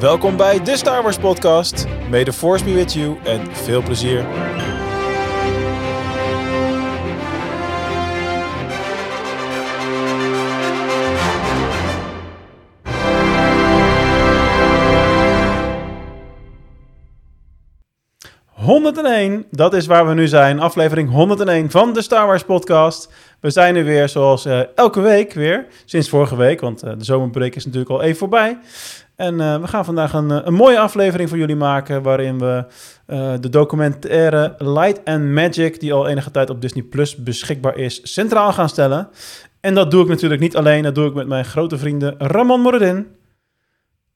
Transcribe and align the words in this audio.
Welkom 0.00 0.36
bij 0.36 0.62
de 0.62 0.76
Star 0.76 1.02
Wars 1.02 1.18
podcast. 1.18 1.86
May 2.10 2.24
the 2.24 2.32
force 2.32 2.64
be 2.64 2.74
with 2.74 2.92
you 2.92 3.16
en 3.24 3.56
veel 3.56 3.82
plezier. 3.82 4.26
...101, 18.68 19.48
dat 19.50 19.74
is 19.74 19.86
waar 19.86 20.06
we 20.06 20.14
nu 20.14 20.26
zijn. 20.26 20.60
Aflevering 20.60 21.10
101 21.10 21.70
van 21.70 21.92
de 21.92 22.02
Star 22.02 22.26
Wars 22.26 22.44
podcast. 22.44 23.12
We 23.40 23.50
zijn 23.50 23.76
er 23.76 23.84
weer 23.84 24.08
zoals 24.08 24.46
uh, 24.46 24.60
elke 24.74 25.00
week 25.00 25.32
weer. 25.32 25.66
Sinds 25.84 26.08
vorige 26.08 26.36
week, 26.36 26.60
want 26.60 26.84
uh, 26.84 26.90
de 26.98 27.04
zomerbreak 27.04 27.54
is 27.54 27.64
natuurlijk 27.64 27.90
al 27.90 28.02
even 28.02 28.16
voorbij. 28.16 28.58
En 29.16 29.34
uh, 29.34 29.60
we 29.60 29.66
gaan 29.66 29.84
vandaag 29.84 30.12
een, 30.12 30.46
een, 30.46 30.54
mooie 30.54 30.78
aflevering 30.78 31.28
voor 31.28 31.38
jullie 31.38 31.56
maken... 31.56 32.02
waarin 32.02 32.38
we 32.38 32.64
de 33.40 33.48
documentaire 33.48 34.54
Light 34.58 35.00
and 35.04 35.24
Magic... 35.24 35.80
die 35.80 35.92
al 35.92 36.08
enige 36.08 36.30
tijd 36.30 36.50
op 36.50 36.60
Disney 36.60 36.82
Plus 36.82 37.16
beschikbaar 37.16 37.76
is, 37.76 38.12
centraal 38.12 38.52
gaan 38.52 38.68
stellen. 38.68 39.08
En 39.60 39.74
dat 39.74 39.90
doe 39.90 40.02
ik 40.02 40.08
natuurlijk 40.08 40.40
niet 40.40 40.56
alleen. 40.56 40.82
Dat 40.82 40.94
doe 40.94 41.06
ik 41.06 41.14
met 41.14 41.26
mijn 41.26 41.44
grote 41.44 41.78
vrienden 41.78 42.14
Ramon 42.18 42.60
Moradin. 42.60 43.06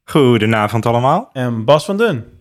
Goedenavond 0.05 0.86
allemaal. 0.86 1.30
En 1.32 1.64
Bas 1.64 1.84
van 1.84 1.96
Dun. 1.96 2.31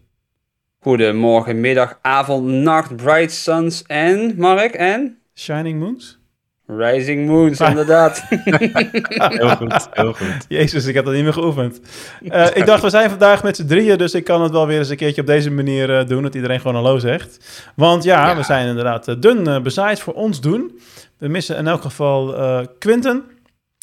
Goedemorgen, 0.83 1.59
middag, 1.59 1.99
avond, 2.01 2.47
nacht, 2.47 2.95
Bright 2.95 3.31
Suns 3.31 3.83
en, 3.87 4.33
Mark, 4.37 4.73
en? 4.73 5.17
Shining 5.33 5.79
Moons? 5.79 6.19
Rising 6.65 7.27
Moons, 7.27 7.59
inderdaad. 7.59 8.23
heel 8.29 9.55
goed, 9.55 9.89
heel 9.91 10.13
goed. 10.13 10.45
Jezus, 10.47 10.85
ik 10.85 10.93
heb 10.93 11.05
dat 11.05 11.13
niet 11.13 11.23
meer 11.23 11.33
geoefend. 11.33 11.79
Uh, 12.21 12.47
ik 12.59 12.65
dacht, 12.65 12.81
we 12.81 12.89
zijn 12.89 13.09
vandaag 13.09 13.43
met 13.43 13.55
z'n 13.55 13.65
drieën, 13.65 13.97
dus 13.97 14.13
ik 14.13 14.23
kan 14.23 14.41
het 14.41 14.51
wel 14.51 14.67
weer 14.67 14.77
eens 14.77 14.89
een 14.89 14.97
keertje 14.97 15.21
op 15.21 15.27
deze 15.27 15.51
manier 15.51 15.89
uh, 15.89 16.07
doen, 16.07 16.23
dat 16.23 16.35
iedereen 16.35 16.59
gewoon 16.59 16.75
hallo 16.75 16.97
zegt. 16.97 17.63
Want 17.75 18.03
ja, 18.03 18.27
ja. 18.27 18.35
we 18.35 18.43
zijn 18.43 18.67
inderdaad 18.67 19.07
uh, 19.07 19.15
dun 19.19 19.63
bezaaid 19.63 19.99
voor 19.99 20.13
ons 20.13 20.41
doen. 20.41 20.79
We 21.17 21.27
missen 21.27 21.57
in 21.57 21.67
elk 21.67 21.81
geval 21.81 22.35
Quinten, 22.79 23.23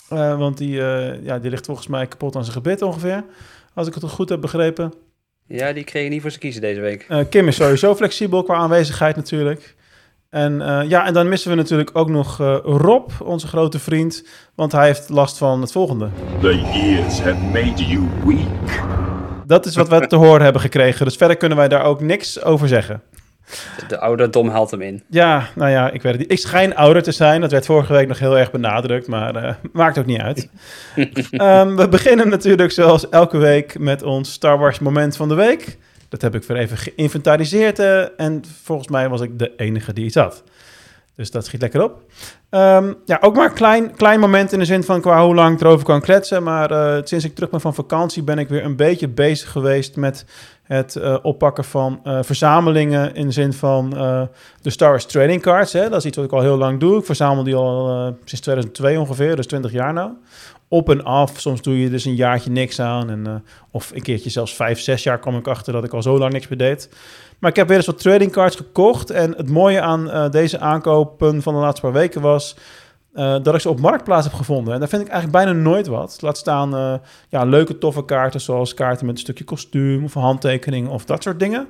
want 0.08 0.58
die, 0.58 0.74
ja, 1.22 1.38
die 1.38 1.50
ligt 1.50 1.66
volgens 1.66 1.86
mij 1.86 2.06
kapot 2.06 2.36
aan 2.36 2.42
zijn 2.42 2.56
gebit 2.56 2.82
ongeveer, 2.82 3.24
als 3.74 3.86
ik 3.86 3.94
het 3.94 4.02
goed 4.04 4.28
heb 4.28 4.40
begrepen. 4.40 4.92
Ja, 5.48 5.72
die 5.72 5.84
kreeg 5.84 6.02
je 6.04 6.08
niet 6.08 6.22
voor 6.22 6.30
ze 6.30 6.38
kiezen 6.38 6.60
deze 6.60 6.80
week. 6.80 7.06
Kim 7.30 7.48
is 7.48 7.56
sowieso 7.56 7.94
flexibel 7.94 8.42
qua 8.42 8.54
aanwezigheid 8.54 9.16
natuurlijk. 9.16 9.76
En 10.30 10.60
uh, 10.60 10.80
ja, 10.88 11.06
en 11.06 11.12
dan 11.12 11.28
missen 11.28 11.50
we 11.50 11.56
natuurlijk 11.56 11.90
ook 11.92 12.08
nog 12.08 12.40
uh, 12.40 12.58
Rob, 12.62 13.10
onze 13.22 13.46
grote 13.46 13.78
vriend, 13.78 14.24
want 14.54 14.72
hij 14.72 14.86
heeft 14.86 15.08
last 15.08 15.38
van 15.38 15.60
het 15.60 15.72
volgende. 15.72 16.08
The 16.40 16.56
years 16.56 17.20
have 17.20 17.44
made 17.44 17.84
you 17.84 18.06
weak. 18.24 18.86
Dat 19.46 19.66
is 19.66 19.76
wat 19.76 19.88
we 19.88 20.06
te 20.06 20.16
horen 20.16 20.42
hebben 20.42 20.60
gekregen, 20.60 21.04
dus 21.06 21.16
verder 21.16 21.36
kunnen 21.36 21.58
wij 21.58 21.68
daar 21.68 21.84
ook 21.84 22.00
niks 22.00 22.42
over 22.42 22.68
zeggen. 22.68 23.02
De 23.88 23.98
ouderdom 24.00 24.48
haalt 24.48 24.70
hem 24.70 24.80
in. 24.80 25.02
Ja, 25.08 25.48
nou 25.54 25.70
ja, 25.70 25.90
ik 25.90 26.02
weet 26.02 26.12
het 26.12 26.20
niet. 26.20 26.32
Ik 26.32 26.38
schijn 26.38 26.76
ouder 26.76 27.02
te 27.02 27.12
zijn, 27.12 27.40
dat 27.40 27.50
werd 27.50 27.66
vorige 27.66 27.92
week 27.92 28.08
nog 28.08 28.18
heel 28.18 28.38
erg 28.38 28.50
benadrukt, 28.50 29.06
maar 29.06 29.44
uh, 29.44 29.54
maakt 29.72 29.98
ook 29.98 30.06
niet 30.06 30.20
uit. 30.20 30.48
um, 31.32 31.76
we 31.82 31.86
beginnen 31.90 32.28
natuurlijk 32.28 32.72
zoals 32.72 33.08
elke 33.08 33.38
week 33.38 33.78
met 33.78 34.02
ons 34.02 34.32
Star 34.32 34.58
Wars 34.58 34.78
moment 34.78 35.16
van 35.16 35.28
de 35.28 35.34
week. 35.34 35.78
Dat 36.08 36.22
heb 36.22 36.34
ik 36.34 36.42
weer 36.42 36.56
even 36.56 36.76
geïnventariseerd 36.76 37.78
uh, 37.78 38.20
en 38.20 38.42
volgens 38.62 38.88
mij 38.88 39.08
was 39.08 39.20
ik 39.20 39.38
de 39.38 39.52
enige 39.56 39.92
die 39.92 40.04
iets 40.04 40.14
had. 40.14 40.42
Dus 41.18 41.30
dat 41.30 41.44
schiet 41.44 41.60
lekker 41.60 41.82
op. 41.82 42.02
Um, 42.50 42.96
ja, 43.04 43.18
ook 43.20 43.36
maar 43.36 43.48
een 43.48 43.54
klein, 43.54 43.94
klein 43.94 44.20
moment 44.20 44.52
in 44.52 44.58
de 44.58 44.64
zin 44.64 44.82
van 44.82 45.00
qua 45.00 45.24
hoe 45.24 45.34
lang 45.34 45.54
ik 45.54 45.60
erover 45.60 45.84
kan 45.84 46.00
kletsen. 46.00 46.42
Maar 46.42 46.70
uh, 46.72 47.00
sinds 47.04 47.24
ik 47.24 47.34
terug 47.34 47.50
ben 47.50 47.60
van 47.60 47.74
vakantie 47.74 48.22
ben 48.22 48.38
ik 48.38 48.48
weer 48.48 48.64
een 48.64 48.76
beetje 48.76 49.08
bezig 49.08 49.50
geweest 49.50 49.96
met 49.96 50.24
het 50.62 50.96
uh, 50.96 51.16
oppakken 51.22 51.64
van 51.64 52.00
verzamelingen. 52.04 53.14
In 53.14 53.26
de 53.26 53.32
zin 53.32 53.52
van 53.52 53.90
de 54.60 54.70
Star 54.70 54.90
Wars 54.90 55.06
Trading 55.06 55.42
Cards. 55.42 55.72
Hè. 55.72 55.88
Dat 55.88 55.98
is 55.98 56.04
iets 56.04 56.16
wat 56.16 56.26
ik 56.26 56.32
al 56.32 56.40
heel 56.40 56.56
lang 56.56 56.80
doe. 56.80 56.98
Ik 56.98 57.04
verzamel 57.04 57.44
die 57.44 57.54
al 57.54 57.86
sinds 58.24 58.40
2002 58.40 59.00
ongeveer, 59.00 59.36
dus 59.36 59.46
20 59.46 59.72
jaar 59.72 59.92
nou 59.92 60.10
op 60.68 60.88
en 60.90 61.04
af. 61.04 61.40
Soms 61.40 61.62
doe 61.62 61.80
je 61.80 61.90
dus 61.90 62.04
een 62.04 62.14
jaartje 62.14 62.50
niks 62.50 62.80
aan. 62.80 63.10
En, 63.10 63.44
of 63.70 63.90
een 63.94 64.02
keertje 64.02 64.30
zelfs 64.30 64.54
vijf, 64.54 64.80
zes 64.80 65.02
jaar 65.02 65.18
kwam 65.18 65.36
ik 65.36 65.48
achter 65.48 65.72
dat 65.72 65.84
ik 65.84 65.92
al 65.92 66.02
zo 66.02 66.18
lang 66.18 66.32
niks 66.32 66.48
meer 66.48 66.58
deed. 66.58 66.88
Maar 67.38 67.50
ik 67.50 67.56
heb 67.56 67.68
weer 67.68 67.82
wat 67.86 67.98
trading 67.98 68.32
cards 68.32 68.56
gekocht. 68.56 69.10
En 69.10 69.36
het 69.36 69.50
mooie 69.50 69.80
aan 69.80 70.06
uh, 70.06 70.30
deze 70.30 70.58
aankopen 70.58 71.42
van 71.42 71.54
de 71.54 71.60
laatste 71.60 71.80
paar 71.80 71.92
weken 71.92 72.20
was... 72.20 72.56
Uh, 73.14 73.36
dat 73.42 73.54
ik 73.54 73.60
ze 73.60 73.68
op 73.68 73.80
Marktplaats 73.80 74.26
heb 74.26 74.34
gevonden. 74.34 74.74
En 74.74 74.78
daar 74.80 74.88
vind 74.88 75.02
ik 75.02 75.08
eigenlijk 75.08 75.44
bijna 75.44 75.60
nooit 75.60 75.86
wat. 75.86 76.18
Laat 76.20 76.36
staan 76.38 77.00
ja, 77.28 77.44
leuke, 77.44 77.78
toffe 77.78 78.04
kaarten... 78.04 78.40
zoals 78.40 78.74
kaarten 78.74 79.06
met 79.06 79.14
een 79.14 79.20
stukje 79.20 79.44
kostuum 79.44 80.04
of 80.04 80.14
handtekening 80.14 80.88
of 80.88 81.04
dat 81.04 81.22
soort 81.22 81.38
dingen. 81.40 81.68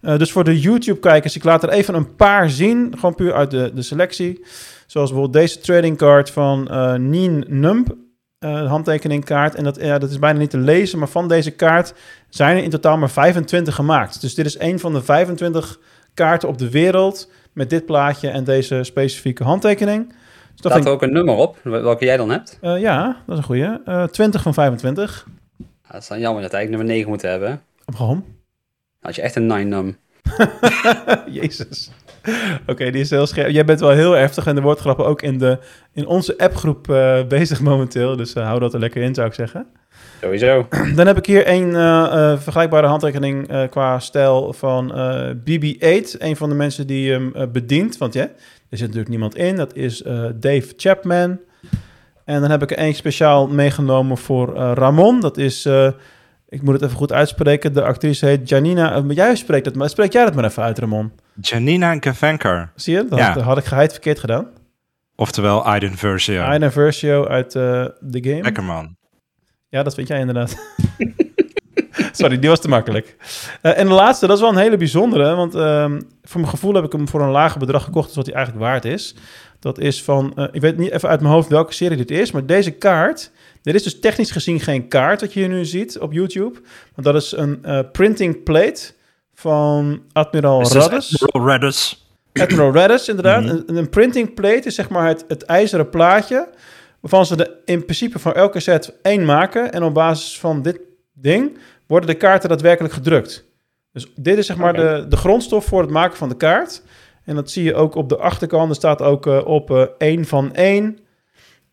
dus 0.00 0.32
voor 0.32 0.44
de 0.44 0.60
YouTube-kijkers, 0.60 1.36
ik 1.36 1.44
laat 1.44 1.62
er 1.62 1.68
even 1.68 1.94
een 1.94 2.16
paar 2.16 2.50
zien. 2.50 2.92
Gewoon 2.94 3.14
puur 3.14 3.34
uit 3.34 3.50
de, 3.50 3.70
de 3.74 3.82
selectie. 3.82 4.44
Zoals 4.86 5.10
bijvoorbeeld 5.10 5.44
deze 5.44 5.58
trading 5.58 5.96
card 5.96 6.30
van 6.30 6.68
Nien 7.10 7.44
Nump 7.48 7.96
uh, 8.44 8.68
handtekeningkaart. 8.68 9.54
En 9.54 9.64
dat, 9.64 9.80
ja, 9.80 9.98
dat 9.98 10.10
is 10.10 10.18
bijna 10.18 10.38
niet 10.38 10.50
te 10.50 10.58
lezen, 10.58 10.98
maar 10.98 11.08
van 11.08 11.28
deze 11.28 11.50
kaart 11.50 11.94
zijn 12.28 12.56
er 12.56 12.62
in 12.62 12.70
totaal 12.70 12.96
maar 12.96 13.10
25 13.10 13.74
gemaakt. 13.74 14.20
Dus 14.20 14.34
dit 14.34 14.46
is 14.46 14.58
een 14.58 14.78
van 14.78 14.92
de 14.92 15.02
25 15.02 15.78
kaarten 16.14 16.48
op 16.48 16.58
de 16.58 16.70
wereld 16.70 17.30
met 17.52 17.70
dit 17.70 17.86
plaatje 17.86 18.28
en 18.28 18.44
deze 18.44 18.84
specifieke 18.84 19.44
handtekening. 19.44 20.08
Dus 20.08 20.72
Staat 20.72 20.84
er 20.84 20.92
ook 20.92 21.02
een 21.02 21.12
nummer 21.12 21.34
op, 21.34 21.58
welke 21.62 22.04
jij 22.04 22.16
dan 22.16 22.30
hebt? 22.30 22.58
Uh, 22.62 22.80
ja, 22.80 23.06
dat 23.26 23.32
is 23.32 23.36
een 23.36 23.44
goede. 23.44 23.80
Uh, 23.86 24.04
20 24.04 24.42
van 24.42 24.54
25. 24.54 25.26
Ja, 25.56 25.64
dat 25.92 26.02
is 26.02 26.08
dan 26.08 26.18
jammer 26.18 26.42
dat 26.42 26.52
eigenlijk 26.52 26.70
nummer 26.70 26.94
9 26.94 27.08
moeten 27.08 27.30
hebben. 27.30 27.62
Waarom? 27.84 28.24
Had 29.00 29.14
je 29.14 29.22
echt 29.22 29.36
een 29.36 29.46
9 29.46 29.68
num. 29.68 29.96
Jezus. 31.40 31.90
Oké, 32.66 32.90
die 32.90 33.00
is 33.00 33.10
heel 33.10 33.26
scherp. 33.26 33.50
Jij 33.50 33.64
bent 33.64 33.80
wel 33.80 33.90
heel 33.90 34.12
heftig 34.12 34.46
en 34.46 34.56
er 34.56 34.62
wordt 34.62 34.80
grappen 34.80 35.06
ook 35.06 35.22
in, 35.22 35.38
de, 35.38 35.58
in 35.92 36.06
onze 36.06 36.38
appgroep 36.38 36.90
uh, 36.90 37.24
bezig 37.24 37.60
momenteel. 37.60 38.16
Dus 38.16 38.34
uh, 38.34 38.44
hou 38.44 38.60
dat 38.60 38.74
er 38.74 38.80
lekker 38.80 39.02
in, 39.02 39.14
zou 39.14 39.26
ik 39.26 39.34
zeggen. 39.34 39.66
Sowieso. 40.20 40.66
Dan 40.96 41.06
heb 41.06 41.16
ik 41.16 41.26
hier 41.26 41.48
een 41.48 41.68
uh, 41.68 42.38
vergelijkbare 42.38 42.86
handtekening 42.86 43.68
qua 43.70 43.98
stijl 43.98 44.52
van 44.52 44.92
BB-8. 45.36 46.18
Een 46.18 46.36
van 46.36 46.48
de 46.48 46.54
mensen 46.54 46.86
die 46.86 47.12
hem 47.12 47.32
bedient. 47.52 47.98
Want 47.98 48.14
ja, 48.14 48.22
er 48.68 48.76
zit 48.78 48.80
natuurlijk 48.80 49.08
niemand 49.08 49.36
in. 49.36 49.56
Dat 49.56 49.74
is 49.74 50.02
Dave 50.34 50.72
Chapman. 50.76 51.38
En 52.24 52.40
dan 52.40 52.50
heb 52.50 52.62
ik 52.62 52.70
er 52.70 52.76
één 52.76 52.94
speciaal 52.94 53.46
meegenomen 53.46 54.18
voor 54.18 54.54
Ramon. 54.54 55.20
Dat 55.20 55.36
is 55.36 55.68
ik 56.48 56.62
moet 56.62 56.74
het 56.74 56.82
even 56.82 56.96
goed 56.96 57.12
uitspreken. 57.12 57.72
De 57.72 57.82
actrice 57.82 58.26
heet 58.26 58.48
Janina. 58.48 59.02
jij 59.08 59.36
spreekt 59.36 59.66
het, 59.66 59.74
maar 59.74 59.88
spreek 59.88 60.12
jij 60.12 60.24
dat 60.24 60.34
maar 60.34 60.44
even 60.44 60.62
uit, 60.62 60.78
Ramon? 60.78 61.12
Janina 61.40 61.96
Gavankar. 62.00 62.72
Zie 62.74 62.94
je? 62.94 63.06
Dat 63.08 63.18
ja. 63.18 63.40
had 63.40 63.58
ik 63.58 63.64
geheid 63.64 63.92
verkeerd 63.92 64.18
gedaan. 64.18 64.46
Oftewel 65.16 65.64
Aiden 65.64 65.96
Versio. 65.96 66.42
Aiden 66.42 66.72
Versio 66.72 67.26
uit 67.26 67.54
uh, 67.54 67.62
The 68.10 68.18
Game. 68.20 68.42
Lekker 68.42 68.64
man. 68.64 68.96
Ja, 69.68 69.82
dat 69.82 69.94
vind 69.94 70.08
jij 70.08 70.18
inderdaad. 70.18 70.56
Sorry, 72.12 72.38
die 72.38 72.48
was 72.48 72.60
te 72.60 72.68
makkelijk. 72.68 73.16
Uh, 73.62 73.78
en 73.78 73.86
de 73.86 73.92
laatste, 73.92 74.26
dat 74.26 74.36
is 74.36 74.42
wel 74.42 74.52
een 74.52 74.58
hele 74.58 74.76
bijzondere. 74.76 75.34
Want 75.34 75.54
uh, 75.54 75.84
voor 76.22 76.40
mijn 76.40 76.52
gevoel 76.52 76.74
heb 76.74 76.84
ik 76.84 76.92
hem 76.92 77.08
voor 77.08 77.22
een 77.22 77.30
lager 77.30 77.58
bedrag 77.58 77.84
gekocht... 77.84 78.06
als 78.06 78.16
wat 78.16 78.26
hij 78.26 78.34
eigenlijk 78.34 78.64
waard 78.64 78.84
is. 78.84 79.14
Dat 79.60 79.78
is 79.78 80.02
van... 80.02 80.48
Ik 80.52 80.60
weet 80.60 80.76
niet 80.76 80.90
even 80.90 81.08
uit 81.08 81.20
mijn 81.20 81.32
hoofd 81.32 81.48
welke 81.48 81.72
serie 81.72 81.96
dit 81.96 82.10
is... 82.10 82.32
maar 82.32 82.46
deze 82.46 82.70
kaart 82.70 83.30
dit 83.62 83.74
is 83.74 83.82
dus 83.82 84.00
technisch 84.00 84.30
gezien 84.30 84.60
geen 84.60 84.88
kaart 84.88 85.20
wat 85.20 85.32
je 85.32 85.40
hier 85.40 85.48
nu 85.48 85.64
ziet 85.64 85.98
op 85.98 86.12
YouTube. 86.12 86.60
Want 86.94 87.06
dat 87.06 87.14
is 87.14 87.32
een 87.32 87.58
uh, 87.64 87.80
printing 87.92 88.42
plate 88.42 88.92
van 89.34 90.02
Admiral 90.12 90.62
Radis. 90.62 91.22
Admiral 91.22 91.48
Radis. 91.48 92.06
Admiral 92.32 92.72
Radis, 92.72 93.08
inderdaad. 93.08 93.42
Mm 93.42 93.48
-hmm. 93.48 93.62
een, 93.66 93.76
een, 93.76 93.88
printing 93.88 94.34
plate 94.34 94.66
is 94.66 94.74
zeg 94.74 94.88
maar 94.88 95.08
het, 95.08 95.24
het 95.28 95.42
ijzeren 95.42 95.90
plaatje... 95.90 96.48
waarvan 97.00 97.26
ze 97.26 97.36
de, 97.36 97.56
in 97.64 97.84
principe 97.84 98.18
voor 98.18 98.32
elke 98.32 98.60
set 98.60 98.94
één 99.02 99.24
maken. 99.24 99.72
En 99.72 99.82
op 99.82 99.94
basis 99.94 100.38
van 100.38 100.62
dit 100.62 100.80
ding 101.12 101.58
worden 101.86 102.08
de 102.08 102.14
kaarten 102.14 102.48
daadwerkelijk 102.48 102.94
gedrukt. 102.94 103.44
Dus 103.92 104.06
dit 104.14 104.38
is 104.38 104.46
zeg 104.46 104.56
maar 104.56 104.78
okay. 104.78 105.00
de, 105.00 105.08
de 105.08 105.16
grondstof 105.16 105.64
voor 105.64 105.80
het 105.80 105.90
maken 105.90 106.16
van 106.16 106.28
de 106.28 106.36
kaart. 106.36 106.82
En 107.24 107.34
dat 107.34 107.50
zie 107.50 107.64
je 107.64 107.74
ook 107.74 107.94
op 107.94 108.08
de 108.08 108.16
achterkant. 108.16 108.68
Er 108.68 108.76
staat 108.76 109.02
ook 109.02 109.26
uh, 109.26 109.46
op 109.46 109.70
uh, 109.70 109.82
één 109.98 110.24
van 110.24 110.54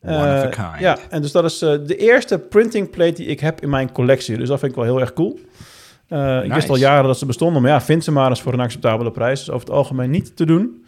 één... 0.05 0.49
Uh, 0.49 0.79
ja, 0.79 0.97
en 1.09 1.21
dus 1.21 1.31
dat 1.31 1.43
is 1.43 1.61
uh, 1.61 1.69
de 1.85 1.95
eerste 1.95 2.39
printing 2.39 2.89
plate 2.89 3.13
die 3.13 3.25
ik 3.25 3.39
heb 3.39 3.61
in 3.61 3.69
mijn 3.69 3.91
collectie. 3.91 4.37
Dus 4.37 4.47
dat 4.47 4.59
vind 4.59 4.71
ik 4.71 4.77
wel 4.77 4.87
heel 4.87 4.99
erg 4.99 5.13
cool. 5.13 5.39
Uh, 6.09 6.19
nice. 6.19 6.45
Ik 6.45 6.53
wist 6.53 6.69
al 6.69 6.75
jaren 6.75 7.05
dat 7.05 7.17
ze 7.17 7.25
bestonden, 7.25 7.61
maar 7.61 7.71
ja, 7.71 7.81
vind 7.81 8.03
ze 8.03 8.11
maar 8.11 8.29
eens 8.29 8.41
voor 8.41 8.53
een 8.53 8.59
acceptabele 8.59 9.11
prijs. 9.11 9.39
Dus 9.39 9.49
over 9.49 9.67
het 9.67 9.75
algemeen 9.75 10.09
niet 10.09 10.35
te 10.35 10.45
doen. 10.45 10.83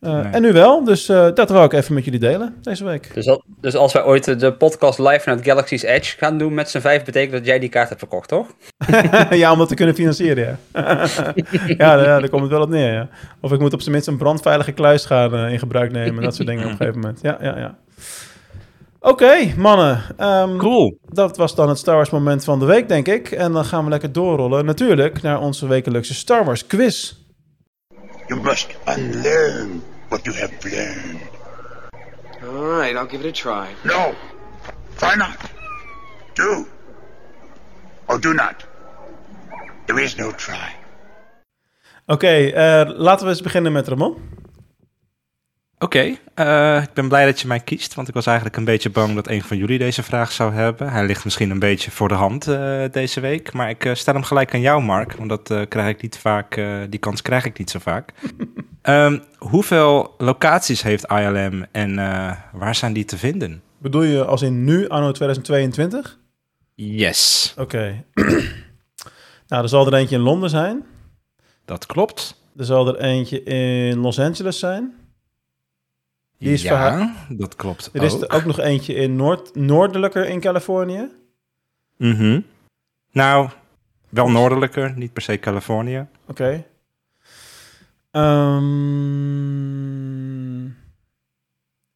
Nee. 0.00 0.22
En 0.22 0.42
nu 0.42 0.52
wel, 0.52 0.84
dus 0.84 1.06
dat 1.06 1.50
wil 1.50 1.64
ik 1.64 1.72
even 1.72 1.94
met 1.94 2.04
jullie 2.04 2.20
delen 2.20 2.54
deze 2.62 2.84
week. 2.84 3.14
Dus, 3.14 3.28
al, 3.28 3.42
dus 3.60 3.74
als 3.74 3.92
wij 3.92 4.04
ooit 4.04 4.40
de 4.40 4.52
podcast 4.52 4.98
live 4.98 5.28
naar 5.28 5.38
Galaxy's 5.44 5.82
Edge 5.82 6.16
gaan 6.18 6.38
doen 6.38 6.54
met 6.54 6.70
z'n 6.70 6.78
vijf, 6.78 7.04
betekent 7.04 7.32
dat 7.32 7.46
jij 7.46 7.58
die 7.58 7.68
kaart 7.68 7.88
hebt 7.88 8.00
verkocht, 8.00 8.28
toch? 8.28 8.46
ja, 9.30 9.52
om 9.52 9.58
dat 9.58 9.68
te 9.68 9.74
kunnen 9.74 9.94
financieren, 9.94 10.58
ja. 10.72 10.82
ja, 11.66 11.96
daar, 11.96 12.20
daar 12.20 12.28
komt 12.28 12.42
het 12.42 12.50
wel 12.50 12.62
op 12.62 12.68
neer, 12.68 12.92
ja. 12.92 13.08
Of 13.40 13.52
ik 13.52 13.60
moet 13.60 13.72
op 13.72 13.80
zijn 13.80 13.92
minst 13.92 14.08
een 14.08 14.16
brandveilige 14.16 14.72
kluis 14.72 15.04
gaan 15.04 15.34
in 15.34 15.58
gebruik 15.58 15.92
nemen, 15.92 16.22
dat 16.22 16.34
soort 16.34 16.48
dingen 16.48 16.64
op 16.64 16.70
een 16.70 16.76
gegeven 16.76 17.00
moment. 17.00 17.18
Ja, 17.22 17.38
ja, 17.40 17.58
ja. 17.58 17.76
Oké, 19.00 19.54
mannen. 19.56 20.02
Ehm, 20.16 20.56
Cool. 20.56 20.98
Dat 21.02 21.36
was 21.36 21.54
dan 21.54 21.68
het 21.68 21.78
Star 21.78 21.94
Wars 21.94 22.10
moment 22.10 22.44
van 22.44 22.58
de 22.58 22.64
week, 22.64 22.88
denk 22.88 23.06
ik. 23.08 23.30
En 23.30 23.52
dan 23.52 23.64
gaan 23.64 23.84
we 23.84 23.90
lekker 23.90 24.12
doorrollen, 24.12 24.64
natuurlijk, 24.64 25.22
naar 25.22 25.40
onze 25.40 25.66
wekelijkse 25.66 26.14
Star 26.14 26.44
Wars 26.44 26.66
quiz. 26.66 27.14
You 28.26 28.40
must 28.40 28.68
unlearn 28.96 29.82
what 30.08 30.24
you 30.24 30.36
have 30.38 30.52
learned. 30.62 31.20
All 32.42 32.78
right, 32.78 32.94
I'll 32.94 33.08
give 33.08 33.28
it 33.28 33.44
a 33.46 33.52
try. 33.52 33.68
No, 33.82 34.12
try 34.96 35.14
not. 35.16 35.36
Do 36.32 36.66
or 38.06 38.20
do 38.20 38.32
not. 38.32 38.54
There 39.86 40.02
is 40.02 40.14
no 40.14 40.30
try. 40.34 40.76
Oké, 42.06 42.26
eh, 42.46 42.90
laten 42.98 43.24
we 43.26 43.32
eens 43.32 43.42
beginnen 43.42 43.72
met 43.72 43.88
Ramon. 43.88 44.16
Oké, 45.82 46.16
eh, 46.34 46.82
ik 46.82 46.92
ben 46.92 47.08
blij 47.08 47.24
dat 47.24 47.40
je 47.40 47.46
mij 47.46 47.60
kiest, 47.60 47.94
want 47.94 48.08
ik 48.08 48.14
was 48.14 48.26
eigenlijk 48.26 48.56
een 48.56 48.64
beetje 48.64 48.90
bang 48.90 49.14
dat 49.14 49.28
een 49.28 49.42
van 49.42 49.56
jullie 49.56 49.78
deze 49.78 50.02
vraag 50.02 50.32
zou 50.32 50.52
hebben. 50.52 50.90
Hij 50.90 51.06
ligt 51.06 51.24
misschien 51.24 51.50
een 51.50 51.58
beetje 51.58 51.90
voor 51.90 52.08
de 52.08 52.14
hand 52.14 52.48
eh, 52.48 52.84
deze 52.90 53.20
week, 53.20 53.52
maar 53.52 53.70
ik 53.70 53.84
eh, 53.84 53.94
stel 53.94 54.14
hem 54.14 54.22
gelijk 54.22 54.54
aan 54.54 54.60
jou, 54.60 54.82
Mark, 54.82 55.12
want 55.12 55.28
dat 55.28 55.68
krijg 55.68 55.88
ik 55.88 56.02
niet 56.02 56.18
vaak, 56.18 56.60
die 56.88 57.00
kans 57.00 57.22
krijg 57.22 57.44
ik 57.44 57.58
niet 57.58 57.70
zo 57.70 57.78
vaak. 57.78 58.12
Ehm, 58.82 59.18
hoeveel 59.38 60.14
locaties 60.18 60.82
heeft 60.82 61.04
ILM 61.04 61.66
en 61.72 61.94
waar 62.52 62.74
zijn 62.74 62.92
die 62.92 63.04
te 63.04 63.18
vinden? 63.18 63.62
Bedoel 63.78 64.02
je 64.02 64.24
als 64.24 64.42
in 64.42 64.64
nu, 64.64 64.88
anno 64.88 65.12
2022? 65.12 66.18
Yes, 66.74 67.54
Oké. 67.56 68.04
nou, 69.48 69.62
er 69.62 69.68
zal 69.68 69.86
er 69.86 69.94
eentje 69.94 70.16
in 70.16 70.22
Londen 70.22 70.50
zijn. 70.50 70.84
dat 71.64 71.86
klopt. 71.86 72.42
Er 72.56 72.64
zal 72.64 72.88
er 72.88 73.00
eentje 73.00 73.42
in 73.42 73.98
Los 73.98 74.18
Angeles 74.18 74.58
zijn. 74.58 74.94
Die 76.40 76.52
is 76.52 76.62
ja, 76.62 76.68
verha- 76.68 77.14
dat 77.28 77.56
klopt 77.56 77.90
Er 77.92 78.02
is 78.02 78.14
ook. 78.14 78.22
er 78.22 78.36
ook 78.36 78.44
nog 78.44 78.58
eentje 78.58 78.94
in 78.94 79.16
Noord 79.16 79.54
noordelijker 79.54 80.28
in 80.28 80.40
Californië. 80.40 81.08
Mhm. 81.96 82.40
Nou, 83.12 83.48
wel 84.08 84.30
noordelijker, 84.30 84.92
niet 84.96 85.12
per 85.12 85.22
se 85.22 85.38
Californië. 85.38 86.06
Oké. 86.26 86.64
Ehm, 88.10 88.60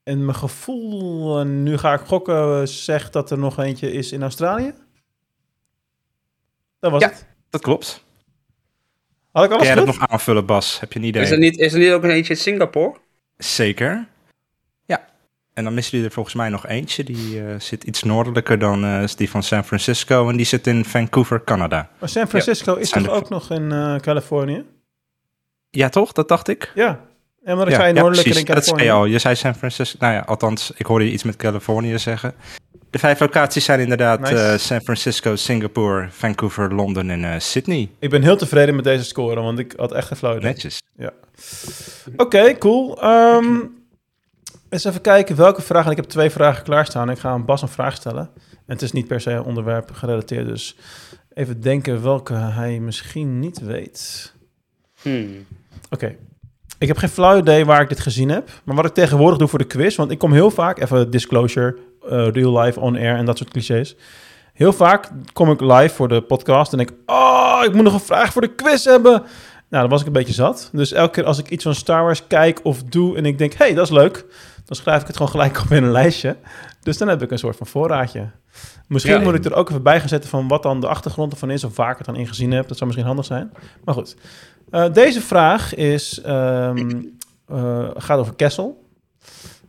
en 0.02 0.24
mijn 0.24 0.34
gevoel, 0.34 1.38
en 1.40 1.62
nu 1.62 1.78
ga 1.78 1.94
ik 1.94 2.00
gokken, 2.00 2.60
eh, 2.60 2.66
zegt 2.66 3.12
dat 3.12 3.30
er 3.30 3.38
nog 3.38 3.58
eentje 3.58 3.92
is 3.92 4.12
in 4.12 4.22
Australië. 4.22 4.72
Dat 6.80 6.90
was 6.90 7.02
Ja. 7.02 7.08
het. 7.08 7.26
Dat 7.50 7.60
klopt. 7.60 8.04
Had 9.32 9.42
ik 9.42 9.48
Kun 9.48 9.58
alles 9.58 9.66
jij 9.66 9.76
dat 9.84 9.88
goed? 9.88 9.98
nog 10.00 10.08
aanvullen, 10.08 10.46
Bas? 10.46 10.80
Heb 10.80 10.92
je 10.92 10.98
een 10.98 11.04
idee? 11.04 11.22
Is 11.22 11.30
er, 11.30 11.38
niet, 11.38 11.58
is 11.58 11.72
er 11.72 11.78
niet 11.78 11.90
ook 11.92 12.02
een 12.02 12.10
eentje 12.10 12.34
in 12.34 12.40
Singapore? 12.40 12.96
Zeker. 13.38 14.06
Ja. 15.54 15.60
En 15.60 15.64
dan 15.64 15.74
missen 15.74 15.92
jullie 15.92 16.06
er 16.06 16.14
volgens 16.14 16.34
mij 16.34 16.48
nog 16.48 16.66
eentje. 16.66 17.04
Die 17.04 17.40
eh, 17.40 17.54
zit 17.58 17.84
iets 17.84 18.02
noordelijker 18.02 18.58
dan 18.58 18.84
eh, 18.84 19.04
die 19.16 19.30
van 19.30 19.42
San 19.42 19.64
Francisco. 19.64 20.28
En 20.28 20.36
die 20.36 20.46
zit 20.46 20.66
in 20.66 20.84
Vancouver, 20.84 21.44
Canada. 21.44 21.88
Maar 21.98 22.08
San 22.08 22.28
Francisco 22.28 22.74
is 22.74 22.90
toch 22.90 23.08
ook 23.08 23.28
nog 23.28 23.50
in 23.50 23.72
eh, 23.72 23.96
Californië? 23.96 24.64
Ja, 25.70 25.88
toch? 25.88 26.12
Dat 26.12 26.28
dacht 26.28 26.48
ik. 26.48 26.72
Ja. 26.74 27.00
En 27.44 27.56
wat 27.56 27.66
ik 27.68 27.72
ja, 27.72 27.86
ja, 27.86 27.92
noordelijker 27.92 28.36
in 28.36 28.44
Dat 28.44 28.64
zei 28.64 28.76
Californië. 28.76 28.84
je 28.84 28.92
al. 28.92 29.04
Je 29.04 29.18
zei 29.18 29.34
San 29.34 29.54
Francisco. 29.54 29.96
Nou 30.00 30.12
ja, 30.12 30.20
althans, 30.20 30.72
ik 30.76 30.86
hoorde 30.86 31.04
je 31.04 31.12
iets 31.12 31.22
met 31.22 31.36
Californië 31.36 31.98
zeggen. 31.98 32.34
De 32.90 32.98
vijf 32.98 33.20
locaties 33.20 33.64
zijn 33.64 33.80
inderdaad 33.80 34.20
Nice. 34.20 34.58
San 34.58 34.80
Francisco, 34.80 35.36
Singapore, 35.36 36.06
Vancouver, 36.10 36.74
Londen 36.74 37.10
en 37.10 37.42
Sydney. 37.42 37.90
Ik 37.98 38.10
ben 38.10 38.22
heel 38.22 38.36
tevreden 38.36 38.74
met 38.74 38.84
deze 38.84 39.04
score, 39.04 39.40
want 39.40 39.58
ik 39.58 39.72
had 39.76 39.92
echt 39.92 40.22
idee. 40.22 40.40
Netjes. 40.40 40.82
Oké, 42.16 42.58
cool. 42.58 43.02
Ehm, 43.02 43.60
eens 44.74 44.84
even 44.84 45.00
kijken 45.00 45.36
welke 45.36 45.62
vragen. 45.62 45.90
Ik 45.90 45.96
heb 45.96 46.06
twee 46.06 46.30
vragen 46.30 46.64
klaarstaan. 46.64 47.10
Ik 47.10 47.18
ga 47.18 47.30
aan 47.30 47.44
Bas 47.44 47.62
een 47.62 47.68
vraag 47.68 47.94
stellen. 47.94 48.30
En 48.50 48.72
het 48.72 48.82
is 48.82 48.92
niet 48.92 49.06
per 49.06 49.20
se 49.20 49.30
een 49.30 49.42
onderwerp 49.42 49.90
gerelateerd, 49.92 50.46
dus 50.46 50.76
even 51.34 51.60
denken 51.60 52.02
welke 52.02 52.34
hij 52.34 52.78
misschien 52.78 53.38
niet 53.38 53.60
weet. 53.60 54.32
Hmm. 55.02 55.46
Oké. 55.90 56.16
Ik 56.78 56.88
heb 56.88 56.96
geen 56.96 57.08
flauw 57.08 57.38
idee 57.38 57.64
waar 57.64 57.80
ik 57.80 57.88
dit 57.88 58.00
gezien 58.00 58.28
heb. 58.28 58.50
Maar 58.64 58.76
wat 58.76 58.84
ik 58.84 58.94
tegenwoordig 58.94 59.38
doe 59.38 59.48
voor 59.48 59.58
de 59.58 59.64
quiz, 59.64 59.96
want 59.96 60.10
ik 60.10 60.18
kom 60.18 60.32
heel 60.32 60.50
vaak, 60.50 60.80
even 60.80 61.10
disclosure, 61.10 61.76
eh, 62.08 62.28
real 62.28 62.60
life, 62.60 62.80
on 62.80 62.96
air 62.96 63.16
en 63.16 63.24
dat 63.24 63.38
soort 63.38 63.50
clichés. 63.50 63.96
Heel 64.52 64.72
vaak 64.72 65.10
kom 65.32 65.50
ik 65.50 65.60
live 65.60 65.94
voor 65.94 66.08
de 66.08 66.20
podcast 66.20 66.72
en 66.72 66.78
denk 66.78 66.90
ik, 66.90 66.96
oh, 67.06 67.60
ik 67.64 67.74
moet 67.74 67.84
nog 67.84 67.94
een 67.94 68.00
vraag 68.00 68.32
voor 68.32 68.42
de 68.42 68.54
quiz 68.54 68.84
hebben. 68.84 69.22
Nou, 69.68 69.82
dan 69.82 69.88
was 69.88 70.00
ik 70.00 70.06
een 70.06 70.12
beetje 70.12 70.32
zat. 70.32 70.70
Dus 70.72 70.92
elke 70.92 71.12
keer 71.12 71.24
als 71.24 71.38
ik 71.38 71.50
iets 71.50 71.64
van 71.64 71.74
Star 71.74 72.02
Wars 72.02 72.26
kijk 72.26 72.60
of 72.62 72.82
doe 72.82 73.16
en 73.16 73.26
ik 73.26 73.38
denk, 73.38 73.52
hey, 73.52 73.74
dat 73.74 73.84
is 73.84 73.92
leuk, 73.92 74.24
dan 74.64 74.76
schrijf 74.76 75.00
ik 75.00 75.06
het 75.06 75.16
gewoon 75.16 75.30
gelijk 75.30 75.60
op 75.60 75.70
in 75.70 75.82
een 75.82 75.90
lijstje. 75.90 76.36
Dus 76.82 76.98
dan 76.98 77.08
heb 77.08 77.22
ik 77.22 77.30
een 77.30 77.38
soort 77.38 77.56
van 77.56 77.66
voorraadje. 77.66 78.30
Misschien 78.88 79.14
Ja, 79.14 79.20
moet 79.20 79.34
ik 79.34 79.44
er 79.44 79.54
ook 79.54 79.70
even 79.70 79.82
bij 79.82 80.00
gaan 80.00 80.08
zetten 80.08 80.30
van 80.30 80.48
wat 80.48 80.62
dan 80.62 80.80
de 80.80 80.86
achtergrond 80.86 81.32
ervan 81.32 81.50
is 81.50 81.64
of 81.64 81.76
waar 81.76 81.90
ik 81.90 81.96
het 81.96 82.06
dan 82.06 82.16
in 82.16 82.26
gezien 82.26 82.52
heb. 82.52 82.68
Dat 82.68 82.76
zou 82.76 82.84
misschien 82.84 83.06
handig 83.08 83.26
zijn. 83.26 83.52
Maar 83.84 83.94
goed. 83.94 84.16
Eh, 84.70 84.92
deze 84.92 85.20
vraag 85.20 85.74
is, 85.74 86.20
ehm, 86.20 87.02
eh, 87.46 87.88
gaat 87.96 88.18
over 88.18 88.34
Kessel. 88.34 88.82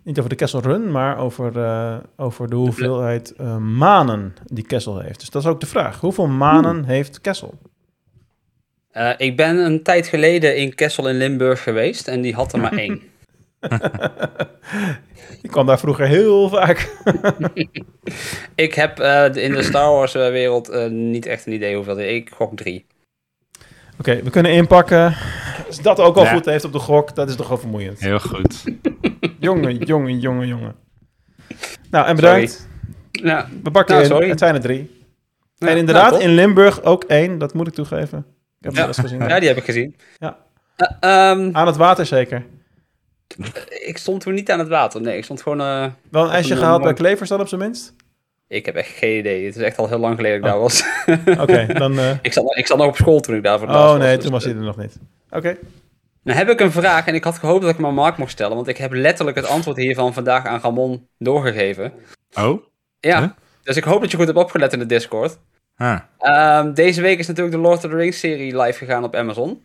Niet 0.03 0.17
over 0.17 0.29
de 0.29 0.35
Kessel 0.35 0.61
Run, 0.61 0.91
maar 0.91 1.17
over, 1.17 1.63
eh, 1.63 1.95
over 2.15 2.49
de 2.49 2.55
hoeveelheid 2.55 3.37
manen 3.59 4.33
die 4.45 4.65
Kessel 4.65 4.99
heeft. 4.99 5.19
Dus 5.19 5.29
dat 5.29 5.41
is 5.41 5.47
ook 5.47 5.59
de 5.59 5.65
vraag. 5.65 5.99
Hoeveel 5.99 6.27
manen 6.27 6.85
heeft 6.85 7.21
Kessel? 7.21 7.57
Ik 9.17 9.37
ben 9.37 9.57
een 9.57 9.83
tijd 9.83 10.07
geleden 10.07 10.57
in 10.57 10.75
Kessel 10.75 11.09
in 11.09 11.15
Limburg 11.17 11.63
geweest 11.63 12.07
en 12.07 12.21
die 12.21 12.33
had 12.33 12.53
er 12.53 12.59
maar 12.59 12.77
één. 12.85 13.01
Ik 15.41 15.51
kwam 15.51 15.65
daar 15.65 15.79
vroeger 15.79 16.07
heel 16.07 16.49
vaak. 16.49 16.91
Ik 18.55 18.73
heb 18.73 18.99
eh, 18.99 19.35
in 19.35 19.51
de 19.53 19.63
Star 19.63 19.91
Wars 19.91 20.15
eh, 20.15 20.29
wereld 20.29 20.69
eh, 20.69 20.89
niet 20.89 21.25
echt 21.25 21.45
een 21.45 21.53
idee 21.53 21.75
hoeveel. 21.75 21.99
Ik 21.99 22.29
gok 22.33 22.57
drie. 22.57 22.85
Oké, 23.99 24.21
we 24.23 24.29
kunnen 24.29 24.51
inpakken. 24.51 25.15
Als 25.67 25.81
dat 25.81 25.99
ook 25.99 26.15
al 26.17 26.23
Ja. 26.23 26.33
goed 26.33 26.45
heeft 26.45 26.63
op 26.63 26.71
de 26.71 26.79
gok, 26.79 27.15
dat 27.15 27.29
is 27.29 27.35
toch 27.35 27.47
wel 27.47 27.57
vermoeiend. 27.57 27.99
Heel 27.99 28.19
goed. 28.19 28.63
Jongen, 29.39 29.75
jongen, 29.77 30.19
jongen, 30.19 30.47
jongen. 30.47 30.75
Nou, 31.91 32.07
en 32.07 32.15
bedankt. 32.15 32.67
Ja, 33.11 33.47
We 33.63 33.71
pakken 33.71 33.93
Nou, 33.95 34.07
in. 34.07 34.13
sorry. 34.13 34.29
Het 34.29 34.39
zijn 34.39 34.55
er 34.55 34.61
drie. 34.61 35.03
Ja, 35.55 35.67
en 35.67 35.77
inderdaad, 35.77 36.11
nou, 36.11 36.23
in 36.23 36.29
Limburg 36.29 36.83
ook 36.83 37.03
één. 37.03 37.37
Dat 37.37 37.53
moet 37.53 37.67
ik 37.67 37.73
toegeven. 37.73 38.17
Ik 38.17 38.25
heb 38.59 38.71
het 38.71 38.73
Ja. 38.73 38.79
wel 38.79 38.87
eens 38.87 38.97
gezien. 38.97 39.19
ja, 39.27 39.39
die 39.39 39.47
heb 39.47 39.57
ik 39.57 39.63
gezien. 39.63 39.95
Ja. 40.17 40.37
Eh, 40.75 40.87
ehm, 40.99 41.49
Aan 41.55 41.67
het 41.67 41.75
water 41.75 42.05
zeker. 42.05 42.45
Ik 43.69 43.97
stond 43.97 44.21
toen 44.21 44.33
niet 44.33 44.51
aan 44.51 44.59
het 44.59 44.67
water. 44.67 45.01
Nee, 45.01 45.17
ik 45.17 45.23
stond 45.23 45.41
gewoon... 45.41 45.61
eh, 45.61 45.85
Wel 46.11 46.23
een 46.23 46.29
ijsje 46.31 46.51
een 46.51 46.57
gehaald 46.57 46.81
bij 46.81 46.91
mooi- 46.91 47.01
Klevers 47.01 47.29
dan 47.29 47.39
op 47.39 47.47
zijn 47.47 47.61
minst? 47.61 47.93
ik 48.47 48.65
heb 48.65 48.75
echt 48.75 48.89
geen 48.89 49.17
idee. 49.17 49.45
Het 49.45 49.55
is 49.55 49.61
echt 49.61 49.77
al 49.77 49.87
heel 49.87 49.97
lang 49.99 50.15
geleden 50.15 50.41
dat 50.41 50.49
ik 50.49 50.55
Oh. 50.55 50.67
daar 51.07 51.35
was. 51.35 51.39
Oké, 51.43 51.73
dan... 51.73 51.99
eh, 51.99 52.11
ik, 52.21 52.33
zat, 52.33 52.57
ik 52.57 52.67
zat 52.67 52.77
nog 52.77 52.87
op 52.87 52.95
school 52.95 53.19
toen 53.19 53.35
ik 53.35 53.43
daar 53.43 53.59
voor 53.59 53.67
het 53.67 53.75
laatst 53.77 53.93
oh 53.93 53.99
nee, 53.99 54.15
dus, 54.15 54.23
toen 54.23 54.33
was 54.33 54.43
eh, 54.45 54.49
hij 54.51 54.59
er 54.59 54.65
nog 54.65 54.77
niet. 54.77 54.97
Oké. 55.29 55.57
Nou 56.23 56.37
heb 56.37 56.49
ik 56.49 56.59
een 56.59 56.71
vraag 56.71 57.07
en 57.07 57.13
ik 57.15 57.23
had 57.23 57.37
gehoopt 57.37 57.61
dat 57.61 57.69
ik 57.69 57.75
hem 57.75 57.85
aan 57.85 57.93
Mark 57.93 58.17
mocht 58.17 58.31
stellen. 58.31 58.55
Want 58.55 58.67
ik 58.67 58.77
heb 58.77 58.93
letterlijk 58.93 59.37
het 59.37 59.47
antwoord 59.47 59.77
hiervan 59.77 60.13
vandaag 60.13 60.45
aan 60.45 60.59
Ramon 60.61 61.07
doorgegeven. 61.17 61.93
Oh? 62.39 62.63
Ja, 62.99 63.19
Huh? 63.19 63.29
dus 63.63 63.77
ik 63.77 63.83
hoop 63.83 64.01
dat 64.01 64.11
je 64.11 64.17
goed 64.17 64.25
hebt 64.25 64.37
opgelet 64.37 64.73
in 64.73 64.79
de 64.79 64.85
Discord. 64.85 65.37
Ah. 65.77 65.99
Ehm, 66.19 66.73
deze 66.73 67.01
week 67.01 67.19
is 67.19 67.27
natuurlijk 67.27 67.55
de 67.55 67.61
Lord 67.61 67.75
of 67.75 67.81
the 67.91 67.95
Rings 67.97 68.19
serie 68.19 68.57
live 68.61 68.77
gegaan 68.77 69.03
op 69.03 69.15
Amazon. 69.15 69.63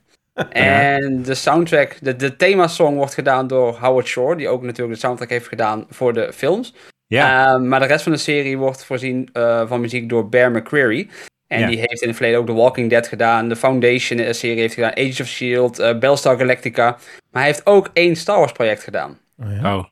En 0.50 1.22
de 1.22 1.34
soundtrack, 1.34 1.96
de, 2.00 2.16
de 2.16 2.36
themasong 2.36 2.96
wordt 2.96 3.14
gedaan 3.14 3.46
door 3.46 3.78
Howard 3.78 4.06
Shore, 4.06 4.36
die 4.36 4.48
ook 4.48 4.62
natuurlijk 4.62 4.94
de 5.00 5.06
soundtrack 5.06 5.28
heeft 5.30 5.48
gedaan 5.48 5.86
voor 5.88 6.12
de 6.12 6.32
films. 6.32 6.74
Ja. 7.06 7.46
Ehm, 7.54 7.68
maar 7.68 7.80
de 7.80 7.86
rest 7.86 8.02
van 8.02 8.12
de 8.12 8.18
serie 8.18 8.58
wordt 8.58 8.84
voorzien 8.84 9.28
eh, 9.32 9.68
van 9.68 9.80
muziek 9.80 10.08
door 10.08 10.28
Bear 10.28 10.50
McCreary. 10.50 11.08
En 11.46 11.60
Ja. 11.60 11.66
die 11.66 11.78
heeft 11.78 12.02
in 12.02 12.08
het 12.08 12.16
verleden 12.16 12.40
ook 12.40 12.46
The 12.46 12.52
Walking 12.52 12.90
Dead 12.90 13.08
gedaan, 13.08 13.48
de 13.48 13.56
Foundation-serie 13.56 14.60
heeft 14.60 14.74
gedaan, 14.74 14.90
Age 14.94 15.22
of 15.22 15.28
S.H.I.E.L.D., 15.28 15.78
eh, 15.78 15.86
Battlestar 15.92 16.38
Galactica. 16.38 16.84
Maar 17.30 17.42
hij 17.42 17.50
heeft 17.50 17.66
ook 17.66 17.90
één 17.92 18.16
Star 18.16 18.38
Wars 18.38 18.52
project 18.52 18.82
gedaan. 18.82 19.18
Oh, 19.38 19.46
ja. 19.60 19.76
Oh. 19.76 19.84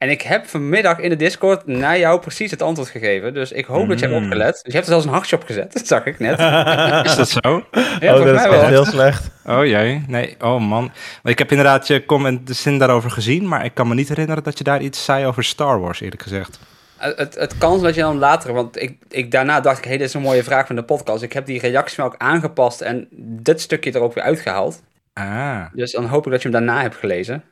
En 0.00 0.10
ik 0.10 0.22
heb 0.22 0.46
vanmiddag 0.46 0.98
in 0.98 1.08
de 1.08 1.16
Discord 1.16 1.66
naar 1.66 1.98
jou 1.98 2.20
precies 2.20 2.50
het 2.50 2.62
antwoord 2.62 2.88
gegeven. 2.88 3.34
Dus 3.34 3.52
ik 3.52 3.64
hoop 3.64 3.88
dat 3.88 3.98
je 4.00 4.06
hebt 4.06 4.18
Mm. 4.18 4.24
opgelet. 4.24 4.52
Dus 4.52 4.62
je 4.64 4.72
hebt 4.72 4.84
er 4.84 4.90
zelfs 4.90 5.04
een 5.04 5.12
hartje 5.12 5.36
op 5.36 5.44
gezet. 5.44 5.72
Dat 5.74 5.86
zag 5.86 6.04
ik 6.04 6.18
net. 6.18 6.38
Is 7.10 7.16
dat 7.16 7.28
zo? 7.28 7.64
Ja, 8.00 8.18
oh, 8.18 8.24
dat 8.24 8.36
is 8.36 8.42
wel. 8.48 8.66
heel 8.66 8.84
slecht. 8.84 9.30
Oh 9.46 9.66
jee, 9.66 10.04
nee, 10.08 10.36
oh 10.40 10.60
man. 10.60 10.90
Maar 11.22 11.32
ik 11.32 11.38
heb 11.38 11.50
inderdaad 11.50 11.86
je 11.86 12.04
comment 12.06 12.46
de 12.46 12.52
zin 12.52 12.78
daarover 12.78 13.10
gezien, 13.10 13.48
maar 13.48 13.64
ik 13.64 13.74
kan 13.74 13.88
me 13.88 13.94
niet 13.94 14.08
herinneren 14.08 14.42
dat 14.42 14.58
je 14.58 14.64
daar 14.64 14.80
iets 14.80 15.04
zei 15.04 15.26
over 15.26 15.44
Star 15.44 15.80
Wars, 15.80 16.00
eerlijk 16.00 16.22
gezegd. 16.22 16.58
Het, 16.96 17.18
het, 17.18 17.34
het 17.34 17.58
kan 17.58 17.82
dat 17.82 17.94
je 17.94 18.00
dan 18.00 18.18
later, 18.18 18.52
want 18.52 18.82
ik, 18.82 18.96
ik, 19.08 19.30
daarna 19.30 19.60
dacht 19.60 19.78
ik, 19.78 19.84
hé, 19.84 19.96
dit 19.96 20.06
is 20.06 20.14
een 20.14 20.20
mooie 20.22 20.42
vraag 20.44 20.66
van 20.66 20.76
de 20.76 20.82
podcast. 20.82 21.22
Ik 21.22 21.32
heb 21.32 21.46
die 21.46 21.60
reactie 21.60 22.02
ook 22.04 22.14
aangepast 22.18 22.80
en 22.80 23.08
dit 23.20 23.60
stukje 23.60 23.92
er 23.92 24.00
ook 24.00 24.14
weer 24.14 24.24
uitgehaald. 24.24 24.82
Ah, 25.12 25.62
Dus 25.72 25.92
dan 25.92 26.04
hoop 26.06 26.26
ik 26.26 26.32
dat 26.32 26.42
je 26.42 26.48
hem 26.48 26.64
daarna 26.64 26.82
hebt 26.82 26.96
gelezen. 26.96 27.42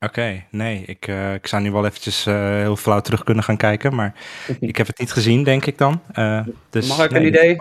Oké. 0.00 0.44
Nee, 0.50 0.82
ik, 0.86 1.06
eh, 1.06 1.34
ik 1.34 1.46
zou 1.46 1.62
nu 1.62 1.72
wel 1.72 1.86
eventjes 1.86 2.26
eh, 2.26 2.34
heel 2.34 2.76
flauw 2.76 3.00
terug 3.00 3.24
kunnen 3.24 3.44
gaan 3.44 3.56
kijken, 3.56 3.94
maar 3.94 4.14
ik 4.60 4.76
heb 4.76 4.86
het 4.86 4.98
niet 4.98 5.12
gezien, 5.12 5.44
denk 5.44 5.66
ik 5.66 5.78
dan. 5.78 6.02
Eh, 6.12 6.40
dus, 6.70 6.88
Mag 6.88 7.04
ik 7.04 7.10
een 7.10 7.26
idee? 7.26 7.56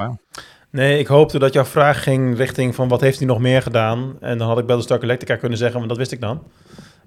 Nee, 0.70 1.00
ik 1.00 1.08
hoopte 1.08 1.40
dat 1.40 1.54
jouw 1.54 1.66
vraag 1.66 2.04
ging 2.04 2.38
richting 2.38 2.76
van 2.76 2.88
wat 2.88 3.02
heeft 3.02 3.18
hij 3.18 3.28
nog 3.28 3.40
meer 3.40 3.62
gedaan. 3.62 4.18
En 4.20 4.38
dan 4.38 4.48
had 4.48 4.60
ik 4.60 4.66
Battlestar 4.66 5.00
Galactica 5.00 5.36
kunnen 5.36 5.58
zeggen, 5.58 5.78
want 5.78 5.90
dat 5.90 5.98
wist 5.98 6.12
ik 6.12 6.22
dan. 6.22 6.44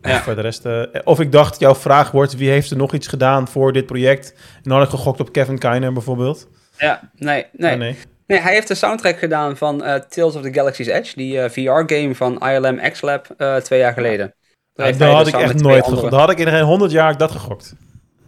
Ja. 0.03 0.21
Voor 0.21 0.35
de 0.35 0.41
rest, 0.41 0.65
eh, 0.65 0.83
of 1.05 1.21
ik 1.21 1.33
dacht, 1.33 1.61
jouw 1.61 1.75
vraag 1.75 2.11
wordt, 2.11 2.37
wie 2.37 2.51
heeft 2.51 2.71
er 2.71 2.77
nog 2.77 2.95
iets 2.95 3.07
gedaan 3.07 3.49
voor 3.49 3.73
dit 3.73 3.87
project? 3.87 4.35
En 4.37 4.63
dan 4.63 4.79
had 4.79 4.87
ik 4.87 4.91
gegokt 4.91 5.21
op 5.21 5.33
Kevin 5.33 5.59
Kiner 5.59 5.93
bijvoorbeeld. 5.93 6.49
Ja, 6.77 7.11
nee, 7.15 7.47
nee. 7.53 7.73
Oh, 7.73 7.79
nee. 7.79 7.97
Nee, 8.27 8.41
hij 8.41 8.53
heeft 8.53 8.69
de 8.69 8.75
soundtrack 8.75 9.19
gedaan 9.19 9.57
van 9.57 9.85
eh, 9.85 9.95
Tales 9.95 10.35
of 10.35 10.43
the 10.43 10.53
Galaxy's 10.53 10.87
Edge, 10.87 11.17
die 11.17 11.41
eh, 11.41 11.51
VR-game 11.51 12.15
van 12.15 12.49
ILM 12.49 12.91
X-Lab 12.91 13.35
eh, 13.37 13.57
twee 13.57 13.79
jaar 13.79 13.93
geleden. 13.93 14.35
Dat 14.75 14.99
had 14.99 15.25
dus 15.25 15.35
ik 15.35 15.41
echt 15.41 15.63
nooit 15.63 15.85
gegokt. 15.85 16.11
Dat 16.11 16.21
had 16.21 16.31
ik 16.31 16.39
in 16.39 16.49
geen 16.49 16.63
honderd 16.63 16.91
jaar 16.93 17.17
dat 17.17 17.31
gegokt. 17.31 17.75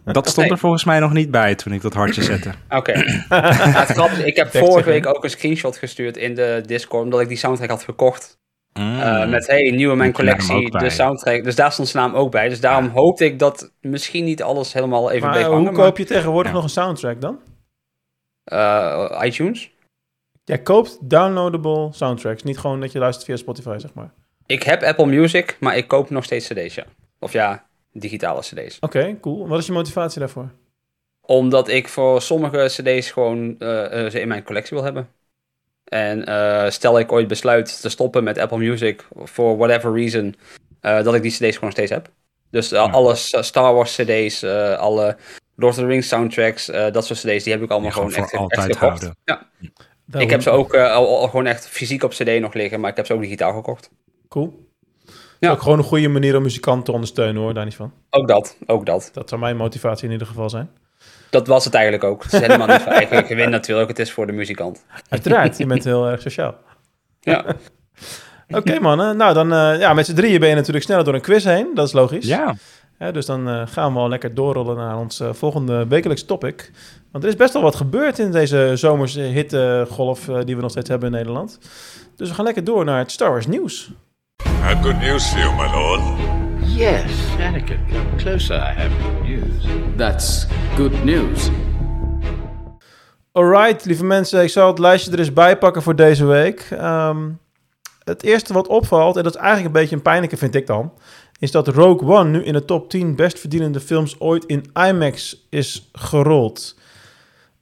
Dat 0.03 0.29
stond 0.29 0.51
er 0.51 0.57
volgens 0.57 0.83
mij 0.83 0.99
nog 0.99 1.13
niet 1.13 1.31
bij 1.31 1.55
toen 1.55 1.73
ik 1.73 1.81
dat 1.81 1.93
hartje 1.93 2.23
zette. 2.23 2.51
Oké. 2.69 3.03
Nou, 3.29 4.21
ik 4.31 4.35
heb 4.35 4.51
vorige 4.51 4.89
week 4.89 5.05
ook 5.05 5.23
een 5.23 5.29
screenshot 5.29 5.77
gestuurd 5.77 6.17
in 6.17 6.35
de 6.35 6.63
Discord, 6.65 7.03
omdat 7.03 7.19
ik 7.21 7.27
die 7.27 7.37
soundtrack 7.37 7.69
had 7.69 7.83
gekocht. 7.83 8.37
Mm. 8.79 8.99
Eh, 8.99 9.27
met, 9.29 9.47
hey, 9.47 9.71
nieuwe 9.71 9.95
mijn 9.95 10.13
collectie, 10.13 10.71
de 10.77 10.89
soundtrack. 10.89 11.43
Dus 11.43 11.55
daar 11.55 11.71
stond 11.71 11.87
zijn 11.87 12.03
naam 12.03 12.15
ook 12.15 12.31
bij. 12.31 12.49
Dus 12.49 12.59
daarom 12.59 12.87
hoopte 12.87 13.25
ik 13.25 13.39
dat 13.39 13.71
misschien 13.81 14.23
niet 14.23 14.43
alles 14.43 14.73
helemaal 14.73 15.11
even 15.11 15.21
Maar 15.21 15.31
bleef 15.31 15.45
eh, 15.45 15.51
hangen. 15.51 15.67
hoe 15.67 15.77
koop 15.77 15.97
je 15.97 16.05
tegenwoordig 16.05 16.47
Ja. 16.47 16.53
nog 16.53 16.63
een 16.63 16.69
soundtrack 16.69 17.21
dan? 17.21 17.39
eh, 18.43 19.21
iTunes? 19.23 19.71
Jij 20.43 20.61
koopt 20.61 21.09
downloadable 21.09 21.87
soundtracks. 21.93 22.43
Niet 22.43 22.57
gewoon 22.57 22.79
dat 22.79 22.91
je 22.91 22.99
luistert 22.99 23.25
via 23.25 23.35
Spotify, 23.35 23.75
zeg 23.77 23.93
maar. 23.93 24.13
Ik 24.45 24.63
heb 24.63 24.83
Apple 24.83 25.05
Music, 25.05 25.57
maar 25.59 25.77
ik 25.77 25.87
koop 25.87 26.09
nog 26.09 26.23
steeds 26.23 26.47
cd's, 26.47 26.75
ja. 26.75 26.83
Of 27.19 27.31
ja, 27.31 27.65
digitale 27.91 28.39
cd's. 28.41 28.77
Oké, 28.79 29.17
cool. 29.21 29.47
Wat 29.47 29.59
is 29.59 29.65
je 29.65 29.71
motivatie 29.71 30.19
daarvoor? 30.19 30.49
Omdat 31.21 31.67
ik 31.67 31.87
voor 31.87 32.21
sommige 32.21 32.65
cd's 32.67 33.11
gewoon 33.11 33.55
eh, 33.59 34.05
eh, 34.05 34.11
ze 34.11 34.19
in 34.19 34.27
mijn 34.27 34.43
collectie 34.43 34.75
wil 34.77 34.85
hebben. 34.85 35.09
En 35.83 36.25
eh, 36.25 36.69
stel 36.69 36.99
ik 36.99 37.11
ooit 37.11 37.27
besluit 37.27 37.81
te 37.81 37.89
stoppen 37.89 38.23
met 38.23 38.37
Apple 38.37 38.57
Music, 38.57 39.05
for 39.25 39.57
whatever 39.57 39.93
reason, 39.93 40.35
eh, 40.81 41.03
dat 41.03 41.15
ik 41.15 41.21
die 41.21 41.31
cd's 41.31 41.55
gewoon 41.55 41.71
steeds 41.71 41.91
heb. 41.91 42.09
Dus 42.51 42.69
Ja. 42.69 42.81
alle 42.81 43.15
Star 43.15 43.73
Wars 43.73 43.95
cd's, 43.95 44.41
eh, 44.43 44.77
alle 44.77 45.17
Lord 45.55 45.73
of 45.73 45.79
the 45.79 45.85
Rings 45.85 46.07
soundtracks, 46.07 46.69
eh, 46.69 46.91
dat 46.91 47.05
soort 47.05 47.19
cd's, 47.19 47.43
die 47.43 47.53
heb 47.53 47.61
ik 47.61 47.69
allemaal 47.71 47.91
gewoon 47.91 48.11
gewoon 48.11 48.23
echt, 48.23 48.35
voor 48.35 48.49
echt 48.49 48.57
altijd 48.57 48.77
gekocht. 48.77 49.01
houden. 49.01 49.17
Ja. 49.25 50.21
Ik 50.21 50.29
heb 50.29 50.41
ze 50.41 50.49
ook 50.49 50.75
al, 50.75 51.17
al 51.19 51.27
gewoon 51.27 51.45
echt 51.45 51.67
fysiek 51.67 52.03
op 52.03 52.11
cd 52.11 52.39
nog 52.39 52.53
liggen, 52.53 52.79
maar 52.79 52.89
ik 52.89 52.95
heb 52.95 53.05
ze 53.05 53.13
ook 53.13 53.21
digitaal 53.21 53.53
gekocht. 53.53 53.89
Cool. 54.33 54.67
Ja. 55.39 55.51
Ook 55.51 55.61
gewoon 55.61 55.77
een 55.77 55.83
goede 55.83 56.07
manier 56.07 56.35
om 56.35 56.43
muzikanten 56.43 56.83
te 56.83 56.91
ondersteunen, 56.91 57.41
hoor. 57.41 57.53
Daar 57.53 57.65
niet 57.65 57.75
van. 57.75 57.93
Ook 58.09 58.27
dat, 58.27 58.57
ook 58.65 58.85
dat. 58.85 59.09
Dat 59.13 59.29
zou 59.29 59.41
mijn 59.41 59.57
motivatie 59.57 60.05
in 60.05 60.11
ieder 60.11 60.27
geval 60.27 60.49
zijn. 60.49 60.69
Dat 61.29 61.47
was 61.47 61.65
het 61.65 61.73
eigenlijk 61.73 62.03
ook. 62.03 62.23
Het 62.23 62.33
is 62.33 62.39
helemaal 62.39 62.67
niet 62.67 62.81
voor 62.81 62.91
eigen 62.91 63.25
gewin 63.25 63.49
natuurlijk, 63.49 63.89
het 63.89 63.99
is 63.99 64.11
voor 64.11 64.27
de 64.27 64.31
muzikant. 64.31 64.85
Uiteraard, 65.09 65.57
je 65.57 65.65
bent 65.65 65.83
heel 65.83 66.07
erg 66.07 66.21
sociaal. 66.21 66.55
Ja. 67.19 67.45
Oké, 68.57 68.79
mannen. 68.79 69.17
Nou, 69.17 69.33
dan 69.33 69.53
eh, 69.53 69.79
ja, 69.79 69.93
met 69.93 70.05
z'n 70.05 70.13
drieën 70.13 70.39
ben 70.39 70.49
je 70.49 70.55
natuurlijk 70.55 70.85
sneller 70.85 71.03
door 71.03 71.13
een 71.13 71.21
quiz 71.21 71.43
heen. 71.43 71.71
Dat 71.73 71.87
is 71.87 71.93
logisch. 71.93 72.25
Ja, 72.25 72.55
Hè, 72.97 73.11
dus 73.11 73.25
dan 73.25 73.49
eh, 73.49 73.61
gaan 73.67 73.93
we 73.93 73.99
al 73.99 74.09
lekker 74.09 74.33
doorrollen 74.33 74.75
naar 74.75 74.97
ons 74.97 75.19
eh, 75.19 75.33
volgende 75.33 75.87
wekelijks 75.87 76.23
topic. 76.23 76.71
Want 77.11 77.23
er 77.23 77.29
is 77.29 77.35
best 77.35 77.53
wel 77.53 77.61
wat 77.61 77.75
gebeurd 77.75 78.19
in 78.19 78.31
deze 78.31 78.71
zomerse 78.75 79.21
hittegolf 79.21 80.25
die 80.25 80.55
we 80.55 80.61
nog 80.61 80.71
steeds 80.71 80.89
hebben 80.89 81.11
in 81.11 81.15
Nederland. 81.15 81.59
Dus 82.15 82.29
we 82.29 82.35
gaan 82.35 82.45
lekker 82.45 82.63
door 82.63 82.85
naar 82.85 82.97
het 82.97 83.11
Star 83.11 83.29
Wars 83.29 83.47
nieuws. 83.47 83.91
I 84.63 84.65
have 84.65 84.81
good 84.81 84.99
news 85.01 85.29
for 85.29 85.39
you, 85.39 85.51
my 85.53 85.71
lord. 85.71 86.01
Yes, 86.65 87.11
Anakin, 87.37 87.79
come 87.91 88.17
closer. 88.17 88.55
I 88.55 88.73
have 88.73 88.91
good 89.01 89.21
news. 89.23 89.65
That's 89.97 90.47
good 90.75 91.03
news. 91.03 91.49
Alright, 93.31 93.85
lieve 93.85 94.03
mensen, 94.03 94.43
ik 94.43 94.49
zal 94.49 94.67
het 94.67 94.79
lijstje 94.79 95.11
er 95.11 95.19
eens 95.19 95.33
bij 95.33 95.57
pakken 95.57 95.81
voor 95.81 95.95
deze 95.95 96.25
week. 96.25 96.67
Ehm, 96.71 97.29
het 98.03 98.23
eerste 98.23 98.53
wat 98.53 98.67
opvalt, 98.67 99.17
en 99.17 99.23
dat 99.23 99.35
is 99.35 99.41
eigenlijk 99.41 99.75
een 99.75 99.81
beetje 99.81 99.95
een 99.95 100.01
pijnlijke 100.01 100.37
vind 100.37 100.55
ik 100.55 100.67
dan, 100.67 100.93
is 101.39 101.51
dat 101.51 101.67
Rogue 101.67 102.09
One 102.09 102.29
nu 102.29 102.43
in 102.43 102.53
de 102.53 102.65
top 102.65 102.89
10 102.89 103.15
best 103.15 103.39
verdienende 103.39 103.79
films 103.79 104.19
ooit 104.19 104.45
in 104.45 104.65
IMAX 104.87 105.45
is 105.49 105.89
gerold. 105.93 106.75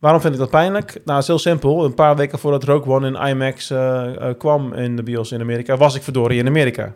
Waarom 0.02 0.22
vind 0.22 0.34
ik 0.34 0.40
dat 0.40 0.50
pijnlijk? 0.50 0.92
Nou, 0.94 1.02
het 1.06 1.22
is 1.22 1.28
heel 1.28 1.40
simpel. 1.40 1.86
Een 1.86 1.94
paar 1.94 2.16
weken 2.16 2.40
voordat 2.40 2.64
Rogue 2.64 2.94
One 2.94 3.08
in 3.08 3.28
IMAX 3.30 3.70
eh, 3.70 4.30
eh, 4.30 4.38
kwam 4.38 4.74
in 4.74 4.96
de 4.96 5.04
bios 5.04 5.32
in 5.32 5.42
Amerika, 5.42 5.78
was 5.78 5.96
ik 5.96 6.04
verdorie 6.04 6.40
in 6.40 6.48
Amerika. 6.48 6.94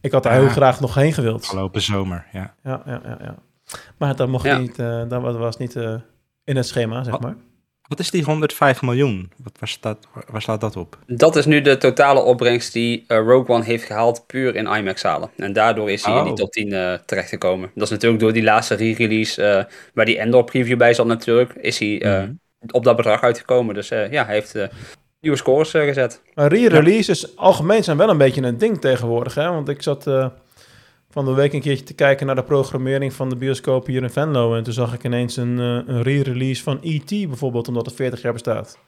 Ik 0.00 0.12
had 0.12 0.22
daar 0.22 0.32
Ah. 0.32 0.38
heel 0.38 0.48
graag 0.48 0.80
nog 0.80 0.94
heen 0.94 1.12
gewild. 1.12 1.40
afgelopen 1.40 1.80
zomer. 1.82 2.26
Ja. 2.32 2.54
Ja, 2.62 2.82
ja, 2.86 3.00
ja, 3.04 3.18
ja. 3.22 3.34
Maar 3.98 4.16
dat 4.16 4.28
mocht 4.28 4.44
Ja. 4.44 4.58
niet, 4.58 4.78
eh, 4.78 5.02
dat 5.08 5.36
was- 5.36 5.56
niet 5.56 5.76
eh, 5.76 5.94
in 6.44 6.56
het 6.56 6.66
schema, 6.66 7.02
zeg 7.04 7.20
maar. 7.20 7.34
Wat 7.88 7.98
is 7.98 8.10
die 8.10 8.24
105 8.24 8.82
miljoen? 8.82 9.30
Wat, 9.42 9.52
waar, 9.58 9.68
staat, 9.68 9.98
waar, 10.14 10.24
waar 10.30 10.42
slaat 10.42 10.60
dat 10.60 10.76
op? 10.76 10.98
Dat 11.06 11.36
is 11.36 11.46
nu 11.46 11.60
de 11.60 11.76
totale 11.76 12.20
opbrengst 12.20 12.72
die 12.72 13.04
eh, 13.06 13.18
Rogue 13.18 13.48
One 13.54 13.64
heeft 13.64 13.84
gehaald 13.84 14.26
puur 14.26 14.54
in 14.54 14.66
IMAX-zalen. 14.66 15.30
En 15.36 15.52
daardoor 15.52 15.90
is 15.90 16.04
hij 16.04 16.16
in 16.16 16.22
die 16.22 16.32
Oh. 16.32 16.38
top 16.38 16.52
10 16.52 16.72
eh, 16.72 16.92
terechtgekomen. 17.06 17.70
Dat 17.74 17.84
is 17.84 17.90
natuurlijk 17.90 18.20
door 18.22 18.32
die 18.32 18.42
laatste 18.42 18.74
re-release, 18.74 19.42
eh, 19.42 19.64
waar 19.94 20.04
die 20.04 20.18
Endor 20.18 20.44
preview 20.44 20.76
bij 20.78 20.94
zat 20.94 21.06
natuurlijk, 21.06 21.52
is 21.54 21.78
hij 21.78 22.02
eh, 22.02 22.22
Mhm. 22.22 22.32
op 22.70 22.84
dat 22.84 22.96
bedrag 22.96 23.22
uitgekomen. 23.22 23.74
Dus 23.74 23.90
eh, 23.90 24.10
ja, 24.12 24.24
hij 24.24 24.34
heeft 24.34 24.54
eh, 24.54 24.66
nieuwe 25.20 25.36
scores 25.38 25.70
gezet. 25.70 26.22
Maar 26.34 26.52
re-releases 26.52 27.36
algemeen 27.36 27.84
zijn 27.84 27.96
wel 27.96 28.08
een 28.08 28.18
beetje 28.18 28.42
een 28.42 28.58
ding 28.58 28.80
tegenwoordig. 28.80 29.34
Hè? 29.34 29.50
Want 29.50 29.68
ik 29.68 29.82
zat 29.82 30.06
eh, 30.06 30.26
van 31.14 31.24
de 31.24 31.32
week 31.34 31.52
een 31.52 31.60
keertje 31.60 31.84
te 31.84 31.94
kijken 31.94 32.26
naar 32.26 32.34
de 32.34 32.42
programmering 32.42 33.12
van 33.12 33.28
de 33.28 33.36
bioscoop 33.36 33.86
hier 33.86 34.02
in 34.02 34.10
Venlo. 34.10 34.54
En 34.54 34.62
toen 34.62 34.72
zag 34.72 34.94
ik 34.94 35.04
ineens 35.04 35.36
een, 35.36 35.58
eh, 35.58 35.94
een 35.94 36.02
re-release 36.02 36.62
van 36.62 36.78
E.T. 36.82 37.08
bijvoorbeeld, 37.08 37.68
omdat 37.68 37.86
het 37.86 37.94
40 37.94 38.22
jaar 38.22 38.32
bestaat. 38.32 38.78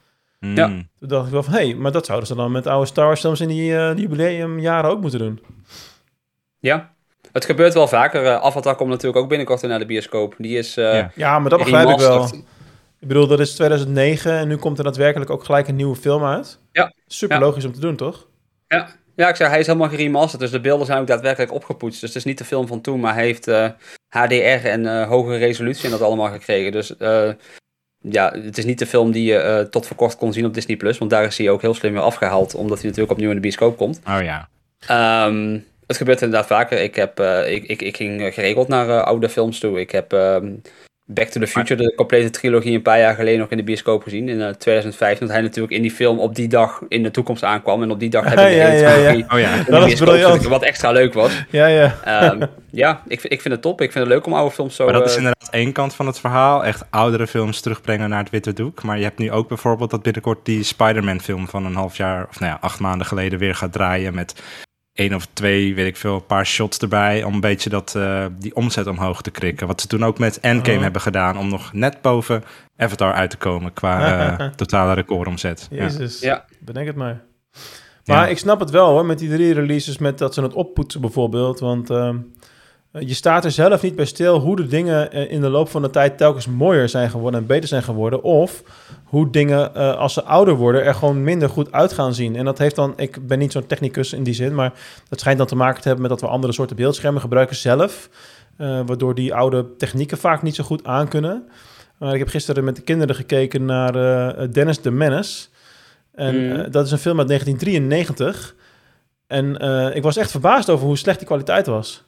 Ja. 0.41 0.67
Mm. 0.67 0.89
Toen 0.99 1.09
dacht 1.09 1.27
ik 1.27 1.33
wel 1.33 1.43
van, 1.43 1.53
hé, 1.53 1.75
maar 1.75 1.93
dat 1.93 2.07
zouden 2.07 2.29
ze 2.29 2.35
dan 2.35 2.53
met 2.53 2.67
oude 2.67 2.87
Star 2.87 3.07
Wars 3.07 3.21
films 3.21 3.41
in 3.41 3.49
die 3.49 3.77
eh, 3.77 3.97
jubileumjaren 3.97 4.91
ook 4.91 5.01
moeten 5.01 5.19
doen. 5.19 5.41
Ja, 6.59 6.93
het 7.33 7.45
gebeurt 7.45 7.75
wel 7.75 7.89
vaker. 7.89 8.25
Eh, 8.25 8.43
Avatar 8.43 8.75
komt 8.75 8.91
natuurlijk 8.91 9.23
ook 9.23 9.29
binnenkort 9.29 9.61
weer 9.61 9.71
naar 9.71 9.79
de 9.79 9.87
bioscoop. 9.87 10.35
Die 10.39 10.59
is 10.59 10.77
eh 10.77 10.85
Ja. 10.95 11.11
Ja, 11.15 11.39
maar 11.39 11.51
dat 11.51 11.59
begrijp 11.59 11.89
ik 11.89 11.99
wel. 11.99 12.25
Ik 13.01 13.09
bedoel, 13.09 13.27
dat 13.27 13.41
is 13.41 13.55
2009 13.55 14.33
en 14.33 14.49
nu 14.49 14.57
komt 14.57 14.79
er 14.79 14.85
daadwerkelijk 14.85 15.31
ook 15.31 15.45
gelijk 15.45 15.69
een 15.69 15.77
nieuwe 15.77 15.97
film 15.97 16.25
uit. 16.25 16.61
Ja. 16.73 16.93
Super 17.07 17.37
Ja. 17.37 17.43
logisch 17.43 17.65
om 17.65 17.73
te 17.73 17.81
doen, 17.81 17.97
toch? 17.97 18.27
Ja. 18.69 18.89
Ja, 19.17 19.29
ik 19.29 19.37
zeg, 19.37 19.49
hij 19.49 19.59
is 19.59 19.67
helemaal 19.67 19.89
geremasterd. 19.89 20.41
Dus 20.41 20.51
de 20.51 20.61
beelden 20.61 20.87
zijn 20.87 21.01
ook 21.01 21.07
daadwerkelijk 21.07 21.53
opgepoetst. 21.53 22.01
Dus 22.01 22.09
het 22.09 22.19
is 22.19 22.25
niet 22.25 22.39
de 22.39 22.45
film 22.45 22.67
van 22.67 22.81
toen, 22.81 23.01
maar 23.01 23.15
hij 23.15 23.25
heeft 23.25 23.49
eh, 23.49 23.69
HDR 24.09 24.67
en 24.67 24.87
eh, 24.87 25.09
hogere 25.09 25.37
resolutie 25.37 25.85
en 25.85 25.91
dat 25.91 26.03
allemaal 26.03 26.31
gekregen. 26.31 26.73
Dus 26.73 26.97
eh, 26.97 27.31
ja, 27.99 28.33
het 28.33 28.59
is 28.59 28.65
niet 28.65 28.79
de 28.79 28.87
film 28.87 29.13
die 29.13 29.25
je 29.25 29.39
eh, 29.39 29.61
tot 29.61 29.87
voor 29.87 29.97
kort 29.97 30.17
kon 30.17 30.33
zien 30.33 30.47
op 30.47 30.55
Disney+. 30.55 30.77
Plus, 30.77 30.99
Want 30.99 31.11
daar 31.11 31.25
is 31.25 31.39
hij 31.39 31.51
ook 31.51 31.63
heel 31.63 31.75
slim 31.75 31.93
weer 31.93 32.03
afgehaald, 32.03 32.55
omdat 32.55 32.77
hij 32.77 32.87
natuurlijk 32.87 33.13
opnieuw 33.13 33.29
in 33.29 33.35
de 33.35 33.41
bioscoop 33.41 33.77
komt. 33.77 34.01
Oh 34.09 34.23
ja. 34.23 34.49
Ehm, 34.87 35.59
het 35.87 35.97
gebeurt 35.97 36.23
inderdaad 36.23 36.47
vaker. 36.47 36.83
Ik, 36.83 36.95
heb, 36.95 37.21
eh, 37.21 37.53
ik, 37.53 37.65
ik, 37.65 37.83
ik 37.83 37.97
ging 37.97 38.23
eh, 38.23 38.33
geregeld 38.33 38.69
naar 38.69 38.89
eh, 38.89 39.03
oude 39.03 39.29
films 39.29 39.59
toe. 39.59 39.81
Ik 39.81 39.91
heb 39.91 40.13
ehm, 40.13 40.55
Back 41.09 41.29
to 41.29 41.41
the 41.41 41.47
Future, 41.47 41.83
de 41.83 41.93
complete 41.97 42.31
trilogie, 42.31 42.75
een 42.75 42.83
paar 42.83 42.99
jaar 42.99 43.15
geleden 43.15 43.39
nog 43.41 43.49
in 43.51 43.57
de 43.57 43.63
bioscoop 43.63 44.03
gezien. 44.03 44.29
In 44.29 44.41
eh, 44.43 44.49
2005, 44.49 45.13
omdat 45.21 45.35
hij 45.35 45.41
natuurlijk 45.41 45.75
in 45.75 45.83
die 45.83 45.91
film 45.91 46.19
op 46.19 46.35
die 46.35 46.49
dag 46.49 46.83
in 46.89 47.03
de 47.03 47.11
toekomst 47.11 47.43
aankwam. 47.43 47.83
En 47.83 47.91
op 47.91 48.01
die 48.01 48.11
dag 48.11 48.25
heb 48.29 48.33
ik 48.39 48.45
de 48.45 48.51
Ja, 48.51 48.67
hele 48.67 49.19
ja, 49.19 49.27
Oh 49.35 49.39
ja. 49.41 49.63
Dat 49.63 49.87
is 49.87 50.01
briljant. 50.01 50.43
Wat 50.45 50.63
extra 50.63 50.91
leuk 50.91 51.13
was. 51.15 51.45
Ja, 51.51 51.67
ja. 51.67 51.95
Ehm, 52.05 52.47
ja, 52.71 53.03
ik, 53.09 53.21
vind- 53.21 53.33
ik 53.33 53.41
vind 53.41 53.55
het 53.55 53.63
top. 53.63 53.81
Ik 53.81 53.93
vind 53.93 54.05
het 54.05 54.13
leuk 54.15 54.27
om 54.27 54.33
oude 54.35 54.55
films 54.55 54.77
zo... 54.77 54.85
Maar 54.85 54.93
dat 54.95 55.05
is 55.05 55.11
eh, 55.11 55.17
inderdaad 55.17 55.49
één 55.51 55.73
kant 55.73 55.95
van 55.95 56.07
het 56.07 56.21
verhaal. 56.21 56.65
Echt 56.65 56.85
oudere 56.91 57.27
films 57.27 57.61
terugbrengen 57.61 58.09
naar 58.09 58.19
het 58.23 58.31
witte 58.31 58.53
doek. 58.53 58.83
Maar 58.83 58.97
je 58.99 59.05
hebt 59.05 59.19
nu 59.19 59.31
ook 59.31 59.49
bijvoorbeeld 59.49 59.91
dat 59.91 60.03
binnenkort 60.03 60.45
die 60.45 60.63
Spider-Man 60.63 61.21
film 61.21 61.49
van 61.49 61.65
een 61.65 61.75
half 61.75 61.97
jaar, 61.97 62.27
of 62.31 62.41
nou 62.41 62.53
ja, 62.53 62.59
acht 62.61 62.81
maanden 62.81 63.07
geleden 63.07 63.39
weer 63.39 63.55
gaat 63.55 63.73
draaien. 63.73 64.15
Met 64.15 64.35
één 64.97 65.15
of 65.15 65.27
twee, 65.33 65.75
weet 65.75 65.87
ik 65.87 65.97
veel, 65.97 66.15
een 66.15 66.27
paar 66.27 66.47
shots 66.47 66.79
erbij. 66.79 67.23
Om 67.25 67.35
een 67.35 67.41
beetje 67.41 67.71
dat, 67.71 67.95
eh, 67.97 68.27
die 68.39 68.55
omzet 68.55 68.87
omhoog 68.87 69.23
te 69.23 69.31
krikken. 69.31 69.67
Wat 69.67 69.81
ze 69.81 69.87
toen 69.87 70.05
ook 70.05 70.19
met 70.19 70.41
Endgame 70.41 70.77
Oh. 70.77 70.83
hebben 70.83 71.01
gedaan. 71.01 71.39
Om 71.39 71.49
nog 71.49 71.73
net 71.73 72.01
boven 72.03 72.45
Avatar 72.77 73.13
uit 73.13 73.31
te 73.31 73.37
komen 73.37 73.73
qua 73.73 74.37
eh, 74.39 74.47
totale 74.57 74.93
recordomzet. 74.95 75.67
Ja. 75.71 75.83
Jezus. 75.83 76.21
Ja. 76.21 76.45
Bedenk 76.61 76.87
het 76.87 76.97
maar. 76.97 77.23
Maar 78.05 78.17
Ja. 78.17 78.27
ik 78.27 78.39
snap 78.39 78.61
het 78.61 78.71
wel 78.71 78.89
hoor, 78.91 79.07
met 79.07 79.19
die 79.19 79.29
drie 79.31 79.53
releases, 79.55 79.99
met 79.99 80.19
dat 80.19 80.35
ze 80.35 80.43
het 80.43 80.53
oppoetsen 80.55 81.01
bijvoorbeeld. 81.01 81.61
Want 81.61 81.91
ehm, 81.91 82.17
je 82.93 83.15
staat 83.15 83.45
er 83.45 83.51
zelf 83.51 83.83
niet 83.83 83.97
bij 83.97 84.05
stil 84.05 84.39
hoe 84.39 84.57
de 84.57 84.67
dingen 84.67 85.13
eh, 85.13 85.31
in 85.33 85.41
de 85.41 85.49
loop 85.49 85.69
van 85.69 85.83
de 85.83 85.91
tijd 85.91 86.19
telkens 86.19 86.47
mooier 86.47 86.89
zijn 86.89 87.11
geworden 87.11 87.41
en 87.41 87.47
beter 87.47 87.69
zijn 87.69 87.83
geworden. 87.83 88.23
Of 88.23 88.63
hoe 89.05 89.31
dingen, 89.31 89.75
eh, 89.75 89.97
als 89.97 90.13
ze 90.15 90.23
ouder 90.25 90.55
worden, 90.55 90.85
er 90.85 90.95
gewoon 90.95 91.23
minder 91.25 91.49
goed 91.49 91.73
uit 91.73 91.93
gaan 91.93 92.15
zien. 92.15 92.37
En 92.37 92.45
dat 92.45 92.59
heeft 92.59 92.75
dan, 92.77 92.93
ik 92.97 93.27
ben 93.27 93.39
niet 93.39 93.53
zo'n 93.53 93.67
technicus 93.67 94.13
in 94.13 94.23
die 94.23 94.35
zin, 94.35 94.55
maar 94.55 94.73
dat 95.09 95.21
schijnt 95.21 95.39
dan 95.39 95.47
te 95.47 95.57
maken 95.57 95.81
te 95.83 95.89
hebben 95.89 96.09
met 96.09 96.11
dat 96.11 96.21
we 96.29 96.35
andere 96.35 96.53
soorten 96.53 96.77
beeldschermen 96.77 97.21
gebruiken 97.21 97.57
zelf. 97.57 98.09
eh, 98.57 98.81
waardoor 98.87 99.15
die 99.15 99.35
oude 99.35 99.77
technieken 99.77 100.19
vaak 100.19 100.43
niet 100.43 100.55
zo 100.55 100.65
goed 100.65 100.85
aankunnen. 100.85 101.49
Maar 101.99 102.13
ik 102.13 102.19
heb 102.19 102.29
gisteren 102.29 102.65
met 102.65 102.77
de 102.77 102.83
kinderen 102.83 103.15
gekeken 103.15 103.65
naar 103.65 103.95
eh, 103.95 104.49
Dennis 104.53 104.79
the 104.79 104.91
Menace. 104.91 105.47
En 106.15 106.35
Mm. 106.37 106.53
eh, 106.53 106.71
dat 106.71 106.87
is 106.87 106.93
een 106.93 106.99
film 106.99 107.19
uit 107.19 107.29
1993. 107.29 108.55
En 109.27 109.59
eh, 109.59 109.97
ik 109.97 110.03
was 110.03 110.17
echt 110.17 110.31
verbaasd 110.31 110.71
over 110.71 110.87
hoe 110.87 110.97
slecht 110.97 111.19
die 111.19 111.27
kwaliteit 111.27 111.67
was. 111.67 112.05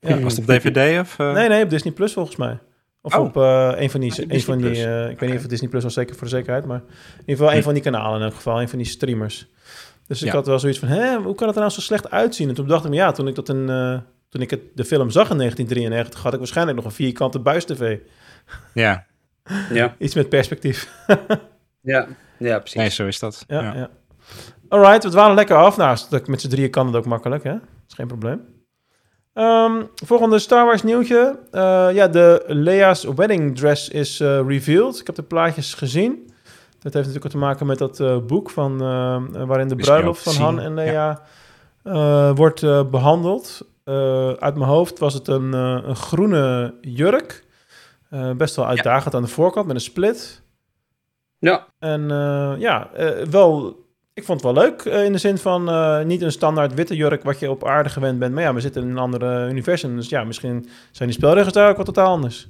Ja. 0.00 0.18
Was 0.20 0.32
het 0.36 0.40
op 0.40 0.46
DVD 0.46 1.00
of? 1.00 1.18
eh? 1.18 1.32
Nee, 1.32 1.48
nee, 1.48 1.64
op 1.64 1.70
Disney 1.70 1.92
Plus 1.92 2.12
volgens 2.12 2.36
mij. 2.36 2.58
Of 3.02 3.14
Oh. 3.16 3.24
op 3.24 3.36
eh, 3.36 3.72
een 3.76 3.90
van 3.90 4.00
die, 4.00 4.12
Ah, 4.12 4.18
een 4.28 4.40
van 4.42 4.58
die 4.58 4.86
eh, 4.86 5.10
ik 5.10 5.18
weet 5.18 5.28
niet 5.28 5.34
of 5.34 5.40
het 5.40 5.50
Disney 5.50 5.68
Plus 5.70 5.82
was, 5.82 5.94
zeker 5.94 6.14
voor 6.16 6.24
de 6.24 6.30
zekerheid, 6.34 6.64
maar 6.66 6.78
in 6.78 7.20
ieder 7.20 7.36
geval 7.36 7.52
een 7.52 7.62
van 7.62 7.74
die 7.74 7.82
kanalen 7.82 8.18
in 8.18 8.24
elk 8.26 8.34
geval, 8.34 8.60
een 8.60 8.68
van 8.68 8.78
die 8.78 8.86
streamers. 8.86 9.46
Dus 10.06 10.20
ik 10.22 10.26
Ja. 10.28 10.32
had 10.34 10.46
wel 10.46 10.58
zoiets 10.58 10.78
van, 10.78 10.88
hè, 10.88 11.16
hoe 11.16 11.34
kan 11.34 11.46
het 11.46 11.56
er 11.56 11.62
nou 11.62 11.72
zo 11.72 11.80
slecht 11.80 12.10
uitzien? 12.10 12.48
En 12.48 12.54
toen 12.54 12.66
dacht 12.66 12.84
ik 12.84 12.90
me, 12.90 12.96
ja, 12.96 13.12
toen 13.12 13.28
ik 13.28 13.34
dat 13.34 13.48
eh, 13.48 13.54
toen 14.28 14.40
ik 14.42 14.50
het, 14.50 14.60
de 14.74 14.84
film 14.84 15.10
zag 15.10 15.30
in 15.30 15.36
1993, 15.36 16.22
had 16.22 16.32
ik 16.32 16.38
waarschijnlijk 16.38 16.76
nog 16.76 16.86
een 16.86 16.92
vierkante 16.92 17.38
buis-tv. 17.38 17.98
Ja, 18.74 19.06
Ja, 19.72 19.94
Iets 19.98 20.14
met 20.14 20.28
perspectief. 20.28 20.88
ja, 21.80 22.06
ja 22.38 22.58
precies. 22.58 22.78
nee, 22.78 22.88
zo 22.90 23.06
is 23.06 23.18
dat. 23.18 23.44
Ja, 23.48 23.60
Ja. 23.62 23.74
ja. 23.74 23.90
Alright, 24.68 25.04
we 25.04 25.10
dwalen 25.10 25.34
lekker 25.36 25.56
af. 25.56 25.76
Nou, 25.76 25.98
met 26.26 26.40
z'n 26.40 26.48
drieën 26.48 26.70
kan 26.70 26.86
het 26.86 26.96
ook 26.96 27.06
makkelijk, 27.06 27.44
hè? 27.44 27.52
is 27.88 27.94
geen 27.94 28.06
probleem. 28.06 28.40
Ehm, 29.34 29.82
volgende 30.04 30.38
Star 30.38 30.64
Wars 30.64 30.82
nieuwtje. 30.82 31.38
Eh, 31.50 31.88
ja, 31.92 32.08
de 32.08 32.44
Leia's 32.46 33.04
wedding 33.04 33.56
dress 33.56 33.88
is 33.88 34.20
eh, 34.20 34.40
revealed. 34.46 34.98
Ik 35.00 35.06
heb 35.06 35.16
de 35.16 35.22
plaatjes 35.22 35.74
gezien. 35.74 36.30
Dat 36.78 36.92
heeft 36.92 37.06
natuurlijk 37.06 37.24
ook 37.24 37.30
te 37.30 37.46
maken 37.46 37.66
met 37.66 37.78
dat 37.78 38.00
eh, 38.00 38.16
boek 38.26 38.50
van, 38.50 38.78
waarin 39.46 39.68
de 39.68 39.76
bruiloft 39.76 40.22
van 40.22 40.34
Han 40.34 40.60
en 40.60 40.74
Leia 40.74 41.20
eh, 41.82 42.30
wordt 42.34 42.62
eh, 42.62 42.84
behandeld. 42.90 43.66
Eh, 43.84 44.28
uit 44.32 44.54
mijn 44.54 44.70
hoofd 44.70 44.98
was 44.98 45.14
het 45.14 45.28
een, 45.28 45.52
een 45.52 45.96
groene 45.96 46.74
jurk. 46.80 47.44
Eh, 48.10 48.30
best 48.30 48.56
wel 48.56 48.66
uitdagend 48.66 49.14
aan 49.14 49.22
de 49.22 49.28
voorkant 49.28 49.66
met 49.66 49.74
een 49.74 49.80
split. 49.82 50.42
Ja, 51.38 51.66
En 51.78 52.10
eh, 52.10 52.52
ja, 52.58 52.90
eh, 52.92 53.26
wel, 53.26 53.76
ik 54.14 54.24
vond 54.24 54.42
het 54.42 54.54
wel 54.54 54.64
leuk 54.64 54.82
eh, 54.82 55.04
in 55.04 55.12
de 55.12 55.18
zin 55.18 55.38
van 55.38 55.68
eh, 55.68 56.02
niet 56.04 56.22
een 56.22 56.32
standaard 56.32 56.74
witte 56.74 56.96
jurk 56.96 57.22
wat 57.22 57.38
je 57.38 57.50
op 57.50 57.66
aarde 57.66 57.88
gewend 57.88 58.18
bent. 58.18 58.34
Maar 58.34 58.42
ja, 58.42 58.54
we 58.54 58.60
zitten 58.60 58.82
in 58.82 58.88
een 58.90 58.98
ander 58.98 59.48
universum. 59.50 59.96
Dus 59.96 60.08
ja, 60.08 60.24
misschien 60.24 60.68
zijn 60.90 61.08
die 61.08 61.18
spelregels 61.18 61.52
daar 61.52 61.70
ook 61.70 61.76
wat 61.76 61.86
totaal 61.86 62.12
anders. 62.12 62.48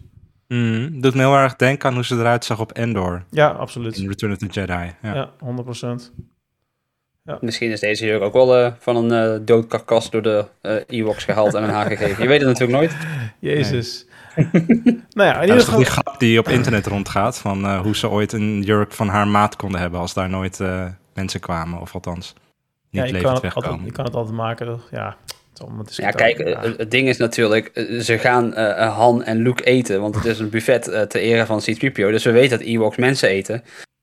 Mhm. 0.49 1.01
Doet 1.01 1.15
me 1.15 1.21
heel 1.21 1.35
erg 1.37 1.57
denken 1.57 1.89
aan 1.89 1.95
hoe 1.95 2.05
ze 2.05 2.15
eruit 2.15 2.45
zag 2.45 2.61
op 2.61 2.73
Endor 2.73 3.25
Ja, 3.31 3.49
absoluut. 3.49 3.97
in 3.97 4.09
Return 4.09 4.33
of 4.33 4.39
the 4.39 4.47
Jedi. 4.47 4.93
Ja. 5.03 5.15
Ja, 5.15 5.31
100%. 5.39 6.13
misschien 7.41 7.71
is 7.71 7.81
deze 7.81 8.07
jurk 8.07 8.23
ook 8.23 8.33
wel 8.33 8.57
eh, 8.57 8.73
van 8.79 8.97
een 8.97 9.13
eh 9.13 9.41
dood 9.47 9.67
karkas 9.67 10.11
door 10.11 10.23
de 10.23 10.45
eh 10.61 10.77
Ewoks 10.87 11.25
gehaald 11.25 11.55
en 11.55 11.63
een 11.63 11.71
haar 11.71 11.87
gegeven. 11.87 12.23
Je 12.23 12.29
weet 12.29 12.41
het 12.41 12.49
natuurlijk 12.49 12.79
nooit. 12.79 12.97
Jezus. 13.53 14.07
nou 15.11 15.29
ja, 15.29 15.33
in 15.33 15.33
Ja, 15.33 15.33
dat 15.33 15.41
ieder 15.41 15.57
is 15.57 15.65
toch 15.65 15.65
geval... 15.65 15.77
die 15.79 15.87
grap 15.87 16.19
die 16.19 16.39
op 16.39 16.49
internet 16.49 16.87
rondgaat 16.87 17.39
van 17.39 17.65
eh, 17.65 17.81
hoe 17.81 17.97
ze 17.97 18.09
ooit 18.09 18.33
een 18.33 18.63
jurk 18.63 18.93
van 18.93 19.09
haar 19.09 19.29
maat 19.29 19.57
konden 19.57 19.81
hebben 19.81 20.01
als 20.01 20.15
daar 20.15 20.29
nooit 20.29 20.61
eh, 20.61 20.85
mensen 21.15 21.41
kwamen, 21.41 21.81
of 21.81 21.95
althans 21.95 22.35
niet 22.91 23.03
Ja, 23.03 23.05
je 23.05 23.13
kan, 23.13 23.21
levend 23.21 23.43
het 23.43 23.45
altijd, 23.45 23.55
wegkomen. 23.55 23.87
je 23.87 23.93
kan 23.93 24.05
het 24.05 24.15
altijd 24.15 24.37
maken, 24.37 24.67
toch? 24.67 24.89
Ja, 24.91 25.17
kijk, 26.11 26.39
het 26.77 26.91
ding 26.91 27.09
is 27.09 27.17
natuurlijk, 27.17 27.67
eh, 27.67 28.01
ze 28.01 28.19
gaan 28.19 28.55
eh, 28.55 28.85
eh, 28.85 28.97
Han 28.97 29.23
en 29.25 29.43
Luke 29.43 29.65
eten, 29.65 30.01
want 30.01 30.15
het 30.15 30.25
is 30.25 30.39
een 30.39 30.51
buffet 30.51 30.89
eh 30.89 31.03
ter 31.03 31.21
ere 31.21 31.47
van 31.47 31.61
C-3PO, 31.61 31.93
dus 31.93 32.25
we 32.25 32.31
weten 32.31 32.59
dat 32.59 32.67
Ewoks 32.67 32.97
mensen 32.97 33.29
eten. 33.29 33.63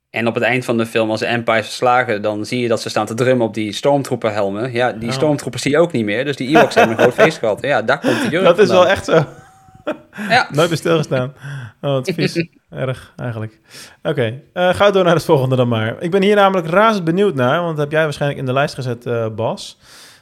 En 0.10 0.28
op 0.28 0.34
het 0.34 0.44
eind 0.44 0.66
van 0.66 0.78
de 0.78 0.86
film, 0.86 1.10
als 1.10 1.20
de 1.20 1.26
Empire 1.26 1.64
verslagen, 1.64 2.22
dan 2.22 2.46
zie 2.46 2.60
je 2.60 2.68
dat 2.68 2.82
ze 2.82 2.90
staan 2.90 3.06
te 3.06 3.14
drummen 3.14 3.48
op 3.48 3.54
die 3.54 3.72
Stormtrooper 3.72 4.32
helmen. 4.32 4.72
Ja, 4.72 4.92
die. 4.92 5.12
Stormtroopers 5.12 5.62
zie 5.62 5.72
je 5.72 5.78
ook 5.78 5.92
niet 5.92 6.06
meer, 6.06 6.26
dus 6.26 6.36
die 6.36 6.48
Ewoks 6.48 6.76
hebben 6.76 6.96
een 6.96 7.02
groot 7.02 7.14
feest 7.14 7.38
gehad. 7.38 7.62
Ja, 7.62 7.82
daar 7.82 8.00
komt 8.00 8.22
de 8.22 8.30
jurk 8.30 8.44
Dat 8.44 8.60
is 8.60 8.70
wel 8.70 8.88
echt 8.88 9.06
zo. 9.06 9.26
Ja. 10.30 10.48
Nooit 10.52 10.68
bij 10.68 10.78
stilgestaan. 10.78 11.34
Oh, 11.82 11.92
wat 11.92 12.12
vies. 12.16 12.48
Erg, 12.70 13.14
eigenlijk. 13.16 13.60
Oké, 14.04 14.42
eh, 14.54 14.74
ga 14.74 14.92
door 14.92 15.04
naar 15.04 15.16
het 15.16 15.26
volgende 15.26 15.56
dan 15.56 15.68
maar. 15.68 15.96
Ik 16.02 16.12
ben 16.12 16.22
hier 16.22 16.36
namelijk 16.36 16.68
razend 16.68 17.04
benieuwd 17.04 17.36
naar, 17.36 17.60
want 17.60 17.70
dat 17.70 17.78
heb 17.78 17.92
jij 17.92 18.04
waarschijnlijk 18.04 18.40
in 18.40 18.46
de 18.46 18.54
lijst 18.54 18.74
gezet, 18.74 19.06
eh, 19.06 19.28
Bas. 19.30 19.80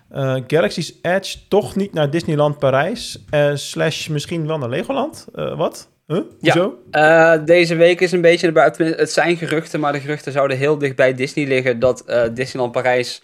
Eh, 0.10 0.36
Galaxy's 0.48 0.94
Edge 1.02 1.38
toch 1.48 1.76
niet 1.76 1.94
naar 1.94 2.10
Disneyland 2.10 2.58
Parijs, 2.58 3.26
slash 3.54 4.08
misschien 4.08 4.48
wel 4.48 4.58
naar 4.58 4.70
Legoland. 4.70 5.28
Wat? 5.34 5.90
Huh? 6.08 6.20
Ja. 6.40 6.54
Hoezo? 6.54 6.80
Eh, 6.92 7.46
deze 7.46 7.76
week 7.76 8.02
is 8.02 8.12
een 8.12 8.22
beetje 8.22 8.52
buiten. 8.52 8.86
Het 8.86 9.12
zijn 9.12 9.38
geruchten, 9.38 9.80
maar 9.80 9.92
de 9.92 10.00
geruchten 10.00 10.32
zouden 10.32 10.58
heel 10.58 10.78
dicht 10.78 10.96
bij 10.96 11.14
Disney 11.14 11.48
liggen. 11.48 11.80
Dat 11.80 12.04
Disneyland 12.34 12.72
Parijs 12.72 13.22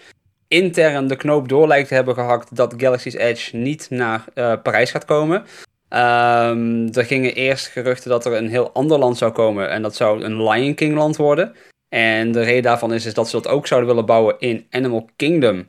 intern 0.47 1.07
de 1.07 1.15
knoop 1.15 1.49
door 1.49 1.67
lijkt 1.67 1.87
te 1.87 1.93
hebben 1.93 2.13
gehakt. 2.13 2.55
Dat 2.55 2.73
Galaxy's 2.77 3.13
Edge 3.13 3.57
niet 3.57 3.87
naar 3.89 4.23
Parijs 4.63 4.91
gaat 4.91 5.05
komen. 5.05 5.43
Ehm, 5.93 6.87
er 6.93 7.05
gingen 7.05 7.33
eerst 7.33 7.67
geruchten 7.67 8.09
dat 8.09 8.25
er 8.25 8.33
een 8.33 8.49
heel 8.49 8.71
ander 8.71 8.99
land 8.99 9.17
zou 9.17 9.31
komen. 9.31 9.69
En 9.69 9.81
dat 9.81 9.95
zou 9.95 10.23
een 10.23 10.43
Lion 10.43 10.73
King 10.73 10.95
land 10.95 11.15
worden. 11.15 11.55
En 11.89 12.31
de 12.31 12.41
reden 12.41 12.63
daarvan 12.63 12.93
is, 12.93 13.05
is 13.05 13.13
dat 13.13 13.29
ze 13.29 13.41
dat 13.41 13.51
ook 13.51 13.67
zouden 13.67 13.89
willen 13.89 14.05
bouwen 14.05 14.35
in 14.39 14.65
Animal 14.69 15.09
Kingdom. 15.15 15.65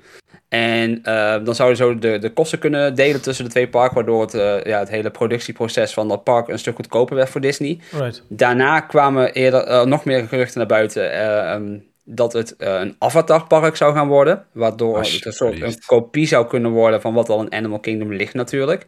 En 0.49 1.03
eh, 1.03 1.45
dan 1.45 1.55
zouden 1.55 1.77
ze 1.77 1.83
zo 1.85 1.99
de, 1.99 2.19
de 2.19 2.33
kosten 2.33 2.59
kunnen 2.59 2.95
delen 2.95 3.23
tussen 3.23 3.45
de 3.45 3.51
twee 3.51 3.69
parken. 3.69 3.95
Waardoor 3.95 4.21
het, 4.21 4.35
eh, 4.35 4.63
ja, 4.63 4.79
het 4.79 4.89
hele 4.89 5.11
productieproces 5.11 5.93
van 5.93 6.09
dat 6.09 6.25
park 6.25 6.49
een 6.49 6.59
stuk 6.59 6.77
goedkoper 6.77 7.17
werd 7.17 7.29
voor 7.29 7.41
Disney. 7.41 7.81
Right. 7.91 8.23
Daarna 8.29 8.81
kwamen 8.81 9.33
eerder 9.33 9.63
eh, 9.63 9.85
nog 9.85 10.05
meer 10.05 10.29
geruchten 10.29 10.59
naar 10.59 10.69
buiten 10.69 11.13
eh, 11.13 11.53
ehm, 11.53 11.79
dat 12.05 12.33
het 12.33 12.55
een 12.59 12.97
avatarpark 12.99 13.77
zou 13.77 13.95
gaan 13.95 14.09
worden. 14.09 14.47
Waardoor 14.53 14.99
het 14.99 15.25
een 15.25 15.33
soort 15.33 15.63
een 15.63 15.79
kopie 15.87 16.27
zou 16.27 16.47
kunnen 16.47 16.71
worden 16.71 17.01
van 17.01 17.15
wat 17.15 17.29
al 17.29 17.41
in 17.41 17.53
Animal 17.53 17.81
Kingdom 17.81 18.13
ligt 18.13 18.35
natuurlijk. 18.35 18.87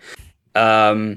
Ehm, 0.52 1.14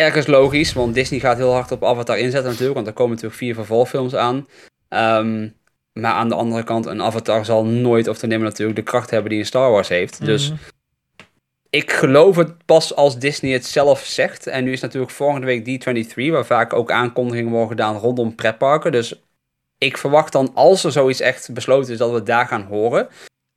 ergens 0.00 0.26
logisch, 0.26 0.72
want 0.72 0.94
Disney 0.94 1.20
gaat 1.20 1.36
heel 1.36 1.52
hard 1.52 1.70
op 1.72 1.84
Avatar 1.84 2.18
inzetten 2.18 2.50
natuurlijk. 2.50 2.74
Want 2.74 2.86
er 2.86 2.92
komen 2.92 3.10
natuurlijk 3.14 3.40
vier 3.40 3.54
vervolgfilms 3.54 4.14
aan. 4.14 4.48
Ehm, 4.88 5.48
maar 5.92 6.12
aan 6.12 6.28
de 6.28 6.34
andere 6.34 6.64
kant, 6.64 6.86
een 6.86 7.02
Avatar 7.02 7.44
zal 7.44 7.64
nooit 7.64 8.08
of 8.08 8.18
te 8.18 8.26
nemen 8.26 8.44
natuurlijk 8.44 8.76
de 8.78 8.84
kracht 8.84 9.10
hebben 9.10 9.30
die 9.30 9.38
een 9.38 9.46
Star 9.46 9.70
Wars 9.70 9.88
heeft. 9.88 10.24
Dus 10.24 10.50
Mhm. 10.50 10.58
ik 11.70 11.92
geloof 11.92 12.36
het 12.36 12.64
pas 12.64 12.94
als 12.94 13.18
Disney 13.18 13.52
het 13.52 13.66
zelf 13.66 14.04
zegt. 14.04 14.46
En 14.46 14.64
nu 14.64 14.72
is 14.72 14.80
natuurlijk 14.80 15.12
volgende 15.12 15.46
week 15.46 15.64
D23, 15.64 16.30
waar 16.30 16.46
vaak 16.46 16.72
ook 16.72 16.90
aankondigingen 16.90 17.50
worden 17.50 17.68
gedaan 17.68 17.96
rondom 17.96 18.34
pretparken. 18.34 18.92
Dus 18.92 19.22
ik 19.78 19.98
verwacht 19.98 20.32
dan, 20.32 20.50
als 20.54 20.84
er 20.84 20.92
zoiets 20.92 21.20
echt 21.20 21.52
besloten 21.52 21.92
is, 21.92 21.98
dat 21.98 22.10
we 22.10 22.16
het 22.16 22.26
daar 22.26 22.46
gaan 22.46 22.62
horen. 22.62 23.08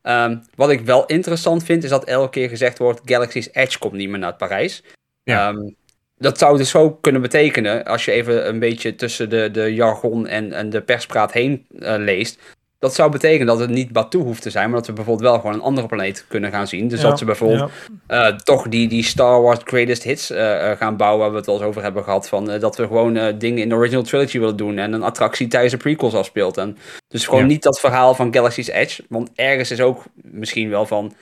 Ehm, 0.02 0.38
wat 0.56 0.70
ik 0.70 0.82
wel 0.82 1.06
interessant 1.06 1.64
vind, 1.64 1.84
is 1.84 1.90
dat 1.90 2.06
elke 2.06 2.30
keer 2.30 2.50
gezegd 2.50 2.78
wordt: 2.78 3.02
Galaxy's 3.06 3.50
Edge 3.52 3.80
komt 3.80 3.94
niet 3.94 4.10
meer 4.10 4.20
naar 4.20 4.36
Parijs. 4.36 4.84
Ja. 5.24 5.48
Ehm, 5.50 5.70
dat 6.18 6.38
zou 6.38 6.58
dus 6.58 6.70
zo 6.70 6.92
kunnen 6.92 7.22
betekenen, 7.22 7.86
als 7.86 8.06
je 8.06 8.12
even 8.12 8.48
een 8.48 8.60
beetje 8.60 8.96
tussen 8.96 9.30
de, 9.30 9.52
de 9.52 9.74
jargon 9.74 10.28
en, 10.28 10.52
en 10.54 10.70
de 10.70 10.82
perspraat 10.82 11.32
heen 11.32 11.66
eh, 11.80 11.96
leest. 11.98 12.40
Dat 12.80 12.96
zou 12.96 13.12
betekenen 13.12 13.48
dat 13.48 13.60
het 13.60 13.70
niet 13.70 13.92
Batuu 13.92 14.22
hoeft 14.22 14.42
te 14.42 14.50
zijn, 14.50 14.70
maar 14.70 14.78
dat 14.80 14.88
we 14.88 14.94
bijvoorbeeld 14.94 15.30
wel 15.30 15.40
gewoon 15.40 15.54
een 15.54 15.62
andere 15.62 15.88
planeet 15.88 16.26
kunnen 16.28 16.52
gaan 16.52 16.68
zien. 16.68 16.88
Dus 16.88 17.02
Ja, 17.02 17.10
dat 17.10 17.20
ze 17.20 17.26
bijvoorbeeld 17.26 17.72
ja. 18.08 18.28
eh, 18.30 18.36
toch 18.36 18.68
die, 18.68 18.88
die 18.88 19.04
Star 19.04 19.42
Wars 19.42 19.60
Greatest 19.64 20.04
Hits 20.04 20.30
eh, 20.30 20.72
gaan 20.72 20.98
bouwen, 20.98 21.20
waar 21.20 21.32
we 21.32 21.38
het 21.38 21.46
wel 21.46 21.56
eens 21.56 21.66
over 21.66 21.82
hebben 21.84 22.04
gehad. 22.04 22.30
Van, 22.30 22.46
dat 22.60 22.76
we 22.78 22.84
gewoon 22.84 23.38
dingen 23.38 23.62
in 23.62 23.70
de 23.70 23.76
original 23.76 24.04
trilogy 24.04 24.40
willen 24.40 24.58
doen 24.58 24.78
en 24.78 24.94
een 24.94 25.04
attractie 25.04 25.48
tijdens 25.48 25.72
de 25.74 25.80
prequels 25.80 26.14
afspeelt. 26.14 26.58
En 26.58 26.78
dus 27.08 27.26
gewoon 27.26 27.42
Ja. 27.42 27.48
niet 27.48 27.64
dat 27.64 27.80
verhaal 27.80 28.16
van 28.16 28.34
Galaxy's 28.34 28.68
Edge, 28.68 29.04
want 29.10 29.30
ergens 29.36 29.72
is 29.72 29.82
ook 29.82 30.04
misschien 30.14 30.70
wel 30.70 30.86
van... 30.86 31.14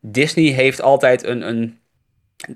Disney 0.00 0.44
heeft 0.52 0.82
altijd 0.82 1.24
een... 1.24 1.48
een, 1.48 1.78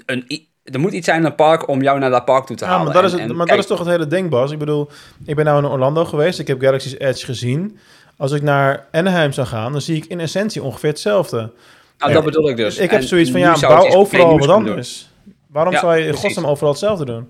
een 0.07 0.48
er 0.73 0.81
moet 0.81 0.93
iets 0.93 1.05
zijn 1.07 1.21
in 1.21 1.25
een 1.27 1.35
park 1.35 1.69
om 1.69 1.83
jou 1.83 1.99
naar 1.99 2.11
dat 2.11 2.25
park 2.25 2.47
toe 2.47 2.57
te 2.57 2.65
Ja, 2.65 2.71
halen. 2.71 2.85
maar, 2.85 2.95
dat 2.95 3.05
is, 3.05 3.13
En- 3.13 3.21
het, 3.21 3.31
en 3.31 3.37
maar 3.37 3.47
dat 3.47 3.59
is 3.59 3.67
toch 3.67 3.79
het 3.79 3.89
hele 3.89 4.07
ding, 4.07 4.31
Bas. 4.31 4.51
Ik 4.51 4.59
bedoel, 4.59 4.89
ik 5.25 5.37
ben 5.37 5.45
nou 5.45 5.65
in 5.65 5.71
Orlando 5.71 6.05
geweest. 6.05 6.39
Ik 6.39 6.47
heb 6.47 6.61
Galaxy's 6.61 6.95
Edge 6.99 7.25
gezien. 7.25 7.79
Als 8.17 8.33
ik 8.33 8.43
naar 8.43 8.87
Anaheim 8.93 9.33
zou 9.33 9.47
gaan, 9.47 9.73
dan 9.73 9.81
zie 9.81 9.97
ik 9.97 10.05
in 10.05 10.21
essentie 10.21 10.63
ongeveer 10.63 10.91
hetzelfde. 10.91 11.51
nou, 11.99 12.13
dat 12.13 12.25
bedoel 12.25 12.49
ik 12.49 12.57
dus. 12.57 12.79
ik 12.79 12.91
heb 12.91 13.03
zoiets 13.03 13.31
van, 13.31 13.41
ja, 13.41 13.57
bouw 13.61 13.91
overal 13.91 14.39
wat 14.39 14.49
anders. 14.49 15.09
Waarom 15.47 15.73
Ja, 15.73 15.79
zou 15.81 15.97
je 15.97 16.07
in 16.07 16.15
godsnaam 16.15 16.47
overal 16.47 16.71
hetzelfde 16.71 17.05
doen? 17.05 17.29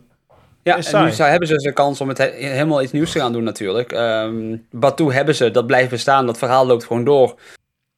Ja, 0.62 0.76
en 0.76 0.82
saai. 0.84 1.04
nu 1.04 1.12
zou- 1.12 1.30
hebben 1.30 1.48
ze 1.48 1.54
dus 1.54 1.62
de 1.62 1.72
kans 1.72 2.00
om 2.00 2.08
het 2.08 2.18
he- 2.18 2.32
helemaal 2.36 2.82
iets 2.82 2.92
nieuws 2.92 3.12
te 3.12 3.18
gaan 3.18 3.32
doen 3.32 3.44
natuurlijk. 3.44 3.92
Ehm 3.92 4.56
Batuu 4.70 5.12
hebben 5.12 5.34
ze, 5.34 5.50
dat 5.50 5.66
blijft 5.66 5.90
bestaan, 5.90 6.26
dat 6.26 6.38
verhaal 6.38 6.66
loopt 6.66 6.84
gewoon 6.84 7.04
door. 7.04 7.34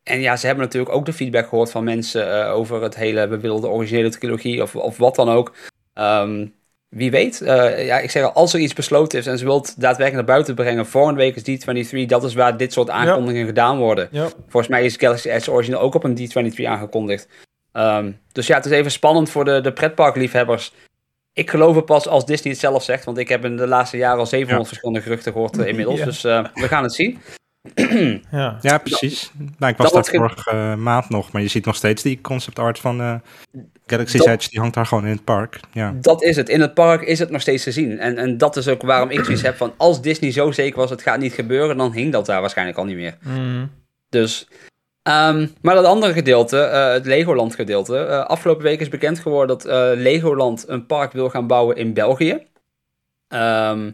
En 0.02 0.20
ja, 0.20 0.36
ze 0.36 0.46
hebben 0.46 0.64
natuurlijk 0.64 0.94
ook 0.94 1.06
de 1.06 1.12
feedback 1.12 1.48
gehoord 1.48 1.70
van 1.70 1.84
mensen 1.84 2.44
eh, 2.44 2.54
over 2.54 2.82
het 2.82 2.94
hele, 2.94 3.28
we 3.28 3.38
willen 3.38 3.60
de 3.60 3.68
originele 3.68 4.08
trilogie 4.08 4.62
of, 4.62 4.76
of 4.76 4.96
wat 4.96 5.14
dan 5.14 5.28
ook. 5.28 5.54
Ehm, 5.94 6.46
wie 6.88 7.10
weet, 7.10 7.40
eh, 7.40 7.86
ja, 7.86 7.98
ik 7.98 8.10
zeg 8.10 8.22
al, 8.22 8.32
als 8.32 8.52
er 8.54 8.60
iets 8.60 8.72
besloten 8.72 9.18
is 9.18 9.26
en 9.26 9.38
ze 9.38 9.44
wilt 9.44 9.80
daadwerkelijk 9.80 10.14
naar 10.26 10.34
buiten 10.34 10.54
brengen, 10.54 10.86
volgende 10.86 11.20
week 11.20 11.36
is 11.36 11.64
D23, 11.66 12.06
dat 12.06 12.24
is 12.24 12.34
waar 12.34 12.56
dit 12.56 12.72
soort 12.72 12.90
aankondigingen 12.90 13.46
gedaan 13.46 13.78
worden. 13.78 14.08
Ja, 14.10 14.28
Volgens 14.48 14.68
mij 14.68 14.84
is 14.84 14.96
Galaxy 14.96 15.28
Edge 15.28 15.50
origineel 15.50 15.80
ook 15.80 15.94
op 15.94 16.04
een 16.04 16.18
D23 16.18 16.64
aangekondigd. 16.64 17.28
Ehm, 17.72 18.12
dus 18.32 18.46
ja, 18.46 18.56
het 18.56 18.64
is 18.64 18.72
even 18.72 18.90
spannend 18.90 19.30
voor 19.30 19.44
de, 19.44 19.60
de 19.60 19.72
pretparkliefhebbers. 19.72 20.72
Ik 21.32 21.50
geloof 21.50 21.76
het 21.76 21.84
pas 21.84 22.08
als 22.08 22.26
Disney 22.26 22.52
het 22.52 22.60
zelf 22.60 22.82
zegt, 22.82 23.04
want 23.04 23.18
ik 23.18 23.28
heb 23.28 23.44
in 23.44 23.56
de 23.56 23.66
laatste 23.66 23.96
jaren 23.96 24.18
al 24.18 24.26
700 24.26 24.68
verschillende 24.68 25.00
geruchten 25.02 25.32
gehoord 25.32 25.58
eh, 25.58 25.66
inmiddels. 25.66 26.02
Dus 26.10 26.22
we 26.22 26.48
gaan 26.54 26.82
het 26.82 26.94
zien. 26.94 27.18
ja. 28.30 28.58
Ja, 28.60 28.78
precies. 28.78 29.30
Nou, 29.58 29.72
ik 29.72 29.78
was 29.78 29.92
dat 29.92 30.04
daar 30.04 30.14
vorige 30.14 30.50
eh, 30.50 30.74
maand 30.74 31.08
nog, 31.08 31.32
maar 31.32 31.42
je 31.42 31.48
ziet 31.48 31.64
nog 31.64 31.76
steeds 31.76 32.02
die 32.02 32.20
concept 32.20 32.58
art 32.58 32.78
van 32.78 33.00
eh 33.00 33.14
Galaxy's 33.86 34.18
Dat- 34.18 34.26
Edge, 34.28 34.48
die 34.50 34.60
hangt 34.60 34.74
daar 34.74 34.86
gewoon 34.86 35.04
in 35.04 35.10
het 35.10 35.24
park. 35.24 35.60
Ja. 35.72 35.94
Dat 36.00 36.22
is 36.22 36.36
het. 36.36 36.48
In 36.48 36.60
het 36.60 36.74
park 36.74 37.02
is 37.02 37.18
het 37.18 37.30
nog 37.30 37.40
steeds 37.40 37.64
te 37.64 37.72
zien. 37.72 37.98
En, 37.98 38.16
en 38.18 38.38
dat 38.38 38.56
is 38.56 38.68
ook 38.68 38.82
waarom 38.82 39.10
ik 39.10 39.24
zoiets 39.24 39.42
heb 39.42 39.56
van, 39.56 39.72
als 39.76 40.02
Disney 40.02 40.32
zo 40.32 40.50
zeker 40.50 40.78
was, 40.78 40.90
het 40.90 41.02
gaat 41.02 41.18
niet 41.18 41.32
gebeuren, 41.32 41.76
dan 41.76 41.92
hing 41.92 42.12
dat 42.12 42.26
daar 42.26 42.40
waarschijnlijk 42.40 42.78
al 42.78 42.84
niet 42.84 42.96
meer. 42.96 43.16
Mhm. 43.22 43.66
Dus, 44.08 44.48
ehm, 45.02 45.46
maar 45.60 45.74
dat 45.74 45.84
andere 45.84 46.12
gedeelte, 46.12 46.58
eh, 46.60 46.92
het 46.92 47.06
Legoland 47.06 47.54
gedeelte. 47.54 47.96
eh, 47.98 48.24
afgelopen 48.24 48.62
week 48.64 48.80
is 48.80 48.88
bekend 48.88 49.18
geworden 49.18 49.58
dat 49.58 49.64
eh, 49.66 49.90
Legoland 50.00 50.64
een 50.68 50.86
park 50.86 51.12
wil 51.12 51.30
gaan 51.30 51.46
bouwen 51.46 51.76
in 51.76 51.92
België. 51.92 52.46
Ehm, 53.28 53.90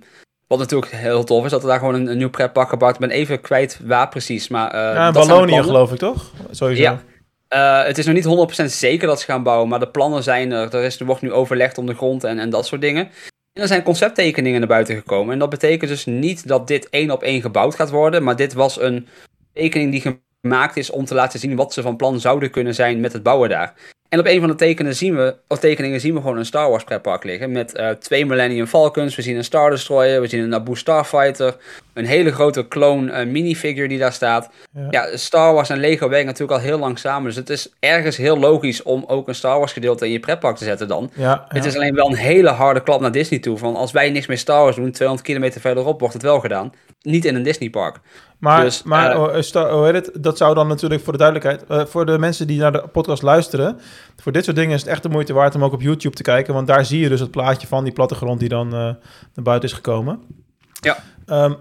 wat 0.47 0.59
natuurlijk 0.59 0.93
heel 0.93 1.25
tof 1.25 1.45
is, 1.45 1.51
dat 1.51 1.63
er 1.63 1.69
daar 1.69 1.79
gewoon 1.79 1.95
een, 1.95 2.07
een 2.07 2.19
nieuw 2.19 2.31
pretpark 2.31 2.69
gebouwd. 2.69 2.95
Ik 2.95 3.01
ben 3.01 3.11
even 3.11 3.41
kwijt 3.41 3.81
waar 3.85 4.09
precies, 4.09 4.49
maar... 4.49 4.71
eh, 4.71 4.95
ja, 4.95 5.07
in 5.07 5.13
Wallonië 5.13 5.63
geloof 5.63 5.93
ik, 5.93 5.99
toch? 5.99 6.33
Sowieso. 6.51 6.83
Ja. 6.83 7.03
Eh, 7.49 7.87
het 7.87 7.99
is 7.99 8.07
nog 8.07 8.15
niet 8.15 8.61
100% 8.63 8.65
zeker 8.65 9.07
dat 9.07 9.21
ze 9.21 9.27
gaan 9.27 9.43
bouwen, 9.43 9.69
maar 9.69 9.79
de 9.79 9.89
plannen 9.89 10.23
zijn 10.23 10.53
er. 10.53 10.75
Er, 10.75 10.83
is, 10.85 11.01
er 11.01 11.07
wordt 11.07 11.23
nu 11.23 11.33
overlegd 11.33 11.79
om 11.79 11.87
de 11.87 11.95
grond 11.95 12.25
en, 12.25 12.39
en 12.39 12.51
dat 12.51 12.67
soort 12.67 12.81
dingen. 12.81 13.09
En 13.53 13.63
er 13.63 13.69
zijn 13.69 13.83
concepttekeningen 13.83 14.59
naar 14.59 14.69
buiten 14.69 14.97
gekomen. 14.97 15.33
En 15.33 15.39
dat 15.39 15.51
betekent 15.51 15.91
dus 15.91 16.05
niet 16.05 16.49
dat 16.49 16.67
dit 16.67 16.89
één 16.89 17.11
op 17.11 17.23
één 17.23 17.41
gebouwd 17.41 17.75
gaat 17.75 17.91
worden, 17.91 18.23
maar 18.23 18.37
dit 18.37 18.53
was 18.53 18.81
een 18.81 19.09
tekening 19.53 19.91
die 19.91 20.19
gemaakt 20.41 20.77
is 20.77 20.91
om 20.91 21.05
te 21.05 21.15
laten 21.15 21.41
zien 21.41 21.57
wat 21.57 21.73
ze 21.73 21.83
van 21.83 21.97
plan 21.97 22.21
zouden 22.21 22.51
kunnen 22.51 22.75
zijn 22.75 23.01
met 23.01 23.13
het 23.13 23.23
bouwen 23.23 23.49
daar. 23.49 23.75
En 24.09 24.19
op 24.19 24.27
een 24.27 24.41
van 24.41 24.49
de 24.49 24.55
tekenen 24.55 24.95
zien 24.97 25.17
we, 25.17 25.37
of 25.49 25.59
tekeningen 25.59 26.01
zien 26.01 26.15
we 26.15 26.21
gewoon 26.21 26.37
een 26.37 26.47
Star 26.47 26.71
Wars 26.71 26.85
pretpark 26.85 27.25
liggen. 27.25 27.53
Met 27.53 27.79
uh, 27.79 27.91
twee 27.91 28.27
Millennium 28.27 28.67
Falcons. 28.67 29.17
We 29.17 29.23
zien 29.23 29.37
een 29.37 29.45
Star 29.45 29.71
Destroyer. 29.71 30.21
We 30.21 30.27
zien 30.27 30.43
een 30.43 30.49
Naboo 30.49 30.75
Starfighter. 30.75 31.57
Een 31.93 32.07
hele 32.07 32.33
grote 32.33 32.69
clone 32.69 33.25
uh, 33.25 33.33
minifigure 33.33 33.89
die 33.89 33.99
daar 33.99 34.13
staat. 34.13 34.51
Ja. 34.75 34.87
ja. 34.91 35.17
Star 35.17 35.55
Wars 35.55 35.69
en 35.69 35.79
Lego 35.79 36.09
werken 36.09 36.27
natuurlijk 36.27 36.59
al 36.59 36.65
heel 36.65 36.79
lang 36.79 36.99
samen. 36.99 37.25
Dus 37.25 37.37
het 37.37 37.51
is 37.51 37.73
ergens 37.79 38.17
heel 38.17 38.39
logisch 38.39 38.83
om 38.83 39.05
ook 39.07 39.29
een 39.29 39.35
Star 39.35 39.59
Wars 39.59 39.73
gedeelte 39.73 40.07
in 40.07 40.13
je 40.13 40.21
pretpark 40.21 40.57
te 40.57 40.65
zetten 40.65 40.89
dan. 40.89 41.11
Ja, 41.15 41.45
het 41.49 41.65
is 41.65 41.77
alleen 41.77 41.95
wel 41.95 42.07
een 42.07 42.17
hele 42.17 42.51
harde 42.51 42.83
klap 42.83 43.01
naar 43.01 43.13
Disney 43.13 43.39
toe. 43.39 43.59
Van 43.59 43.77
als 43.77 43.93
wij 43.93 44.11
niks 44.11 44.27
meer 44.27 44.39
Star 44.39 44.63
Wars 44.63 44.77
doen, 44.77 44.91
200 44.91 45.29
kilometer 45.29 45.61
verderop 45.61 45.99
wordt 46.01 46.15
het 46.15 46.23
wel 46.23 46.41
gedaan. 46.41 46.73
Niet 47.07 47.25
in 47.25 47.35
een 47.35 47.43
Disney 47.43 47.71
park. 47.71 48.01
Maar, 48.39 48.65
Dus, 48.65 48.83
maar 48.83 49.11
eh, 49.11 49.21
oh, 49.55 49.73
hoe 49.73 49.85
heet 49.85 49.95
het? 49.95 50.11
dat 50.23 50.37
zou 50.37 50.55
dan 50.55 50.69
natuurlijk 50.69 51.03
voor 51.03 51.13
de 51.13 51.19
duidelijkheid, 51.19 51.65
eh, 51.69 51.87
voor 51.87 52.07
de 52.07 52.19
mensen 52.19 52.47
die 52.47 52.59
naar 52.59 52.73
de 52.73 52.85
podcast 52.93 53.23
luisteren, 53.23 53.81
voor 54.23 54.33
dit 54.33 54.45
soort 54.45 54.57
dingen 54.57 54.75
is 54.75 54.81
het 54.81 54.91
echt 54.91 55.03
de 55.03 55.09
moeite 55.09 55.33
waard 55.33 55.55
om 55.55 55.65
ook 55.65 55.73
op 55.73 55.83
YouTube 55.83 56.17
te 56.17 56.23
kijken, 56.23 56.55
want 56.55 56.67
daar 56.67 56.85
zie 56.85 57.01
je 57.01 57.09
dus 57.09 57.21
het 57.21 57.31
plaatje 57.31 57.67
van 57.67 57.85
die 57.85 57.93
plattegrond 57.93 58.41
die 58.41 58.49
dan 58.49 58.67
eh, 58.67 58.73
naar 58.73 58.99
buiten 59.35 59.69
is 59.69 59.75
gekomen. 59.75 60.21
Ja. 60.81 60.99
Ehm, 61.27 61.53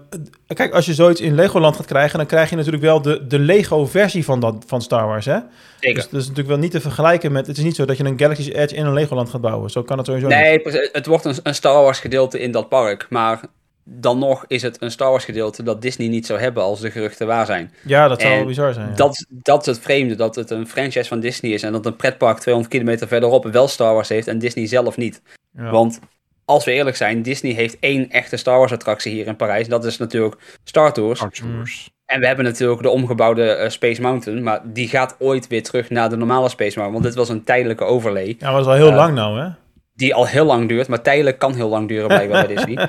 kijk, 0.46 0.74
als 0.74 0.86
je 0.86 0.94
zoiets 0.94 1.20
in 1.20 1.34
Legoland 1.34 1.76
gaat 1.76 1.86
krijgen, 1.86 2.18
dan 2.18 2.26
krijg 2.26 2.50
je 2.50 2.56
natuurlijk 2.56 2.82
wel 2.82 3.02
de, 3.02 3.26
de 3.26 3.38
Lego-versie 3.38 4.24
van, 4.24 4.40
dat, 4.40 4.64
van 4.66 4.82
Star 4.82 5.06
Wars, 5.06 5.24
hè? 5.24 5.38
Zeker. 5.80 5.94
Dus 5.94 6.04
dat 6.04 6.20
is 6.20 6.28
natuurlijk 6.28 6.48
wel 6.48 6.58
niet 6.58 6.70
te 6.70 6.80
vergelijken 6.80 7.32
met... 7.32 7.46
Het 7.46 7.56
is 7.56 7.64
niet 7.64 7.76
zo 7.76 7.84
dat 7.84 7.96
je 7.96 8.04
een 8.04 8.18
Galaxy's 8.18 8.48
Edge 8.48 8.74
in 8.74 8.86
een 8.86 8.92
Legoland 8.92 9.30
gaat 9.30 9.40
bouwen. 9.40 9.70
Zo 9.70 9.82
kan 9.82 9.96
het 9.96 10.06
sowieso 10.06 10.28
niet. 10.28 10.36
Nee, 10.36 10.60
het 10.92 11.06
wordt 11.06 11.24
een, 11.24 11.36
een 11.42 11.54
Star 11.54 11.82
Wars 11.82 11.98
gedeelte 11.98 12.40
in 12.40 12.50
dat 12.50 12.68
park. 12.68 13.06
Maar 13.10 13.40
dan 13.88 14.18
nog 14.18 14.44
is 14.46 14.62
het 14.62 14.82
een 14.82 14.90
Star 14.90 15.10
Wars 15.10 15.24
gedeelte 15.24 15.62
dat 15.62 15.82
Disney 15.82 16.08
niet 16.08 16.26
zou 16.26 16.40
hebben 16.40 16.62
als 16.62 16.80
de 16.80 16.90
geruchten 16.90 17.26
waar 17.26 17.46
zijn. 17.46 17.72
Ja, 17.84 18.08
dat 18.08 18.20
zou 18.20 18.32
En 18.32 18.38
wel 18.38 18.46
bizar 18.46 18.72
zijn. 18.72 18.88
ja. 18.88 18.94
Dat, 18.94 19.26
dat 19.28 19.60
is 19.60 19.66
het 19.66 19.84
vreemde, 19.84 20.14
dat 20.14 20.34
het 20.34 20.50
een 20.50 20.68
franchise 20.68 21.08
van 21.08 21.20
Disney 21.20 21.50
is 21.52 21.62
en 21.62 21.72
dat 21.72 21.86
een 21.86 21.96
pretpark 21.96 22.38
200 22.38 22.74
kilometer 22.74 23.08
verderop 23.08 23.44
wel 23.44 23.68
Star 23.68 23.94
Wars 23.94 24.08
heeft 24.08 24.28
en 24.28 24.38
Disney 24.38 24.66
zelf 24.66 24.96
niet. 24.96 25.22
Ja. 25.56 25.70
Want 25.70 26.00
als 26.44 26.64
we 26.64 26.72
eerlijk 26.72 26.96
zijn, 26.96 27.22
Disney 27.22 27.52
heeft 27.52 27.76
één 27.80 28.10
echte 28.10 28.36
Star 28.36 28.58
Wars 28.58 28.72
attractie 28.72 29.12
hier 29.12 29.26
in 29.26 29.36
Parijs. 29.36 29.68
Dat 29.68 29.84
is 29.84 29.96
natuurlijk 29.98 30.58
Star 30.64 30.92
Tours. 30.92 31.18
Star 31.18 31.30
Tours. 31.30 31.90
En 32.06 32.20
we 32.20 32.26
hebben 32.26 32.44
natuurlijk 32.44 32.82
de 32.82 32.88
omgebouwde 32.90 33.44
eh, 33.50 33.68
Space 33.70 34.00
Mountain, 34.00 34.42
maar 34.42 34.60
die 34.64 34.88
gaat 34.88 35.16
ooit 35.18 35.46
weer 35.46 35.62
terug 35.62 35.90
naar 35.90 36.08
de 36.08 36.16
normale 36.16 36.48
Space 36.48 36.78
Mountain. 36.78 36.92
Want 36.92 37.04
dit 37.04 37.14
was 37.14 37.28
een 37.28 37.44
tijdelijke 37.44 37.84
overlay 37.84 38.26
Ja, 38.38 38.50
maar 38.50 38.52
dat 38.52 38.60
is 38.60 38.66
al 38.66 38.72
heel 38.72 38.90
Eh, 38.90 38.96
lang 38.96 39.14
nou, 39.14 39.40
hè? 39.40 39.48
Die 39.96 40.14
al 40.14 40.26
heel 40.26 40.44
lang 40.44 40.68
duurt, 40.68 40.88
maar 40.88 41.02
tijdelijk 41.02 41.38
kan 41.38 41.54
heel 41.54 41.68
lang 41.68 41.88
duren 41.88 42.06
blijkbaar 42.06 42.46
bij 42.46 42.56
Disney. 42.56 42.88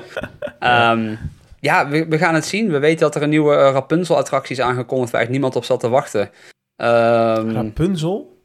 Ehm, 0.58 1.14
ja, 1.60 1.88
we, 1.88 2.06
we 2.08 2.18
gaan 2.18 2.34
het 2.34 2.44
zien. 2.44 2.70
We 2.70 2.78
weten 2.78 3.00
dat 3.00 3.14
er 3.14 3.22
een 3.22 3.28
nieuwe 3.28 3.54
eh, 3.54 3.72
Rapunzel-attractie 3.72 4.56
is 4.56 4.62
aangekondigd 4.62 5.10
waar 5.12 5.20
eigenlijk 5.20 5.30
niemand 5.30 5.56
op 5.56 5.64
zat 5.64 5.80
te 5.80 5.88
wachten. 5.88 6.30
Ehm, 6.76 7.50
Rapunzel? 7.50 8.36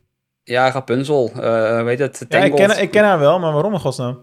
ja, 0.43 0.71
Rapunzel. 0.71 1.31
eh 1.41 1.83
weet 1.83 1.99
het? 1.99 2.25
Ja, 2.29 2.39
ik 2.39 2.55
ken, 2.55 2.81
ik 2.81 2.91
ken 2.91 3.03
haar 3.03 3.19
wel, 3.19 3.39
maar 3.39 3.53
waarom 3.53 3.73
in 3.73 3.79
godsnaam? 3.79 4.19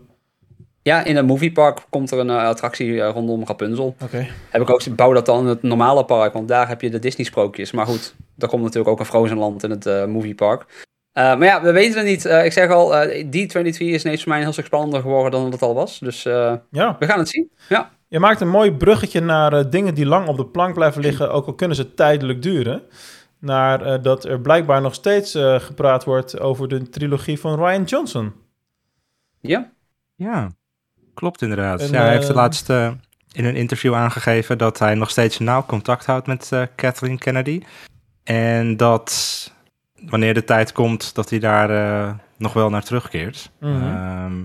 Ja, 0.82 1.04
in 1.04 1.16
een 1.16 1.24
moviepark 1.24 1.86
komt 1.90 2.10
er 2.10 2.18
een 2.18 2.30
eh, 2.30 2.44
attractie 2.44 3.00
rondom 3.02 3.44
Rapunzel. 3.46 3.94
Oké. 4.02 4.26
Heb 4.50 4.62
ik 4.62 4.70
ook 4.70 4.96
bouw 4.96 5.12
dat 5.12 5.26
dan 5.26 5.40
in 5.40 5.46
het 5.46 5.62
normale 5.62 6.04
park, 6.04 6.32
want 6.32 6.48
daar 6.48 6.68
heb 6.68 6.80
je 6.80 6.90
de 6.90 6.98
Disney-sprookjes. 6.98 7.72
Maar 7.72 7.86
goed, 7.86 8.14
er 8.38 8.48
komt 8.48 8.62
natuurlijk 8.62 8.90
ook 8.90 8.98
een 8.98 9.06
Frozenland 9.06 9.62
in 9.62 9.70
het 9.70 10.08
moviepark. 10.08 10.88
Eh, 11.20 11.36
maar 11.38 11.46
ja, 11.46 11.62
we 11.62 11.72
weten 11.72 11.98
het 11.98 12.06
niet. 12.06 12.24
Eh, 12.24 12.44
ik 12.44 12.52
zeg 12.52 12.70
al, 12.70 12.96
eh 12.96 13.24
D23 13.24 13.78
is 13.78 14.04
ineens 14.04 14.20
voor 14.20 14.28
mij 14.28 14.36
een 14.36 14.44
heel 14.44 14.52
stuk 14.52 14.64
spannender 14.64 15.00
geworden 15.00 15.30
dan 15.30 15.50
het 15.50 15.62
al 15.62 15.74
was. 15.74 15.98
Dus 15.98 16.24
eh, 16.24 16.54
Ja, 16.70 16.96
we 16.98 17.06
gaan 17.06 17.18
het 17.18 17.28
zien. 17.28 17.50
Ja. 17.68 17.90
je 18.08 18.18
maakt 18.18 18.40
een 18.40 18.48
mooi 18.48 18.72
bruggetje 18.72 19.20
naar 19.20 19.52
eh, 19.52 19.64
dingen 19.70 19.94
die 19.94 20.06
lang 20.06 20.28
op 20.28 20.36
de 20.36 20.46
plank 20.46 20.74
blijven 20.74 21.02
liggen, 21.02 21.32
ook 21.32 21.46
al 21.46 21.54
kunnen 21.54 21.76
ze 21.76 21.94
tijdelijk 21.94 22.42
duren. 22.42 22.82
Naar 23.38 23.82
eh, 23.82 24.02
dat 24.02 24.24
er 24.24 24.40
blijkbaar 24.40 24.80
nog 24.80 24.94
steeds 24.94 25.34
eh, 25.34 25.60
gepraat 25.60 26.04
wordt 26.04 26.40
over 26.40 26.68
de 26.68 26.88
trilogie 26.88 27.40
van 27.40 27.64
Ryan 27.64 27.84
Johnson. 27.84 28.32
Ja? 29.40 29.70
Ja, 30.14 30.50
klopt 31.14 31.42
inderdaad. 31.42 31.80
En, 31.80 31.90
ja, 31.90 32.02
hij 32.02 32.12
heeft 32.12 32.26
de 32.26 32.34
laatste 32.34 32.96
in 33.32 33.44
een 33.44 33.56
interview 33.56 33.94
aangegeven 33.94 34.58
dat 34.58 34.78
hij 34.78 34.94
nog 34.94 35.10
steeds 35.10 35.38
nauw 35.38 35.64
contact 35.66 36.06
houdt 36.06 36.26
met 36.26 36.52
eh, 36.52 36.62
Kathleen 36.74 37.18
Kennedy. 37.18 37.62
En 38.24 38.76
dat 38.76 39.52
wanneer 40.08 40.34
de 40.34 40.44
tijd 40.44 40.72
komt, 40.72 41.14
dat 41.14 41.30
hij 41.30 41.38
daar 41.38 41.70
eh, 41.70 42.12
nog 42.36 42.52
wel 42.52 42.70
naar 42.70 42.82
terugkeert. 42.84 43.50
Mhm. 43.60 43.72
Ehm, 43.74 44.38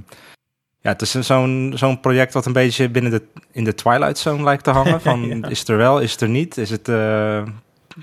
ja, 0.79 0.91
het 0.91 1.01
is 1.01 1.13
een- 1.13 1.23
zo'n 1.23 1.71
zo'n 1.75 1.99
project 1.99 2.33
wat 2.33 2.45
een 2.45 2.53
beetje 2.53 2.89
binnen 2.89 3.11
de, 3.11 3.21
in 3.51 3.63
de 3.63 3.73
Twilight 3.75 4.17
Zone 4.17 4.43
lijkt 4.43 4.63
te 4.63 4.69
hangen. 4.71 5.01
Van, 5.07 5.21
Ja. 5.21 5.47
Is 5.47 5.59
het 5.59 5.67
er 5.67 5.77
wel, 5.77 5.99
is 5.99 6.11
het 6.11 6.21
er 6.21 6.29
niet? 6.29 6.57
Is 6.57 6.69
het, 6.69 6.87
eh, 6.89 7.43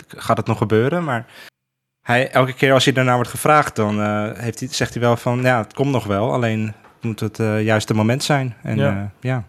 gaat 0.09 0.37
het 0.37 0.47
nog 0.47 0.59
gebeuren? 0.59 1.05
Maar 1.05 1.27
hij, 2.03 2.31
elke 2.31 2.53
keer 2.53 2.73
als 2.73 2.85
hij 2.85 2.93
daarna 2.95 3.15
wordt 3.15 3.31
gevraagd, 3.31 3.77
dan 3.77 4.01
eh, 4.01 4.31
heeft 4.35 4.61
hij, 4.61 4.69
zegt 4.71 4.93
hij 4.95 5.03
wel 5.03 5.17
van... 5.17 5.43
Ja, 5.43 5.59
het 5.59 5.75
komt 5.75 5.91
nog 5.93 6.05
wel, 6.05 6.33
alleen 6.33 6.67
het 6.67 7.03
moet 7.03 7.21
het 7.21 7.39
eh, 7.41 7.63
juiste 7.65 7.95
moment 7.95 8.23
zijn. 8.23 8.55
En 8.63 8.77
Ja. 8.77 9.11
ja, 9.21 9.45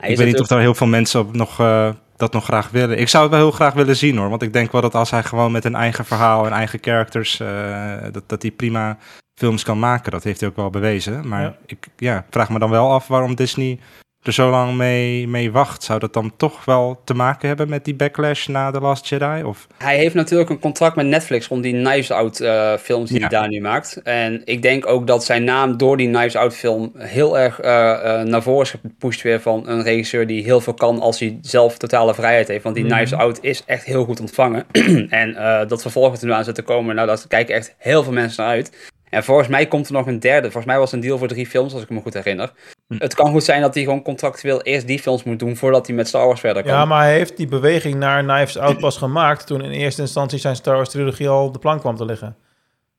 ik 0.00 0.16
weet 0.16 0.26
niet 0.26 0.40
of 0.40 0.46
daar 0.46 0.60
heel 0.60 0.74
veel 0.74 0.86
mensen 0.86 1.20
op 1.20 1.34
nog, 1.36 1.60
eh, 1.60 1.90
dat 2.20 2.32
nog 2.32 2.44
graag 2.44 2.70
willen. 2.70 2.98
Ik 2.98 3.08
zou 3.08 3.22
het 3.22 3.32
wel 3.32 3.40
heel 3.42 3.50
graag 3.50 3.72
willen 3.74 3.96
zien 3.96 4.16
hoor. 4.16 4.28
Want 4.28 4.42
ik 4.42 4.52
denk 4.52 4.72
wel 4.72 4.80
dat 4.80 4.94
als 4.94 5.10
hij 5.10 5.22
gewoon 5.22 5.52
met 5.52 5.64
een 5.64 5.74
eigen 5.74 6.04
verhaal 6.04 6.46
en 6.46 6.52
eigen 6.52 6.78
characters... 6.82 7.40
eh, 7.40 7.94
dat, 8.12 8.22
dat 8.26 8.42
hij 8.42 8.50
prima 8.50 8.96
films 9.40 9.62
kan 9.62 9.78
maken. 9.78 10.10
Dat 10.12 10.24
heeft 10.24 10.40
hij 10.40 10.48
ook 10.48 10.56
wel 10.56 10.70
bewezen. 10.70 11.28
Maar 11.28 11.42
Ja. 11.42 11.56
ik 11.66 11.86
ja, 11.96 12.24
vraag 12.30 12.50
me 12.50 12.58
dan 12.58 12.70
wel 12.70 12.92
af 12.92 13.06
waarom 13.06 13.34
Disney 13.34 13.78
er 14.22 14.32
zo 14.32 14.50
lang 14.50 14.76
mee, 14.76 15.28
mee 15.28 15.52
wacht. 15.52 15.82
Zou 15.82 15.98
dat 15.98 16.12
dan 16.12 16.32
toch 16.36 16.64
wel 16.64 17.00
te 17.04 17.14
maken 17.14 17.48
hebben 17.48 17.68
met 17.68 17.84
die 17.84 17.94
backlash 17.94 18.46
na 18.46 18.70
The 18.70 18.80
Last 18.80 19.06
Jedi? 19.08 19.42
Of... 19.42 19.66
Hij 19.78 19.96
heeft 19.96 20.14
natuurlijk 20.14 20.50
een 20.50 20.58
contract 20.58 20.96
met 20.96 21.06
Netflix 21.06 21.46
rond 21.46 21.62
die 21.62 21.72
Knives 21.84 22.10
Out 22.10 22.40
eh, 22.40 22.76
films 22.76 23.10
die 23.10 23.20
Ja. 23.20 23.26
hij 23.28 23.38
daar 23.38 23.48
nu 23.48 23.60
maakt. 23.60 24.00
En 24.02 24.42
ik 24.44 24.62
denk 24.62 24.86
ook 24.86 25.06
dat 25.06 25.24
zijn 25.24 25.44
naam 25.44 25.76
door 25.76 25.96
die 25.96 26.08
Knives 26.10 26.36
Out 26.36 26.54
film 26.54 26.92
heel 26.96 27.38
erg 27.38 27.60
eh, 27.60 28.20
eh, 28.20 28.26
naar 28.26 28.42
voren 28.42 28.62
is 28.62 28.70
gepusht 28.70 29.22
weer 29.22 29.40
van 29.40 29.68
een 29.68 29.82
regisseur 29.82 30.26
die 30.26 30.42
heel 30.44 30.60
veel 30.60 30.74
kan 30.74 31.00
als 31.00 31.20
hij 31.20 31.38
zelf 31.42 31.78
totale 31.78 32.14
vrijheid 32.14 32.48
heeft. 32.48 32.62
Want 32.62 32.74
die 32.74 32.84
Mhm. 32.84 32.94
Knives 32.94 33.18
Out 33.18 33.38
is 33.42 33.62
echt 33.66 33.84
heel 33.84 34.04
goed 34.04 34.20
ontvangen. 34.20 34.64
en 35.10 35.34
dat 35.68 35.82
vervolgens 35.82 36.20
er 36.20 36.26
nu 36.26 36.32
aan 36.32 36.44
zit 36.44 36.54
te 36.54 36.62
komen, 36.62 36.94
nou 36.94 37.06
daar 37.06 37.22
kijken 37.28 37.54
echt 37.54 37.74
heel 37.78 38.02
veel 38.02 38.12
mensen 38.12 38.42
naar 38.44 38.52
uit. 38.52 38.88
En 39.10 39.24
volgens 39.24 39.48
mij 39.48 39.66
komt 39.66 39.86
er 39.86 39.92
nog 39.92 40.06
een 40.06 40.20
derde. 40.20 40.42
Volgens 40.42 40.64
mij 40.66 40.78
was 40.78 40.90
het 40.90 41.00
een 41.00 41.06
deal 41.06 41.18
voor 41.18 41.28
drie 41.28 41.46
films, 41.46 41.72
als 41.72 41.82
ik 41.82 41.90
me 41.90 42.00
goed 42.00 42.14
herinner. 42.14 42.52
Hm. 42.90 42.96
Het 42.98 43.14
kan 43.14 43.30
goed 43.30 43.44
zijn 43.44 43.60
dat 43.60 43.74
hij 43.74 43.82
gewoon 43.82 44.02
contractueel 44.02 44.62
eerst 44.62 44.86
die 44.86 44.98
films 44.98 45.22
moet 45.22 45.38
doen 45.38 45.56
voordat 45.56 45.86
hij 45.86 45.96
met 45.96 46.08
Star 46.08 46.26
Wars 46.26 46.40
verder 46.40 46.62
kan. 46.62 46.72
Ja, 46.72 46.84
maar 46.84 47.02
hij 47.02 47.12
heeft 47.12 47.36
die 47.36 47.48
beweging 47.48 47.94
naar 47.94 48.22
Knives 48.22 48.58
Out 48.58 48.78
pas 48.78 48.96
gemaakt 48.96 49.46
toen 49.46 49.62
in 49.62 49.70
eerste 49.70 50.00
instantie 50.00 50.38
zijn 50.38 50.56
Star 50.56 50.74
Wars 50.74 50.90
trilogie 50.90 51.28
al 51.28 51.44
op 51.44 51.52
de 51.52 51.58
plank 51.58 51.80
kwam 51.80 51.96
te 51.96 52.04
liggen. 52.04 52.36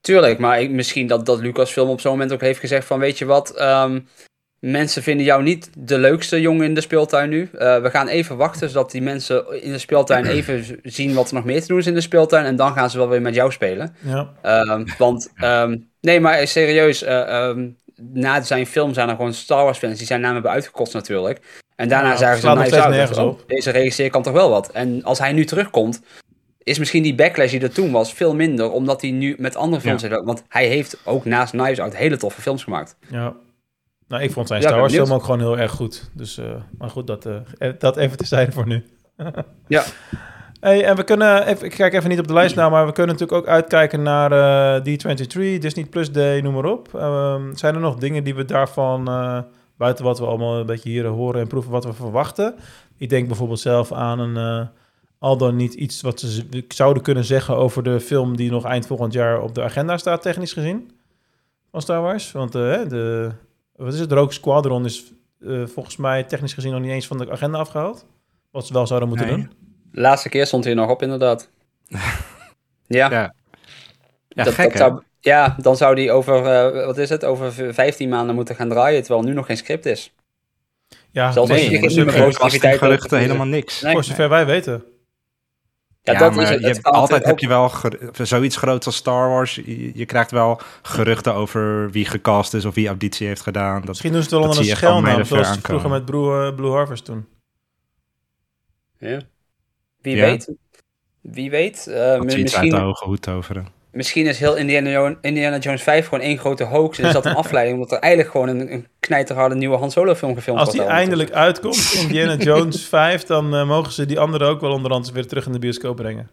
Tuurlijk, 0.02 0.40
maar 0.40 0.62
ik, 0.62 0.70
misschien 0.70 1.08
dat, 1.08 1.26
dat 1.26 1.40
Lucasfilm 1.40 1.90
op 1.90 2.02
zo'n 2.02 2.12
moment 2.12 2.34
ook 2.34 2.42
heeft 2.42 2.60
gezegd 2.60 2.88
van... 2.88 3.00
weet 3.00 3.18
je 3.18 3.26
wat, 3.26 3.56
ehm, 3.56 4.00
mensen 4.60 5.04
vinden 5.04 5.26
jou 5.26 5.44
niet 5.44 5.70
de 5.78 5.98
leukste 5.98 6.42
jongen 6.42 6.66
in 6.66 6.74
de 6.74 6.82
speeltuin 6.82 7.30
nu. 7.30 7.50
Eh, 7.54 7.82
we 7.82 7.90
gaan 7.90 8.08
even 8.08 8.38
wachten, 8.38 8.70
zodat 8.70 8.92
die 8.92 9.02
mensen 9.02 9.64
in 9.64 9.72
de 9.72 9.78
speeltuin 9.78 10.26
even 10.36 10.80
zien 10.84 11.14
wat 11.14 11.28
er 11.28 11.34
nog 11.36 11.46
meer 11.46 11.62
te 11.62 11.68
doen 11.68 11.78
is 11.78 11.88
in 11.88 11.94
de 11.94 12.02
speeltuin... 12.02 12.46
en 12.46 12.56
dan 12.56 12.74
gaan 12.74 12.90
ze 12.90 12.98
wel 12.98 13.10
weer 13.10 13.22
met 13.22 13.36
jou 13.36 13.52
spelen. 13.52 13.96
Ja, 14.00 14.32
Ehm, 14.42 14.86
want, 14.98 15.32
ehm, 15.36 15.78
nee, 16.02 16.20
maar 16.20 16.48
serieus, 16.48 17.04
eh, 17.04 17.56
na 18.14 18.42
zijn 18.42 18.68
film 18.68 18.94
zijn 18.94 19.10
er 19.10 19.16
gewoon 19.16 19.34
Star 19.34 19.64
Wars 19.64 19.78
fans 19.78 19.98
die 19.98 20.08
zijn 20.08 20.22
naam 20.22 20.34
hebben 20.34 20.52
uitgekost 20.52 20.94
natuurlijk. 20.94 21.62
En 21.76 21.88
daarna 21.90 22.10
Ja, 22.10 22.16
zagen 22.16 22.42
ze 22.42 22.48
op. 23.22 23.40
oh, 23.40 23.48
Deze 23.48 23.72
regisseur 23.72 24.10
kan 24.10 24.24
toch 24.24 24.34
wel 24.34 24.50
wat. 24.50 24.72
En 24.72 25.04
als 25.04 25.20
hij 25.20 25.32
nu 25.34 25.46
terugkomt, 25.46 26.02
is 26.64 26.80
misschien 26.80 27.04
die 27.04 27.16
backlash 27.16 27.52
die 27.52 27.62
er 27.62 27.72
toen 27.74 27.92
was 27.92 28.14
veel 28.14 28.36
minder, 28.36 28.72
omdat 28.72 29.02
hij 29.02 29.12
nu 29.12 29.36
met 29.38 29.56
andere 29.56 29.82
films 29.82 30.02
Ja. 30.02 30.08
heeft. 30.10 30.24
Want 30.24 30.44
hij 30.48 30.68
heeft 30.68 30.98
ook 31.06 31.26
naast 31.26 31.52
Knives 31.52 31.80
Out 31.80 31.96
hele 31.96 32.18
toffe 32.18 32.42
films 32.42 32.64
gemaakt. 32.64 32.96
ja. 33.10 33.34
Nou, 34.08 34.24
ik 34.24 34.32
vond 34.32 34.48
zijn 34.48 34.62
Ja, 34.62 34.68
Star 34.68 34.80
Wars 34.80 34.94
film 34.94 35.12
ook 35.14 35.24
gewoon 35.24 35.40
heel 35.40 35.58
erg 35.58 35.72
goed. 35.72 36.10
Dus, 36.14 36.38
eh, 36.38 36.46
maar 36.78 36.90
goed, 36.90 37.08
dat, 37.08 37.26
eh, 37.26 37.70
dat 37.80 37.98
even 37.98 38.18
terzijde 38.18 38.52
voor 38.52 38.68
nu. 38.68 38.84
Ja. 39.68 39.84
Hey, 40.62 40.84
en 40.86 40.96
we 40.96 41.04
kunnen, 41.04 41.48
even, 41.48 41.66
ik 41.66 41.72
kijk 41.72 41.94
even 41.94 42.10
niet 42.10 42.20
op 42.20 42.28
de 42.28 42.34
lijst 42.34 42.56
nou, 42.56 42.72
maar 42.72 42.86
we 42.86 42.92
kunnen 42.92 43.16
natuurlijk 43.16 43.42
ook 43.42 43.48
uitkijken 43.54 44.02
naar 44.02 44.32
eh, 44.32 44.82
D23, 44.82 45.60
Disney 45.60 45.86
Plus 45.86 46.12
Day, 46.12 46.42
noem 46.42 46.54
maar 46.54 46.66
op. 46.66 46.96
Ehm, 46.96 47.56
zijn 47.56 47.76
er 47.76 47.80
nog 47.82 47.96
dingen 47.96 48.24
die 48.24 48.36
we 48.36 48.46
daarvan, 48.46 49.08
eh, 49.08 49.40
buiten 49.78 50.06
wat 50.06 50.20
we 50.20 50.26
allemaal 50.26 50.58
een 50.60 50.66
beetje 50.66 50.90
hier 50.90 51.06
horen 51.06 51.42
en 51.42 51.48
proeven, 51.48 51.72
wat 51.72 51.86
we 51.86 51.94
verwachten? 51.94 52.56
Ik 52.98 53.10
denk 53.10 53.28
bijvoorbeeld 53.28 53.60
zelf 53.60 53.92
aan 53.92 54.20
een, 54.20 54.38
eh, 54.38 54.68
al 55.20 55.38
dan 55.38 55.56
niet 55.56 55.74
iets 55.74 56.02
wat 56.02 56.20
ze 56.20 56.64
zouden 56.68 57.04
kunnen 57.04 57.24
zeggen 57.24 57.56
over 57.56 57.84
de 57.84 58.00
film 58.00 58.36
die 58.38 58.52
nog 58.52 58.66
eind 58.66 58.88
volgend 58.88 59.14
jaar 59.14 59.42
op 59.42 59.56
de 59.56 59.62
agenda 59.64 59.98
staat, 59.98 60.22
technisch 60.22 60.54
gezien, 60.54 60.92
van 61.72 61.82
Star 61.82 62.02
Wars. 62.02 62.32
Want 62.32 62.52
de, 62.52 63.32
wat 63.76 63.94
is 63.94 64.00
het, 64.00 64.12
Rogue 64.12 64.34
Squadron 64.34 64.86
is 64.86 65.12
volgens 65.66 65.98
mij 65.98 66.24
technisch 66.24 66.54
gezien 66.54 66.72
nog 66.72 66.82
niet 66.82 66.92
eens 66.92 67.08
van 67.08 67.18
de 67.18 67.32
agenda 67.32 67.58
afgehaald. 67.58 68.06
Wat 68.52 68.68
ze 68.68 68.74
wel 68.74 68.88
zouden 68.88 69.10
moeten 69.10 69.28
Nee. 69.28 69.36
doen. 69.36 69.50
De 69.92 70.02
laatste 70.02 70.30
keer 70.30 70.46
stond 70.46 70.64
hij 70.64 70.74
nog 70.74 70.90
op, 70.90 71.02
inderdaad. 71.02 71.50
ja. 72.88 73.10
Ja. 73.10 73.34
Ja, 74.28 74.44
dat, 74.44 74.54
gek, 74.54 74.64
dat 74.64 74.74
hè? 74.74 74.78
zou, 74.80 75.02
ja, 75.20 75.56
dan 75.62 75.78
zou 75.78 75.96
die 75.96 76.12
over, 76.12 76.46
eh, 76.46 76.86
wat 76.86 76.98
is 76.98 77.10
het, 77.10 77.26
over 77.26 77.54
v- 77.54 77.74
15 77.74 78.10
maanden 78.10 78.36
moeten 78.36 78.56
gaan 78.56 78.70
draaien, 78.70 79.04
terwijl 79.04 79.26
nu 79.26 79.34
nog 79.34 79.46
geen 79.46 79.58
script 79.58 79.86
is. 79.86 80.14
Ja, 81.12 81.32
Zelfs 81.32 81.50
als 81.52 81.60
nee, 81.60 81.70
je 81.70 81.80
voor 81.80 81.90
geen 81.90 82.22
over- 83.02 83.18
helemaal 83.18 83.46
niks. 83.46 83.82
Nee. 83.82 83.92
voor 83.94 84.04
zover 84.04 84.30
wij 84.30 84.46
weten. 84.46 84.84
Ja, 86.04 86.14
Ja, 86.14 86.20
dat 86.20 86.34
maar 86.36 86.44
is 86.44 86.50
het. 86.50 86.60
je 86.62 86.68
Het 86.68 86.84
altijd 86.84 87.26
heb 87.26 87.40
je 87.40 87.48
wel 87.48 87.72
zoiets 88.14 88.58
groots 88.58 88.86
als 88.86 88.96
Star 88.96 89.30
Wars. 89.30 89.56
Je, 89.56 89.98
je 89.98 90.06
krijgt 90.06 90.32
wel 90.32 90.62
geruchten 90.82 91.34
over 91.34 91.92
wie 91.92 92.06
gecast 92.06 92.54
is 92.54 92.66
of 92.66 92.76
wie 92.76 92.88
auditie 92.88 93.28
heeft 93.28 93.42
gedaan. 93.42 93.80
Dat, 93.80 93.88
Misschien 93.88 94.12
doen 94.12 94.22
ze 94.24 94.28
het 94.28 94.38
wel 94.38 94.44
onder 94.48 94.60
een 94.60 94.66
je 94.70 94.76
schelnaam, 94.76 95.26
zoals 95.26 95.48
vroeger 95.48 95.74
aankomen. 95.74 95.90
met 95.92 96.06
Blue, 96.06 96.48
eh, 96.48 96.56
Blue 96.56 96.72
Harvest 96.72 97.06
toen. 97.06 97.28
Ja. 98.98 99.20
Wie 100.02 100.16
Ja. 100.16 100.26
weet. 100.26 100.54
Wie 101.22 101.50
weet. 101.50 101.88
eh, 101.88 101.96
dat 101.96 102.24
mi- 102.24 102.30
ze 102.32 102.38
iets 102.40 102.54
uit 102.56 102.62
de 102.64 102.70
misschien, 102.70 102.74
hoge 102.88 103.06
hoed 103.06 103.22
toveren. 103.22 103.68
misschien 103.92 104.26
is 104.26 104.40
heel 104.40 104.56
Indiana, 104.58 104.90
Jo- 104.90 105.18
Indiana 105.22 105.58
Jones 105.58 105.84
5 105.84 106.08
gewoon 106.08 106.24
één 106.24 106.38
grote 106.38 106.64
hoax. 106.64 107.00
En 107.00 107.06
is 107.08 107.14
dat 107.14 107.26
een 107.26 107.36
afleiding, 107.44 107.76
omdat 107.78 107.92
er 107.92 108.00
eigenlijk 108.00 108.32
gewoon 108.32 108.48
een, 108.48 108.74
een 108.74 108.88
knijterharde 109.00 109.56
nieuwe 109.56 109.78
Han 109.78 109.92
Solo 109.92 110.16
film 110.16 110.36
gefilmd 110.36 110.60
Als 110.60 110.68
wordt. 110.68 110.82
die 110.82 110.90
daar 110.90 111.00
eindelijk 111.00 111.32
uitkomt, 111.32 111.94
Indiana 112.02 112.36
Jones 112.36 112.86
5, 112.98 113.24
dan 113.24 113.56
eh, 113.56 113.68
mogen 113.68 113.92
ze 113.92 114.06
die 114.06 114.20
andere 114.20 114.46
ook 114.46 114.62
wel 114.62 114.72
onderhand 114.72 115.12
weer 115.12 115.28
terug 115.28 115.46
in 115.46 115.52
de 115.52 115.60
bioscoop 115.60 115.96
brengen. 115.96 116.30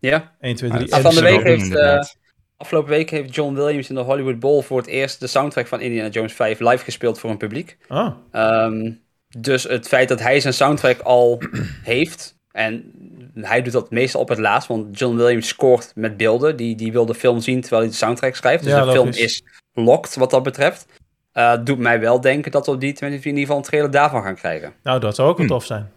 Ja. 0.00 0.32
1, 0.40 0.54
2, 0.56 0.70
Maar 0.70 0.78
3. 0.78 0.92
het 0.94 1.02
van 1.02 1.14
de 1.14 1.20
week 1.20 1.42
heeft, 1.42 1.62
inderdaad. 1.62 2.16
Afgelopen 2.56 2.90
week 2.90 3.10
heeft 3.10 3.34
John 3.34 3.54
Williams 3.54 3.88
in 3.88 3.94
de 3.94 4.00
Hollywood 4.00 4.38
Bowl 4.38 4.60
voor 4.62 4.78
het 4.78 4.86
eerst 4.86 5.20
de 5.20 5.26
soundtrack 5.26 5.66
van 5.66 5.80
Indiana 5.80 6.08
Jones 6.08 6.32
5 6.32 6.60
live 6.60 6.84
gespeeld 6.84 7.18
voor 7.18 7.30
een 7.30 7.36
publiek. 7.36 7.76
Oh, 7.88 8.08
Ehm, 8.30 8.90
dus 9.38 9.62
het 9.62 9.88
feit 9.88 10.08
dat 10.08 10.20
hij 10.20 10.40
zijn 10.40 10.54
soundtrack 10.54 11.00
al 11.00 11.42
heeft. 11.82 12.38
En 12.54 12.92
hij 13.34 13.62
doet 13.62 13.72
dat 13.72 13.90
meestal 13.90 14.20
op 14.20 14.28
het 14.28 14.38
laatst. 14.38 14.68
Want 14.68 14.98
John 14.98 15.16
Williams 15.16 15.48
scoort 15.48 15.92
met 15.94 16.16
beelden. 16.16 16.56
Die, 16.56 16.76
die 16.76 16.92
wil 16.92 17.06
de 17.06 17.14
film 17.14 17.40
zien 17.40 17.60
terwijl 17.60 17.82
hij 17.82 17.90
de 17.90 17.96
soundtrack 17.96 18.34
schrijft. 18.34 18.64
Dus 18.64 18.72
Ja, 18.72 18.84
de 18.84 18.90
film 18.90 19.08
is 19.08 19.42
locked 19.72 20.14
wat 20.14 20.30
dat 20.30 20.42
betreft. 20.42 20.86
Eh, 21.32 21.54
doet 21.64 21.78
mij 21.78 22.00
wel 22.00 22.20
denken 22.20 22.50
dat 22.50 22.66
we 22.66 22.72
op 22.72 22.80
die 22.80 22.92
23 22.92 23.20
in 23.24 23.38
ieder 23.38 23.40
geval 23.46 23.56
een 23.56 23.68
trailer 23.68 23.90
daarvan 23.90 24.22
gaan 24.22 24.34
krijgen. 24.34 24.72
nou 24.82 25.00
dat 25.00 25.14
zou 25.14 25.28
ook 25.28 25.36
wel 25.36 25.46
Hm. 25.46 25.52
tof 25.52 25.64
zijn. 25.64 25.90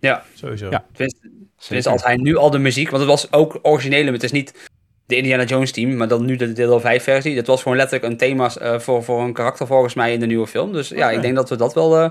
Ja. 0.00 0.24
Sowieso. 0.34 0.70
Ja. 0.70 0.84
Tenminste, 0.92 1.90
als 1.90 2.04
hij 2.04 2.16
nu 2.16 2.36
al 2.36 2.50
de 2.50 2.58
muziek... 2.58 2.90
Want 2.90 3.02
het 3.02 3.10
was 3.10 3.32
ook 3.32 3.58
originele... 3.62 4.04
maar 4.04 4.12
Het 4.12 4.22
is 4.22 4.32
niet 4.32 4.70
de 5.06 5.16
Indiana 5.16 5.44
Jones 5.44 5.72
team, 5.72 5.96
maar 5.96 6.08
dan 6.08 6.24
nu 6.24 6.36
de 6.36 6.52
deel 6.52 6.80
5 6.80 7.02
versie. 7.02 7.34
Dat 7.34 7.46
was 7.46 7.62
gewoon 7.62 7.76
letterlijk 7.76 8.12
een 8.12 8.18
thema 8.18 8.54
eh, 8.56 8.78
voor, 8.78 9.04
voor 9.04 9.22
een 9.22 9.32
karakter 9.32 9.66
volgens 9.66 9.94
mij 9.94 10.12
in 10.12 10.20
de 10.20 10.26
nieuwe 10.26 10.46
film. 10.46 10.72
Dus 10.72 10.88
ja, 10.88 11.10
ik 11.10 11.22
denk 11.22 11.34
dat 11.34 11.48
we 11.48 11.56
dat 11.56 11.74
wel 11.74 11.98
eh, 11.98 12.10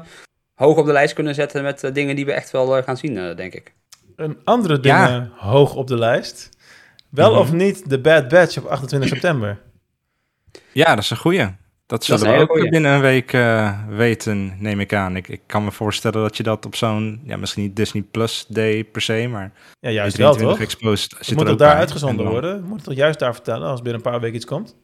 hoog 0.61 0.77
op 0.77 0.85
de 0.85 0.91
lijst 0.91 1.13
kunnen 1.13 1.35
zetten 1.35 1.63
met 1.63 1.83
eh, 1.83 1.93
dingen 1.93 2.15
die 2.15 2.25
we 2.25 2.31
echt 2.33 2.51
wel 2.51 2.77
eh, 2.77 2.83
gaan 2.83 2.97
zien, 2.97 3.17
eh, 3.17 3.35
denk 3.35 3.53
ik. 3.53 3.73
Een 4.15 4.37
andere 4.43 4.79
ding 4.79 4.95
Ja. 4.95 5.29
hoog 5.37 5.75
op 5.75 5.87
de 5.87 5.97
lijst. 5.97 6.49
Wel 7.09 7.31
Mhm. 7.31 7.39
of 7.39 7.51
niet 7.51 7.89
de 7.89 7.99
Bad 7.99 8.27
Batch 8.27 8.57
op 8.57 8.65
28 8.65 9.09
september? 9.17 9.59
Ja, 10.71 10.95
dat 10.95 11.03
is 11.03 11.09
een 11.09 11.17
goeie. 11.17 11.47
Dat 11.85 12.03
zullen 12.03 12.33
we 12.33 12.41
ook 12.41 12.49
goeie. 12.49 12.69
binnen 12.69 12.91
een 12.91 13.01
week 13.01 13.31
weten, 13.89 14.55
neem 14.59 14.79
ik 14.79 14.93
aan. 14.93 15.15
Ik, 15.15 15.27
ik 15.27 15.41
kan 15.45 15.63
me 15.63 15.71
voorstellen 15.71 16.21
dat 16.21 16.37
je 16.37 16.43
dat 16.43 16.65
op 16.65 16.75
zo'n, 16.75 17.21
ja, 17.23 17.37
misschien 17.37 17.63
niet 17.63 17.75
Disney 17.75 18.03
Plus 18.11 18.45
Day 18.47 18.83
per 18.83 19.01
se, 19.01 19.27
maar 19.31 19.51
Ja, 19.79 19.89
juist 19.89 20.17
wel 20.17 20.31
23 20.33 20.49
toch? 20.49 20.59
Exposed 20.59 21.15
zit 21.19 21.35
Moet 21.35 21.45
er 21.45 21.51
het 21.51 21.61
ook 21.61 21.67
daar 21.67 21.75
uitgezonden 21.77 22.25
worden? 22.27 22.63
Moet 22.63 22.75
het 22.75 22.83
toch 22.83 22.93
juist 22.93 23.19
daar 23.19 23.33
vertellen 23.33 23.67
als 23.67 23.81
binnen 23.81 24.01
een 24.05 24.11
paar 24.11 24.19
weken 24.19 24.35
iets 24.35 24.45
komt? 24.45 24.75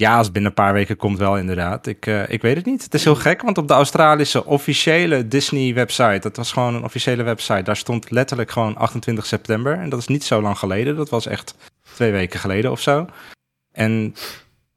Ja, 0.00 0.16
als 0.16 0.32
binnen 0.32 0.50
een 0.50 0.56
paar 0.64 0.72
weken 0.72 0.96
komt 0.96 1.18
wel 1.18 1.38
inderdaad. 1.38 1.86
Ik, 1.86 2.06
eh, 2.06 2.28
ik 2.28 2.42
weet 2.42 2.56
het 2.56 2.64
niet. 2.66 2.82
Het 2.82 2.94
is 2.94 3.04
heel 3.04 3.14
gek, 3.14 3.42
want 3.42 3.58
op 3.58 3.68
de 3.68 3.74
Australische 3.74 4.44
officiële 4.44 5.28
Disney-website, 5.28 6.18
dat 6.20 6.36
was 6.36 6.52
gewoon 6.52 6.74
een 6.74 6.84
officiële 6.84 7.22
website, 7.22 7.62
daar 7.62 7.76
stond 7.76 8.10
letterlijk 8.10 8.50
gewoon 8.50 8.76
28 8.76 9.26
september. 9.26 9.78
En 9.78 9.88
dat 9.88 9.98
is 9.98 10.06
niet 10.06 10.24
zo 10.24 10.42
lang 10.42 10.58
geleden. 10.58 10.96
Dat 10.96 11.08
was 11.08 11.26
echt 11.26 11.54
twee 11.94 12.12
weken 12.12 12.40
geleden 12.40 12.70
of 12.70 12.80
zo. 12.80 13.06
En 13.72 14.14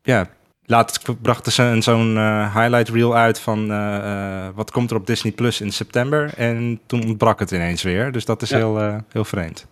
ja, 0.02 0.28
laatst 0.66 1.22
brachten 1.22 1.52
ze 1.52 1.64
een- 1.64 1.84
zo'n 1.84 2.18
eh, 2.18 2.56
highlight 2.56 2.90
reel 2.90 3.16
uit 3.16 3.40
van 3.40 3.72
eh, 3.72 4.48
wat 4.56 4.72
komt 4.72 4.92
er 4.92 4.98
op 4.98 5.08
Disney 5.08 5.32
Plus 5.32 5.62
in 5.62 5.72
september. 5.72 6.34
En 6.38 6.80
toen 6.86 7.04
ontbrak 7.06 7.40
het 7.40 7.52
ineens 7.52 7.82
weer. 7.84 8.12
Dus 8.12 8.26
dat 8.26 8.42
is 8.42 8.50
Ja. 8.50 8.58
heel, 8.58 9.02
heel 9.12 9.26
vreemd. 9.26 9.66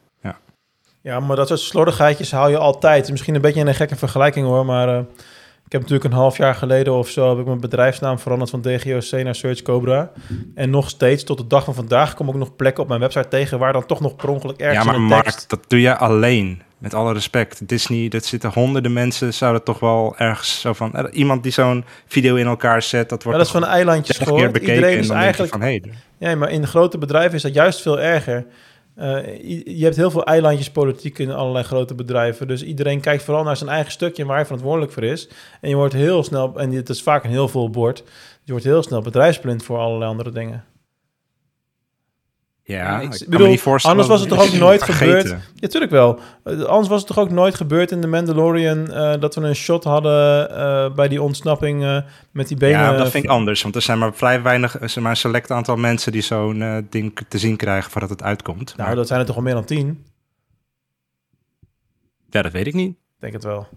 Ja, 1.02 1.20
maar 1.20 1.36
dat 1.36 1.48
soort 1.48 1.60
slordigheidjes 1.60 2.32
haal 2.32 2.50
je 2.50 2.58
altijd. 2.58 3.10
Misschien 3.12 3.36
een 3.36 3.42
beetje 3.42 3.62
een 3.62 3.76
gekke 3.76 3.96
vergelijking 3.96 4.46
hoor, 4.46 4.66
maar 4.66 5.06
ik 5.70 5.76
heb 5.76 5.82
natuurlijk 5.82 6.14
een 6.14 6.20
half 6.20 6.38
jaar 6.38 6.56
geleden 6.56 6.94
of 6.94 7.10
zo 7.10 7.30
heb 7.30 7.40
ik 7.40 7.46
mijn 7.46 7.60
bedrijfsnaam 7.60 8.20
veranderd 8.20 8.50
van 8.50 8.62
DGOC 8.62 9.24
naar 9.24 9.36
Search 9.36 9.62
Cobra. 9.62 10.12
En 10.56 10.70
nog 10.70 10.90
steeds 10.90 11.24
tot 11.24 11.38
de 11.38 11.48
dag 11.48 11.64
van 11.64 11.74
vandaag 11.74 12.14
kom 12.14 12.30
ik 12.30 12.36
nog 12.36 12.56
plekken 12.56 12.84
op 12.84 12.90
mijn 12.90 13.00
website 13.00 13.28
tegen 13.28 13.60
waar 13.60 13.74
dan 13.74 13.86
toch 13.86 14.00
nog 14.00 14.16
per 14.16 14.30
ongeluk 14.30 14.60
ergens 14.60 14.86
ja, 14.86 14.92
maar 14.92 15.02
Mark, 15.02 15.24
tekst... 15.24 15.50
dat 15.50 15.60
doe 15.68 15.82
je 15.82 15.98
alleen. 15.98 16.62
Met 16.78 16.94
alle 16.94 17.14
respect. 17.14 17.68
Disney, 17.68 18.08
dat 18.08 18.26
zitten 18.26 18.52
honderden 18.54 18.94
mensen, 18.94 19.34
zouden 19.34 19.64
toch 19.64 19.80
wel 19.80 20.16
ergens 20.18 20.62
zo 20.62 20.74
van... 20.74 20.94
eh, 20.94 21.04
iemand 21.12 21.44
die 21.44 21.52
zo'n 21.52 21.86
video 22.08 22.36
in 22.36 22.48
elkaar 22.48 22.82
zet, 22.82 23.10
dat 23.10 23.24
Ja, 23.24 23.30
wordt 23.30 23.38
dat 23.46 23.48
is 23.48 23.62
van 23.62 23.70
eilandjes 23.70 24.18
30 24.18 24.26
keer 24.28 24.36
gehoord. 24.36 24.54
bekeken 24.54 24.76
Iedereen 24.76 24.98
en 24.98 25.04
is 25.04 25.10
eigenlijk... 25.10 25.52
van... 25.52 25.62
Hey, 25.62 25.84
Ja, 26.18 26.36
maar 26.36 26.52
in 26.52 26.68
grote 26.68 26.98
bedrijven 26.98 27.36
is 27.36 27.42
dat 27.42 27.54
juist 27.54 27.82
veel 27.82 28.00
erger. 28.00 28.46
Eh, 29.00 29.64
je 29.78 29.84
hebt 29.84 29.96
heel 29.96 30.12
veel 30.12 30.24
eilandjes 30.24 30.72
politiek 30.72 31.20
in 31.20 31.32
allerlei 31.32 31.64
grote 31.64 31.96
bedrijven. 31.96 32.48
Dus 32.48 32.64
iedereen 32.64 33.00
kijkt 33.00 33.24
vooral 33.24 33.44
naar 33.44 33.58
zijn 33.58 33.70
eigen 33.70 33.92
stukje 33.92 34.26
waar 34.26 34.36
hij 34.36 34.46
verantwoordelijk 34.46 34.92
voor 34.92 35.04
is. 35.04 35.30
En 35.62 35.70
je 35.70 35.76
wordt 35.76 35.94
heel 35.94 36.24
snel, 36.24 36.60
en 36.60 36.72
het 36.72 36.90
is 36.90 37.02
vaak 37.02 37.24
een 37.24 37.30
heel 37.30 37.48
vol 37.48 37.70
bord, 37.70 38.04
je 38.44 38.52
wordt 38.52 38.66
heel 38.66 38.84
snel 38.84 39.02
bedrijfsblind 39.02 39.64
voor 39.64 39.78
allerlei 39.78 40.10
andere 40.12 40.32
dingen. 40.32 40.64
Ja, 42.76 42.98
ik 43.00 43.04
ik, 43.04 43.10
kan 43.10 43.20
bedoel, 43.30 43.46
me 43.46 43.52
niet 43.52 43.62
voorstellen... 43.62 43.98
anders 43.98 44.16
was 44.16 44.30
het 44.30 44.38
toch 44.38 44.54
ook 44.54 44.60
nooit 44.60 44.84
vergeten. 44.84 45.22
gebeurd? 45.22 45.42
Ja, 45.56 45.68
tuurlijk 45.68 45.92
wel. 45.92 46.20
Eh, 46.44 46.62
anders 46.64 46.88
was 46.88 46.98
het 47.00 47.08
toch 47.08 47.18
ook 47.20 47.30
nooit 47.30 47.56
gebeurd 47.56 47.92
in 47.92 48.02
The 48.02 48.08
Mandalorian 48.08 48.92
eh, 48.92 49.20
dat 49.20 49.36
we 49.36 49.42
een 49.42 49.56
shot 49.56 49.84
hadden 49.84 50.50
eh, 50.58 50.94
bij 50.96 51.08
die 51.08 51.22
ontsnapping 51.22 51.84
eh, 51.84 52.02
met 52.32 52.48
die 52.48 52.58
benen. 52.58 52.80
Ja, 52.80 52.98
dat 52.98 53.10
vind 53.12 53.24
ik 53.24 53.30
anders. 53.30 53.62
Want 53.62 53.76
er 53.76 53.82
zijn 53.82 53.98
maar 54.00 54.14
vrij 54.14 54.42
weinig, 54.42 54.96
er 54.96 55.02
maar 55.02 55.12
een 55.12 55.18
select 55.18 55.52
aantal 55.52 55.76
mensen 55.76 56.12
die 56.12 56.22
zo'n 56.22 56.62
eh, 56.62 56.78
ding 56.90 57.20
te 57.28 57.38
zien 57.38 57.56
krijgen 57.56 57.92
voordat 57.92 58.10
het 58.10 58.24
uitkomt. 58.24 58.74
Nou, 58.76 58.88
Maar- 58.88 58.96
dat 58.98 59.08
zijn 59.08 59.20
er 59.20 59.26
toch 59.26 59.36
al 59.36 59.42
meer 59.42 59.54
dan 59.54 59.66
tien? 59.66 60.06
ja, 62.30 62.42
dat 62.42 62.52
weet 62.52 62.68
ik 62.68 62.74
niet. 62.74 62.90
Ik 62.92 63.20
denk 63.20 63.34
het 63.34 63.44
wel. 63.44 63.68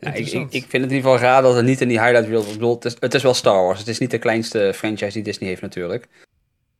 Ja, 0.00 0.12
ik, 0.12 0.26
ik, 0.26 0.48
vind 0.50 0.62
het 0.62 0.72
in 0.74 0.80
ieder 0.82 0.96
geval 0.96 1.18
raar 1.18 1.42
dat 1.42 1.54
het 1.56 1.64
niet 1.64 1.80
in 1.80 1.88
die 1.88 2.00
highlight 2.00 2.28
reel... 2.28 2.40
Ik 2.42 2.52
bedoel, 2.52 2.74
het 2.74 2.84
is, 2.84 2.96
het 3.00 3.14
is 3.14 3.22
wel 3.22 3.34
Star 3.34 3.64
Wars. 3.64 3.78
Het 3.78 3.88
is 3.88 3.98
niet 3.98 4.10
de 4.10 4.18
kleinste 4.18 4.72
franchise 4.74 5.12
die 5.12 5.22
Disney 5.22 5.48
heeft 5.48 5.62
natuurlijk. 5.62 6.08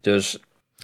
Dus 0.01 0.39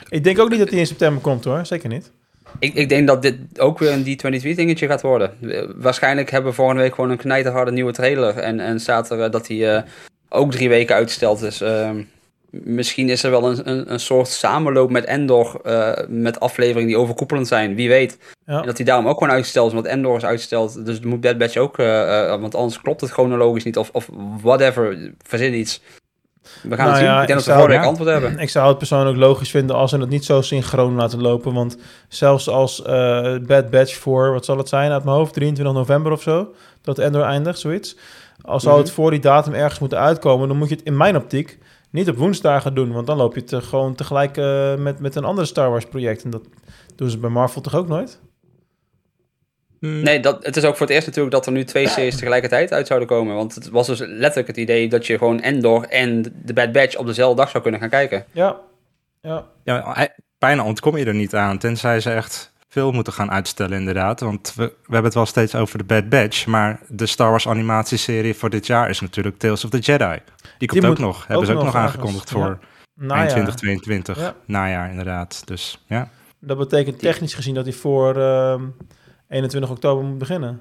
Ik 0.09 0.25
denk 0.25 0.39
ook 0.39 0.51
niet 0.51 0.59
dat 0.59 0.69
die 0.69 0.79
in 0.79 0.87
september 0.87 1.23
komt 1.23 1.45
hoor, 1.45 1.67
zeker 1.67 1.89
niet. 1.89 2.11
ik, 2.59 2.75
ik 2.75 2.89
denk 2.89 3.07
dat 3.07 3.23
dit 3.23 3.37
ook 3.61 3.79
weer 3.79 3.93
een 3.93 4.05
D23 4.05 4.55
dingetje 4.57 4.87
gaat 4.87 5.03
worden. 5.03 5.31
Waarschijnlijk 5.77 6.31
hebben 6.31 6.51
we 6.51 6.57
volgende 6.57 6.83
week 6.83 6.95
gewoon 6.95 7.11
een 7.11 7.17
knijterharde 7.17 7.73
nieuwe 7.73 7.93
trailer. 7.93 8.37
En, 8.39 8.61
en 8.61 8.81
staat 8.81 9.11
er 9.11 9.21
eh, 9.21 9.31
dat 9.31 9.47
die 9.47 9.69
eh, 9.69 9.83
ook 10.29 10.51
drie 10.51 10.69
weken 10.69 10.95
uitgesteld 10.95 11.43
is. 11.43 11.61
Ehm, 11.61 12.03
misschien 12.51 13.09
is 13.09 13.23
er 13.23 13.31
wel 13.31 13.51
een, 13.51 13.71
een, 13.71 13.93
een 13.93 14.01
soort 14.01 14.29
samenloop 14.29 14.91
met 14.91 15.05
Endor. 15.05 15.61
eh, 15.63 15.93
met 16.09 16.41
afleveringen 16.41 16.89
die 16.89 16.99
overkoepelend 16.99 17.49
zijn. 17.49 17.75
Wie 17.75 17.89
weet. 17.89 18.19
Ja. 18.47 18.61
En 18.61 18.67
dat 18.67 18.77
die 18.77 18.87
daarom 18.87 19.09
ook 19.09 19.19
gewoon 19.19 19.33
uitgesteld 19.33 19.69
is. 19.69 19.75
Want 19.75 19.87
Endor 19.87 20.17
is 20.17 20.25
uitgesteld. 20.25 20.87
Dus 20.87 21.01
moet 21.01 21.21
Bad 21.21 21.39
Batch 21.39 21.57
ook. 21.57 21.77
want 22.41 22.55
anders 22.55 22.81
klopt 22.81 23.01
het 23.01 23.11
chronologisch 23.11 23.65
niet. 23.65 23.77
Of, 23.77 23.91
of 23.93 24.09
whatever. 24.43 25.13
Verzin 25.23 25.55
iets. 25.55 25.81
We 26.63 26.69
gaan 26.77 26.77
Nou 26.77 26.89
het 26.89 26.97
zien. 26.97 27.07
ja, 27.07 27.21
ik 27.21 27.27
denk 27.27 27.29
ik 27.29 27.35
dat 27.35 27.37
we 27.37 27.43
zou- 27.43 27.57
volgende 27.59 27.75
week 27.75 27.83
ja. 27.83 27.89
antwoord 27.89 28.11
hebben. 28.11 28.39
Ik 28.39 28.51
zou 28.51 28.69
het 28.69 28.79
persoonlijk 28.79 29.17
logisch 29.17 29.51
vinden 29.51 29.77
als 29.77 29.91
ze 29.91 29.99
het 29.99 30.09
niet 30.09 30.25
zo 30.25 30.41
synchroon 30.41 30.95
laten 30.95 31.21
lopen. 31.21 31.55
Want 31.55 31.77
zelfs 32.09 32.49
als 32.49 32.83
eh, 32.83 33.37
Bad 33.47 33.71
Batch 33.71 33.95
voor, 33.95 34.33
wat 34.33 34.45
zal 34.45 34.59
het 34.59 34.69
zijn 34.69 34.91
uit 34.91 35.05
mijn 35.05 35.17
hoofd, 35.17 35.33
23 35.35 35.75
november 35.75 36.13
of 36.13 36.23
zo, 36.23 36.55
dat 36.83 36.99
Endor 36.99 37.23
eindigt, 37.23 37.59
zoiets. 37.59 37.97
Als 38.41 38.63
zou 38.63 38.79
het 38.79 38.91
voor 38.91 39.11
die 39.11 39.21
datum 39.21 39.53
ergens 39.55 39.79
moeten 39.81 39.99
uitkomen, 39.99 40.49
dan 40.49 40.57
moet 40.57 40.69
je 40.69 40.75
het 40.75 40.85
in 40.85 40.97
mijn 40.97 41.17
optiek 41.17 41.59
niet 41.91 42.09
op 42.09 42.17
woensdagen 42.17 42.75
doen. 42.75 42.93
Want 42.93 43.07
dan 43.07 43.17
loop 43.17 43.35
je 43.35 43.41
het 43.47 43.65
gewoon 43.65 43.95
tegelijk 43.95 44.37
eh, 44.37 44.75
met, 44.75 45.01
met 45.01 45.15
een 45.17 45.25
andere 45.25 45.47
Star 45.47 45.71
Wars 45.71 45.85
project. 45.87 46.25
En 46.25 46.31
dat 46.31 46.43
doen 46.97 47.11
ze 47.11 47.19
bij 47.19 47.31
Marvel 47.31 47.61
toch 47.61 47.75
ook 47.77 47.89
nooit? 47.89 48.21
Nee, 49.89 50.21
dat, 50.21 50.45
het 50.45 50.57
is 50.57 50.65
ook 50.65 50.77
voor 50.77 50.87
het 50.87 50.95
eerst 50.95 51.07
natuurlijk 51.07 51.35
dat 51.35 51.47
er 51.47 51.53
nu 51.53 51.65
twee 51.65 51.89
series 51.89 52.17
tegelijkertijd 52.17 52.73
uit 52.73 52.87
zouden 52.87 53.09
komen. 53.09 53.35
Want 53.35 53.55
het 53.55 53.69
was 53.69 53.87
dus 53.87 53.99
letterlijk 53.99 54.47
het 54.47 54.57
idee 54.57 54.89
dat 54.89 55.07
je 55.07 55.19
gewoon 55.19 55.41
Endor 55.41 55.85
en 55.89 56.23
de 56.45 56.53
Bad 56.53 56.73
Batch 56.73 56.97
op 56.97 57.07
dezelfde 57.07 57.37
dag 57.37 57.51
zou 57.51 57.63
kunnen 57.63 57.81
gaan 57.81 57.89
kijken. 57.89 58.25
Ja. 58.33 58.57
Ja. 59.21 59.47
Ja, 59.65 60.09
bijna 60.39 60.65
ontkom 60.65 60.97
je 60.97 61.05
er 61.05 61.15
niet 61.15 61.35
aan, 61.35 61.59
tenzij 61.59 62.01
ze 62.01 62.11
echt 62.11 62.53
veel 62.69 62.93
moeten 62.93 63.13
gaan 63.13 63.31
uitstellen 63.31 63.79
inderdaad. 63.79 64.21
Want 64.21 64.53
we, 64.57 64.63
we 64.63 64.73
hebben 64.83 65.05
het 65.05 65.15
wel 65.15 65.27
steeds 65.27 65.55
over 65.55 65.79
de 65.79 65.85
Bad 65.85 66.09
Batch, 66.09 66.47
maar 66.47 66.81
de 66.89 67.07
Star 67.07 67.31
Wars 67.31 67.49
animatieserie 67.49 68.35
voor 68.35 68.51
dit 68.51 68.67
jaar 68.67 68.91
is 68.91 69.01
natuurlijk 69.01 69.39
Tales 69.39 69.65
of 69.65 69.71
the 69.71 69.79
Jedi. 69.79 70.19
Die 70.59 70.69
komt 70.69 70.81
Die 70.81 70.91
ook 70.91 70.99
nog, 70.99 71.27
hebben 71.27 71.47
ze 71.47 71.55
ook 71.55 71.65
nog 71.65 71.75
aangekondigd 71.75 72.31
voor 72.31 72.59
eind 72.99 73.11
ja, 73.11 73.27
2022, 73.27 74.19
Ja. 74.19 74.35
najaar 74.45 74.91
inderdaad. 74.91 75.43
Dus 75.45 75.85
ja. 75.87 76.11
dat 76.39 76.59
betekent 76.59 76.99
technisch 76.99 77.35
gezien 77.35 77.55
dat 77.55 77.65
hij 77.65 77.75
voor 77.75 78.17
ehm, 78.17 78.63
21 79.35 79.71
oktober 79.71 80.05
moet 80.05 80.19
beginnen. 80.19 80.61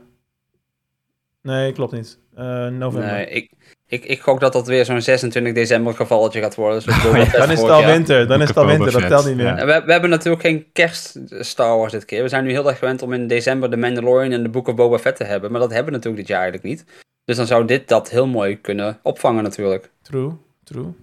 Nee, 1.42 1.72
klopt 1.72 1.92
niet. 1.92 2.18
Eh, 2.36 2.68
november. 2.68 3.12
Nee, 3.12 3.26
ik, 3.26 3.52
ik, 3.88 4.06
ik 4.06 4.22
gok 4.22 4.40
dat 4.40 4.54
dat 4.54 4.68
weer 4.68 4.86
zo'n 4.86 5.02
26 5.02 5.54
december 5.54 5.94
gevalletje 5.94 6.42
gaat 6.42 6.56
worden. 6.56 6.82
ja, 6.86 6.94
Fett 6.94 7.32
Dan 7.32 7.52
is 7.52 7.62
het 7.62 7.70
al 7.70 7.86
winter. 7.86 8.28
Dan 8.28 8.42
is 8.42 8.48
het 8.48 8.58
al 8.58 8.66
winter. 8.66 8.92
Dat 8.92 9.08
telt 9.08 9.26
niet 9.26 9.36
meer. 9.36 9.46
ja. 9.46 9.66
We, 9.66 9.82
we 9.86 9.92
hebben 9.92 10.10
natuurlijk 10.10 10.42
geen 10.44 10.66
kerst 10.72 11.20
Star 11.30 11.78
Wars 11.78 11.92
dit 11.92 12.06
keer. 12.06 12.22
We 12.22 12.30
zijn 12.30 12.44
nu 12.44 12.52
heel 12.52 12.68
erg 12.70 12.80
gewend 12.80 13.02
om 13.02 13.14
in 13.14 13.28
december 13.28 13.70
The 13.70 13.78
Mandalorian 13.78 14.32
en 14.32 14.44
de 14.44 14.50
Book 14.50 14.68
of 14.68 14.76
Boba 14.76 14.98
Fett 14.98 15.16
te 15.18 15.24
hebben. 15.24 15.52
Maar 15.52 15.60
dat 15.60 15.70
hebben 15.70 15.92
we 15.92 15.98
natuurlijk 15.98 16.28
dit 16.28 16.32
jaar 16.36 16.42
eigenlijk 16.42 16.70
niet. 16.70 16.86
Dus 17.26 17.38
dan 17.38 17.46
zou 17.48 17.66
dit 17.66 17.88
dat 17.88 18.10
heel 18.10 18.28
mooi 18.28 18.62
kunnen 18.62 19.00
opvangen 19.02 19.44
natuurlijk. 19.44 19.92
True, 20.02 20.32
true. 20.64 20.94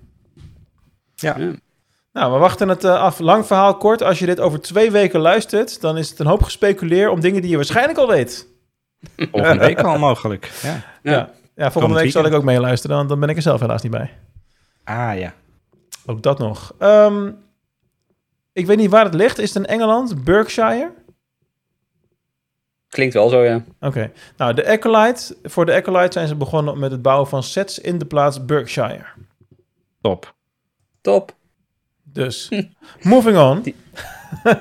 Ja. 1.15 1.39
Ja. 1.39 1.53
Nou, 2.13 2.33
we 2.33 2.39
wachten 2.39 2.69
het 2.69 2.85
eh, 2.85 3.01
af. 3.01 3.19
Lang 3.19 3.47
verhaal 3.47 3.77
kort. 3.77 4.03
Als 4.03 4.19
je 4.19 4.27
dit 4.27 4.41
over 4.41 4.61
twee 4.61 4.91
weken 4.91 5.21
luistert, 5.21 5.81
dan 5.81 5.97
is 5.97 6.11
het 6.11 6.19
een 6.19 6.27
hoop 6.27 6.43
gespeculeer 6.43 7.11
om 7.11 7.21
dingen 7.21 7.41
die 7.41 7.51
je 7.51 7.57
waarschijnlijk 7.57 7.99
al 7.99 8.09
weet. 8.09 8.49
Volgende 9.17 9.65
week 9.65 9.81
al 9.81 9.99
mogelijk. 9.99 10.51
Ja. 10.63 10.83
Ja, 11.03 11.31
ja 11.55 11.71
volgende 11.71 12.01
week 12.01 12.11
zal 12.11 12.25
ik 12.25 12.33
ook 12.33 12.45
meeluisteren, 12.45 12.97
want 12.97 13.09
dan 13.09 13.21
ben 13.21 13.29
ik 13.29 13.37
er 13.37 13.43
zelf 13.43 13.61
helaas 13.61 13.83
niet 13.83 13.93
bij. 13.93 14.11
Ah 14.85 15.19
ja. 15.19 15.35
Ook 16.07 16.23
dat 16.23 16.39
nog. 16.39 16.75
Ehm, 16.79 17.31
ik 18.53 18.67
weet 18.67 18.77
niet 18.77 18.91
waar 18.91 19.05
het 19.05 19.15
ligt. 19.15 19.39
Is 19.39 19.55
het 19.55 19.63
in 19.63 19.69
Engeland? 19.69 20.25
Berkshire? 20.25 20.93
Klinkt 22.89 23.15
wel 23.15 23.29
zo, 23.29 23.43
ja. 23.45 23.65
Oké. 23.81 24.13
Nou, 24.37 24.55
de 24.55 24.69
Acolyte. 24.69 25.37
Voor 25.43 25.67
de 25.67 25.75
Acolyte 25.75 26.13
zijn 26.13 26.29
ze 26.29 26.35
begonnen 26.35 26.79
met 26.79 26.91
het 26.91 27.03
bouwen 27.03 27.29
van 27.29 27.43
sets 27.43 27.79
in 27.79 27.99
de 27.99 28.05
plaats 28.05 28.45
Berkshire. 28.45 29.05
Top. 30.01 30.35
Top. 31.01 31.35
Dus, 32.13 32.51
moving 33.03 33.37
on. 33.39 33.63
Die- 33.63 33.75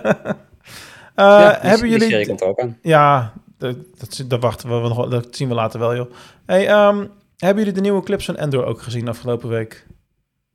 Eh, 1.16 1.26
ja, 1.26 1.50
die- 1.60 1.70
hebben 1.70 1.82
die 1.82 1.90
jullie... 1.92 2.10
serie 2.10 2.28
komt 2.28 2.42
er 2.42 2.48
ook 2.48 2.60
aan. 2.60 2.78
Ja, 2.82 3.34
dat, 3.58 3.76
dat, 3.98 4.24
dat 4.28 4.42
wachten 4.42 4.82
we 4.82 4.88
nog. 4.88 5.10
Dat 5.10 5.36
zien 5.36 5.48
we 5.48 5.54
later 5.54 5.80
wel, 5.80 5.96
joh. 5.96 6.12
Hey, 6.46 6.68
ehm, 6.68 7.06
hebben 7.38 7.58
jullie 7.58 7.74
de 7.74 7.82
nieuwe 7.82 8.04
clips 8.04 8.26
van 8.26 8.36
Endor 8.36 8.66
ook 8.66 8.82
gezien 8.82 9.08
afgelopen 9.08 9.50
week? 9.50 9.88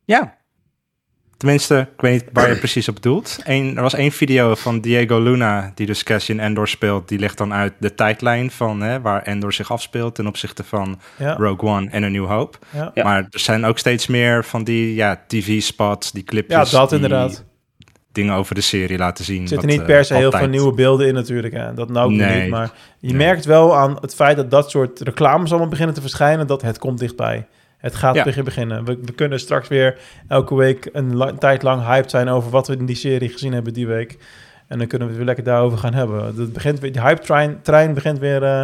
Ja. 0.04 0.36
Tenminste, 1.44 1.88
ik 1.94 2.00
weet 2.00 2.12
niet 2.12 2.24
waar 2.32 2.48
je 2.48 2.56
precies 2.58 2.88
op 2.88 3.02
doelt. 3.02 3.38
Eén, 3.44 3.76
er 3.76 3.82
was 3.82 3.94
één 3.94 4.12
video 4.12 4.54
van 4.54 4.80
Diego 4.80 5.18
Luna, 5.22 5.72
die 5.74 5.86
dus 5.86 6.02
Cassian 6.02 6.38
Endor 6.38 6.68
speelt. 6.68 7.08
Die 7.08 7.18
legt 7.18 7.38
dan 7.38 7.52
uit 7.54 7.72
de 7.78 7.94
tijdlijn 7.94 8.50
van 8.50 8.80
hè, 8.80 9.00
waar 9.00 9.22
Endor 9.22 9.52
zich 9.52 9.72
afspeelt 9.72 10.14
ten 10.14 10.26
opzichte 10.26 10.64
van 10.64 11.00
Ja. 11.18 11.34
Rogue 11.34 11.68
One 11.70 11.90
en 11.90 12.04
A 12.04 12.08
New 12.08 12.26
Hope. 12.26 12.58
Ja, 12.70 12.90
Ja. 12.94 13.04
Maar 13.04 13.18
er 13.30 13.38
zijn 13.40 13.64
ook 13.64 13.78
steeds 13.78 14.06
meer 14.06 14.44
van 14.44 14.64
die 14.64 14.94
ja, 14.94 15.24
tv-spots, 15.26 16.12
die 16.12 16.22
ja 16.22 16.28
clipjes. 16.30 16.70
dat 16.70 16.88
die 16.88 16.98
inderdaad. 16.98 17.44
Dingen 18.12 18.34
over 18.34 18.54
de 18.54 18.60
serie 18.60 18.98
laten 18.98 19.24
zien. 19.24 19.42
Er 19.42 19.48
zitten 19.48 19.68
niet 19.68 19.80
eh, 19.80 19.86
per 19.86 20.04
se 20.04 20.14
heel 20.14 20.30
veel 20.32 20.48
nieuwe 20.48 20.72
beelden 20.74 21.06
in 21.08 21.14
natuurlijk. 21.14 21.54
Hè. 21.54 21.74
Dat 21.74 21.90
nou 21.90 22.06
ook 22.06 22.16
Nee. 22.16 22.40
niet. 22.40 22.50
Maar 22.50 22.70
je 22.98 23.08
Nee. 23.08 23.16
merkt 23.16 23.44
wel 23.44 23.76
aan 23.76 23.96
het 24.00 24.14
feit 24.14 24.36
dat 24.36 24.50
dat 24.50 24.70
soort 24.70 25.00
reclames 25.00 25.50
allemaal 25.50 25.68
beginnen 25.68 25.94
te 25.94 26.00
verschijnen... 26.00 26.46
dat 26.46 26.62
het 26.62 26.78
komt 26.78 26.98
dichtbij. 26.98 27.46
Het 27.84 27.94
gaat 27.94 28.14
Ja. 28.14 28.24
begin 28.24 28.44
beginnen. 28.44 28.84
We, 28.84 28.98
we 29.02 29.12
kunnen 29.12 29.40
straks 29.40 29.68
weer 29.68 29.98
elke 30.28 30.54
week 30.54 30.88
een 30.92 31.16
la- 31.16 31.32
tijd 31.32 31.62
lang 31.62 31.82
hyped 31.86 32.10
zijn... 32.10 32.28
over 32.28 32.50
wat 32.50 32.66
we 32.68 32.76
in 32.76 32.86
die 32.86 32.96
serie 32.96 33.28
gezien 33.28 33.52
hebben 33.52 33.72
die 33.72 33.86
week. 33.86 34.18
En 34.68 34.78
dan 34.78 34.86
kunnen 34.86 35.06
we 35.08 35.12
het 35.14 35.16
weer 35.16 35.34
lekker 35.34 35.44
daarover 35.52 35.78
gaan 35.78 35.94
hebben. 35.94 36.24
Het 36.24 36.52
begint 36.52 36.80
weer, 36.80 36.92
die 36.92 37.02
hype-trein 37.02 37.58
trein 37.62 37.94
begint 37.94 38.18
weer... 38.18 38.42
eh, 38.42 38.62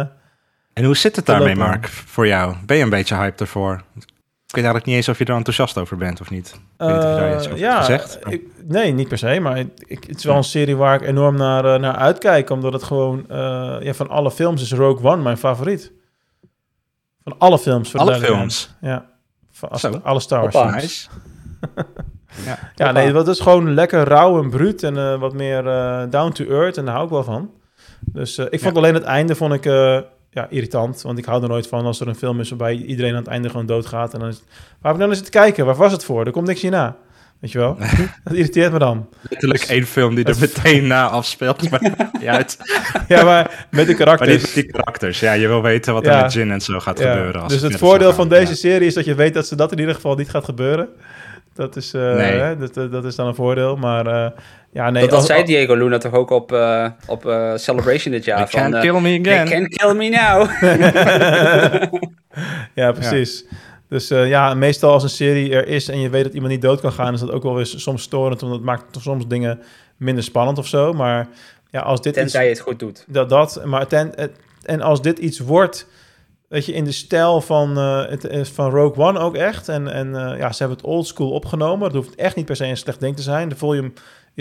En 0.73 0.83
hoe 0.83 0.95
zit 0.97 1.15
het 1.15 1.25
daarmee. 1.25 1.55
Mark, 1.55 1.87
voor 1.87 2.27
jou? 2.27 2.55
Ben 2.65 2.77
je 2.77 2.83
een 2.83 2.89
beetje 2.89 3.15
hyped 3.15 3.41
ervoor? 3.41 3.73
Ik 4.47 4.57
weet 4.57 4.65
eigenlijk 4.65 4.85
niet 4.85 4.95
eens 4.95 5.09
of 5.09 5.17
je 5.17 5.25
er 5.25 5.35
enthousiast 5.35 5.77
over 5.77 5.97
bent 5.97 6.21
of 6.21 6.29
niet. 6.29 6.47
Ik 6.77 6.85
weet 6.87 7.03
Eh, 7.47 7.57
ja, 7.57 7.73
hebt 7.73 7.85
gezegd. 7.85 8.19
ik- 8.27 8.47
nee, 8.67 8.91
niet 8.93 9.07
per 9.07 9.17
se. 9.17 9.39
Maar 9.39 9.57
ik, 9.87 10.03
het 10.07 10.17
is 10.17 10.23
wel 10.23 10.35
een 10.35 10.43
serie 10.43 10.75
waar 10.75 10.95
ik 11.01 11.07
enorm 11.07 11.35
naar, 11.35 11.65
eh, 11.73 11.79
naar 11.79 11.95
uitkijk. 11.95 12.49
Omdat 12.49 12.73
het 12.73 12.83
gewoon... 12.83 13.25
ja, 13.83 13.93
van 13.93 14.09
alle 14.09 14.31
films 14.31 14.61
is 14.61 14.71
Rogue 14.73 15.09
One 15.11 15.21
mijn 15.21 15.37
favoriet. 15.37 15.91
Van 17.23 17.35
alle 17.37 17.59
films. 17.59 17.95
Alle 17.95 18.15
films? 18.19 18.73
Ja. 18.81 19.09
Van 19.61 19.69
als- 19.69 19.81
Zo. 19.81 19.99
alle 20.03 20.19
Star 20.19 20.49
Wars 20.51 21.09
ja. 22.45 22.59
Ja, 22.75 22.91
nee, 22.91 23.11
dat 23.11 23.27
is 23.27 23.39
gewoon 23.39 23.73
lekker 23.73 24.03
rauw 24.03 24.41
en 24.43 24.49
bruut. 24.49 24.83
En 24.83 24.97
eh, 24.97 25.19
wat 25.19 25.33
meer 25.33 25.67
eh, 25.67 26.03
down 26.09 26.31
to 26.31 26.45
earth. 26.45 26.77
En 26.77 26.85
daar 26.85 26.93
hou 26.93 27.05
ik 27.05 27.11
wel 27.11 27.23
van. 27.23 27.51
Dus 27.99 28.37
eh, 28.37 28.45
ik 28.49 28.59
vond 28.61 28.77
alleen 28.77 28.93
het 28.93 29.03
einde 29.03 29.35
vond 29.35 29.53
ik, 29.53 29.63
ja, 30.29 30.47
irritant. 30.49 31.01
Want 31.01 31.17
ik 31.17 31.25
hou 31.25 31.43
er 31.43 31.49
nooit 31.49 31.67
van 31.67 31.85
als 31.85 31.99
er 31.99 32.07
een 32.07 32.15
film 32.15 32.39
is 32.39 32.49
waarbij 32.49 32.75
iedereen 32.75 33.11
aan 33.11 33.17
het 33.17 33.27
einde 33.27 33.49
gewoon 33.49 33.65
doodgaat. 33.65 34.13
En 34.13 34.19
dan 34.19 34.29
is 34.29 34.35
het, 34.35 34.45
waarom 34.81 34.99
dan 35.01 35.11
is 35.11 35.17
het 35.19 35.29
kijken? 35.29 35.65
Waar 35.65 35.75
was 35.75 35.91
het 35.91 36.03
voor? 36.03 36.25
Er 36.25 36.31
komt 36.31 36.47
niks 36.47 36.61
hierna. 36.61 36.95
Weet 37.41 37.51
je 37.51 37.57
wel? 37.57 37.77
dat 38.23 38.33
irriteert 38.33 38.71
me 38.71 38.79
dan. 38.79 39.09
Letterlijk 39.29 39.63
één 39.63 39.85
film 39.85 40.15
die 40.15 40.25
er 40.25 40.35
meteen 40.39 40.87
na 40.87 41.07
afspeelt. 41.07 41.59
Maar, 41.69 41.81
ja, 42.21 42.37
het, 42.37 42.57
Ja, 43.07 43.23
maar 43.23 43.67
met 43.69 43.85
de 43.85 43.91
maar 43.91 43.95
karakters. 44.05 44.43
dit, 44.43 44.53
die 44.53 44.65
karakters. 44.71 45.19
Ja, 45.19 45.33
je 45.33 45.47
wil 45.47 45.61
weten 45.61 45.93
wat 45.93 46.05
er 46.05 46.11
Ja. 46.11 46.21
met 46.21 46.33
Jin 46.33 46.51
en 46.51 46.61
zo 46.61 46.79
gaat 46.79 46.99
Ja, 46.99 47.11
gebeuren. 47.13 47.41
Als 47.41 47.53
Dus 47.53 47.61
het 47.61 47.77
voordeel 47.77 48.13
van 48.13 48.29
deze 48.29 48.49
Ja. 48.51 48.55
serie 48.55 48.87
is 48.87 48.93
dat 48.93 49.05
je 49.05 49.15
weet 49.15 49.33
dat 49.33 49.47
ze 49.47 49.55
dat 49.55 49.71
in 49.71 49.79
ieder 49.79 49.95
geval 49.95 50.15
niet 50.15 50.29
gaat 50.29 50.45
gebeuren. 50.45 50.87
Dat 51.53 51.75
is, 51.75 51.93
eh, 51.93 52.01
Nee. 52.15 52.39
hè, 52.39 52.57
dat, 52.89 53.05
is 53.05 53.15
dan 53.15 53.27
een 53.27 53.35
voordeel. 53.35 53.75
Maar 53.75 54.05
eh, 54.07 54.29
ja, 54.73 54.89
nee. 54.89 55.01
dat 55.01 55.09
dat 55.09 55.19
als- 55.19 55.27
zei 55.27 55.43
Diego 55.43 55.75
Luna 55.75 55.97
toch 55.97 56.13
ook 56.13 56.29
op, 56.29 56.51
eh, 56.51 56.87
op 57.07 57.21
Celebration 57.55 58.13
dit 58.13 58.25
jaar. 58.25 58.37
You 58.37 58.49
van, 58.49 58.71
can't 58.71 58.83
kill 58.83 58.99
me 59.01 59.21
They 59.21 59.33
again. 59.39 59.49
can't 59.49 59.67
kill 59.75 59.93
me 59.93 60.09
now. 60.09 60.49
ja, 62.81 62.91
precies. 62.91 63.45
Dus 63.91 64.09
eh, 64.09 64.27
ja, 64.27 64.53
meestal 64.53 64.91
als 64.91 65.03
een 65.03 65.09
serie 65.09 65.53
er 65.53 65.67
is 65.67 65.87
en 65.89 65.99
je 65.99 66.09
weet 66.09 66.23
dat 66.23 66.33
iemand 66.33 66.51
niet 66.51 66.61
dood 66.61 66.81
kan 66.81 66.91
gaan, 66.91 67.13
is 67.13 67.19
dat 67.19 67.31
ook 67.31 67.43
wel 67.43 67.55
weer 67.55 67.65
soms 67.65 68.01
storend, 68.01 68.41
want 68.41 68.53
dat 68.53 68.61
maakt 68.61 68.93
toch 68.93 69.01
soms 69.01 69.27
dingen 69.27 69.59
minder 69.97 70.23
spannend 70.23 70.57
of 70.57 70.67
zo. 70.67 70.93
Maar 70.93 71.27
ja, 71.69 71.79
als 71.79 71.99
dit 72.01 72.11
iets, 72.13 72.21
Tenzij 72.21 72.43
je 72.43 72.49
het 72.49 72.59
goed 72.59 72.79
doet. 72.79 73.05
dat, 73.07 73.29
dat 73.29 73.65
maar 73.65 73.87
ten, 73.87 74.11
het- 74.15 74.37
en 74.63 74.81
als 74.81 75.01
dit 75.01 75.19
iets 75.19 75.39
wordt, 75.39 75.87
weet 76.47 76.65
je, 76.65 76.73
in 76.73 76.83
de 76.83 76.91
stijl 76.91 77.41
van, 77.41 77.77
eh, 77.77 78.05
het, 78.05 78.25
eh, 78.27 78.43
van 78.43 78.69
Rogue 78.69 79.03
One 79.05 79.19
ook 79.19 79.35
echt. 79.35 79.69
En, 79.69 79.87
en 79.87 80.15
eh, 80.15 80.37
ja, 80.39 80.51
ze 80.51 80.57
hebben 80.59 80.77
het 80.77 80.85
old 80.87 81.07
school 81.07 81.31
opgenomen. 81.31 81.91
Dat 81.91 82.03
hoeft 82.03 82.15
echt 82.15 82.35
niet 82.35 82.45
per 82.45 82.55
se 82.55 82.65
een 82.65 82.77
slecht 82.77 82.99
ding 82.99 83.15
te 83.15 83.21
zijn. 83.21 83.49
De 83.49 83.55
volume 83.55 83.91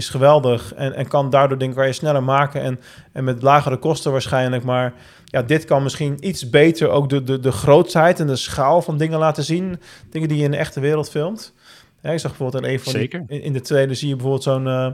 is 0.00 0.08
geweldig 0.08 0.74
en, 0.74 0.94
en 0.94 1.08
kan 1.08 1.30
daardoor 1.30 1.58
dingen 1.58 1.74
kan 1.74 1.86
je 1.86 1.92
sneller 1.92 2.22
maken 2.22 2.60
en, 2.62 2.80
en 3.12 3.24
met 3.24 3.42
lagere 3.42 3.76
kosten 3.76 4.12
waarschijnlijk. 4.12 4.64
Maar 4.64 4.92
ja, 5.24 5.42
dit 5.42 5.64
kan 5.64 5.82
misschien 5.82 6.16
iets 6.28 6.50
beter 6.50 6.88
ook 6.88 7.08
de, 7.08 7.22
de, 7.22 7.40
de 7.40 7.52
grootsheid 7.52 8.20
en 8.20 8.26
de 8.26 8.36
schaal 8.36 8.82
van 8.82 8.98
dingen 8.98 9.18
laten 9.18 9.44
zien. 9.44 9.80
Dingen 10.10 10.28
die 10.28 10.38
je 10.38 10.44
in 10.44 10.50
de 10.50 10.56
echte 10.56 10.80
wereld 10.80 11.10
filmt. 11.10 11.54
Ja, 12.02 12.10
ik 12.10 12.18
zag 12.18 12.30
bijvoorbeeld 12.36 12.64
in 12.64 12.70
een 12.70 12.80
van 12.80 12.92
die- 12.92 13.00
Zeker. 13.00 13.24
in, 13.26 13.42
in 13.42 13.52
de 13.52 13.60
tweede 13.60 13.94
zie 13.94 14.08
je 14.08 14.14
bijvoorbeeld 14.14 14.42
zo'n 14.42 14.66
eh, 14.66 14.86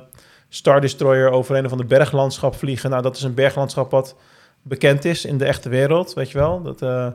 Star 0.48 0.80
Destroyer 0.80 1.30
over 1.30 1.56
een 1.56 1.64
of 1.64 1.70
ander 1.70 1.86
berglandschap 1.86 2.54
vliegen. 2.54 2.90
Nou, 2.90 3.02
dat 3.02 3.16
is 3.16 3.22
een 3.22 3.34
berglandschap 3.34 3.90
wat 3.90 4.16
bekend 4.62 5.04
is 5.04 5.24
in 5.24 5.38
de 5.38 5.44
echte 5.44 5.68
wereld, 5.68 6.14
weet 6.14 6.30
je 6.30 6.38
wel. 6.38 6.62
Dat, 6.62 6.82
eh, 6.82 7.08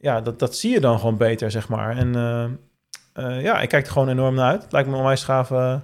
ja, 0.00 0.20
dat, 0.20 0.38
dat 0.38 0.56
zie 0.56 0.72
je 0.72 0.80
dan 0.80 0.98
gewoon 0.98 1.16
beter, 1.16 1.50
zeg 1.50 1.68
maar. 1.68 1.96
En 1.96 2.14
eh, 2.14 3.42
ja, 3.42 3.60
ik 3.60 3.68
kijk 3.68 3.86
er 3.86 3.92
gewoon 3.92 4.08
enorm 4.08 4.34
naar 4.34 4.50
uit. 4.50 4.62
Het 4.62 4.72
lijkt 4.72 4.88
me 4.88 4.94
een 4.94 5.00
onwijs 5.00 5.28
eh, 5.28 5.74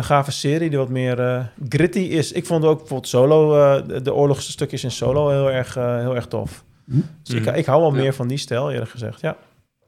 gave 0.00 0.30
serie 0.32 0.68
die 0.68 0.78
wat 0.78 0.88
meer 0.88 1.20
eh, 1.20 1.44
gritty 1.68 1.98
is. 1.98 2.32
Ik 2.32 2.46
vond 2.46 2.64
ook 2.64 2.78
bijvoorbeeld 2.78 3.08
Solo, 3.08 3.56
eh, 3.60 4.02
de, 4.02 4.14
oorlogsstukjes 4.14 4.84
in 4.84 4.90
Solo 4.90 5.28
heel 5.28 5.50
erg, 5.50 5.76
eh, 5.76 5.96
heel 5.98 6.14
erg 6.14 6.26
tof. 6.26 6.64
Dus 7.22 7.34
ik, 7.34 7.46
ik 7.56 7.66
hou 7.66 7.80
wel 7.80 7.94
Ja. 7.94 8.00
meer 8.00 8.14
van 8.14 8.28
die 8.28 8.38
stijl, 8.38 8.70
eerlijk 8.72 8.90
gezegd. 8.90 9.20
Ja, 9.20 9.36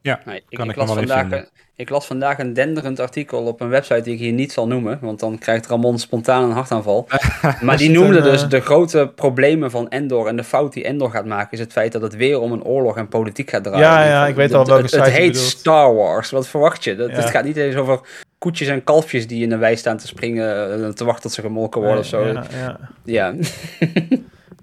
Ja, 0.01 0.19
Nee, 0.25 0.43
ik, 0.49 0.57
kan 0.57 0.65
ik, 0.65 0.71
ik 0.71 0.77
las 0.77 0.91
vandaag, 0.93 1.19
vinden. 1.19 1.39
een- 1.39 1.47
ik 1.75 1.89
las 1.89 2.05
vandaag 2.05 2.39
een 2.39 2.53
denderend 2.53 2.99
artikel 2.99 3.43
op 3.43 3.61
een 3.61 3.69
website 3.69 4.01
die 4.01 4.13
ik 4.13 4.19
hier 4.19 4.31
niet 4.31 4.51
zal 4.51 4.67
noemen, 4.67 4.97
want 5.01 5.19
dan 5.19 5.37
krijgt 5.37 5.67
Ramon 5.67 5.99
spontaan 5.99 6.43
een 6.43 6.51
hartaanval. 6.51 7.07
maar 7.61 7.77
die 7.77 7.89
noemde 7.89 8.17
een, 8.17 8.23
eh, 8.23 8.31
dus 8.31 8.47
de 8.47 8.59
grote 8.59 9.11
problemen 9.15 9.71
van 9.71 9.89
Endor 9.89 10.27
en 10.27 10.35
de 10.35 10.43
fout 10.43 10.73
die 10.73 10.83
Endor 10.83 11.09
gaat 11.11 11.25
maken 11.25 11.51
is 11.51 11.59
het 11.59 11.71
feit 11.71 11.91
dat 11.91 12.01
het 12.01 12.15
weer 12.15 12.39
om 12.39 12.51
een 12.51 12.63
oorlog 12.63 12.97
en 12.97 13.07
politiek 13.07 13.49
gaat 13.49 13.63
draaien. 13.63 13.81
Ja, 13.81 14.05
ja, 14.05 14.27
ik 14.27 14.35
weet 14.35 14.53
al 14.53 14.59
Het- 14.59 14.67
welke 14.67 14.81
het, 14.83 14.91
site 14.91 15.03
het 15.03 15.11
heet 15.13 15.31
bedoelt. 15.31 15.47
Star 15.47 15.95
Wars, 15.95 16.29
wat 16.31 16.47
verwacht 16.47 16.83
je? 16.83 16.95
Dat, 16.95 17.09
Ja. 17.09 17.15
Het 17.15 17.29
gaat 17.29 17.43
niet 17.43 17.57
eens 17.57 17.75
over 17.75 17.99
koetjes 18.43 18.67
en 18.67 18.83
kalfjes 18.83 19.27
die 19.27 19.43
in 19.43 19.49
de 19.49 19.57
wei 19.57 19.75
staan 19.75 19.97
te 19.97 20.07
springen, 20.07 20.73
eh, 20.83 20.89
te 20.89 21.05
wachten 21.05 21.21
tot 21.21 21.31
ze 21.31 21.41
gemolken 21.41 21.81
worden 21.81 21.99
of 21.99 22.05
zo. 22.05 22.25
Ja, 22.25 22.43
ja. 22.51 22.79
Ja, 23.03 23.33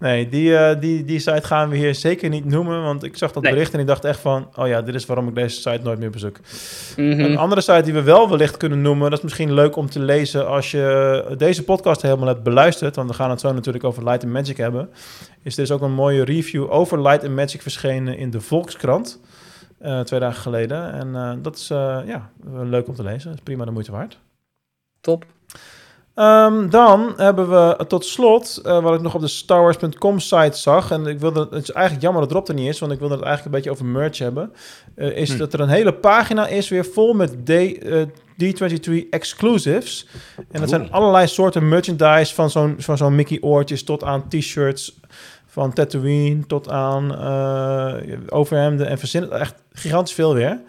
Nee, 0.01 0.29
die, 0.29 0.57
eh, 0.57 0.81
die, 0.81 1.05
die 1.05 1.19
site 1.19 1.43
gaan 1.43 1.69
we 1.69 1.77
hier 1.77 1.95
zeker 1.95 2.29
niet 2.29 2.45
noemen. 2.45 2.83
Want 2.83 3.05
ik 3.05 3.17
zag 3.17 3.33
dat 3.33 3.43
Nee. 3.43 3.53
bericht 3.53 3.75
en 3.75 3.81
ik 3.81 3.87
dacht 3.87 4.05
echt 4.05 4.21
van... 4.21 4.49
oh 4.57 4.67
ja, 4.67 4.83
dit 4.83 4.95
is 4.95 5.07
waarom 5.07 5.29
ik 5.29 5.35
deze 5.35 5.57
site 5.57 5.81
nooit 5.83 5.99
meer 5.99 6.11
bezoek. 6.11 6.37
Mhm. 6.97 7.21
Een 7.21 7.37
andere 7.37 7.61
site 7.61 7.83
die 7.83 7.93
we 7.93 8.03
wel 8.03 8.29
wellicht 8.29 8.57
kunnen 8.57 8.81
noemen... 8.83 9.11
dat 9.11 9.19
is 9.19 9.25
misschien 9.25 9.53
leuk 9.53 9.77
om 9.77 9.91
te 9.91 10.01
lezen 10.01 10.47
als 10.47 10.71
je 10.71 11.35
deze 11.39 11.65
podcast 11.65 12.03
helemaal 12.03 12.29
hebt 12.29 12.43
beluisterd... 12.43 12.97
want 12.97 13.09
we 13.09 13.15
gaan 13.15 13.31
het 13.31 13.41
zo 13.41 13.53
natuurlijk 13.53 13.85
over 13.85 14.05
Light 14.05 14.25
and 14.25 14.33
Magic 14.33 14.57
hebben... 14.57 14.89
is 15.43 15.57
er 15.57 15.63
is 15.63 15.71
ook 15.71 15.83
een 15.83 15.93
mooie 15.93 16.25
review 16.25 16.73
over 16.73 17.03
Light 17.03 17.25
and 17.25 17.35
Magic 17.35 17.63
verschenen 17.63 18.17
in 18.17 18.31
de 18.31 18.41
Volkskrant... 18.41 19.21
eh, 19.81 20.01
twee 20.01 20.21
dagen 20.21 20.43
geleden. 20.43 20.93
En 20.93 21.15
eh, 21.15 21.33
dat 21.43 21.57
is 21.57 21.71
eh, 21.71 21.99
ja, 22.07 22.31
leuk 22.53 22.89
om 22.89 22.95
te 22.95 23.03
lezen. 23.03 23.33
Is 23.33 23.41
prima 23.43 23.65
de 23.65 23.71
moeite 23.71 23.93
waard. 23.93 24.19
top. 25.01 25.25
Ehm, 26.15 26.69
dan 26.69 27.13
hebben 27.17 27.51
we 27.51 27.85
tot 27.87 28.05
slot, 28.05 28.61
eh, 28.65 28.83
wat 28.83 28.95
ik 28.95 29.01
nog 29.01 29.15
op 29.15 29.21
de 29.21 29.29
StarWars.com 29.29 30.19
site 30.19 30.59
zag, 30.59 30.91
en 30.91 31.07
ik 31.07 31.19
wilde, 31.21 31.49
het 31.51 31.63
is 31.63 31.71
eigenlijk 31.71 32.05
jammer 32.05 32.23
dat 32.23 32.33
Rob 32.33 32.49
er 32.49 32.55
niet 32.55 32.69
is, 32.69 32.79
want 32.79 32.93
ik 32.93 32.99
wilde 32.99 33.15
het 33.15 33.25
eigenlijk 33.25 33.55
een 33.55 33.63
beetje 33.63 33.81
over 33.81 33.93
merch 34.01 34.19
hebben, 34.19 34.53
eh, 34.95 35.17
is 35.17 35.33
Hm. 35.33 35.39
dat 35.39 35.53
er 35.53 35.61
een 35.61 35.69
hele 35.69 35.95
pagina 35.95 36.47
is 36.47 36.69
weer 36.69 36.85
vol 36.85 37.13
met 37.15 37.47
D, 37.47 37.49
eh, 37.51 38.03
D23 38.37 39.09
exclusives. 39.11 40.07
En 40.51 40.61
dat 40.61 40.69
zijn 40.69 40.93
allerlei 40.93 41.27
soorten 41.27 41.69
merchandise, 41.69 42.35
van 42.35 42.51
zo'n 42.51 42.75
van 42.79 42.97
zo'n 42.97 43.15
Mickey 43.15 43.39
oortjes 43.41 43.85
tot 43.85 44.05
aan 44.05 44.29
t-shirts, 44.29 45.01
Van 45.61 45.73
Tatooine 45.73 46.47
tot 46.47 46.69
aan 46.69 47.15
eh, 47.19 48.19
overhemden 48.29 48.87
en 48.87 48.99
verzin. 48.99 49.31
Echt 49.31 49.55
gigantisch 49.73 50.15
veel 50.15 50.35
weer. 50.35 50.61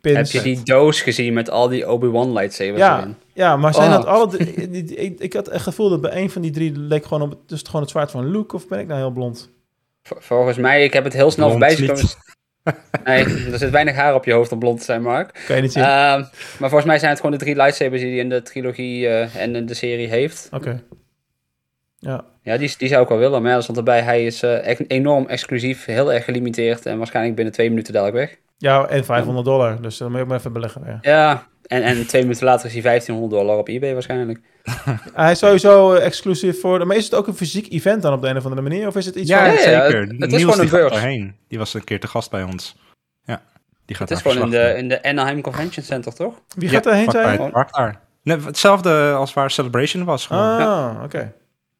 Pins. 0.00 0.32
Heb 0.32 0.42
je 0.44 0.54
die 0.54 0.64
doos 0.64 1.00
gezien 1.00 1.32
met 1.32 1.50
al 1.50 1.68
die 1.68 1.88
Obi-Wan 1.90 2.32
lightsabers 2.32 2.78
Ja, 2.78 2.98
erin? 2.98 3.16
ja, 3.32 3.56
maar 3.56 3.74
zijn 3.74 3.90
Oh. 3.90 3.94
dat 3.96 4.06
alle... 4.06 4.36
ik, 4.38 5.20
ik 5.20 5.32
had 5.32 5.46
het 5.46 5.62
gevoel 5.62 5.88
dat 5.90 6.00
bij 6.00 6.16
een 6.16 6.30
van 6.30 6.42
die 6.42 6.50
drie 6.50 6.72
leek 6.78 7.04
gewoon 7.06 7.22
op... 7.22 7.38
Dus 7.46 7.62
gewoon 7.66 7.80
het 7.80 7.90
zwaard 7.90 8.10
van 8.10 8.30
Luke, 8.30 8.54
of 8.54 8.68
ben 8.68 8.78
ik 8.78 8.86
nou 8.86 8.98
heel 9.00 9.10
blond? 9.10 9.50
Volgens 10.02 10.56
mij, 10.56 10.84
ik 10.84 10.92
heb 10.92 11.04
het 11.04 11.12
heel 11.12 11.30
snel 11.30 11.50
voorbij 11.50 11.76
zien 11.76 11.90
niet. 11.94 12.16
komen. 12.64 12.74
Nee, 13.04 13.24
er 13.52 13.58
zit 13.58 13.70
weinig 13.70 13.94
haar 13.94 14.14
op 14.14 14.24
je 14.24 14.32
hoofd 14.32 14.52
om 14.52 14.58
blond 14.58 14.78
te 14.78 14.84
zijn, 14.84 15.02
Mark. 15.02 15.42
Kan 15.46 15.56
je 15.56 15.62
niet 15.62 15.72
zien? 15.72 15.82
Ehm, 15.82 16.20
maar 16.58 16.68
volgens 16.68 16.84
mij 16.84 16.98
zijn 16.98 17.10
het 17.10 17.20
gewoon 17.20 17.38
de 17.38 17.44
drie 17.44 17.56
lightsabers 17.56 18.00
die 18.02 18.10
hij 18.10 18.20
in 18.20 18.28
de 18.28 18.42
trilogie 18.42 19.08
eh, 19.08 19.36
en 19.36 19.54
in 19.56 19.66
de 19.66 19.74
serie 19.74 20.08
heeft. 20.08 20.48
Oké. 20.52 20.82
Ja. 21.98 22.24
Ja, 22.42 22.56
die, 22.56 22.74
die 22.78 22.88
zou 22.88 23.02
ik 23.02 23.08
wel 23.08 23.18
willen. 23.18 23.42
Maar 23.42 23.50
ja, 23.52 23.60
stond 23.60 23.78
erbij, 23.78 24.00
hij 24.02 24.24
is 24.26 24.42
eh, 24.42 24.66
echt 24.66 24.90
enorm 24.90 25.26
exclusief, 25.26 25.84
heel 25.84 26.12
erg 26.12 26.24
gelimiteerd. 26.24 26.86
En 26.86 26.98
waarschijnlijk 26.98 27.34
binnen 27.36 27.54
twee 27.54 27.68
minuten 27.68 27.92
dadelijk 27.92 28.16
weg. 28.18 28.36
ja, 28.58 28.86
en 28.86 29.04
500 29.04 29.44
dollar. 29.46 29.82
Dus 29.82 29.96
dan 29.96 30.08
moet 30.08 30.16
je 30.16 30.22
ook 30.22 30.28
maar 30.28 30.38
even 30.38 30.52
beleggen 30.52 30.84
weer. 30.84 30.98
Ja, 31.02 31.46
en, 31.66 31.82
en 31.82 32.06
twee 32.06 32.22
minuten 32.22 32.44
later 32.44 32.66
is 32.66 32.72
hij 32.72 32.82
1500 32.82 33.40
dollar 33.42 33.58
op 33.58 33.68
eBay 33.68 33.92
waarschijnlijk. 33.92 34.40
Hij 35.14 35.30
is 35.30 35.38
sowieso 35.38 35.92
eh, 35.94 36.04
exclusief 36.06 36.60
voor... 36.60 36.78
de- 36.78 36.84
Maar 36.84 36.96
is 36.96 37.04
het 37.04 37.14
ook 37.14 37.26
een 37.26 37.34
fysiek 37.36 37.72
event 37.72 38.02
dan 38.02 38.12
op 38.12 38.22
de 38.22 38.28
een 38.28 38.36
of 38.36 38.42
andere 38.44 38.62
manier? 38.62 38.86
Of 38.86 38.96
is 38.96 39.06
het 39.06 39.14
iets 39.14 39.28
Ja, 39.28 39.44
van... 39.44 39.54
ja, 39.54 39.60
zeker. 39.60 40.00
het- 40.00 40.10
het 40.18 40.32
is 40.32 40.40
gewoon 40.40 40.54
een 40.54 40.60
die 40.60 40.70
gaat 40.70 41.00
beurs. 41.00 41.32
Die 41.48 41.58
was 41.58 41.74
een 41.74 41.84
keer 41.84 42.00
te 42.00 42.06
gast 42.06 42.30
bij 42.30 42.42
ons. 42.42 42.76
Ja, 43.24 43.42
die 43.86 43.96
gaat 43.96 44.08
Het 44.08 44.18
is 44.18 44.24
daar 44.24 44.32
gewoon 44.32 44.52
in 44.52 44.58
de, 44.60 44.78
in 44.78 44.88
de 44.88 45.02
Anaheim 45.02 45.40
Convention 45.40 45.84
Center, 45.84 46.14
toch? 46.14 46.34
Wie 46.56 46.68
gaat 46.68 46.84
daarheen 46.84 47.10
zijn? 47.10 47.52
Nee, 48.22 48.36
hetzelfde 48.38 49.12
als 49.12 49.34
waar 49.34 49.50
Celebration 49.50 50.04
was. 50.04 50.26
Gewoon. 50.26 50.58
Ah, 50.60 51.02
oké. 51.04 51.32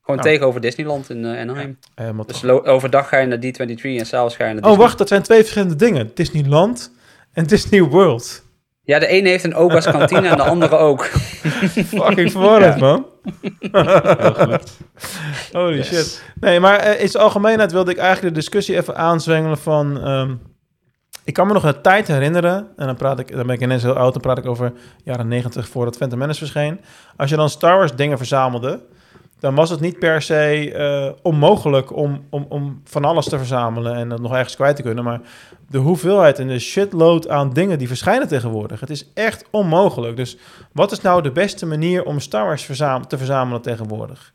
Gewoon 0.08 0.22
Nou. 0.22 0.34
tegenover 0.36 0.60
Disneyland 0.60 1.10
in 1.10 1.24
eh, 1.24 1.40
Anaheim. 1.40 1.78
Helemaal 1.94 2.26
Dus 2.26 2.44
overdag 2.44 3.08
ga 3.08 3.18
je 3.18 3.26
naar 3.26 3.38
D23 3.38 3.80
en 3.82 4.06
s'avonds 4.06 4.36
ga 4.36 4.46
je 4.46 4.52
naar 4.54 4.62
Oh, 4.62 4.68
Disney. 4.68 4.76
wacht, 4.86 4.98
dat 4.98 5.08
zijn 5.08 5.22
twee 5.22 5.38
verschillende 5.38 5.76
dingen. 5.76 6.10
Disneyland 6.14 6.92
en 7.32 7.44
Disney 7.46 7.82
World. 7.82 8.42
Ja, 8.82 8.98
de 8.98 9.06
ene 9.06 9.28
heeft 9.28 9.44
een 9.44 9.54
Oga's 9.54 9.84
kantine 9.96 10.28
en 10.28 10.36
de 10.36 10.42
andere 10.42 10.76
ook. 10.76 11.04
Fucking 11.94 12.30
verwarrend, 12.30 12.80
man. 12.80 13.06
Holy 15.52 15.82
shit. 15.82 16.22
Nee, 16.40 16.60
maar 16.60 16.78
eh, 16.78 17.00
in 17.02 17.08
zijn 17.08 17.22
algemeenheid 17.22 17.72
wilde 17.72 17.90
ik 17.90 17.96
eigenlijk 17.98 18.34
de 18.34 18.40
discussie 18.40 18.76
even 18.76 18.96
aanzwengelen 18.96 19.58
van... 19.58 20.00
ehm, 20.00 20.34
ik 21.24 21.34
kan 21.34 21.46
me 21.46 21.52
nog 21.52 21.64
een 21.64 21.80
tijd 21.82 22.08
herinneren, 22.08 22.68
en 22.76 22.86
dan, 22.86 22.96
praat 22.96 23.18
ik, 23.18 23.32
dan 23.36 23.46
ben 23.46 23.54
ik 23.54 23.62
ineens 23.62 23.82
heel 23.82 23.96
oud, 23.96 24.12
dan 24.12 24.22
praat 24.22 24.38
ik 24.38 24.46
over 24.46 24.72
jaren 25.04 25.28
90 25.28 25.68
voordat 25.68 25.96
Phantom 25.96 26.18
Menace 26.18 26.38
verscheen. 26.38 26.80
Als 27.16 27.30
je 27.30 27.36
dan 27.36 27.48
Star 27.48 27.76
Wars 27.76 27.94
dingen 27.94 28.16
verzamelde, 28.18 28.80
dan 29.40 29.54
was 29.54 29.70
het 29.70 29.80
niet 29.80 29.98
per 29.98 30.22
se 30.22 30.72
eh, 30.72 31.12
onmogelijk 31.22 31.96
om, 31.96 32.24
om, 32.30 32.46
om 32.48 32.80
van 32.84 33.04
alles 33.04 33.28
te 33.28 33.38
verzamelen 33.38 33.94
en 33.94 34.08
dat 34.08 34.20
nog 34.20 34.32
ergens 34.34 34.54
kwijt 34.56 34.76
te 34.76 34.82
kunnen. 34.82 35.04
Maar 35.04 35.20
de 35.68 35.78
hoeveelheid 35.78 36.38
en 36.38 36.48
de 36.48 36.58
shitload 36.58 37.28
aan 37.28 37.52
dingen 37.52 37.78
die 37.78 37.88
verschijnen 37.88 38.28
tegenwoordig, 38.28 38.80
het 38.80 38.90
is 38.90 39.10
echt 39.14 39.44
onmogelijk. 39.50 40.16
Dus 40.16 40.36
wat 40.72 40.92
is 40.92 41.00
nou 41.00 41.22
de 41.22 41.32
beste 41.32 41.66
manier 41.66 42.04
om 42.04 42.20
Star 42.20 42.44
Wars 42.44 42.64
verzam- 42.64 43.06
te 43.06 43.18
verzamelen 43.18 43.62
tegenwoordig? 43.62 44.32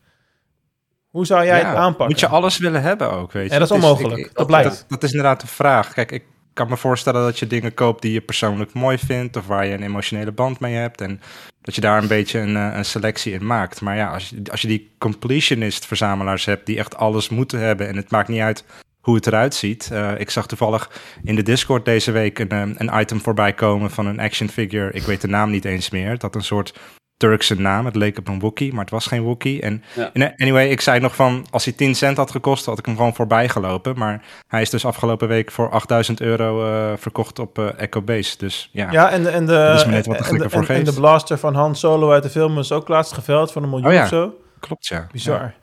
Hoe 1.09 1.25
zou 1.25 1.45
jij 1.45 1.59
Ja, 1.59 1.67
het 1.67 1.77
aanpakken? 1.77 2.07
Moet 2.07 2.19
je 2.19 2.27
alles 2.27 2.57
willen 2.57 2.81
hebben 2.81 3.11
ook, 3.11 3.31
weet 3.31 3.47
je. 3.47 3.53
En 3.53 3.59
dat 3.59 3.69
is 3.69 3.75
Het 3.75 3.83
onmogelijk, 3.83 4.17
ik- 4.19 4.25
dat 4.27 4.35
dat, 4.35 4.47
blijkt. 4.47 4.69
Dat, 4.69 4.85
dat 4.87 5.03
is 5.03 5.11
inderdaad 5.11 5.41
de 5.41 5.47
vraag. 5.47 5.93
Kijk, 5.93 6.11
ik 6.11 6.23
kan 6.53 6.69
me 6.69 6.77
voorstellen 6.77 7.23
dat 7.23 7.39
je 7.39 7.47
dingen 7.47 7.73
koopt 7.73 8.01
die 8.01 8.11
je 8.11 8.21
persoonlijk 8.21 8.73
mooi 8.73 8.97
vindt... 8.97 9.35
of 9.37 9.47
waar 9.47 9.65
je 9.65 9.73
een 9.73 9.83
emotionele 9.83 10.31
band 10.31 10.59
mee 10.59 10.75
hebt... 10.75 11.01
en 11.01 11.21
dat 11.61 11.75
je 11.75 11.81
daar 11.81 12.01
een 12.01 12.07
beetje 12.07 12.39
een, 12.39 12.55
eh, 12.55 12.77
een 12.77 12.85
selectie 12.85 13.33
in 13.33 13.45
maakt. 13.45 13.81
Maar 13.81 13.95
ja, 13.95 14.13
als 14.13 14.29
je, 14.29 14.41
als 14.51 14.61
je 14.61 14.67
die 14.67 14.91
completionist-verzamelaars 14.97 16.45
hebt... 16.45 16.65
die 16.65 16.77
echt 16.77 16.95
alles 16.95 17.29
moeten 17.29 17.59
hebben 17.59 17.87
en 17.87 17.95
het 17.95 18.11
maakt 18.11 18.27
niet 18.27 18.41
uit 18.41 18.65
hoe 19.01 19.15
het 19.15 19.27
eruit 19.27 19.55
ziet. 19.55 19.89
Eh, 19.91 20.19
ik 20.19 20.29
zag 20.29 20.47
toevallig 20.47 21.01
in 21.23 21.35
de 21.35 21.43
Discord 21.43 21.85
deze 21.85 22.11
week 22.11 22.39
een, 22.39 22.49
eh, 22.49 22.61
een 22.61 22.99
item 22.99 23.21
voorbij 23.21 23.53
komen... 23.53 23.91
van 23.91 24.05
een 24.05 24.19
action 24.19 24.49
figure, 24.49 24.91
ik 24.91 25.03
weet 25.03 25.21
de 25.21 25.27
naam 25.27 25.49
niet 25.49 25.65
eens 25.65 25.89
meer... 25.89 26.15
Had 26.19 26.35
een 26.35 26.43
soort 26.43 26.73
Turkse 27.17 27.59
naam. 27.61 27.85
Het 27.85 27.95
leek 27.95 28.17
op 28.17 28.27
een 28.27 28.39
Wookie, 28.39 28.71
maar 28.73 28.81
het 28.81 28.89
was 28.89 29.05
geen 29.05 29.21
Wookie. 29.21 29.61
En 29.61 29.83
Ja. 29.95 30.09
en, 30.13 30.33
anyway, 30.37 30.67
ik 30.69 30.81
zei 30.81 30.99
nog 30.99 31.15
van, 31.15 31.45
als 31.51 31.65
hij 31.65 31.73
10 31.73 31.95
cent 31.95 32.17
had 32.17 32.31
gekost, 32.31 32.65
had 32.65 32.79
ik 32.79 32.85
hem 32.85 32.95
gewoon 32.95 33.15
voorbij 33.15 33.49
gelopen. 33.49 33.97
Maar 33.97 34.25
hij 34.47 34.61
is 34.61 34.69
dus 34.69 34.85
afgelopen 34.85 35.27
week 35.27 35.51
voor 35.51 35.69
8000 35.71 36.21
euro 36.21 36.65
eh, 36.65 36.97
verkocht 36.97 37.39
op 37.39 37.59
eh 37.59 37.79
Echo 37.79 38.01
Base. 38.01 38.37
Dus 38.37 38.69
ja, 38.71 38.91
Ja, 38.91 39.09
en 39.09 39.23
de, 39.23 39.29
en 39.29 39.45
de, 39.45 39.51
Dat 39.51 39.79
is 39.79 39.85
me 39.85 39.91
net 39.91 40.05
wat 40.05 40.17
te 40.17 40.23
en, 40.23 40.29
gekke 40.29 40.43
de, 40.43 40.49
voor 40.49 40.61
en, 40.67 40.75
en 40.75 40.83
de 40.83 40.93
blaster 40.93 41.37
van 41.37 41.55
Han 41.55 41.75
Solo 41.75 42.11
uit 42.11 42.23
de 42.23 42.29
film 42.29 42.59
is 42.59 42.71
ook 42.71 42.87
laatst 42.87 43.13
geveld 43.13 43.51
voor 43.51 43.61
een 43.63 43.69
miljoen 43.69 43.87
Oh 43.87 43.93
ja. 43.93 44.03
of 44.03 44.07
zo. 44.09 44.33
klopt 44.59 44.87
ja. 44.87 45.07
Bizar. 45.11 45.53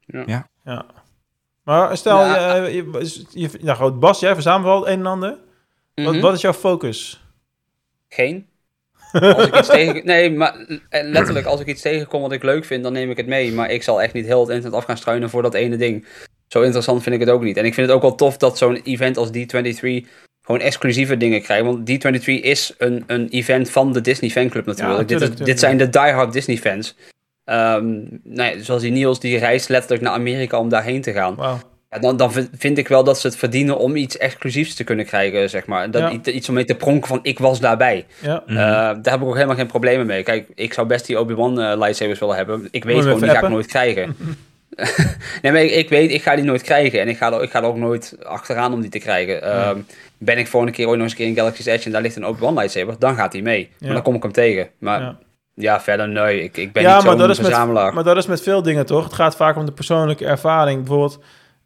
Ja. 0.00 0.22
Ja. 0.26 0.46
Ja. 0.64 0.84
Maar 1.64 1.96
stel, 1.96 2.18
Ja. 2.24 2.54
je, 2.56 2.74
je, 2.74 3.26
je, 3.30 3.50
nou 3.62 3.78
goed, 3.78 4.00
Bas, 4.00 4.20
jij 4.20 4.34
verzamelt 4.34 4.64
wel 4.64 4.78
het 4.80 4.88
een 4.88 4.98
en 4.98 5.06
ander. 5.06 5.36
Wat, 5.94 6.12
Mhm. 6.12 6.20
wat 6.20 6.34
is 6.34 6.40
jouw 6.40 6.52
focus? 6.52 7.24
Geen. 8.08 8.47
Als 9.12 9.46
ik 9.46 9.56
iets 9.56 9.68
tegen... 9.68 10.00
Nee, 10.04 10.30
maar 10.30 10.56
eh, 10.88 11.08
letterlijk, 11.08 11.46
als 11.46 11.60
ik 11.60 11.66
iets 11.66 11.82
tegenkom 11.82 12.20
wat 12.20 12.32
ik 12.32 12.42
leuk 12.42 12.64
vind, 12.64 12.82
dan 12.82 12.92
neem 12.92 13.10
ik 13.10 13.16
het 13.16 13.26
mee. 13.26 13.52
Maar 13.52 13.70
ik 13.70 13.82
zal 13.82 14.02
echt 14.02 14.12
niet 14.12 14.26
heel 14.26 14.40
het 14.40 14.48
internet 14.48 14.78
af 14.78 14.84
gaan 14.84 14.96
struinen 14.96 15.30
voor 15.30 15.42
dat 15.42 15.54
ene 15.54 15.76
ding. 15.76 16.06
Zo 16.48 16.62
interessant 16.62 17.02
vind 17.02 17.14
ik 17.14 17.20
het 17.20 17.30
ook 17.30 17.42
niet. 17.42 17.56
En 17.56 17.64
ik 17.64 17.74
vind 17.74 17.86
het 17.86 17.96
ook 17.96 18.02
wel 18.02 18.14
tof 18.14 18.36
dat 18.36 18.58
zo'n 18.58 18.80
event 18.84 19.16
als 19.16 19.28
D23 19.28 20.06
gewoon 20.42 20.60
exclusieve 20.60 21.16
dingen 21.16 21.42
krijgt. 21.42 21.64
Want 21.64 21.90
D23 21.90 22.24
is 22.24 22.74
een, 22.78 23.04
een 23.06 23.28
event 23.28 23.70
van 23.70 23.92
de 23.92 24.00
Disney 24.00 24.30
fanclub 24.30 24.66
natuurlijk. 24.66 25.08
tuurlijk, 25.08 25.08
dit, 25.08 25.20
is, 25.20 25.28
tuurlijk. 25.28 25.46
dit 25.46 25.58
zijn 25.58 25.76
de 25.76 25.88
diehard 25.88 26.32
Disney 26.32 26.56
fans. 26.56 26.96
Ehm 27.44 27.86
nou 28.22 28.56
ja, 28.56 28.62
zoals 28.62 28.82
die 28.82 28.90
Niels, 28.90 29.20
die 29.20 29.38
reist 29.38 29.68
letterlijk 29.68 30.02
naar 30.02 30.12
Amerika 30.12 30.58
om 30.58 30.68
daarheen 30.68 31.00
te 31.00 31.12
gaan. 31.12 31.62
Ja, 31.90 31.98
dan, 31.98 32.16
dan 32.16 32.32
vind- 32.58 32.78
ik 32.78 32.88
wel 32.88 33.04
dat 33.04 33.18
ze 33.20 33.26
het 33.26 33.36
verdienen 33.36 33.78
om 33.78 33.96
iets 33.96 34.16
exclusiefs 34.16 34.74
te 34.74 34.84
kunnen 34.84 35.04
krijgen, 35.06 35.50
zeg 35.50 35.66
maar. 35.66 35.90
Dat, 35.90 36.02
Ja. 36.24 36.32
iets, 36.32 36.48
om 36.48 36.54
mee 36.54 36.64
te 36.64 36.74
pronken 36.74 37.08
van, 37.08 37.18
ik 37.22 37.38
was 37.38 37.60
daarbij. 37.60 38.06
Ja. 38.20 38.42
Mhm. 38.46 38.56
Eh, 38.56 38.64
daar 38.66 38.94
heb 39.02 39.20
ik 39.20 39.26
ook 39.26 39.34
helemaal 39.34 39.56
geen 39.56 39.66
problemen 39.66 40.06
mee. 40.06 40.22
Kijk, 40.22 40.48
ik 40.54 40.72
zou 40.72 40.86
best 40.86 41.06
die 41.06 41.18
Obi-Wan 41.18 41.60
eh, 41.60 41.78
lightsabers 41.78 42.18
willen 42.18 42.36
hebben. 42.36 42.68
Ik 42.70 42.84
weet 42.84 42.94
Moet 42.94 43.04
gewoon, 43.04 43.20
die 43.20 43.28
ga 43.30 43.42
ik 43.42 43.48
nooit 43.48 43.66
krijgen. 43.66 44.16
nee, 45.42 45.52
maar 45.52 45.62
ik, 45.62 45.70
ik 45.70 45.88
weet, 45.88 46.10
ik 46.10 46.22
ga 46.22 46.34
die 46.34 46.44
nooit 46.44 46.62
krijgen. 46.62 47.00
En 47.00 47.08
ik 47.08 47.16
ga, 47.16 47.32
er, 47.32 47.42
ik 47.42 47.50
ga 47.50 47.58
er 47.58 47.64
ook 47.68 47.76
nooit 47.76 48.16
achteraan 48.22 48.72
om 48.72 48.80
die 48.80 48.90
te 48.90 48.98
krijgen. 48.98 49.42
Ehm, 49.42 49.78
Ben 50.18 50.38
ik 50.38 50.46
volgende 50.46 50.74
keer 50.74 50.86
ooit 50.86 50.94
nog 50.98 51.02
eens 51.02 51.12
een 51.12 51.18
keer 51.18 51.26
in 51.28 51.34
Galaxy's 51.36 51.66
Edge 51.66 51.84
en 51.86 51.92
daar 51.92 52.02
ligt 52.02 52.16
een 52.16 52.26
Obi-Wan 52.26 52.54
lightsaber, 52.54 52.94
dan 52.98 53.14
gaat 53.14 53.32
hij 53.32 53.42
mee. 53.42 53.60
Ja. 53.78 53.86
Maar 53.86 53.92
dan 53.94 54.02
kom 54.02 54.14
ik 54.14 54.22
hem 54.22 54.32
tegen. 54.32 54.68
Maar 54.78 55.00
Ja. 55.00 55.18
ja, 55.54 55.80
verder 55.80 56.08
nee. 56.08 56.42
Ik, 56.42 56.56
ik 56.56 56.72
ben 56.72 56.82
ja, 56.82 56.94
niet 56.94 57.02
maar 57.04 57.10
zo'n 57.12 57.20
dat, 57.20 57.30
is 57.30 57.36
met, 57.38 57.46
verzamelaar. 57.46 57.94
maar 57.94 58.04
dat 58.04 58.16
is 58.16 58.26
met 58.26 58.42
veel 58.42 58.62
dingen 58.62 58.86
toch? 58.86 59.04
Het 59.04 59.12
gaat 59.12 59.36
vaak 59.36 59.56
om 59.56 59.64
de 59.66 59.72
persoonlijke 59.72 60.24
ervaring. 60.26 60.78
Bijvoorbeeld, 60.78 61.18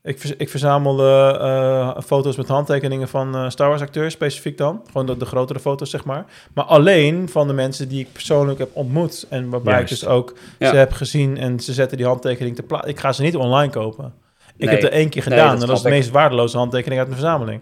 ik, 0.02 0.22
ik 0.36 0.48
verzamelde 0.48 1.38
eh, 1.40 2.00
foto's 2.04 2.36
met 2.36 2.48
handtekeningen 2.48 3.08
van 3.08 3.34
eh, 3.34 3.48
Star 3.50 3.68
Wars 3.68 3.80
acteurs, 3.80 4.12
specifiek 4.14 4.58
dan. 4.58 4.82
Gewoon 4.86 5.06
de, 5.06 5.16
de 5.16 5.24
grotere 5.24 5.58
foto's, 5.60 5.90
zeg 5.90 6.04
maar. 6.04 6.24
Maar 6.54 6.64
alleen 6.64 7.28
van 7.28 7.46
de 7.46 7.52
mensen 7.52 7.88
die 7.88 8.00
ik 8.00 8.12
persoonlijk 8.12 8.58
heb 8.58 8.68
ontmoet. 8.72 9.26
En 9.28 9.50
waarbij 9.50 9.72
Juist. 9.72 9.92
ik 9.92 9.98
dus 10.00 10.08
ook 10.08 10.34
Ja. 10.58 10.68
ze 10.68 10.76
heb 10.76 10.92
gezien 10.92 11.36
en 11.38 11.60
ze 11.60 11.72
zetten 11.72 11.96
die 11.96 12.06
handtekening 12.06 12.56
te 12.56 12.62
plaatsen. 12.62 12.90
Ik 12.90 12.98
ga 13.00 13.12
ze 13.12 13.22
niet 13.22 13.36
online 13.36 13.72
kopen. 13.72 14.12
Ik 14.56 14.66
Nee. 14.66 14.74
heb 14.74 14.82
er 14.84 14.92
één 14.92 15.08
keer 15.08 15.28
Nee, 15.28 15.38
gedaan 15.38 15.52
dat 15.52 15.60
en 15.62 15.66
dat 15.68 15.76
is 15.76 15.82
de 15.82 15.88
meest 15.88 16.10
waardeloze 16.10 16.56
handtekening 16.56 17.00
uit 17.00 17.08
mijn 17.08 17.20
verzameling. 17.20 17.60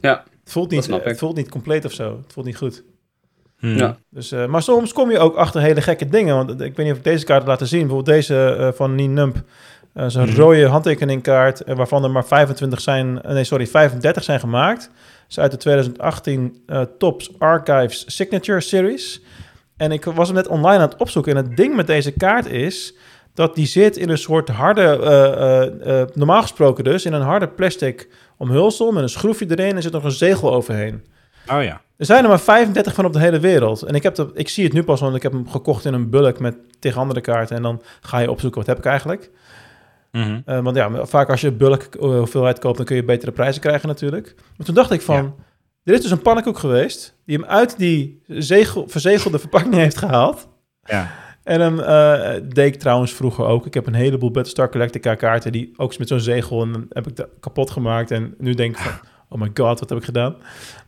Ja, 0.00 0.24
Het 0.44 0.52
voelt 0.52 0.64
Dat 0.70 0.74
niet, 0.78 0.84
snap 0.88 1.00
ik. 1.00 1.04
het 1.06 1.18
voelt 1.18 1.36
niet 1.36 1.48
compleet 1.48 1.84
of 1.84 1.92
zo. 1.92 2.16
Het 2.22 2.32
voelt 2.32 2.46
niet 2.46 2.56
goed. 2.56 2.82
Hmm. 3.58 3.76
ja. 3.76 3.96
Dus, 4.10 4.32
eh, 4.32 4.46
maar 4.46 4.62
soms 4.62 4.92
kom 4.92 5.10
je 5.10 5.18
ook 5.18 5.36
achter 5.36 5.60
hele 5.60 5.80
gekke 5.80 6.08
dingen. 6.08 6.36
Want 6.36 6.50
ik 6.50 6.58
weet 6.76 6.76
niet 6.86 6.90
of 6.90 6.96
ik 6.98 7.04
deze 7.04 7.24
kaart 7.24 7.38
heb 7.38 7.48
laten 7.48 7.66
zien. 7.66 7.78
Bijvoorbeeld 7.80 8.16
deze 8.16 8.46
eh, 8.58 8.68
van 8.72 8.94
Nien 8.94 9.12
Nump. 9.12 9.36
Eh 9.94 10.04
Zo'n 10.08 10.28
Mhm. 10.28 10.36
rode 10.36 10.66
handtekeningkaart. 10.66 11.60
eh, 11.60 11.76
waarvan 11.76 12.04
er 12.04 12.10
maar 12.10 12.24
25 12.24 12.80
zijn. 12.80 13.22
eh, 13.22 13.32
nee, 13.32 13.44
sorry, 13.44 13.66
35 13.66 14.22
zijn 14.24 14.40
gemaakt. 14.40 14.90
is 15.28 15.38
uit 15.38 15.50
de 15.50 15.56
2018 15.56 16.62
eh, 16.66 16.80
Tops 16.98 17.30
Archives 17.38 18.04
Signature 18.06 18.60
Series. 18.60 19.22
En 19.76 19.92
ik 19.92 20.04
was 20.04 20.26
hem 20.28 20.36
net 20.36 20.48
online 20.48 20.82
aan 20.82 20.88
het 20.88 20.96
opzoeken. 21.00 21.36
En 21.36 21.44
het 21.46 21.56
ding 21.56 21.74
met 21.76 21.86
deze 21.86 22.10
kaart 22.12 22.46
is. 22.46 22.94
dat 23.34 23.54
die 23.54 23.66
zit 23.66 23.96
in 23.96 24.08
een 24.08 24.18
soort 24.18 24.48
harde. 24.48 26.10
normaal 26.14 26.42
gesproken 26.42 26.84
dus. 26.84 27.04
in 27.04 27.12
een 27.12 27.22
harde 27.22 27.48
plastic 27.48 28.08
omhulsel. 28.38 28.92
met 28.92 29.02
een 29.02 29.08
schroefje 29.08 29.46
erin. 29.50 29.76
En 29.76 29.82
zit 29.82 29.92
nog 29.92 30.04
een 30.04 30.10
zegel 30.10 30.54
overheen. 30.54 31.04
Oh 31.52 31.62
ja. 31.62 31.80
Er 31.96 32.06
zijn 32.06 32.22
er 32.22 32.28
maar 32.28 32.40
35 32.40 32.94
van 32.94 33.04
op 33.04 33.12
de 33.12 33.18
hele 33.18 33.38
wereld. 33.40 33.82
En 33.82 33.94
ik, 33.94 34.02
heb 34.02 34.14
dat, 34.14 34.30
ik 34.34 34.48
zie 34.48 34.64
het 34.64 34.72
nu 34.72 34.82
pas, 34.82 35.00
want 35.00 35.16
ik 35.16 35.22
heb 35.22 35.32
hem 35.32 35.48
gekocht 35.50 35.84
in 35.84 35.94
een 35.94 36.10
bulk 36.10 36.38
met 36.38 36.56
tegen 36.78 37.00
andere 37.00 37.20
kaarten. 37.20 37.56
En 37.56 37.62
dan 37.62 37.82
ga 38.00 38.18
je 38.18 38.30
opzoeken, 38.30 38.58
wat 38.58 38.68
heb 38.68 38.78
ik 38.78 38.84
eigenlijk? 38.84 39.30
Mhm. 40.14 40.40
Eh, 40.44 40.60
want 40.60 40.76
ja, 40.76 41.06
vaak 41.06 41.30
als 41.30 41.40
je 41.40 41.52
bulk 41.52 41.82
eh, 41.82 42.00
hoeveelheid 42.00 42.58
koopt, 42.58 42.76
dan 42.76 42.86
kun 42.86 42.96
je 42.96 43.04
betere 43.04 43.32
prijzen 43.32 43.60
krijgen 43.60 43.88
natuurlijk. 43.88 44.34
Maar 44.56 44.66
toen 44.66 44.74
dacht 44.74 44.90
ik 44.90 45.00
van, 45.00 45.34
er 45.82 45.94
is 45.94 46.00
dus 46.00 46.10
een 46.10 46.22
pannenkoek 46.22 46.58
geweest... 46.58 47.16
die 47.26 47.36
hem 47.36 47.46
uit 47.46 47.78
die 47.78 48.22
zegel, 48.26 48.88
verzegelde 48.88 49.38
verpakking 49.38 49.74
heeft 49.84 49.98
gehaald. 49.98 50.48
Ja. 50.84 51.10
En 51.42 51.60
hem 51.60 51.80
eh, 51.80 52.40
deed 52.48 52.74
ik 52.74 52.80
trouwens 52.80 53.12
vroeger 53.12 53.44
ook. 53.44 53.66
Ik 53.66 53.74
heb 53.74 53.86
een 53.86 53.94
heleboel 53.94 54.30
Battlestar 54.30 54.68
Galactica 54.70 55.14
kaarten... 55.14 55.52
die 55.52 55.72
ook 55.76 55.98
met 55.98 56.08
zo'n 56.08 56.20
zegel 56.20 56.62
en 56.62 56.72
dan 56.72 56.86
heb 56.88 57.06
ik 57.06 57.16
dat 57.16 57.28
kapot 57.40 57.70
gemaakt. 57.70 58.10
En 58.10 58.34
nu 58.38 58.54
denk 58.54 58.76
ik 58.76 58.82
van, 58.82 58.92
oh 59.28 59.40
my 59.40 59.50
god, 59.54 59.80
wat 59.80 59.88
heb 59.88 59.98
ik 59.98 60.04
gedaan? 60.04 60.36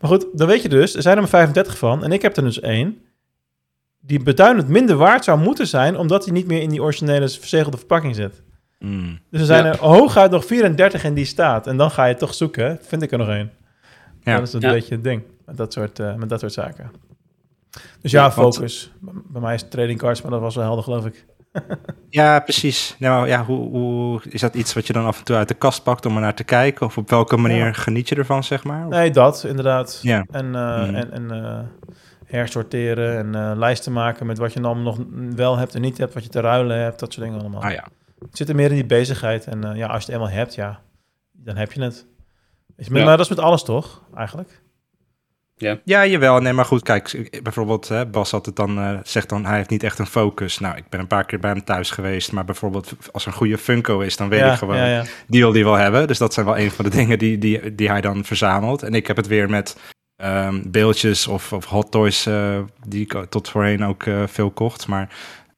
Maar 0.00 0.10
goed, 0.10 0.26
dan 0.32 0.46
weet 0.46 0.62
je 0.62 0.68
dus, 0.68 0.94
er 0.94 1.02
zijn 1.02 1.14
er 1.14 1.20
maar 1.20 1.30
35 1.30 1.78
van. 1.78 2.04
En 2.04 2.12
ik 2.12 2.22
heb 2.22 2.36
er 2.36 2.42
dus 2.42 2.60
één 2.60 2.98
die 4.00 4.22
beduidend 4.22 4.68
minder 4.68 4.96
waard 4.96 5.24
zou 5.24 5.40
moeten 5.40 5.66
zijn... 5.66 5.96
omdat 5.96 6.24
hij 6.24 6.32
niet 6.32 6.46
meer 6.46 6.62
in 6.62 6.68
die 6.68 6.82
originele 6.82 7.28
verzegelde 7.28 7.76
verpakking 7.76 8.14
zit. 8.14 8.42
Mm. 8.78 9.18
Dus 9.30 9.40
er 9.40 9.46
zijn 9.46 9.64
Ja. 9.64 9.70
er 9.72 9.78
hooguit 9.78 10.30
nog 10.30 10.44
34 10.44 11.04
in 11.04 11.14
die 11.14 11.24
staat. 11.24 11.66
En 11.66 11.76
dan 11.76 11.90
ga 11.90 12.04
je 12.04 12.14
toch 12.14 12.34
zoeken, 12.34 12.78
vind 12.82 13.02
ik 13.02 13.12
er 13.12 13.18
nog 13.18 13.28
één. 13.28 13.50
Ja. 14.20 14.36
Dat 14.38 14.46
is 14.46 14.52
een 14.52 14.60
Ja. 14.60 14.70
beetje 14.72 14.94
het 14.94 15.04
ding 15.04 15.22
met 15.46 15.56
dat 15.56 15.72
soort, 15.72 15.98
eh, 15.98 16.14
met 16.14 16.28
dat 16.28 16.40
soort 16.40 16.52
zaken. 16.52 16.90
Dus 18.00 18.10
ja, 18.10 18.20
want- 18.34 18.54
focus. 18.56 18.92
Bij- 19.00 19.12
Bij 19.28 19.40
mij 19.40 19.54
is 19.54 19.60
het 19.60 19.70
trading 19.70 19.98
cards, 19.98 20.22
maar 20.22 20.30
dat 20.30 20.40
was 20.40 20.54
wel 20.54 20.64
helder, 20.64 20.84
geloof 20.84 21.06
ik. 21.06 21.24
Ja, 22.10 22.40
precies. 22.40 22.96
Nou, 22.98 23.28
ja, 23.28 23.44
hoe, 23.44 23.68
hoe, 23.70 24.20
is 24.28 24.40
dat 24.40 24.54
iets 24.54 24.72
wat 24.74 24.86
je 24.86 24.92
dan 24.92 25.04
af 25.06 25.18
en 25.18 25.24
toe 25.24 25.36
uit 25.36 25.48
de 25.48 25.54
kast 25.54 25.82
pakt 25.82 26.06
om 26.06 26.14
er 26.14 26.20
naar 26.20 26.34
te 26.34 26.44
kijken? 26.44 26.86
Of 26.86 26.98
op 26.98 27.10
welke 27.10 27.36
manier 27.36 27.64
Ja. 27.66 27.72
geniet 27.72 28.08
je 28.08 28.14
ervan, 28.14 28.44
zeg 28.44 28.64
maar? 28.64 28.86
Nee, 28.88 29.10
dat 29.10 29.44
inderdaad. 29.48 29.98
Ja. 30.02 30.26
En, 30.30 30.54
eh, 30.54 30.82
Mhm. 30.82 30.94
en, 30.94 31.12
en 31.12 31.30
eh, 31.30 31.58
hersorteren 32.24 33.16
en 33.18 33.34
eh, 33.50 33.56
lijsten 33.56 33.92
maken 33.92 34.26
met 34.26 34.38
wat 34.38 34.52
je 34.52 34.60
dan 34.60 34.82
nog 34.82 34.98
wel 35.34 35.56
hebt 35.56 35.74
en 35.74 35.80
niet 35.80 35.98
hebt, 35.98 36.14
wat 36.14 36.22
je 36.22 36.28
te 36.28 36.40
ruilen 36.40 36.78
hebt, 36.78 36.98
dat 36.98 37.12
soort 37.12 37.26
dingen 37.26 37.40
allemaal. 37.40 37.62
Ah 37.62 37.72
ja. 37.72 37.84
Het 38.18 38.36
zit 38.36 38.48
er 38.48 38.54
meer 38.54 38.68
in 38.68 38.74
die 38.74 38.86
bezigheid. 38.86 39.44
En 39.46 39.64
eh, 39.64 39.76
ja, 39.76 39.86
als 39.86 40.04
je 40.04 40.12
het 40.12 40.20
eenmaal 40.20 40.36
hebt, 40.36 40.54
ja, 40.54 40.80
dan 41.32 41.56
heb 41.56 41.72
je 41.72 41.82
het. 41.82 42.06
Maar, 42.76 42.98
Ja. 42.98 43.04
maar 43.04 43.16
dat 43.16 43.26
is 43.30 43.36
met 43.36 43.44
alles 43.44 43.62
toch, 43.62 44.02
eigenlijk? 44.14 44.64
Ja, 45.84 46.06
jawel. 46.06 46.40
Nee, 46.40 46.52
maar 46.52 46.64
goed, 46.64 46.82
kijk, 46.82 47.38
bijvoorbeeld 47.42 47.88
hè, 47.88 48.06
Bas 48.06 48.30
had 48.30 48.46
het 48.46 48.56
dan, 48.56 48.78
eh, 48.78 48.98
zegt 49.02 49.28
dan, 49.28 49.44
hij 49.46 49.56
heeft 49.56 49.70
niet 49.70 49.82
echt 49.82 49.98
een 49.98 50.06
focus. 50.06 50.58
Nou, 50.58 50.76
ik 50.76 50.88
ben 50.88 51.00
een 51.00 51.06
paar 51.06 51.24
keer 51.24 51.38
bij 51.38 51.50
hem 51.50 51.64
thuis 51.64 51.90
geweest, 51.90 52.32
maar 52.32 52.44
bijvoorbeeld 52.44 52.92
als 53.12 53.22
er 53.22 53.28
een 53.28 53.36
goede 53.36 53.58
Funko 53.58 54.00
is, 54.00 54.16
dan 54.16 54.28
weet 54.28 54.40
ja, 54.40 54.52
ik 54.52 54.58
gewoon, 54.58 54.76
Ja, 54.76 54.86
ja. 54.86 55.04
die 55.26 55.40
wil 55.40 55.52
die 55.52 55.64
wel 55.64 55.74
hebben. 55.74 56.06
Dus 56.06 56.18
dat 56.18 56.34
zijn 56.34 56.46
wel 56.46 56.58
een 56.58 56.70
van 56.70 56.84
de 56.84 56.90
dingen 56.98 57.18
die, 57.18 57.38
die, 57.38 57.74
die 57.74 57.88
hij 57.88 58.00
dan 58.00 58.24
verzamelt. 58.24 58.82
En 58.82 58.94
ik 58.94 59.06
heb 59.06 59.16
het 59.16 59.26
weer 59.26 59.50
met 59.50 59.76
ehm, 60.16 60.62
beeldjes 60.66 61.26
of, 61.26 61.52
of 61.52 61.64
hot 61.64 61.90
toys, 61.90 62.26
eh, 62.26 62.58
die 62.86 63.00
ik 63.02 63.24
tot 63.28 63.48
voorheen 63.48 63.84
ook 63.84 64.02
eh, 64.02 64.22
veel 64.26 64.50
kocht. 64.50 64.86
Maar 64.86 65.08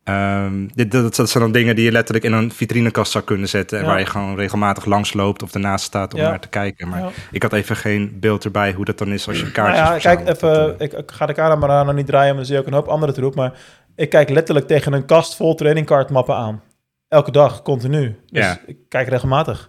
ehm, 0.09 0.67
dit, 0.75 0.91
dat, 0.91 1.17
dat 1.17 1.31
zijn 1.31 1.43
dan 1.43 1.53
dingen 1.53 1.75
die 1.77 1.85
je 1.85 1.93
letterlijk 1.93 2.25
in 2.25 2.33
een 2.33 2.53
vitrinekast 2.53 3.13
zou 3.13 3.25
kunnen 3.25 3.49
zetten. 3.49 3.79
En 3.79 3.85
Ja. 3.85 3.91
waar 3.91 3.99
je 3.99 4.07
gewoon 4.07 4.37
regelmatig 4.37 4.85
langs 4.85 5.13
loopt 5.13 5.43
of 5.43 5.55
ernaast 5.55 5.85
staat 5.85 6.15
om 6.15 6.21
Ja. 6.21 6.29
naar 6.29 6.41
te 6.41 6.49
kijken. 6.49 6.89
Maar 6.89 7.01
Ja. 7.01 7.11
ik 7.31 7.43
had 7.43 7.53
even 7.53 7.77
geen 7.77 8.17
beeld 8.21 8.45
erbij 8.45 8.73
hoe 8.73 8.85
dat 8.85 8.99
dan 8.99 9.09
is 9.13 9.27
als 9.29 9.37
je 9.37 9.43
Nou 9.43 9.55
kaartjes 9.55 10.03
ja, 10.03 10.15
kijk 10.15 10.29
even, 10.29 10.53
Dat, 10.55 10.81
ik, 10.81 10.93
ik 10.93 11.11
ga 11.11 11.27
de 11.27 11.33
camera 11.33 11.83
nog 11.83 11.95
niet 11.95 12.07
draaien, 12.07 12.27
maar 12.29 12.37
dan 12.37 12.45
zie 12.47 12.55
je 12.55 12.61
ook 12.61 12.67
een 12.67 12.73
hoop 12.73 12.87
andere 12.89 13.13
troep. 13.13 13.35
Maar 13.35 13.53
ik 13.95 14.11
kijk 14.11 14.29
letterlijk 14.29 14.67
tegen 14.67 14.93
een 14.93 15.05
kast 15.07 15.37
vol 15.37 15.55
trading 15.55 15.87
card 15.87 16.11
mappen 16.11 16.35
aan. 16.37 16.63
Elke 17.09 17.31
dag, 17.31 17.63
continu. 17.63 18.17
Dus 18.31 18.45
Ja. 18.45 18.59
ik 18.67 18.77
kijk 18.89 19.09
regelmatig. 19.09 19.69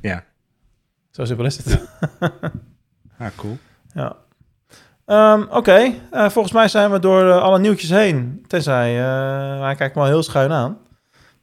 Ja. 0.00 0.24
Zo 1.10 1.24
simpel 1.24 1.44
is 1.44 1.56
het. 1.56 1.80
ah, 3.18 3.26
cool. 3.36 3.58
Ja. 3.94 4.16
Ehm, 5.10 5.42
Oké, 5.50 5.92
eh, 6.10 6.28
volgens 6.28 6.54
mij 6.54 6.68
zijn 6.68 6.90
we 6.90 6.98
door 6.98 7.28
eh, 7.28 7.42
alle 7.42 7.58
nieuwtjes 7.58 7.90
heen. 7.90 8.44
Tenzij, 8.46 8.98
eh, 8.98 9.60
hij 9.60 9.74
kijkt 9.74 9.94
me 9.94 10.00
wel 10.00 10.10
heel 10.10 10.22
schuin 10.22 10.52
aan. 10.52 10.78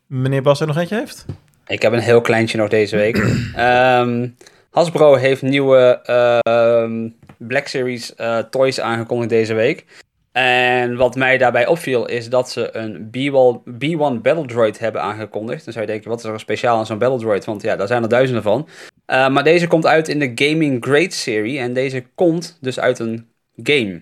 Meneer 0.05 0.41
Bas 0.41 0.59
er 0.59 0.68
nog 0.68 0.78
eentje 0.78 0.95
heeft? 0.95 1.26
Ik 1.68 1.82
heb 1.82 1.93
een 1.93 1.99
heel 1.99 2.22
kleintje 2.22 2.57
nog 2.57 2.70
deze 2.70 2.95
week. 2.95 3.18
Ehm, 3.55 4.28
Hasbro 4.72 5.15
heeft 5.15 5.41
nieuwe 5.41 5.99
ehm, 6.03 7.09
Black 7.38 7.68
Series 7.68 8.13
toys 8.49 8.80
aangekondigd 8.80 9.30
deze 9.30 9.53
week. 9.53 9.86
En 10.32 10.95
wat 10.95 11.15
mij 11.15 11.38
daarbij 11.38 11.68
opviel 11.68 12.05
is 12.05 12.30
dat 12.30 12.49
ze 12.49 12.78
een 12.78 13.09
B1, 13.11 13.72
B1 13.72 14.22
Battle 14.22 14.45
Droid 14.45 14.80
hebben 14.80 15.01
aangekondigd. 15.01 15.63
Dan 15.63 15.74
zou 15.74 15.86
je 15.86 15.91
denken, 15.91 16.09
wat 16.09 16.20
is 16.20 16.26
er 16.26 16.39
speciaal 16.39 16.78
aan 16.78 16.86
zo'n 16.86 16.97
Battle 16.97 17.20
Droid? 17.20 17.45
Want 17.45 17.61
ja, 17.61 17.76
daar 17.76 17.88
zijn 17.88 18.03
er 18.03 18.09
duizenden 18.09 18.43
van. 18.43 18.68
Maar 19.05 19.43
deze 19.43 19.68
komt 19.68 19.86
uit 19.86 20.07
in 20.07 20.20
de 20.20 20.32
Gaming 20.36 20.86
Great 20.86 21.13
serie. 21.13 21.59
En 21.59 21.74
deze 21.74 22.05
komt 22.15 22.57
dus 22.61 22.80
uit 22.80 22.99
een 22.99 23.28
game. 23.64 24.01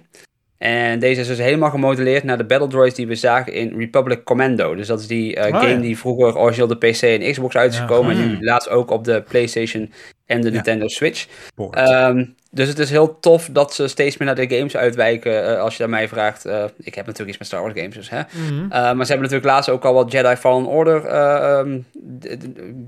En 0.57 0.99
deze 0.99 1.21
is 1.21 1.27
dus 1.27 1.37
helemaal 1.37 1.69
gemodelleerd 1.69 2.23
naar 2.23 2.37
de 2.37 2.45
Battle 2.45 2.67
Droids 2.67 2.95
die 2.95 3.07
we 3.07 3.15
zagen 3.15 3.53
in 3.53 3.77
Republic 3.77 4.23
Commando. 4.23 4.75
Dus 4.75 4.87
dat 4.87 4.99
is 4.99 5.07
die 5.07 5.35
eh, 5.35 5.53
Oh, 5.53 5.59
game 5.61 5.73
ja. 5.73 5.79
die 5.79 5.97
vroeger 5.97 6.37
origineel 6.37 6.67
de 6.67 6.75
PC 6.77 7.01
en 7.01 7.31
Xbox 7.31 7.55
uit 7.55 7.71
is 7.71 7.77
Ja. 7.77 7.85
gekomen. 7.85 8.11
En 8.15 8.21
Hmm. 8.23 8.31
nu 8.31 8.43
laatst 8.43 8.69
ook 8.69 8.91
op 8.91 9.03
de 9.03 9.23
PlayStation 9.29 9.91
en 10.25 10.41
de 10.41 10.47
Ja. 10.47 10.53
Nintendo 10.53 10.87
Switch. 10.87 11.27
Dus 12.55 12.67
het 12.67 12.79
is 12.79 12.89
heel 12.89 13.19
tof 13.19 13.49
dat 13.51 13.73
ze 13.73 13.87
steeds 13.87 14.17
meer 14.17 14.27
naar 14.27 14.47
de 14.47 14.55
games 14.55 14.77
uitwijken. 14.77 15.47
eh, 15.47 15.61
als 15.61 15.73
je 15.73 15.79
daar 15.79 15.89
mij 15.89 16.07
vraagt. 16.07 16.45
Eh, 16.45 16.63
ik 16.77 16.95
heb 16.95 17.05
natuurlijk 17.05 17.29
iets 17.29 17.37
met 17.37 17.47
Star 17.47 17.61
Wars 17.61 17.73
games, 17.79 17.95
dus 17.95 18.09
hè. 18.09 18.19
Mhm. 18.19 18.63
Uh, 18.63 18.69
maar 18.69 19.05
ze 19.05 19.11
hebben 19.11 19.21
natuurlijk 19.21 19.45
laatst 19.45 19.69
ook 19.69 19.85
al 19.85 19.93
wat 19.93 20.11
Jedi 20.11 20.35
Fallen 20.35 20.65
Order 20.65 21.05
eh, 21.05 21.59
ehm, 21.59 21.79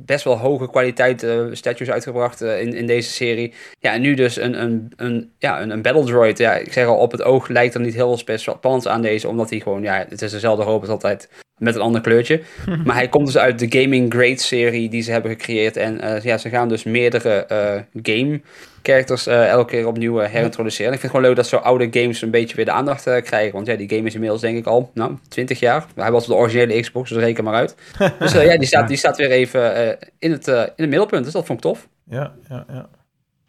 best 0.05 0.23
wel 0.23 0.37
hoge 0.37 0.69
kwaliteit 0.69 1.23
eh, 1.23 1.41
statues 1.51 1.89
uitgebracht 1.89 2.41
eh, 2.41 2.61
in, 2.61 2.73
in 2.73 2.87
deze 2.87 3.11
serie. 3.11 3.53
Ja, 3.79 3.93
en 3.93 4.01
nu 4.01 4.13
dus 4.13 4.37
een, 4.37 4.61
een, 4.61 4.91
een, 4.95 5.31
ja, 5.37 5.61
een, 5.61 5.69
een 5.69 5.81
Battle 5.81 6.05
Droid. 6.05 6.37
Ja, 6.37 6.53
ik 6.53 6.73
zeg 6.73 6.85
al, 6.85 6.97
op 6.97 7.11
het 7.11 7.21
oog 7.21 7.47
lijkt 7.47 7.73
er 7.73 7.81
niet 7.81 7.93
heel 7.93 8.17
veel 8.17 8.37
spannends 8.37 8.87
aan 8.87 9.01
deze, 9.01 9.27
omdat 9.27 9.49
hij 9.49 9.59
gewoon, 9.59 9.81
ja, 9.81 10.05
het 10.09 10.21
is 10.21 10.31
dezelfde 10.31 10.63
robot 10.63 10.89
altijd 10.89 11.29
met 11.57 11.75
een 11.75 11.81
ander 11.81 12.01
kleurtje. 12.01 12.41
maar 12.85 12.95
hij 12.95 13.07
komt 13.07 13.25
dus 13.25 13.37
uit 13.37 13.59
de 13.59 13.81
Gaming 13.81 14.13
Great 14.13 14.39
serie 14.39 14.89
die 14.89 15.01
ze 15.01 15.11
hebben 15.11 15.31
gecreëerd. 15.31 15.77
En 15.77 16.01
eh, 16.01 16.23
ja, 16.23 16.37
ze 16.37 16.49
gaan 16.49 16.69
dus 16.69 16.83
meerdere 16.83 17.45
eh, 17.45 17.81
game 18.03 18.41
characters 18.91 19.27
eh, 19.27 19.49
elke 19.49 19.71
keer 19.71 19.87
opnieuw 19.87 20.21
eh, 20.21 20.29
herintroduceren. 20.29 20.87
En 20.87 20.93
ik 20.93 20.99
vind 20.99 21.11
het 21.13 21.21
gewoon 21.21 21.25
leuk 21.25 21.35
dat 21.35 21.47
zo 21.47 21.57
oude 21.57 21.87
games 21.91 22.21
een 22.21 22.31
beetje 22.31 22.55
weer 22.55 22.65
de 22.65 22.71
aandacht 22.71 23.07
eh, 23.07 23.21
krijgen. 23.21 23.53
Want 23.53 23.67
ja, 23.67 23.75
die 23.75 23.89
game 23.89 24.07
is 24.07 24.13
inmiddels 24.13 24.41
denk 24.41 24.57
ik 24.57 24.65
al, 24.65 24.91
nou, 24.93 25.17
20 25.27 25.59
jaar. 25.59 25.85
Hij 25.95 26.11
was 26.11 26.23
op 26.23 26.29
de 26.29 26.35
originele 26.35 26.79
Xbox, 26.79 27.09
dus 27.09 27.17
reken 27.17 27.43
maar 27.43 27.53
uit. 27.53 27.75
dus 28.19 28.31
ja, 28.31 28.57
die 28.57 28.67
staat, 28.67 28.87
die 28.87 28.97
staat 28.97 29.17
weer 29.17 29.31
even 29.31 29.75
eh, 29.75 30.07
in, 30.19 30.31
het, 30.31 30.47
eh, 30.47 30.61
in 30.61 30.71
het 30.75 30.89
middelpunt. 30.89 31.23
Dus 31.23 31.33
dat 31.33 31.45
vond 31.45 31.57
ik 31.57 31.63
tof. 31.63 31.87
Ja, 32.03 32.33
ja, 32.49 32.65
ja. 32.67 32.89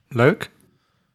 Leuk. 0.09 0.51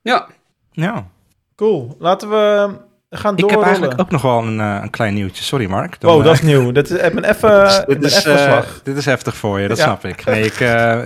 Ja, 0.01 0.28
Ja. 0.71 1.07
Cool. 1.55 1.95
Laten 1.99 2.30
we 2.30 2.69
gaan 3.18 3.38
Ik 3.38 3.49
heb 3.49 3.61
eigenlijk 3.61 3.99
ook 3.99 4.11
nog 4.11 4.22
wel 4.22 4.43
een, 4.43 4.59
eh, 4.59 4.80
een 4.82 4.89
klein 4.89 5.14
nieuwtje. 5.14 5.43
Sorry, 5.43 5.70
Mark. 5.70 5.99
Dan, 5.99 6.11
Oh, 6.11 6.20
eh, 6.20 6.24
dat 6.26 6.34
is 6.34 6.41
nieuw. 6.41 6.72
Dat 6.72 6.89
is, 6.89 6.97
even, 6.97 7.86
dit, 7.88 8.03
is, 8.03 8.26
eh, 8.26 8.59
dit 8.84 8.97
is 8.97 9.05
heftig 9.05 9.36
voor 9.36 9.59
je, 9.59 9.68
dat 9.68 9.78
Ja. 9.78 9.84
snap 9.84 10.05
ik. 10.05 10.26
Nee, 10.26 10.43
ik, 10.45 10.59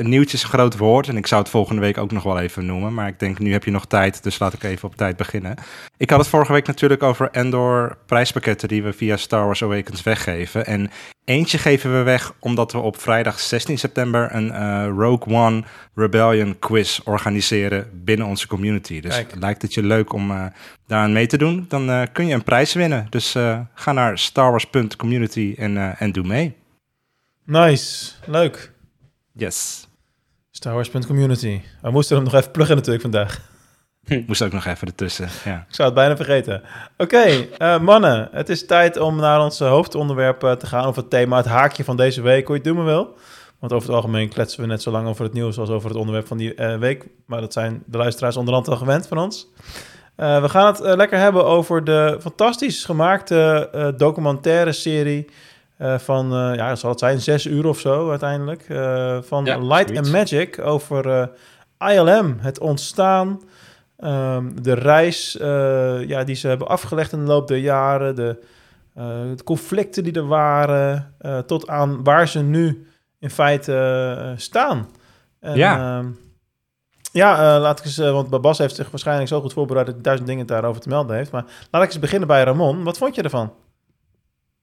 nieuwtje 0.05 0.37
is 0.37 0.43
een 0.43 0.49
groot 0.49 0.77
woord 0.77 1.07
en 1.07 1.17
ik 1.17 1.27
zou 1.27 1.41
het 1.41 1.49
volgende 1.49 1.81
week 1.81 1.97
ook 1.97 2.11
nog 2.11 2.23
wel 2.23 2.39
even 2.39 2.65
noemen. 2.65 2.93
Maar 2.93 3.07
ik 3.07 3.19
denk, 3.19 3.39
nu 3.39 3.51
heb 3.51 3.63
je 3.63 3.71
nog 3.71 3.85
tijd, 3.85 4.23
dus 4.23 4.39
laat 4.39 4.53
ik 4.53 4.63
even 4.63 4.87
op 4.87 4.95
tijd 4.95 5.17
beginnen. 5.17 5.55
Ik 5.97 6.09
had 6.09 6.19
het 6.19 6.27
vorige 6.27 6.51
week 6.53 6.67
natuurlijk 6.67 7.03
over 7.03 7.29
Endor 7.31 7.97
prijspakketten 8.05 8.67
die 8.67 8.83
we 8.83 8.93
via 8.93 9.17
Star 9.17 9.45
Wars 9.45 9.63
Awakens 9.63 10.03
weggeven. 10.03 10.65
En 10.65 10.91
eentje 11.27 11.57
geven 11.57 11.97
we 11.97 12.03
weg 12.03 12.33
omdat 12.39 12.71
we 12.71 12.77
op 12.77 12.99
vrijdag 12.99 13.39
16 13.39 13.77
september 13.77 14.35
een 14.35 14.51
eh, 14.51 14.87
Rogue 14.97 15.35
One 15.35 15.63
Rebellion 15.95 16.59
quiz 16.59 16.99
organiseren 17.03 17.89
binnen 18.03 18.27
onze 18.27 18.47
community. 18.47 18.99
Dus 18.99 19.13
Kijk. 19.13 19.35
lijkt 19.39 19.61
het 19.61 19.73
je 19.73 19.83
leuk 19.83 20.13
om 20.13 20.31
eh 20.31 20.45
daaraan 20.87 21.13
mee 21.13 21.27
te 21.27 21.37
doen, 21.37 21.65
dan 21.67 21.89
eh, 21.89 22.01
kun 22.11 22.27
je 22.27 22.33
een 22.33 22.43
prijs 22.43 22.73
winnen. 22.73 23.07
Dus 23.09 23.31
ga 23.73 23.91
naar 23.91 24.17
starwars.community 24.17 25.55
en, 25.57 25.97
en 25.97 26.11
doe 26.11 26.27
mee. 26.27 26.55
Nice. 27.43 28.11
Leuk. 28.25 28.71
Yes. 29.33 29.87
Star 30.51 30.73
Wars.community. 30.73 31.61
We 31.81 31.91
moesten 31.91 32.15
hem 32.15 32.25
nog 32.25 32.33
even 32.33 32.51
pluggen 32.51 32.75
natuurlijk 32.75 33.01
vandaag. 33.01 33.56
Moest 34.27 34.41
ook 34.41 34.51
nog 34.51 34.65
even 34.65 34.87
ertussen. 34.87 35.29
Ja. 35.45 35.65
Ik 35.69 35.75
zou 35.75 35.87
het 35.87 35.97
bijna 35.97 36.15
vergeten. 36.15 36.61
Oké, 36.97 37.17
eh, 37.57 37.79
mannen. 37.79 38.29
Het 38.31 38.49
is 38.49 38.65
tijd 38.65 38.97
om 38.97 39.15
naar 39.15 39.41
ons 39.41 39.59
eh, 39.59 39.69
hoofdonderwerp 39.69 40.43
eh, 40.43 40.51
te 40.51 40.65
gaan. 40.65 40.87
Of 40.87 40.95
het 40.95 41.09
thema, 41.09 41.37
het 41.37 41.45
haakje 41.45 41.83
van 41.83 41.97
deze 41.97 42.21
week, 42.21 42.47
hoe 42.47 42.55
je 42.55 42.61
het 42.63 42.73
doen 42.73 42.85
wil. 42.85 43.17
Want 43.59 43.73
over 43.73 43.87
het 43.87 43.95
algemeen 43.95 44.29
kletsen 44.29 44.61
we 44.61 44.67
net 44.67 44.81
zo 44.81 44.91
lang 44.91 45.07
over 45.07 45.23
het 45.23 45.33
nieuws 45.33 45.57
als 45.57 45.69
over 45.69 45.89
het 45.89 45.97
onderwerp 45.97 46.27
van 46.27 46.37
die 46.37 46.55
week. 46.79 47.05
Maar 47.25 47.41
dat 47.41 47.53
zijn 47.53 47.83
de 47.85 47.97
luisteraars 47.97 48.37
onderhand 48.37 48.67
al 48.67 48.75
gewend 48.75 49.07
van 49.07 49.17
ons. 49.17 49.47
We 50.15 50.49
gaan 50.49 50.65
het 50.65 50.79
lekker 50.79 51.19
hebben 51.19 51.45
over 51.45 51.83
de 51.83 52.17
fantastisch 52.21 52.85
gemaakte 52.85 53.93
documentaire 53.97 54.71
serie... 54.71 55.29
van, 55.77 56.29
ja, 56.55 56.75
zal 56.75 56.89
het 56.89 56.99
zijn, 56.99 57.21
zes 57.21 57.45
uur 57.45 57.65
of 57.65 57.79
zo 57.79 58.09
uiteindelijk. 58.09 58.65
van 59.27 59.45
Ja, 59.45 59.57
Light 59.57 59.87
zoiets. 59.87 59.97
and 59.97 60.11
Magic 60.11 60.59
over 60.59 61.29
ILM, 61.79 62.37
het 62.39 62.59
ontstaan... 62.59 63.39
Ehm, 63.97 64.49
de 64.61 64.73
reis 64.73 65.37
eh, 65.37 66.07
ja, 66.07 66.23
die 66.23 66.35
ze 66.35 66.47
hebben 66.47 66.67
afgelegd 66.67 67.11
in 67.11 67.19
de 67.19 67.25
loop 67.25 67.47
der 67.47 67.57
jaren, 67.57 68.15
de, 68.15 68.39
eh, 68.93 69.05
de 69.35 69.43
conflicten 69.43 70.03
die 70.03 70.13
er 70.13 70.27
waren, 70.27 71.13
eh, 71.19 71.39
tot 71.39 71.67
aan 71.67 72.03
waar 72.03 72.27
ze 72.27 72.39
nu 72.39 72.87
in 73.19 73.29
feite 73.29 74.33
staan. 74.37 74.87
En, 75.39 75.55
Ja. 75.55 75.97
ehm, 75.97 76.07
ja, 77.11 77.33
eh, 77.55 77.61
laat 77.61 77.79
ik 77.79 77.85
eens, 77.85 77.97
want 77.97 78.41
Bas 78.41 78.57
heeft 78.57 78.75
zich 78.75 78.89
waarschijnlijk 78.91 79.27
zo 79.29 79.41
goed 79.41 79.53
voorbereid 79.53 79.85
dat 79.85 79.95
hij 79.95 80.03
duizend 80.03 80.27
dingen 80.29 80.45
daarover 80.45 80.81
te 80.81 80.89
melden 80.89 81.15
heeft. 81.15 81.31
Maar 81.31 81.45
laat 81.71 81.81
ik 81.83 81.87
eens 81.89 81.99
beginnen 81.99 82.27
bij 82.27 82.43
Ramon. 82.43 82.83
Wat 82.83 82.97
vond 82.97 83.15
je 83.15 83.21
ervan? 83.21 83.53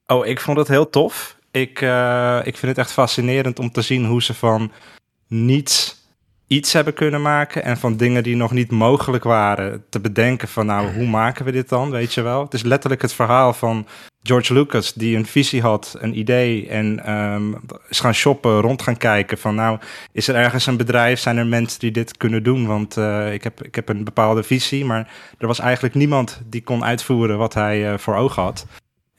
Oh, 0.07 0.27
ik 0.27 0.41
vond 0.41 0.57
het 0.59 0.69
heel 0.69 0.91
tof. 0.91 1.39
Ik, 1.51 1.81
eh, 1.81 2.41
ik 2.45 2.57
vind 2.57 2.77
het 2.77 2.79
echt 2.87 2.93
fascinerend 2.93 3.59
om 3.59 3.71
te 3.73 3.83
zien 3.83 4.07
hoe 4.07 4.23
ze 4.23 4.35
van 4.35 4.73
niets 5.29 6.04
iets 6.47 6.73
hebben 6.73 6.95
kunnen 6.95 7.23
maken. 7.23 7.65
En 7.65 7.77
van 7.77 7.97
dingen 7.97 8.23
die 8.23 8.37
nog 8.37 8.53
niet 8.53 8.71
mogelijk 8.71 9.25
waren 9.25 9.85
te 9.89 10.01
bedenken 10.01 10.49
van 10.49 10.67
nou, 10.67 10.95
hoe 10.95 11.07
maken 11.07 11.45
we 11.45 11.53
dit 11.53 11.69
dan, 11.69 11.91
weet 11.91 12.15
je 12.15 12.23
wel. 12.23 12.43
Het 12.43 12.55
is 12.55 12.63
letterlijk 12.63 13.03
het 13.03 13.13
verhaal 13.13 13.53
van 13.53 13.87
George 14.23 14.53
Lucas 14.53 14.93
die 14.93 15.17
een 15.17 15.27
visie 15.27 15.63
had, 15.63 15.97
een 16.01 16.19
idee 16.19 16.69
en 16.69 17.05
ehm, 17.05 17.53
is 17.89 18.01
gaan 18.01 18.15
shoppen, 18.15 18.61
rond 18.61 18.83
gaan 18.83 18.97
kijken 18.97 19.39
van 19.39 19.55
nou, 19.55 19.79
is 20.13 20.29
er 20.29 20.35
ergens 20.35 20.67
een 20.67 20.77
bedrijf, 20.77 21.21
zijn 21.21 21.37
er 21.37 21.47
mensen 21.47 21.81
die 21.81 21.91
dit 21.91 22.17
kunnen 22.17 22.43
doen? 22.43 22.67
Want 22.67 22.97
eh, 22.97 23.33
ik, 23.33 23.45
heb, 23.45 23.65
ik 23.65 23.75
heb 23.75 23.89
een 23.89 24.05
bepaalde 24.05 24.43
visie, 24.43 24.85
maar 24.85 25.13
er 25.39 25.47
was 25.47 25.59
eigenlijk 25.59 25.95
niemand 25.95 26.41
die 26.47 26.63
kon 26.63 26.85
uitvoeren 26.85 27.39
wat 27.39 27.55
hij 27.55 27.93
eh, 27.93 27.99
voor 27.99 28.15
ogen 28.15 28.43
had. 28.43 28.67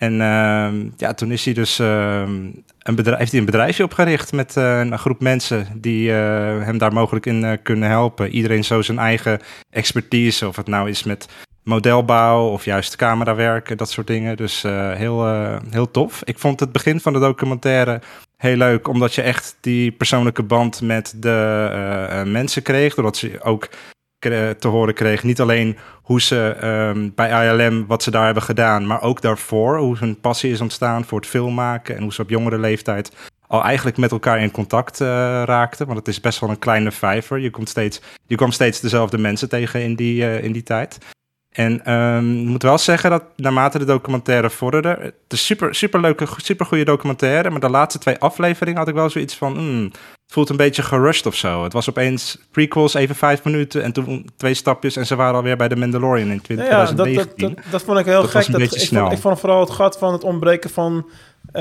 En 0.05 0.21
ehm, 0.21 0.89
ja, 0.97 1.13
toen 1.13 1.31
is 1.31 1.45
hij 1.45 1.53
dus 1.53 1.79
ehm, 1.79 2.49
een 2.79 2.95
bedrijf, 2.95 3.17
heeft 3.17 3.31
hij 3.31 3.39
een 3.39 3.45
bedrijfje 3.45 3.83
opgericht 3.83 4.31
met 4.31 4.57
eh, 4.57 4.79
een 4.79 4.99
groep 4.99 5.21
mensen 5.21 5.67
die 5.75 6.11
eh, 6.11 6.17
hem 6.63 6.77
daar 6.77 6.93
mogelijk 6.93 7.25
in 7.25 7.43
eh, 7.43 7.57
kunnen 7.63 7.89
helpen. 7.89 8.29
Iedereen 8.29 8.63
zo 8.63 8.81
zijn 8.81 8.99
eigen 8.99 9.39
expertise, 9.69 10.47
of 10.47 10.55
het 10.55 10.67
nou 10.67 10.89
is 10.89 11.03
met 11.03 11.27
modelbouw 11.63 12.47
of 12.49 12.65
juist 12.65 12.95
camerawerken, 12.95 13.77
dat 13.77 13.89
soort 13.89 14.07
dingen. 14.07 14.37
Dus 14.37 14.61
heel, 14.93 15.25
heel 15.69 15.91
tof. 15.91 16.21
Ik 16.23 16.39
vond 16.39 16.59
het 16.59 16.71
begin 16.71 16.99
van 16.99 17.13
de 17.13 17.19
documentaire 17.19 18.01
heel 18.37 18.55
leuk, 18.55 18.87
omdat 18.87 19.15
je 19.15 19.21
echt 19.21 19.57
die 19.61 19.91
persoonlijke 19.91 20.43
band 20.43 20.81
met 20.81 21.13
de 21.17 22.23
mensen 22.25 22.61
kreeg. 22.61 22.95
Doordat 22.95 23.17
ze 23.17 23.41
ook 23.41 23.69
te 24.59 24.67
horen 24.67 24.93
kreeg. 24.93 25.23
Niet 25.23 25.41
alleen 25.41 25.77
hoe 26.01 26.21
ze 26.21 26.55
ehm, 26.59 27.09
bij 27.15 27.47
ILM, 27.47 27.85
wat 27.87 28.03
ze 28.03 28.11
daar 28.11 28.25
hebben 28.25 28.43
gedaan, 28.43 28.87
maar 28.87 29.01
ook 29.01 29.21
daarvoor. 29.21 29.77
Hoe 29.77 29.97
hun 29.97 30.19
passie 30.19 30.51
is 30.51 30.61
ontstaan 30.61 31.05
voor 31.05 31.19
het 31.19 31.29
filmmaken. 31.29 31.95
En 31.95 32.01
hoe 32.01 32.13
ze 32.13 32.21
op 32.21 32.29
jongere 32.29 32.57
leeftijd 32.57 33.11
al 33.47 33.63
eigenlijk 33.63 33.97
met 33.97 34.11
elkaar 34.11 34.39
in 34.41 34.51
contact 34.51 34.99
uh, 34.99 35.07
raakten. 35.45 35.85
Want 35.85 35.97
het 35.97 36.07
is 36.07 36.19
best 36.19 36.39
wel 36.39 36.49
een 36.49 36.59
kleine 36.59 36.91
vijver. 36.91 37.39
Je, 37.39 37.49
komt 37.49 37.69
steeds, 37.69 38.01
je 38.27 38.35
kwam 38.35 38.51
steeds 38.51 38.79
dezelfde 38.79 39.17
mensen 39.17 39.49
tegen 39.49 39.81
in 39.81 39.95
die, 39.95 40.21
uh, 40.21 40.43
in 40.43 40.51
die 40.51 40.63
tijd. 40.63 40.97
En 41.51 41.93
um, 41.93 42.41
ik 42.41 42.47
moet 42.47 42.63
wel 42.63 42.77
zeggen 42.77 43.09
dat 43.09 43.23
naarmate 43.35 43.79
de 43.79 43.85
documentaire 43.85 44.49
vorderde, 44.49 44.97
het 44.99 45.13
is 45.27 45.45
super, 45.45 45.75
super 45.75 46.01
leuke, 46.01 46.27
super 46.37 46.65
goede 46.65 46.83
documentaire, 46.83 47.49
maar 47.49 47.59
de 47.59 47.69
laatste 47.69 47.99
twee 47.99 48.17
afleveringen 48.17 48.79
had 48.79 48.87
ik 48.87 48.93
wel 48.93 49.09
zoiets 49.09 49.35
van, 49.35 49.53
mm, 49.53 49.91
het 50.25 50.33
voelt 50.33 50.49
een 50.49 50.57
beetje 50.57 50.81
gerust 50.81 51.25
of 51.25 51.35
zo. 51.35 51.63
Het 51.63 51.73
was 51.73 51.89
opeens 51.89 52.37
prequels, 52.51 52.93
even 52.93 53.15
vijf 53.15 53.43
minuten 53.43 53.83
en 53.83 53.91
toen 53.91 54.29
twee 54.37 54.53
stapjes 54.53 54.95
en 54.95 55.05
ze 55.05 55.15
waren 55.15 55.35
alweer 55.35 55.57
bij 55.57 55.67
de 55.67 55.75
Mandalorian 55.75 56.29
in 56.29 56.41
2019. 56.41 57.47
Ja, 57.47 57.53
dat, 57.53 57.55
dat, 57.55 57.71
dat, 57.71 57.83
vond 57.83 57.99
ik 57.99 58.05
heel 58.05 58.23
gek. 58.23 58.51
Dat, 58.51 58.61
ik, 58.61 58.87
vond, 58.87 59.11
ik 59.11 59.17
vond 59.17 59.39
vooral 59.39 59.59
het 59.59 59.69
gat 59.69 59.97
van 59.97 60.13
het 60.13 60.23
ontbreken 60.23 60.69
van 60.69 61.05
uh, 61.47 61.53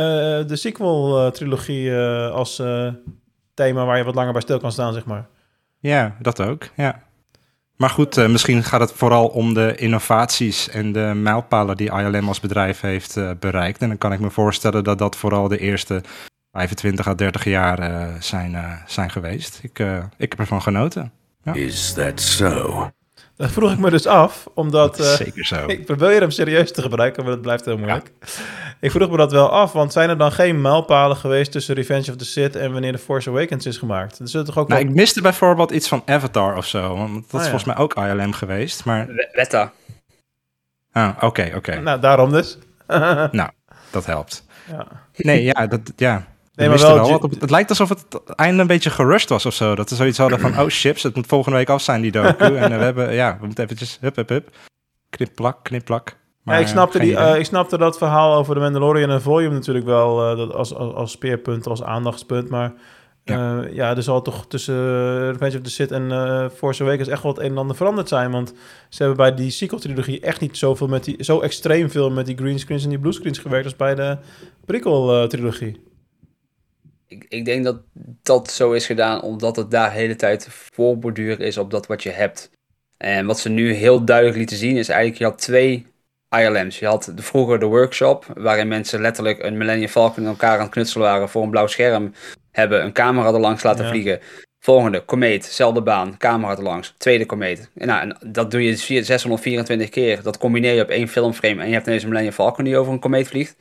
de 0.46 0.56
sequel-trilogie 0.56 1.84
uh, 1.84 2.30
als 2.30 2.58
uh, 2.58 2.88
thema 3.54 3.84
waar 3.84 3.96
je 3.96 4.04
wat 4.04 4.14
langer 4.14 4.32
bij 4.32 4.40
stil 4.40 4.58
kan 4.58 4.72
staan, 4.72 4.92
zeg 4.92 5.04
maar. 5.04 5.26
Ja, 5.78 6.16
dat 6.20 6.40
ook, 6.40 6.68
ja. 6.76 7.02
Maar 7.76 7.90
goed, 7.90 8.18
uh, 8.18 8.28
misschien 8.28 8.62
gaat 8.62 8.80
het 8.80 8.92
vooral 8.92 9.26
om 9.26 9.54
de 9.54 9.74
innovaties 9.74 10.68
en 10.68 10.92
de 10.92 11.12
mijlpalen 11.14 11.76
die 11.76 11.90
ILM 11.90 12.28
als 12.28 12.40
bedrijf 12.40 12.80
heeft 12.80 13.16
uh, 13.16 13.30
bereikt. 13.40 13.80
En 13.80 13.88
dan 13.88 13.98
kan 13.98 14.12
ik 14.12 14.20
me 14.20 14.30
voorstellen 14.30 14.84
dat 14.84 14.98
dat 14.98 15.16
vooral 15.16 15.48
de 15.48 15.58
eerste 15.58 16.02
25 16.54 17.06
à 17.06 17.14
30 17.14 17.44
jaar 17.44 17.90
uh, 17.90 18.14
zijn, 18.18 18.82
zijn 18.86 19.10
geweest. 19.10 19.60
Ik, 19.62 19.78
ik 20.16 20.30
heb 20.30 20.38
ervan 20.38 20.62
genoten. 20.62 21.12
Ja. 21.42 21.54
Is 21.54 21.92
that 21.92 22.20
so? 22.20 22.90
Dat 23.36 23.50
vroeg 23.50 23.72
ik 23.72 23.78
me 23.78 23.90
dus 23.90 24.06
af, 24.06 24.46
omdat... 24.54 25.00
Uh, 25.00 25.06
Zeker 25.06 25.44
zo. 25.44 25.66
Ik 25.76 25.84
probeer 25.84 26.20
hem 26.20 26.30
serieus 26.30 26.72
te 26.72 26.82
gebruiken, 26.82 27.22
maar 27.22 27.32
dat 27.32 27.42
blijft 27.42 27.64
heel 27.64 27.78
moeilijk. 27.78 28.12
Ik 28.80 28.90
vroeg 28.90 29.10
me 29.10 29.16
dat 29.16 29.32
wel 29.32 29.50
af, 29.50 29.72
want 29.72 29.92
zijn 29.92 30.08
er 30.08 30.18
dan 30.18 30.32
geen 30.32 30.60
mijlpalen 30.60 31.16
geweest 31.16 31.52
tussen 31.52 31.74
Revenge 31.74 32.10
of 32.10 32.16
the 32.16 32.24
Sith 32.24 32.56
en 32.56 32.72
wanneer 32.72 32.92
The 32.92 32.98
Force 32.98 33.30
Awakens 33.30 33.66
is 33.66 33.76
gemaakt? 33.76 34.18
Dus 34.18 34.30
toch 34.30 34.58
ook 34.58 34.68
nou, 34.68 34.80
Ik 34.80 34.90
miste 34.90 35.22
bijvoorbeeld 35.22 35.70
iets 35.70 35.88
van 35.88 36.02
Avatar 36.06 36.56
of 36.56 36.66
zo, 36.66 36.96
want 36.96 37.12
dat 37.12 37.40
is 37.40 37.46
oh, 37.46 37.52
volgens 37.52 37.64
mij 37.64 37.76
ook 37.76 37.94
ILM 37.94 38.32
geweest, 38.32 38.84
maar... 38.84 39.06
Weta. 39.32 39.72
Ah, 40.92 41.16
oké, 41.20 41.52
oké. 41.54 41.80
Nou, 41.80 42.00
daarom 42.00 42.30
dus. 42.30 42.58
nou, 43.30 43.50
dat 43.90 44.06
helpt. 44.06 44.44
Ja. 44.70 44.86
Nee, 45.16 45.42
ja, 45.42 45.66
dat, 45.66 45.80
ja. 45.96 46.26
Nee, 46.54 46.68
maar 46.68 46.78
wel, 46.78 47.08
wel 47.08 47.30
het 47.38 47.50
lijkt 47.50 47.68
alsof 47.68 47.88
het 47.88 48.04
einde 48.34 48.60
een 48.60 48.66
beetje 48.66 48.90
gerust 48.90 49.28
was 49.28 49.46
of 49.46 49.54
zo. 49.54 49.74
Dat 49.74 49.88
ze 49.88 49.94
zoiets 49.94 50.18
hadden 50.18 50.40
van, 50.40 50.58
oh 50.60 50.66
chips, 50.68 51.02
het 51.02 51.14
moet 51.14 51.26
volgende 51.26 51.58
week 51.58 51.68
af 51.68 51.82
zijn, 51.82 52.02
die 52.02 52.12
docu. 52.12 52.56
en 52.56 52.72
uh, 52.72 52.78
we 52.78 52.84
hebben, 52.84 53.14
ja, 53.14 53.36
we 53.40 53.46
moeten 53.46 53.64
eventjes, 53.64 53.98
hup, 54.00 54.16
hup, 54.16 54.28
hup. 54.28 54.48
Knip, 55.10 55.34
plak, 55.34 55.64
knip, 55.64 55.84
plak. 55.84 56.16
Maar, 56.42 56.54
ja, 56.54 56.60
ik, 56.60 56.66
snapte 56.66 56.98
die, 56.98 57.12
uh, 57.12 57.38
ik 57.38 57.44
snapte 57.44 57.78
dat 57.78 57.98
verhaal 57.98 58.34
over 58.34 58.54
de 58.54 58.60
Mandalorian 58.60 59.10
en 59.10 59.22
Volume 59.22 59.54
natuurlijk 59.54 59.84
wel 59.84 60.30
uh, 60.30 60.36
dat 60.36 60.52
als, 60.54 60.74
als, 60.74 60.94
als 60.94 61.10
speerpunt, 61.10 61.66
als 61.66 61.82
aandachtspunt. 61.82 62.48
Maar 62.48 62.72
ja. 63.24 63.62
Uh, 63.62 63.74
ja, 63.74 63.96
er 63.96 64.02
zal 64.02 64.22
toch 64.22 64.46
tussen 64.46 64.74
Revenge 65.32 65.56
of 65.56 65.62
the 65.62 65.70
Sith 65.70 65.92
en 65.92 66.50
Force 66.56 66.82
Awakens 66.82 67.08
echt 67.08 67.22
wel 67.22 67.32
het 67.32 67.40
een 67.40 67.50
en 67.50 67.58
ander 67.58 67.76
veranderd 67.76 68.08
zijn. 68.08 68.30
Want 68.30 68.54
ze 68.88 69.02
hebben 69.02 69.16
bij 69.16 69.34
die 69.34 69.50
sequel-trilogie 69.50 70.20
echt 70.20 70.40
niet 70.40 70.56
zoveel 70.56 70.88
met 70.88 71.04
die, 71.04 71.24
zo 71.24 71.40
extreem 71.40 71.90
veel 71.90 72.10
met 72.10 72.26
die 72.26 72.36
greenscreens 72.36 72.82
en 72.82 72.88
die 72.88 72.98
bluescreens 72.98 73.38
gewerkt 73.38 73.64
als 73.64 73.76
bij 73.76 73.94
de 73.94 74.18
prequel-trilogie 74.64 75.92
ik, 77.06 77.26
ik 77.28 77.44
denk 77.44 77.64
dat 77.64 77.80
dat 78.22 78.50
zo 78.50 78.72
is 78.72 78.86
gedaan 78.86 79.22
omdat 79.22 79.56
het 79.56 79.70
daar 79.70 79.90
de 79.90 79.96
hele 79.98 80.16
tijd 80.16 80.48
voorborduur 80.50 81.40
is 81.40 81.58
op 81.58 81.70
dat 81.70 81.86
wat 81.86 82.02
je 82.02 82.10
hebt. 82.10 82.50
En 82.96 83.26
wat 83.26 83.38
ze 83.38 83.48
nu 83.48 83.72
heel 83.72 84.04
duidelijk 84.04 84.36
lieten 84.36 84.56
zien 84.56 84.76
is 84.76 84.88
eigenlijk, 84.88 85.18
je 85.18 85.24
had 85.24 85.38
twee 85.38 85.86
ILM's. 86.40 86.78
Je 86.78 86.86
had 86.86 87.12
de, 87.14 87.22
vroeger 87.22 87.58
de 87.58 87.66
workshop, 87.66 88.26
waarin 88.34 88.68
mensen 88.68 89.00
letterlijk 89.00 89.42
een 89.42 89.56
Millennium 89.56 89.88
Falcon 89.88 90.22
in 90.22 90.28
elkaar 90.28 90.56
aan 90.56 90.64
het 90.64 90.70
knutselen 90.70 91.06
waren 91.06 91.28
voor 91.28 91.42
een 91.42 91.50
blauw 91.50 91.66
scherm. 91.66 92.14
Hebben 92.50 92.84
een 92.84 92.92
camera 92.92 93.32
er 93.32 93.40
langs 93.40 93.62
laten 93.62 93.88
vliegen. 93.88 94.20
Volgende, 94.58 95.00
komeet, 95.04 95.44
zelfde 95.44 95.82
baan, 95.82 96.16
camera 96.16 96.56
er 96.56 96.62
langs. 96.62 96.94
Tweede 96.96 97.26
komeet. 97.26 97.70
En, 97.74 97.86
nou, 97.86 98.00
en 98.00 98.32
dat 98.32 98.50
doe 98.50 98.62
je 98.64 98.76
624 98.76 99.88
keer. 99.88 100.22
Dat 100.22 100.38
combineer 100.38 100.74
je 100.74 100.82
op 100.82 100.88
één 100.88 101.08
filmframe 101.08 101.60
en 101.60 101.66
je 101.68 101.74
hebt 101.74 101.86
ineens 101.86 102.02
een 102.02 102.08
Millennium 102.08 102.34
Falcon 102.34 102.64
die 102.64 102.76
over 102.76 102.92
een 102.92 102.98
komeet 102.98 103.28
vliegt. 103.28 103.56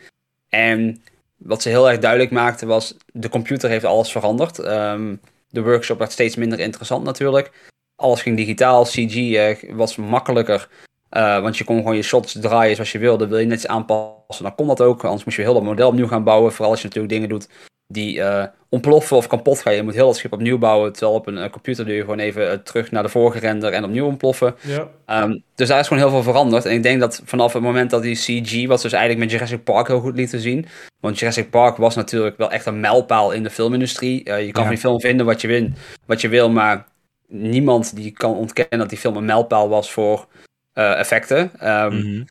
En 0.50 1.04
wat 1.44 1.62
ze 1.62 1.70
heel 1.70 1.90
erg 1.90 2.00
duidelijk 2.00 2.32
maakte 2.32 2.66
was, 2.66 2.96
de 3.06 3.30
computer 3.30 3.70
heeft 3.70 3.86
alles 3.86 4.12
veranderd. 4.12 4.58
Um, 4.58 5.20
de 5.50 5.62
workshop 5.62 5.98
werd 5.98 6.12
steeds 6.12 6.36
minder 6.36 6.60
interessant 6.60 7.04
natuurlijk. 7.04 7.52
Alles 7.96 8.22
ging 8.22 8.38
digitaal, 8.38 8.84
CG 8.84 9.16
uh, 9.16 9.76
was 9.76 9.96
makkelijker. 9.96 10.70
Uh, 11.12 11.42
want 11.42 11.58
je 11.58 11.64
kon 11.64 11.78
gewoon 11.78 11.96
je 11.96 12.02
shots 12.02 12.40
draaien 12.40 12.76
zoals 12.76 12.92
je 12.92 12.98
wilde. 12.98 13.28
Wil 13.28 13.38
je 13.38 13.46
net 13.46 13.58
iets 13.58 13.68
aanpassen, 13.68 14.44
dan 14.44 14.56
kon 14.56 14.68
dat 14.68 14.82
ook. 14.82 15.04
Anders 15.04 15.24
moest 15.24 15.38
je 15.38 15.44
heel 15.44 15.54
dat 15.54 15.64
model 15.64 15.88
opnieuw 15.88 16.08
gaan 16.08 16.24
bouwen. 16.24 16.52
Vooral 16.52 16.72
als 16.72 16.82
je 16.82 16.88
natuurlijk 16.88 17.14
dingen 17.14 17.30
doet 17.30 17.48
die 17.94 18.18
uh, 18.18 18.44
ontploffen 18.70 19.18
of 19.18 19.28
kapot 19.28 19.62
gaan. 19.62 19.76
Je 19.76 19.84
moet 19.84 19.94
heel 19.94 20.06
dat 20.06 20.16
schip 20.16 20.34
opnieuw 20.34 20.58
bouwen. 20.58 20.92
Terwijl 20.92 21.18
op 21.18 21.28
een 21.28 21.38
uh, 21.38 21.50
computer 21.50 21.86
doe 21.86 21.94
je 21.94 22.02
gewoon 22.02 22.20
even 22.20 22.52
uh, 22.52 22.54
terug 22.54 22.92
naar 22.92 23.04
de 23.04 23.10
vorige 23.10 23.40
render 23.40 23.74
en 23.74 23.84
opnieuw 23.84 24.06
ontploffen. 24.06 24.56
Ja. 24.62 25.24
Um, 25.24 25.44
dus 25.56 25.68
daar 25.68 25.80
is 25.80 25.88
gewoon 25.88 26.04
heel 26.04 26.12
veel 26.12 26.24
veranderd. 26.24 26.66
En 26.66 26.74
ik 26.74 26.84
denk 26.84 27.00
dat 27.00 27.22
vanaf 27.26 27.54
het 27.54 27.62
moment 27.62 27.90
dat 27.90 28.02
die 28.02 28.16
CG, 28.16 28.68
wat 28.68 28.82
ze 28.82 28.88
dus 28.88 28.98
eigenlijk 28.98 29.20
met 29.20 29.32
Jurassic 29.32 29.64
Park 29.64 29.88
heel 29.88 30.00
goed 30.00 30.16
lieten 30.16 30.40
zien. 30.40 30.66
Want 31.00 31.20
Jurassic 31.20 31.50
Park 31.50 31.78
was 31.78 31.96
natuurlijk 31.96 32.38
wel 32.38 32.52
echt 32.52 32.66
een 32.66 32.80
mijlpaal 32.80 33.32
in 33.32 33.44
de 33.44 33.50
filmindustrie. 33.50 34.18
je 34.24 34.32
kan 34.32 34.44
ja. 34.46 34.54
van 34.54 34.70
die 34.70 34.78
film 34.78 35.00
vinden 35.00 35.26
wat 35.26 35.42
je, 35.42 35.48
win, 35.48 35.76
wat 36.06 36.22
je 36.22 36.28
wil, 36.28 36.50
maar 36.50 36.86
niemand 37.28 37.96
die 37.96 38.12
kan 38.12 38.36
ontkennen 38.36 38.80
dat 38.80 38.90
die 38.90 38.98
film 38.98 39.16
een 39.16 39.26
mijlpaal 39.26 39.70
was 39.70 39.92
voor 39.92 40.28
effecten. 40.74 41.52
Um, 41.70 41.94
mm 41.94 42.02
-hmm. 42.02 42.26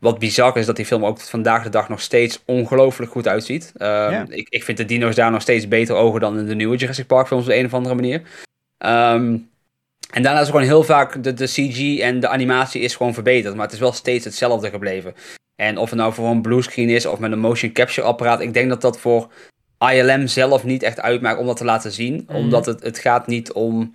Wat 0.00 0.18
bizar 0.18 0.56
is 0.56 0.66
dat 0.66 0.76
die 0.76 0.86
film 0.86 1.04
ook 1.04 1.20
vandaag 1.20 1.62
de 1.62 1.68
dag 1.68 1.88
nog 1.88 2.00
steeds 2.00 2.42
ongelooflijk 2.44 3.12
goed 3.12 3.28
uitziet. 3.28 3.72
Um, 3.78 4.26
ik, 4.28 4.48
ik 4.48 4.64
vind 4.64 4.78
de 4.78 4.84
dino's 4.84 5.14
daar 5.14 5.30
nog 5.30 5.42
steeds 5.42 5.68
beter 5.68 5.94
ogen 5.94 6.20
dan 6.20 6.38
in 6.38 6.46
de 6.46 6.54
nieuwe 6.54 6.76
Jurassic 6.76 7.06
Park 7.06 7.26
films 7.26 7.44
op 7.44 7.50
een 7.50 7.64
of 7.64 7.74
andere 7.74 7.94
manier. 7.94 8.22
Um, 8.78 9.48
en 10.10 10.22
daarna 10.22 10.40
is 10.40 10.46
gewoon 10.46 10.62
heel 10.62 10.82
vaak 10.82 11.22
de, 11.22 11.34
de 11.34 11.46
CG 11.46 11.98
en 11.98 12.20
de 12.20 12.28
animatie 12.28 12.80
is 12.80 12.96
gewoon 12.96 13.14
verbeterd. 13.14 13.54
Maar 13.54 13.64
het 13.64 13.74
is 13.74 13.80
wel 13.80 13.92
steeds 13.92 14.24
hetzelfde 14.24 14.70
gebleven. 14.70 15.14
En 15.56 15.78
of 15.78 15.90
het 15.90 15.98
nou 15.98 16.12
voor 16.12 16.28
een 16.28 16.42
bluescreen 16.42 16.88
is 16.88 17.06
of 17.06 17.18
met 17.18 17.32
een 17.32 17.38
motion 17.38 17.72
capture 17.72 18.06
apparaat. 18.06 18.40
Ik 18.40 18.54
denk 18.54 18.68
dat 18.68 18.80
dat 18.80 19.00
voor 19.00 19.28
ILM 19.92 20.26
zelf 20.26 20.64
niet 20.64 20.82
echt 20.82 21.00
uitmaakt 21.00 21.38
om 21.38 21.46
dat 21.46 21.56
te 21.56 21.64
laten 21.64 21.92
zien. 21.92 22.26
Mm. 22.28 22.36
Omdat 22.36 22.66
het, 22.66 22.82
het 22.82 22.98
gaat 22.98 23.26
niet 23.26 23.52
om 23.52 23.92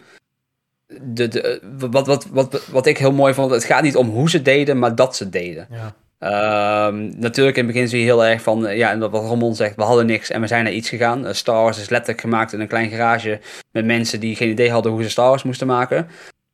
de, 1.02 1.28
de, 1.28 1.62
wat, 1.92 2.08
wat, 2.08 2.28
wat, 2.32 2.68
wat 2.72 2.86
ik 2.86 2.98
heel 2.98 3.12
mooi 3.12 3.34
vond, 3.34 3.52
het 3.52 3.64
gaat 3.64 3.84
niet 3.84 3.96
om 3.96 4.10
hoe 4.10 4.30
ze 4.30 4.42
deden, 4.42 4.80
maar 4.80 4.96
dat 4.96 5.16
ze 5.16 5.30
deden. 5.30 5.68
Ja. 5.70 5.96
Um, 6.88 7.14
natuurlijk 7.20 7.58
in 7.58 7.64
het 7.64 7.74
begin 7.74 7.90
zie 7.90 8.00
je 8.00 8.06
heel 8.06 8.26
erg 8.26 8.42
van, 8.42 8.76
ja, 8.76 8.92
en 8.92 9.00
wat 9.00 9.14
Ramon 9.14 9.56
zegt, 9.56 9.76
we 9.76 9.84
hadden 9.84 10.06
niks 10.06 10.30
en 10.30 10.42
we 10.42 10.48
zijn 10.48 10.64
naar 10.64 10.74
iets 10.74 10.90
gegaan. 10.90 11.26
Uh, 11.26 11.34
Star 11.34 11.62
Wars 11.62 11.80
is 11.80 11.90
letterlijk 11.90 12.22
gemaakt 12.22 12.54
in 12.54 12.60
een 12.60 12.68
klein 12.68 12.90
garage 12.90 13.40
met 13.72 13.86
mensen 13.86 14.20
die 14.20 14.36
geen 14.36 14.50
idee 14.50 14.72
hadden 14.72 14.92
hoe 14.92 15.04
ze 15.04 15.10
Star 15.10 15.30
Wars 15.30 15.44
moesten 15.44 15.68
maken. 15.68 16.08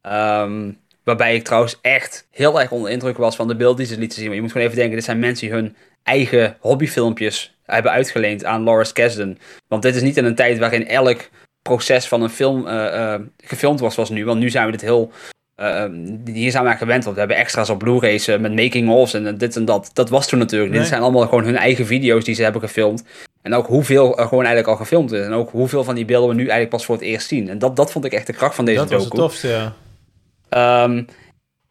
Um, 0.07 0.77
waarbij 1.03 1.35
ik 1.35 1.43
trouwens 1.43 1.77
echt 1.81 2.27
heel 2.31 2.61
erg 2.61 2.71
onder 2.71 2.91
indruk 2.91 3.17
was 3.17 3.35
van 3.35 3.47
de 3.47 3.55
beelden 3.55 3.77
die 3.77 3.85
ze 3.85 3.99
lieten 3.99 4.17
zien. 4.17 4.25
Maar 4.25 4.35
je 4.35 4.41
moet 4.41 4.51
gewoon 4.51 4.65
even 4.67 4.79
denken, 4.79 4.95
dit 4.95 5.05
zijn 5.05 5.19
mensen 5.19 5.47
die 5.47 5.55
hun 5.55 5.75
eigen 6.03 6.57
hobbyfilmpjes 6.59 7.57
hebben 7.65 7.91
uitgeleend 7.91 8.45
aan 8.45 8.63
Lawrence 8.63 8.93
Kasdan. 8.93 9.37
Want 9.67 9.81
dit 9.81 9.95
is 9.95 10.01
niet 10.01 10.17
in 10.17 10.25
een 10.25 10.35
tijd 10.35 10.57
waarin 10.57 10.87
elk 10.87 11.29
proces 11.61 12.07
van 12.07 12.21
een 12.21 12.29
film 12.29 12.67
uh, 12.67 13.15
gefilmd 13.37 13.79
was 13.79 13.93
zoals 13.93 14.09
nu. 14.09 14.25
Want 14.25 14.39
nu 14.39 14.49
zijn 14.49 14.65
we 14.65 14.71
dit 14.71 14.81
heel... 14.81 15.11
Uh, 15.57 15.85
hier 16.25 16.51
zijn 16.51 16.63
we 16.63 16.69
aan 16.69 16.77
gewend, 16.77 17.03
want 17.03 17.15
we 17.15 17.21
hebben 17.21 17.39
extra's 17.39 17.69
op 17.69 17.79
Blu-rays 17.79 18.27
met 18.27 18.55
making-ofs 18.55 19.13
en 19.13 19.37
dit 19.37 19.55
en 19.55 19.65
dat. 19.65 19.89
Dat 19.93 20.09
was 20.09 20.27
toen 20.27 20.39
natuurlijk. 20.39 20.73
Dit 20.73 20.87
zijn 20.87 21.01
allemaal 21.01 21.27
gewoon 21.27 21.43
hun 21.43 21.55
eigen 21.55 21.85
video's 21.85 22.23
die 22.23 22.35
ze 22.35 22.43
hebben 22.43 22.61
gefilmd. 22.61 23.03
En 23.41 23.53
ook 23.53 23.67
hoeveel 23.67 24.17
er 24.17 24.27
gewoon 24.27 24.45
eigenlijk 24.45 24.67
al 24.67 24.85
gefilmd 24.85 25.11
is. 25.11 25.25
En 25.25 25.33
ook 25.33 25.49
hoeveel 25.49 25.83
van 25.83 25.95
die 25.95 26.05
beelden 26.05 26.29
we 26.29 26.35
nu 26.35 26.41
eigenlijk 26.41 26.69
pas 26.69 26.85
voor 26.85 26.95
het 26.95 27.03
eerst 27.03 27.27
zien. 27.27 27.49
En 27.49 27.59
dat, 27.59 27.75
dat 27.75 27.91
vond 27.91 28.05
ik 28.05 28.13
echt 28.13 28.27
de 28.27 28.33
kracht 28.33 28.55
van 28.55 28.65
deze 28.65 28.77
dat 28.77 28.89
docu. 28.89 29.03
Dat 29.03 29.11
was 29.11 29.21
het 29.21 29.29
tofste, 29.29 29.73
ja. 30.49 30.83
Um, 30.83 31.05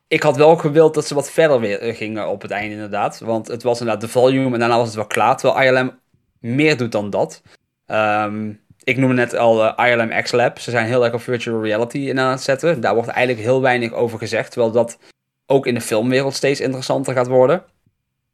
ik 0.08 0.22
had 0.22 0.36
wel 0.36 0.56
gewild 0.56 0.94
dat 0.94 1.06
ze 1.06 1.14
wat 1.14 1.30
verder 1.30 1.60
weer 1.60 1.94
gingen 1.94 2.28
op 2.28 2.42
het 2.42 2.50
einde 2.50 2.74
inderdaad. 2.74 3.20
Want 3.20 3.48
het 3.48 3.62
was 3.62 3.80
inderdaad 3.80 4.02
de 4.02 4.08
volume 4.08 4.52
en 4.52 4.58
daarna 4.58 4.76
was 4.76 4.86
het 4.86 4.96
wel 4.96 5.06
klaar. 5.06 5.36
Terwijl 5.36 5.76
ILM 5.76 5.98
meer 6.38 6.76
doet 6.76 6.92
dan 6.92 7.10
dat. 7.10 7.42
Um, 7.86 8.60
ik 8.84 8.96
noemde 8.96 9.14
net 9.14 9.36
al 9.36 9.64
uh, 9.64 9.72
eh, 9.76 9.92
ILM 9.92 10.22
X 10.22 10.32
Lab. 10.32 10.58
Ze 10.58 10.70
zijn 10.70 10.86
heel 10.86 11.04
erg 11.04 11.14
op 11.14 11.20
virtual 11.20 11.62
reality 11.62 11.98
in 11.98 12.20
aan 12.20 12.30
het 12.30 12.42
zetten. 12.42 12.80
Daar 12.80 12.94
wordt 12.94 13.08
eigenlijk 13.08 13.46
heel 13.46 13.60
weinig 13.60 13.92
over 13.92 14.18
gezegd. 14.18 14.50
Terwijl 14.50 14.72
dat 14.72 14.98
ook 15.46 15.66
in 15.66 15.74
de 15.74 15.80
filmwereld 15.80 16.34
steeds 16.34 16.60
interessanter 16.60 17.14
gaat 17.14 17.26
worden. 17.26 17.62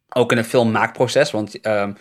Ook 0.09 0.31
in 0.31 0.37
het 0.37 0.47
filmmaakproces. 0.47 1.31
Want 1.31 1.61
ehm, 1.61 1.93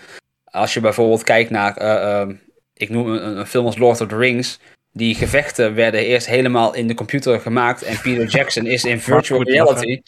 als 0.44 0.74
je 0.74 0.80
bijvoorbeeld 0.80 1.24
kijkt 1.24 1.50
naar, 1.50 1.78
eh, 1.78 2.20
ehm, 2.20 2.36
ik 2.74 2.90
noem 2.90 3.08
een, 3.08 3.38
een 3.38 3.48
film 3.48 3.66
als 3.66 3.78
Lord 3.78 4.02
of 4.02 4.08
the 4.08 4.18
Rings. 4.18 4.60
Die 4.92 5.16
gevechten 5.16 5.76
werden 5.76 6.06
eerst 6.06 6.28
helemaal 6.28 6.74
in 6.74 6.88
de 6.88 6.94
computer 6.94 7.40
gemaakt. 7.40 7.84
En 7.84 8.02
Peter 8.02 8.28
Jackson 8.28 8.66
is 8.66 8.86
in 8.86 9.02
virtual 9.12 9.44
reality. 9.44 10.02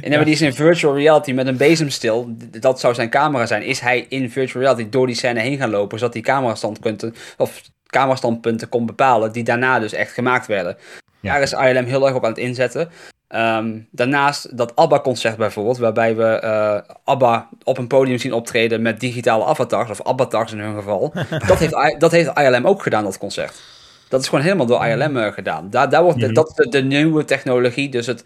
En 0.00 0.24
die 0.24 0.34
is 0.34 0.40
in 0.40 0.54
virtual 0.54 0.96
reality 0.96 1.32
met 1.32 1.46
een 1.46 1.56
bezemstil. 1.56 2.36
Dat 2.60 2.80
zou 2.80 2.94
zijn 2.94 3.10
camera 3.10 3.46
zijn. 3.46 3.62
Is 3.62 3.80
hij 3.80 4.06
in 4.08 4.30
virtual 4.30 4.62
reality 4.62 4.88
door 4.88 5.06
die 5.06 5.16
scène 5.16 5.40
heen 5.40 5.58
gaan 5.58 5.70
lopen. 5.70 5.98
Zodat 5.98 6.14
hij 6.14 6.22
camerastandpunten, 6.22 7.14
of 7.36 7.62
camerastandpunten 7.90 8.68
kon 8.68 8.86
bepalen. 8.86 9.32
Die 9.32 9.44
daarna 9.44 9.78
dus 9.78 9.92
echt 9.92 10.12
gemaakt 10.12 10.46
werden. 10.46 10.76
Ja. 11.20 11.32
Daar 11.32 11.42
is 11.42 11.52
ILM 11.52 11.84
heel 11.84 12.06
erg 12.06 12.14
op 12.16 12.24
aan 12.24 12.30
het 12.30 12.38
inzetten. 12.38 12.90
Ehm, 13.28 13.78
daarnaast 13.90 14.56
dat 14.56 14.76
ABBA-concert 14.76 15.36
bijvoorbeeld, 15.36 15.78
waarbij 15.78 16.16
we 16.16 16.24
eh, 16.24 16.80
ABBA 17.04 17.48
op 17.64 17.78
een 17.78 17.86
podium 17.86 18.18
zien 18.18 18.32
optreden 18.32 18.82
met 18.82 19.00
digitale 19.00 19.44
avatars, 19.44 19.90
of 19.90 20.02
avatars 20.02 20.52
in 20.52 20.58
hun 20.58 20.74
geval. 20.74 21.12
dat, 21.46 21.58
heeft, 21.58 22.00
dat 22.00 22.10
heeft 22.10 22.38
ILM 22.38 22.66
ook 22.66 22.82
gedaan, 22.82 23.04
dat 23.04 23.18
concert. 23.18 23.60
Dat 24.08 24.20
is 24.20 24.28
gewoon 24.28 24.44
helemaal 24.44 24.66
door 24.66 24.86
ILM 24.86 25.16
eh, 25.16 25.32
gedaan. 25.32 25.70
Daar, 25.70 25.88
daar 25.88 26.02
wordt 26.02 26.20
de- 26.20 26.32
dat 26.32 26.48
is 26.48 26.54
de, 26.54 26.68
de 26.68 26.82
nieuwe 26.82 27.24
technologie, 27.24 27.88
dus 27.88 28.06
het, 28.06 28.24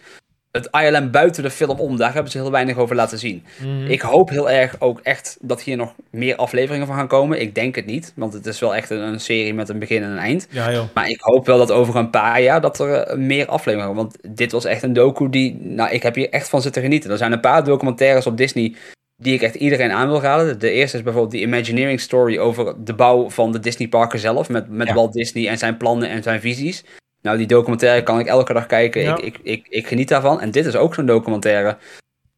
het 0.54 0.68
ILM 0.70 1.10
buiten 1.10 1.42
de 1.42 1.50
film 1.50 1.78
om, 1.78 1.96
daar 1.96 2.12
hebben 2.12 2.32
ze 2.32 2.38
heel 2.38 2.50
weinig 2.50 2.76
over 2.76 2.96
laten 2.96 3.18
zien. 3.18 3.44
Mhm. 3.60 3.86
Ik 3.86 4.00
hoop 4.00 4.28
heel 4.28 4.50
erg 4.50 4.76
ook 4.78 5.00
echt 5.02 5.36
dat 5.40 5.62
hier 5.62 5.76
nog 5.76 5.94
meer 6.10 6.36
afleveringen 6.36 6.86
van 6.86 6.96
gaan 6.96 7.08
komen. 7.08 7.40
Ik 7.40 7.54
denk 7.54 7.74
het 7.74 7.86
niet, 7.86 8.12
want 8.16 8.32
het 8.32 8.46
is 8.46 8.60
wel 8.60 8.74
echt 8.74 8.90
een, 8.90 9.00
een 9.00 9.20
serie 9.20 9.54
met 9.54 9.68
een 9.68 9.78
begin 9.78 10.02
en 10.02 10.10
een 10.10 10.18
eind. 10.18 10.46
Ja, 10.50 10.72
joh. 10.72 10.84
Maar 10.94 11.08
ik 11.08 11.20
hoop 11.20 11.46
wel 11.46 11.58
dat 11.58 11.70
over 11.70 11.96
een 11.96 12.10
paar 12.10 12.42
jaar 12.42 12.60
dat 12.60 12.78
er 12.78 12.92
eh, 12.92 13.16
meer 13.16 13.46
afleveringen 13.46 13.94
komen. 13.94 14.02
Want 14.02 14.36
dit 14.36 14.52
was 14.52 14.64
echt 14.64 14.82
een 14.82 14.92
docu 14.92 15.30
die... 15.30 15.56
Nou, 15.60 15.90
ik 15.90 16.02
heb 16.02 16.14
hier 16.14 16.30
echt 16.30 16.48
van 16.48 16.62
zitten 16.62 16.82
genieten. 16.82 17.10
Er 17.10 17.18
zijn 17.18 17.32
een 17.32 17.40
paar 17.40 17.64
documentaires 17.64 18.26
op 18.26 18.36
Disney 18.36 18.74
die 19.16 19.34
ik 19.34 19.42
echt 19.42 19.54
iedereen 19.54 19.90
aan 19.92 20.08
wil 20.08 20.20
raden. 20.20 20.58
De 20.58 20.70
eerste 20.70 20.96
is 20.96 21.02
bijvoorbeeld 21.02 21.32
die 21.32 21.42
Imagineering 21.42 22.00
Story 22.00 22.38
over 22.38 22.84
de 22.84 22.94
bouw 22.94 23.30
van 23.30 23.52
de 23.52 23.58
Disney 23.60 23.88
parken 23.88 24.18
zelf. 24.18 24.48
Met, 24.48 24.68
met 24.68 24.88
Ja. 24.88 24.94
Walt 24.94 25.12
Disney 25.12 25.48
en 25.48 25.58
zijn 25.58 25.76
plannen 25.76 26.08
en 26.08 26.22
zijn 26.22 26.40
visies. 26.40 26.84
Nou, 27.24 27.36
die 27.36 27.46
documentaire 27.46 28.02
kan 28.02 28.18
ik 28.18 28.26
elke 28.26 28.52
dag 28.52 28.66
kijken. 28.66 29.02
Ja. 29.02 29.16
Ik, 29.16 29.24
ik, 29.24 29.38
ik, 29.42 29.66
ik 29.68 29.86
geniet 29.86 30.08
daarvan. 30.08 30.40
En 30.40 30.50
dit 30.50 30.66
is 30.66 30.76
ook 30.76 30.94
zo'n 30.94 31.06
documentaire. 31.06 31.76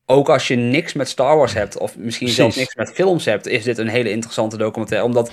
Ook 0.06 0.28
als 0.28 0.48
je 0.48 0.56
niks 0.56 0.92
met 0.92 1.08
Star 1.08 1.36
Wars 1.36 1.52
hebt, 1.52 1.78
of 1.78 1.96
misschien 1.96 2.26
Precies. 2.26 2.34
zelfs 2.34 2.56
niks 2.56 2.74
met 2.74 2.92
films 2.92 3.24
hebt, 3.24 3.46
is 3.46 3.64
dit 3.64 3.78
een 3.78 3.88
hele 3.88 4.10
interessante 4.10 4.56
documentaire. 4.56 5.06
Omdat 5.06 5.30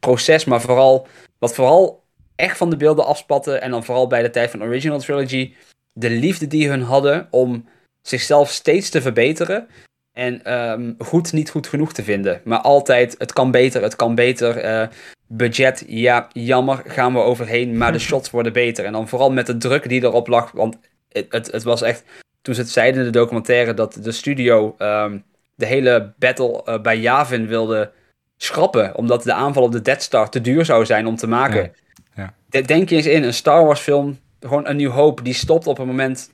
proces, 0.00 0.44
maar 0.44 0.60
vooral, 0.60 1.06
wat 1.38 1.54
vooral 1.54 2.02
echt 2.36 2.56
van 2.56 2.70
de 2.70 2.76
beelden 2.76 3.06
afspatten, 3.06 3.62
en 3.62 3.70
dan 3.70 3.84
vooral 3.84 4.06
bij 4.06 4.22
de 4.22 4.30
tijd 4.30 4.50
van 4.50 4.58
de 4.58 4.64
Original 4.64 4.98
Trilogy, 4.98 5.54
de 5.92 6.10
liefde 6.10 6.46
die 6.46 6.68
hun 6.68 6.82
hadden 6.82 7.26
om 7.30 7.68
zichzelf 8.02 8.50
steeds 8.50 8.90
te 8.90 9.02
verbeteren. 9.02 9.66
En 10.12 10.44
ehm, 10.44 10.92
goed 10.98 11.32
niet 11.32 11.50
goed 11.50 11.66
genoeg 11.66 11.92
te 11.92 12.02
vinden. 12.02 12.40
Maar 12.44 12.58
altijd, 12.60 13.14
het 13.18 13.32
kan 13.32 13.50
beter, 13.50 13.82
het 13.82 13.96
kan 13.96 14.14
beter. 14.14 14.56
eh, 14.56 14.88
budget, 15.36 15.84
ja, 15.86 16.28
jammer, 16.32 16.82
gaan 16.86 17.12
we 17.12 17.18
overheen. 17.18 17.76
Maar 17.76 17.92
de 17.92 17.98
shots 18.08 18.30
worden 18.30 18.52
beter. 18.52 18.84
En 18.84 18.92
dan 18.92 19.08
vooral 19.08 19.32
met 19.32 19.46
de 19.46 19.56
druk 19.56 19.88
die 19.88 20.02
erop 20.02 20.26
lag. 20.28 20.50
Want 20.52 20.76
het, 21.08 21.26
het, 21.28 21.52
het 21.52 21.62
was 21.62 21.82
echt, 21.82 22.04
toen 22.42 22.54
ze 22.54 22.60
het 22.60 22.70
zeiden 22.70 23.00
in 23.00 23.06
de 23.12 23.18
documentaire, 23.18 23.74
dat 23.74 23.98
de 24.02 24.12
studio 24.12 24.74
ehm, 24.78 25.18
de 25.54 25.66
hele 25.66 26.12
battle 26.18 26.62
eh, 26.64 26.80
bij 26.80 26.98
Yavin 26.98 27.46
wilde 27.46 27.90
schrappen. 28.36 28.96
Omdat 28.96 29.22
de 29.22 29.32
aanval 29.32 29.62
op 29.62 29.72
de 29.72 29.82
Death 29.82 30.02
Star 30.02 30.30
te 30.30 30.40
duur 30.40 30.64
zou 30.64 30.86
zijn 30.86 31.06
om 31.06 31.16
te 31.16 31.26
maken. 31.26 31.62
Ja, 31.62 31.70
ja. 32.16 32.34
De- 32.48 32.62
Denk 32.62 32.88
je 32.88 32.96
eens 32.96 33.06
in, 33.06 33.22
een 33.22 33.34
Star 33.34 33.64
Wars 33.64 33.80
film, 33.80 34.18
gewoon 34.40 34.68
een 34.68 34.76
nieuw 34.76 34.90
hoop, 34.90 35.24
die 35.24 35.34
stopt 35.34 35.66
op 35.66 35.76
het 35.76 35.86
moment 35.86 36.32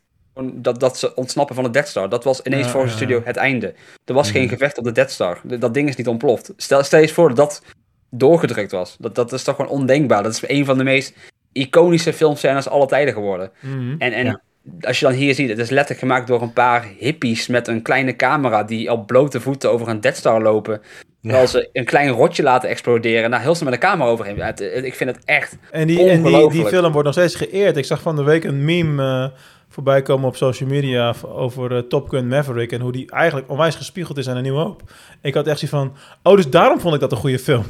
dat, 0.53 0.81
dat 0.81 0.99
ze 0.99 1.15
ontsnappen 1.15 1.55
van 1.55 1.65
de 1.65 1.71
Death 1.71 1.89
Star. 1.89 2.09
Dat 2.09 2.25
was 2.25 2.43
ineens 2.43 2.73
ja, 2.73 2.83
de 2.83 2.89
studio 2.89 3.21
het 3.25 3.37
einde. 3.37 3.75
Er 4.05 4.15
was 4.15 4.31
geen 4.31 4.43
Mhm. 4.43 4.51
gevecht 4.53 4.79
op 4.79 4.85
de 4.85 4.93
Death 4.93 5.11
Star. 5.11 5.41
Dat 5.45 5.75
ding 5.75 5.89
is 5.89 5.97
niet 5.97 6.09
ontploft. 6.09 6.53
Stel, 6.57 6.83
stel 6.83 6.99
je 6.99 7.05
eens 7.05 7.15
voor 7.15 7.35
dat 7.35 7.63
doorgedrukt 8.11 8.73
was. 8.73 8.97
Dat, 8.99 9.15
dat 9.15 9.33
is 9.33 9.43
toch 9.43 9.57
gewoon 9.57 9.71
ondenkbaar. 9.71 10.23
Dat 10.23 10.33
is 10.33 10.43
een 10.47 10.65
van 10.65 10.79
de 10.79 10.85
meest 10.85 11.15
iconische 11.53 12.13
filmscènes 12.13 12.69
aller 12.69 12.89
tijden 12.89 13.15
geworden. 13.15 13.51
Mhm. 13.61 13.95
En, 13.99 14.13
en 14.13 14.25
Ja. 14.27 14.41
als 14.81 14.99
je 15.01 15.05
dan 15.07 15.15
hier 15.15 15.35
ziet, 15.35 15.49
het 15.49 15.59
is 15.59 15.71
letterlijk 15.71 16.01
gemaakt 16.01 16.27
door 16.27 16.43
een 16.43 16.53
paar 16.53 16.87
hippies 16.99 17.47
met 17.47 17.69
een 17.69 17.83
kleine 17.83 18.17
camera 18.17 18.65
die 18.65 18.93
op 18.93 19.07
blote 19.07 19.41
voeten 19.41 19.71
over 19.71 19.89
een 19.89 20.01
Death 20.01 20.17
Star 20.17 20.43
lopen. 20.43 20.81
Terwijl 21.23 21.47
ze 21.47 21.69
een 21.73 21.85
klein 21.85 22.09
rotje 22.09 22.43
laten 22.43 22.69
exploderen 22.69 23.25
en 23.25 23.31
daar 23.31 23.41
heel 23.41 23.55
snel 23.55 23.71
met 23.71 23.81
de 23.81 23.87
camera 23.87 24.09
overheen. 24.11 24.37
Ja, 24.37 24.47
het- 24.47 24.59
het- 24.59 24.85
ik 24.85 24.95
vind 24.95 25.11
het 25.15 25.25
echt. 25.25 25.57
En, 25.71 25.87
die, 25.87 26.09
en 26.11 26.23
die, 26.23 26.51
die 26.51 26.67
film 26.67 26.93
wordt 26.93 27.05
nog 27.05 27.15
steeds 27.17 27.35
geëerd. 27.35 27.77
Ik 27.77 27.85
zag 27.85 28.01
van 28.03 28.17
de 28.17 28.23
week 28.23 28.45
een 28.45 28.65
meme 28.65 29.03
eh, 29.33 29.39
voorbij 29.69 30.03
komen 30.03 30.29
op 30.29 30.37
social 30.37 30.69
media 30.69 31.15
over 31.33 31.77
eh, 31.77 31.83
Top 31.83 32.09
Gun 32.09 32.29
Maverick 32.29 32.73
en 32.73 32.81
hoe 32.81 32.93
die 32.93 33.11
eigenlijk 33.11 33.51
onwijs 33.51 33.75
gespiegeld 33.75 34.19
is 34.19 34.29
aan 34.29 34.37
een 34.37 34.43
nieuwe 34.43 34.59
hoop. 34.61 34.83
Ik 35.23 35.35
had 35.35 35.47
echt 35.47 35.59
zoiets 35.59 35.77
van, 35.79 35.93
oh, 36.23 36.37
dus 36.37 36.51
daarom 36.51 36.81
vond 36.81 36.95
ik 36.95 37.01
dat 37.01 37.13
een 37.13 37.19
goede 37.19 37.39
film. 37.39 37.65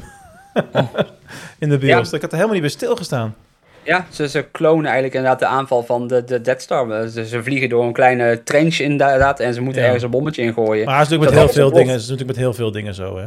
In 1.59 1.69
de 1.69 1.77
bios. 1.77 2.09
Ja. 2.09 2.15
Ik 2.15 2.21
had 2.21 2.31
er 2.31 2.35
helemaal 2.37 2.51
niet 2.51 2.61
bij 2.61 2.69
stilgestaan. 2.69 3.35
Ja, 3.83 4.05
ze, 4.09 4.29
ze 4.29 4.45
klonen 4.51 4.83
eigenlijk 4.85 5.13
inderdaad 5.13 5.39
de 5.39 5.45
aanval 5.45 5.83
van 5.83 6.07
de, 6.07 6.23
de 6.23 6.41
Death 6.41 6.61
Star. 6.61 7.07
Ze, 7.09 7.25
ze 7.27 7.43
vliegen 7.43 7.69
door 7.69 7.83
een 7.85 7.93
kleine 7.93 8.43
trench 8.43 8.79
inderdaad 8.79 9.39
en 9.39 9.53
ze 9.53 9.61
moeten 9.61 9.79
Ja. 9.81 9.85
ergens 9.87 10.03
een 10.05 10.09
bommetje 10.11 10.41
ingooien. 10.41 10.85
Maar 10.85 10.99
het 10.99 11.03
is 11.11 11.17
natuurlijk 11.17 11.39
met 11.45 11.53
heel 11.53 11.61
veel 11.63 11.71
dingen. 11.77 11.91
Het 11.91 12.01
is 12.01 12.07
natuurlijk 12.09 12.37
met 12.37 12.45
heel 12.45 12.53
veel 12.53 12.71
dingen 12.71 12.93
zo, 12.93 13.17
hè. 13.17 13.25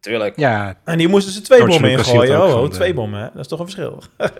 Tuurlijk. 0.00 0.36
Ja, 0.36 0.76
En 0.84 0.98
die 0.98 1.08
moesten 1.08 1.32
ze 1.32 1.40
twee 1.40 1.58
George 1.58 1.80
bommen 1.80 1.98
ingooien. 1.98 2.42
Oh, 2.42 2.54
oh, 2.56 2.62
de- 2.62 2.68
twee 2.68 2.94
bommen, 2.94 3.20
hè. 3.20 3.26
Dat 3.32 3.40
is 3.40 3.48
toch 3.48 3.58
een 3.58 3.64
verschil. 3.70 4.02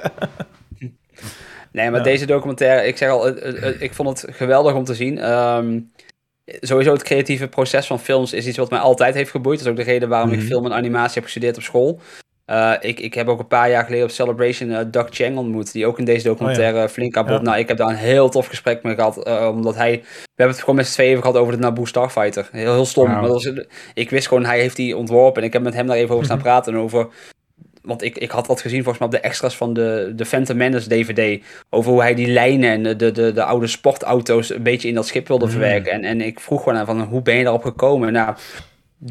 Nee, 1.73 1.91
maar 1.91 1.99
Ja. 1.99 2.05
deze 2.05 2.27
documentaire, 2.27 2.87
ik 2.87 2.97
zeg 2.97 3.09
al, 3.11 3.25
het- 3.25 3.41
het- 3.43 3.77
ik 3.81 3.95
vond 3.95 4.09
het 4.21 4.37
geweldig 4.37 4.75
om 4.75 4.85
te 4.85 4.95
zien. 4.95 5.19
Ehm, 5.19 5.81
sowieso 6.47 6.93
het 6.93 7.03
creatieve 7.03 7.49
proces 7.49 7.87
van 7.87 7.99
films 8.01 8.33
is 8.33 8.47
iets 8.47 8.57
wat 8.59 8.71
mij 8.71 8.79
altijd 8.79 9.15
heeft 9.15 9.31
geboeid. 9.31 9.59
Dat 9.59 9.67
is 9.67 9.73
ook 9.73 9.79
de 9.87 9.91
reden 9.93 10.09
waarom 10.09 10.31
Mhm. 10.31 10.39
ik 10.39 10.45
film 10.47 10.65
en 10.65 10.73
animatie 10.73 11.15
heb 11.15 11.25
gestudeerd 11.25 11.57
op 11.57 11.63
school. 11.63 12.01
Eh, 12.45 12.73
ik, 12.81 13.01
ik 13.01 13.15
heb 13.15 13.29
ook 13.29 13.39
een 13.39 13.47
paar 13.47 13.71
jaar 13.71 13.85
geleden 13.85 14.05
op 14.05 14.11
Celebration 14.11 14.71
eh, 14.71 14.85
Doug 14.91 15.07
Chang 15.11 15.37
ontmoet, 15.37 15.73
die 15.73 15.87
ook 15.87 15.99
in 15.99 16.05
deze 16.05 16.27
documentaire 16.29 16.89
flink 16.89 17.17
aan 17.17 17.25
bod. 17.25 17.33
Oh 17.35 17.43
Ja. 17.43 17.49
Nou, 17.49 17.59
ik 17.59 17.69
heb 17.69 17.77
daar 17.77 17.89
een 17.89 17.95
heel 17.95 18.29
tof 18.29 18.47
gesprek 18.47 18.83
mee 18.83 18.95
gehad, 18.95 19.25
eh, 19.25 19.49
omdat 19.53 19.75
hij... 19.75 19.91
We 20.01 20.43
hebben 20.43 20.55
het 20.55 20.61
gewoon 20.65 20.75
met 20.75 20.87
z'n 20.87 20.93
tweeën 20.93 21.21
gehad 21.21 21.37
over 21.37 21.53
de 21.53 21.59
Naboo 21.59 21.85
Starfighter. 21.85 22.49
Heel, 22.53 22.73
heel 22.73 22.85
stom. 22.87 23.11
Maar 23.11 23.29
was, 23.29 23.51
ik 23.95 24.11
wist 24.11 24.29
gewoon, 24.29 24.45
hij 24.45 24.61
heeft 24.61 24.77
die 24.77 24.97
ontworpen 24.97 25.41
en 25.43 25.47
ik 25.49 25.53
heb 25.53 25.63
met 25.63 25.75
hem 25.75 25.87
daar 25.87 25.97
even 25.97 26.13
over 26.13 26.25
staan 26.27 26.43
praten 26.49 26.75
over... 26.75 27.09
Want 27.83 28.03
ik, 28.03 28.19
ik 28.19 28.31
had 28.31 28.47
wat 28.47 28.61
gezien 28.61 28.83
volgens 28.83 28.99
mij 28.99 29.09
op 29.09 29.15
de 29.15 29.29
extras 29.29 29.57
van 29.57 29.75
de, 29.75 30.13
de 30.17 30.25
Phantom 30.25 30.57
Menace 30.57 30.89
DVD. 30.89 31.45
Over 31.71 31.91
hoe 31.91 32.01
hij 32.01 32.15
die 32.15 32.27
lijnen 32.27 32.71
en 32.71 32.83
de, 32.83 32.97
de, 32.97 33.11
de, 33.11 33.33
de 33.33 33.45
oude 33.45 33.67
sportauto's 33.67 34.51
een 34.51 34.63
beetje 34.63 34.89
in 34.89 34.95
dat 34.95 35.07
schip 35.07 35.29
wilde 35.29 35.45
Mm. 35.45 35.51
verwerken. 35.51 35.93
En, 35.93 36.05
en 36.05 36.21
ik 36.21 36.41
vroeg 36.41 36.63
gewoon 36.63 36.79
aan 36.79 36.87
van 36.87 37.01
hoe 37.01 37.23
ben 37.23 37.35
je 37.37 37.43
daarop 37.43 37.63
gekomen? 37.63 38.13
Nou, 38.13 38.35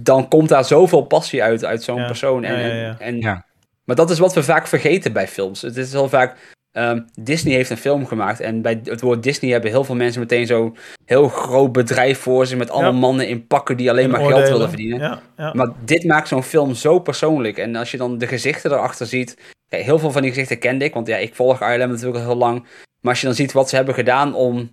dan 0.01 0.27
komt 0.27 0.49
daar 0.49 0.65
zoveel 0.65 1.01
passie 1.01 1.43
uit, 1.43 1.65
uit 1.65 1.83
zo'n 1.83 1.99
Ja, 1.99 2.05
persoon. 2.05 2.43
En, 2.43 2.53
ja, 2.59 2.65
ja, 2.65 2.71
en- 2.71 2.77
ja. 2.79 2.95
En, 2.99 3.19
Ja. 3.19 3.45
Maar 3.83 3.95
dat 3.95 4.09
is 4.09 4.19
wat 4.19 4.33
we 4.33 4.43
vaak 4.43 4.67
vergeten 4.67 5.13
bij 5.13 5.27
films. 5.27 5.61
Het 5.61 5.77
is 5.77 5.91
heel 5.91 6.09
vaak. 6.09 6.51
ehm, 6.71 7.01
Disney 7.19 7.53
heeft 7.53 7.69
een 7.69 7.77
film 7.77 8.05
gemaakt. 8.05 8.39
En 8.39 8.61
bij 8.61 8.79
het 8.83 9.01
woord 9.01 9.23
Disney 9.23 9.51
hebben 9.51 9.69
heel 9.71 9.83
veel 9.83 9.95
mensen 9.95 10.21
meteen 10.21 10.45
zo'n 10.47 10.77
heel 11.05 11.27
groot 11.27 11.71
bedrijf 11.71 12.19
voor 12.19 12.45
zich. 12.45 12.57
Met 12.57 12.69
allemaal 12.69 12.91
Ja. 12.93 12.97
mannen 12.99 13.27
in 13.27 13.47
pakken 13.47 13.77
die 13.77 13.89
alleen 13.89 14.03
En 14.03 14.09
maar 14.11 14.19
geld 14.25 14.49
willen 14.49 14.67
verdienen. 14.67 14.99
Ja, 14.99 15.21
ja. 15.37 15.53
Maar 15.53 15.69
dit 15.85 16.03
maakt 16.03 16.27
zo'n 16.27 16.43
film 16.43 16.73
zo 16.73 16.99
persoonlijk. 16.99 17.57
En 17.57 17.75
als 17.75 17.91
je 17.91 17.97
dan 17.97 18.17
de 18.17 18.27
gezichten 18.27 18.71
erachter 18.71 19.05
ziet. 19.05 19.37
Heel 19.69 19.99
veel 19.99 20.11
van 20.11 20.21
die 20.21 20.31
gezichten 20.31 20.59
kende 20.59 20.85
ik. 20.85 20.93
Want 20.93 21.07
ja, 21.07 21.17
ik 21.17 21.35
volg 21.35 21.61
ILM 21.61 21.89
natuurlijk 21.89 22.17
al 22.17 22.21
heel 22.25 22.35
lang. 22.37 22.59
Maar 22.99 23.11
als 23.11 23.19
je 23.19 23.25
dan 23.27 23.35
ziet 23.35 23.51
wat 23.51 23.69
ze 23.69 23.75
hebben 23.75 23.93
gedaan 23.95 24.33
om. 24.35 24.71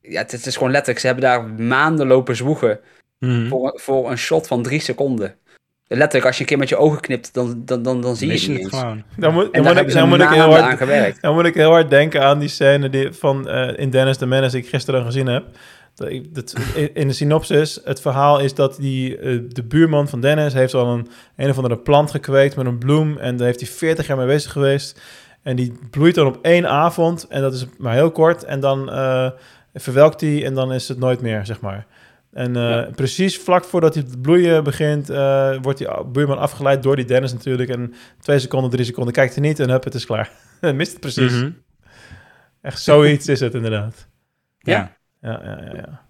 Ja, 0.00 0.20
het, 0.20 0.32
het 0.32 0.46
is 0.46 0.56
gewoon 0.56 0.70
letterlijk. 0.72 1.00
Ze 1.00 1.06
hebben 1.06 1.24
daar 1.24 1.44
maanden 1.66 2.06
lopen 2.06 2.36
zwoegen. 2.36 2.80
Mhm. 3.18 3.48
Voor, 3.48 3.80
voor 3.82 4.10
een 4.10 4.18
shot 4.18 4.46
van 4.46 4.62
drie 4.62 4.80
seconden. 4.80 5.34
Letterlijk, 5.86 6.24
als 6.26 6.34
je 6.36 6.40
een 6.42 6.48
keer 6.48 6.58
met 6.58 6.68
je 6.68 6.76
ogen 6.76 7.00
knipt, 7.00 7.34
dan, 7.34 7.62
dan, 7.64 7.82
dan, 7.82 8.00
dan 8.00 8.16
zie 8.16 8.28
je 8.28 8.52
het 8.62 8.68
gewoon. 8.74 9.02
Dan 9.16 9.32
moet, 9.34 9.52
dan 9.54 9.62
ik, 9.66 9.74
hebben 9.74 9.92
ze 9.92 9.98
dan 9.98 10.08
moet 10.08 10.20
ik 10.20 10.28
heel 10.28 10.42
hard 10.50 10.62
aan 10.62 10.76
gewerkt. 10.76 11.22
Dan 11.22 11.34
moet 11.34 11.44
ik 11.44 11.54
heel 11.54 11.70
hard 11.70 11.90
denken 11.90 12.22
aan 12.22 12.38
die 12.38 12.48
scène 12.48 12.90
die 12.90 13.12
van, 13.12 13.48
eh, 13.48 13.78
in 13.78 13.90
Dennis 13.90 14.18
de 14.18 14.26
Menace 14.26 14.50
die 14.56 14.62
ik 14.64 14.68
gisteren 14.68 15.04
gezien 15.04 15.26
heb. 15.26 15.44
Dat 15.94 16.08
ik- 16.10 16.34
dat- 16.34 16.54
in- 16.74 16.94
in 16.94 17.08
de 17.08 17.14
synopsis, 17.14 17.80
het 17.84 18.00
verhaal 18.00 18.40
is 18.40 18.54
dat 18.54 18.76
die, 18.76 19.18
eh, 19.18 19.38
de 19.48 19.62
buurman 19.62 20.08
van 20.08 20.20
Dennis 20.20 20.52
heeft 20.52 20.74
al 20.74 20.86
een, 20.94 21.08
een 21.36 21.50
of 21.50 21.56
andere 21.56 21.76
plant 21.78 22.10
gekweekt 22.10 22.56
met 22.56 22.66
een 22.66 22.78
bloem. 22.78 23.16
En 23.18 23.36
daar 23.36 23.46
heeft 23.46 23.60
hij 23.60 23.68
40 23.68 24.06
jaar 24.06 24.16
mee 24.16 24.26
bezig 24.26 24.52
geweest. 24.52 25.00
En 25.42 25.56
die 25.56 25.78
bloeit 25.90 26.14
dan 26.14 26.26
op 26.26 26.38
één 26.42 26.68
avond. 26.68 27.26
En 27.28 27.40
dat 27.40 27.54
is 27.54 27.66
maar 27.78 27.94
heel 27.94 28.10
kort. 28.10 28.44
En 28.44 28.60
dan 28.60 28.90
eh, 28.90 29.30
verwelkt 29.74 30.20
hij 30.20 30.44
en 30.44 30.54
dan 30.54 30.72
is 30.72 30.88
het 30.88 30.98
nooit 30.98 31.20
meer, 31.20 31.46
zeg 31.46 31.60
maar. 31.60 31.86
En 32.32 32.56
eh, 32.56 32.62
Ja. 32.62 32.88
precies 32.94 33.38
vlak 33.38 33.64
voordat 33.64 33.94
hij 33.94 34.02
te 34.02 34.18
bloeien 34.18 34.64
begint, 34.64 35.10
eh, 35.10 35.56
wordt 35.62 35.78
die 35.78 35.88
buurman 36.12 36.38
afgeleid 36.38 36.82
door 36.82 36.96
die 36.96 37.04
Dennis 37.04 37.32
natuurlijk. 37.32 37.70
En 37.70 37.94
twee 38.20 38.38
seconden, 38.38 38.70
drie 38.70 38.84
seconden 38.84 39.12
kijkt 39.12 39.34
hij 39.34 39.42
niet 39.42 39.60
en 39.60 39.70
hup, 39.70 39.84
het 39.84 39.94
is 39.94 40.06
klaar. 40.06 40.30
Mist 40.74 40.90
het 40.92 41.00
precies. 41.00 41.32
Mhm. 41.32 41.50
Echt 42.62 42.82
zoiets 42.82 43.26
is 43.28 43.40
het 43.40 43.54
inderdaad. 43.54 44.06
Ja. 44.58 44.96
Ja, 45.20 45.40
ja, 45.44 45.60
ja. 45.64 45.74
ja. 45.74 46.06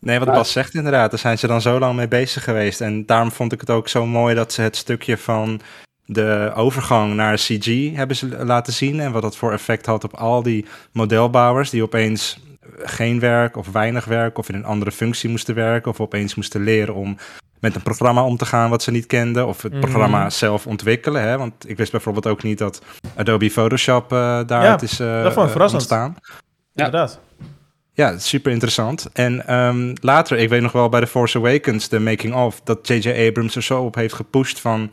Nee, 0.00 0.18
wat 0.18 0.28
Bas 0.28 0.52
zegt 0.52 0.74
inderdaad, 0.74 1.10
daar 1.10 1.20
zijn 1.20 1.38
ze 1.38 1.46
dan 1.46 1.60
zo 1.60 1.78
lang 1.78 1.96
mee 1.96 2.08
bezig 2.08 2.44
geweest. 2.44 2.80
En 2.80 3.06
daarom 3.06 3.32
vond 3.32 3.52
ik 3.52 3.60
het 3.60 3.70
ook 3.70 3.88
zo 3.88 4.06
mooi 4.06 4.34
dat 4.34 4.52
ze 4.52 4.62
het 4.62 4.76
stukje 4.76 5.16
van 5.16 5.60
de 6.04 6.52
overgang 6.54 7.14
naar 7.14 7.36
CG 7.36 7.94
hebben 7.94 8.16
ze 8.16 8.44
laten 8.44 8.72
zien. 8.72 9.00
En 9.00 9.12
wat 9.12 9.22
dat 9.22 9.36
voor 9.36 9.52
effect 9.52 9.86
had 9.86 10.04
op 10.04 10.14
al 10.14 10.42
die 10.42 10.66
modelbouwers 10.92 11.70
die 11.70 11.82
opeens 11.82 12.40
geen 12.78 13.20
werk 13.20 13.56
of 13.56 13.68
weinig 13.72 14.04
werk 14.04 14.38
of 14.38 14.48
in 14.48 14.54
een 14.54 14.64
andere 14.64 14.92
functie 14.92 15.30
moesten 15.30 15.54
werken 15.54 15.90
of 15.90 16.00
opeens 16.00 16.34
moesten 16.34 16.62
leren 16.62 16.94
om 16.94 17.16
met 17.60 17.74
een 17.74 17.82
programma 17.82 18.24
om 18.24 18.36
te 18.36 18.44
gaan 18.46 18.70
wat 18.70 18.82
ze 18.82 18.90
niet 18.90 19.06
kenden 19.06 19.46
of 19.46 19.62
het 19.62 19.72
Mhm. 19.72 19.80
programma 19.80 20.30
zelf 20.30 20.66
ontwikkelen. 20.66 21.22
Hè? 21.22 21.38
Want 21.38 21.68
ik 21.68 21.76
wist 21.76 21.90
bijvoorbeeld 21.90 22.26
ook 22.26 22.42
niet 22.42 22.58
dat 22.58 22.82
Adobe 23.16 23.50
Photoshop 23.50 24.08
daaruit 24.10 24.80
Ja, 24.80 24.86
is 24.86 25.00
eh, 25.00 25.22
dat 25.22 25.32
vond 25.32 25.46
ik 25.46 25.52
verrassend. 25.52 25.80
ontstaan. 25.82 26.16
Ja. 26.72 26.84
Inderdaad. 26.84 27.20
Ja, 27.92 28.18
super 28.18 28.52
interessant. 28.52 29.08
En 29.12 29.46
ehm, 29.46 29.94
later, 30.00 30.38
ik 30.38 30.48
weet 30.48 30.62
nog 30.62 30.72
wel 30.72 30.88
bij 30.88 31.00
The 31.00 31.06
Force 31.06 31.38
Awakens, 31.38 31.88
de 31.88 31.98
making 32.00 32.34
of, 32.34 32.60
dat 32.60 32.88
J.J. 32.88 33.26
Abrams 33.28 33.56
er 33.56 33.62
zo 33.62 33.82
op 33.82 33.94
heeft 33.94 34.14
gepusht 34.14 34.60
van 34.60 34.90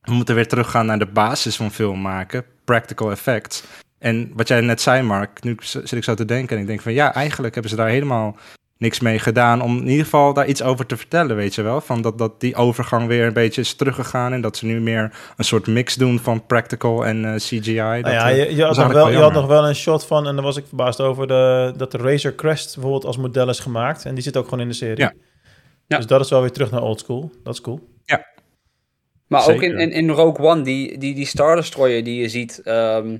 we 0.00 0.12
moeten 0.12 0.34
weer 0.34 0.48
teruggaan 0.48 0.86
naar 0.86 0.98
de 0.98 1.06
basis 1.06 1.56
van 1.56 1.70
film 1.70 2.00
maken, 2.00 2.44
practical 2.64 3.10
effects. 3.10 3.64
En 4.02 4.30
wat 4.34 4.48
jij 4.48 4.60
net 4.60 4.80
zei, 4.80 5.02
Mark, 5.02 5.42
nu 5.42 5.56
zit 5.60 5.92
ik 5.92 6.04
zo 6.04 6.14
te 6.14 6.24
denken 6.24 6.56
en 6.56 6.62
ik 6.62 6.68
denk 6.68 6.80
van 6.80 6.92
ja, 6.92 7.14
eigenlijk 7.14 7.54
hebben 7.54 7.70
ze 7.70 7.76
daar 7.76 7.88
helemaal 7.88 8.36
niks 8.78 9.00
mee 9.00 9.18
gedaan 9.18 9.62
om 9.62 9.76
in 9.78 9.88
ieder 9.88 10.04
geval 10.04 10.32
daar 10.32 10.46
iets 10.46 10.62
over 10.62 10.86
te 10.86 10.96
vertellen, 10.96 11.36
weet 11.36 11.54
je 11.54 11.62
wel? 11.62 11.80
Van 11.80 12.02
dat, 12.02 12.18
dat 12.18 12.40
die 12.40 12.54
overgang 12.54 13.06
weer 13.06 13.26
een 13.26 13.32
beetje 13.32 13.60
is 13.60 13.74
teruggegaan 13.74 14.32
en 14.32 14.40
dat 14.40 14.56
ze 14.56 14.66
nu 14.66 14.80
meer 14.80 15.12
een 15.36 15.44
soort 15.44 15.66
mix 15.66 15.94
doen 15.94 16.18
van 16.18 16.46
practical 16.46 17.06
en 17.06 17.24
eh, 17.24 17.34
CGI. 17.34 17.74
Dat, 17.74 17.84
Nou 17.84 18.14
ja, 18.14 18.30
eh, 18.30 18.36
je, 18.36 18.56
je, 18.56 18.64
had 18.64 18.76
nog 18.76 18.92
wel, 18.92 19.10
je 19.10 19.16
had 19.16 19.32
nog 19.32 19.46
wel 19.46 19.68
een 19.68 19.74
shot 19.74 20.06
van, 20.06 20.26
en 20.26 20.34
daar 20.34 20.44
was 20.44 20.56
ik 20.56 20.66
verbaasd 20.66 21.00
over, 21.00 21.26
de, 21.26 21.72
dat 21.76 21.92
de 21.92 21.98
Razer 21.98 22.34
Crest 22.34 22.74
bijvoorbeeld 22.74 23.04
als 23.04 23.16
model 23.16 23.48
is 23.48 23.58
gemaakt. 23.58 24.04
En 24.04 24.14
die 24.14 24.22
zit 24.22 24.36
ook 24.36 24.44
gewoon 24.44 24.60
in 24.60 24.68
de 24.68 24.74
serie. 24.74 24.98
Ja. 24.98 25.12
Ja. 25.86 25.96
Dus 25.96 26.06
dat 26.06 26.20
is 26.20 26.30
wel 26.30 26.40
weer 26.40 26.52
terug 26.52 26.70
naar 26.70 26.82
old 26.82 27.00
school. 27.00 27.30
Dat 27.42 27.54
is 27.54 27.60
cool. 27.60 27.80
Maar 29.32 29.48
ook 29.48 29.62
in, 29.62 29.78
in, 29.78 29.92
in 29.92 30.10
Rogue 30.10 30.46
One, 30.46 30.62
die, 30.62 30.98
die, 30.98 31.14
die 31.14 31.26
Star 31.26 31.56
Destroyer 31.56 32.04
die 32.04 32.20
je 32.20 32.28
ziet, 32.28 32.60
ehm, 32.64 33.16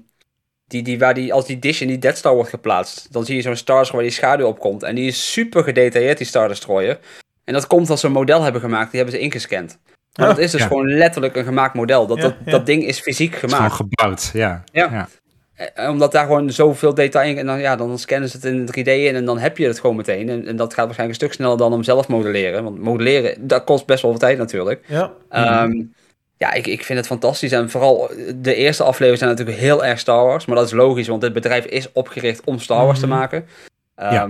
die, 0.72 0.82
die, 0.82 0.98
waar 0.98 1.14
die, 1.14 1.32
als 1.32 1.46
die 1.46 1.58
dish 1.58 1.80
in 1.80 1.88
die 1.88 1.98
Death 1.98 2.16
Star 2.16 2.34
wordt 2.34 2.50
geplaatst, 2.50 3.12
dan 3.12 3.24
zie 3.24 3.36
je 3.36 3.42
zo'n 3.42 3.56
Star 3.56 3.88
waar 3.92 4.02
die 4.02 4.10
schaduw 4.10 4.46
op 4.46 4.58
komt. 4.58 4.82
En 4.82 4.94
die 4.94 5.06
is 5.06 5.32
super 5.32 5.64
gedetailleerd, 5.64 6.18
die 6.18 6.26
Star 6.26 6.48
Destroyer. 6.48 6.98
En 7.44 7.52
dat 7.54 7.66
komt 7.66 7.90
als 7.90 8.00
ze 8.00 8.06
een 8.06 8.12
model 8.12 8.42
hebben 8.42 8.60
gemaakt, 8.60 8.90
die 8.90 9.00
hebben 9.00 9.18
ze 9.18 9.24
ingescand. 9.24 9.78
Maar 10.16 10.28
Oh, 10.28 10.34
dat 10.34 10.44
is 10.44 10.50
dus 10.50 10.60
ja. 10.60 10.66
gewoon 10.66 10.88
letterlijk 10.88 11.36
een 11.36 11.44
gemaakt 11.44 11.74
model. 11.74 12.06
Dat, 12.06 12.16
Ja, 12.16 12.22
dat, 12.22 12.34
ja. 12.44 12.50
dat 12.50 12.66
ding 12.66 12.84
is 12.84 13.00
fysiek 13.00 13.34
Het 13.34 13.42
is 13.44 13.52
gewoon 13.52 13.70
gemaakt. 13.70 13.90
gebouwd, 13.90 14.30
ja. 14.32 14.64
Ja. 14.72 14.88
ja. 14.92 15.08
Eh, 15.74 15.88
Omdat 15.90 16.12
daar 16.12 16.26
gewoon 16.26 16.50
zoveel 16.50 16.94
detail 16.94 17.30
in... 17.30 17.38
En 17.38 17.46
dan, 17.46 17.60
ja, 17.60 17.76
dan 17.76 17.98
scannen 17.98 18.28
ze 18.28 18.36
het 18.36 18.44
in 18.44 18.66
3D 18.66 18.88
in 18.88 19.14
en 19.14 19.24
dan 19.24 19.38
heb 19.38 19.58
je 19.58 19.66
het 19.66 19.80
gewoon 19.80 19.96
meteen. 19.96 20.28
En, 20.28 20.46
en 20.46 20.56
dat 20.56 20.74
gaat 20.74 20.84
waarschijnlijk 20.84 21.20
een 21.20 21.26
stuk 21.28 21.32
sneller 21.32 21.58
dan 21.58 21.72
om 21.72 21.82
zelf 21.82 22.08
modelleren. 22.08 22.64
Want 22.64 22.78
modelleren, 22.78 23.46
dat 23.46 23.64
kost 23.64 23.86
best 23.86 24.02
wel 24.02 24.10
veel 24.10 24.20
tijd 24.20 24.38
natuurlijk. 24.38 24.84
Ja. 24.86 25.12
Ehm, 25.28 25.82
ja, 26.42 26.52
ik, 26.52 26.66
ik 26.66 26.84
vind 26.84 26.98
het 26.98 27.06
fantastisch. 27.08 27.52
En 27.52 27.70
vooral 27.70 28.10
de 28.36 28.54
eerste 28.54 28.82
afleveringen 28.82 29.18
zijn 29.18 29.30
natuurlijk 29.30 29.58
heel 29.58 29.84
erg 29.84 29.98
Star 29.98 30.24
Wars. 30.24 30.46
Maar 30.46 30.56
dat 30.56 30.66
is 30.66 30.72
logisch, 30.72 31.08
want 31.08 31.20
dit 31.20 31.32
bedrijf 31.32 31.64
is 31.64 31.92
opgericht 31.92 32.44
om 32.44 32.58
Star 32.58 32.84
Wars 32.84 32.98
Mhm. 32.98 33.08
te 33.08 33.14
maken. 33.14 33.44
Ehm, 33.96 34.14
Ja. 34.14 34.26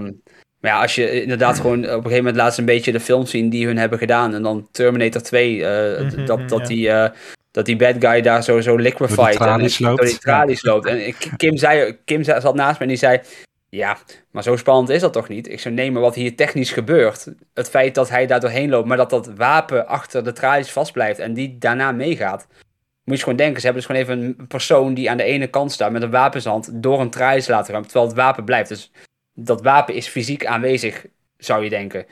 Maar 0.60 0.70
ja, 0.70 0.80
als 0.80 0.94
je 0.94 1.22
inderdaad 1.22 1.56
gewoon 1.60 1.78
op 1.78 1.84
een 1.84 1.92
gegeven 1.94 2.16
moment 2.16 2.36
laat 2.36 2.54
ze 2.54 2.60
een 2.60 2.66
beetje 2.66 2.92
de 2.92 3.00
films 3.00 3.30
zien 3.30 3.48
die 3.48 3.66
hun 3.66 3.78
hebben 3.78 3.98
gedaan. 3.98 4.34
En 4.34 4.42
dan 4.42 4.68
Terminator 4.72 5.22
2, 5.22 5.66
eh, 5.66 6.00
Mhm, 6.04 6.24
dat, 6.26 6.48
dat, 6.48 6.60
ja. 6.60 6.66
die, 6.66 6.88
eh, 6.90 7.10
dat 7.50 7.66
die 7.66 7.76
bad 7.76 7.94
guy 7.98 8.20
daar 8.20 8.42
zo, 8.42 8.60
zo 8.60 8.76
liquefied. 8.76 9.32
tralies 9.32 9.80
en, 9.80 9.86
loopt. 9.86 9.98
Door 9.98 10.06
die 10.08 10.18
tralies 10.18 10.62
loopt. 10.62 10.86
En 10.86 11.14
Kim, 11.36 11.56
zei, 11.56 11.96
Kim 12.04 12.22
zat 12.22 12.54
naast 12.54 12.78
me 12.78 12.82
en 12.84 12.88
die 12.88 12.96
zei... 12.98 13.20
Ja, 13.76 13.98
maar 14.30 14.42
zo 14.42 14.56
spannend 14.56 14.88
is 14.88 15.00
dat 15.00 15.12
toch 15.12 15.28
niet? 15.28 15.48
Ik 15.48 15.60
zou 15.60 15.74
nemen 15.74 16.00
wat 16.00 16.14
hier 16.14 16.36
technisch 16.36 16.70
gebeurt. 16.70 17.26
Het 17.54 17.68
feit 17.68 17.94
dat 17.94 18.08
hij 18.08 18.26
daar 18.26 18.40
doorheen 18.40 18.70
loopt, 18.70 18.88
maar 18.88 18.96
dat 18.96 19.10
dat 19.10 19.26
wapen 19.36 19.86
achter 19.86 20.24
de 20.24 20.32
tralies 20.32 20.70
vastblijft 20.70 21.18
en 21.18 21.34
die 21.34 21.58
daarna 21.58 21.92
meegaat. 21.92 22.46
Moet 23.04 23.16
je 23.16 23.22
gewoon 23.22 23.38
denken, 23.38 23.60
ze 23.60 23.66
hebben 23.66 23.86
dus 23.86 23.96
gewoon 23.96 24.18
even 24.18 24.36
een 24.38 24.46
persoon 24.46 24.94
die 24.94 25.10
aan 25.10 25.16
de 25.16 25.22
ene 25.22 25.46
kant 25.46 25.72
staat 25.72 25.92
met 25.92 26.02
een 26.02 26.10
wapen 26.10 26.34
in 26.34 26.40
zijn 26.40 26.54
hand 26.54 26.82
door 26.82 27.00
een 27.00 27.10
tralies 27.10 27.48
laten 27.48 27.74
gaan, 27.74 27.82
terwijl 27.82 28.06
het 28.06 28.16
wapen 28.16 28.44
blijft. 28.44 28.68
Dus 28.68 28.90
dat 29.34 29.62
wapen 29.62 29.94
is 29.94 30.08
fysiek 30.08 30.46
aanwezig, 30.46 31.06
zou 31.36 31.64
je 31.64 31.70
denken. 31.70 32.06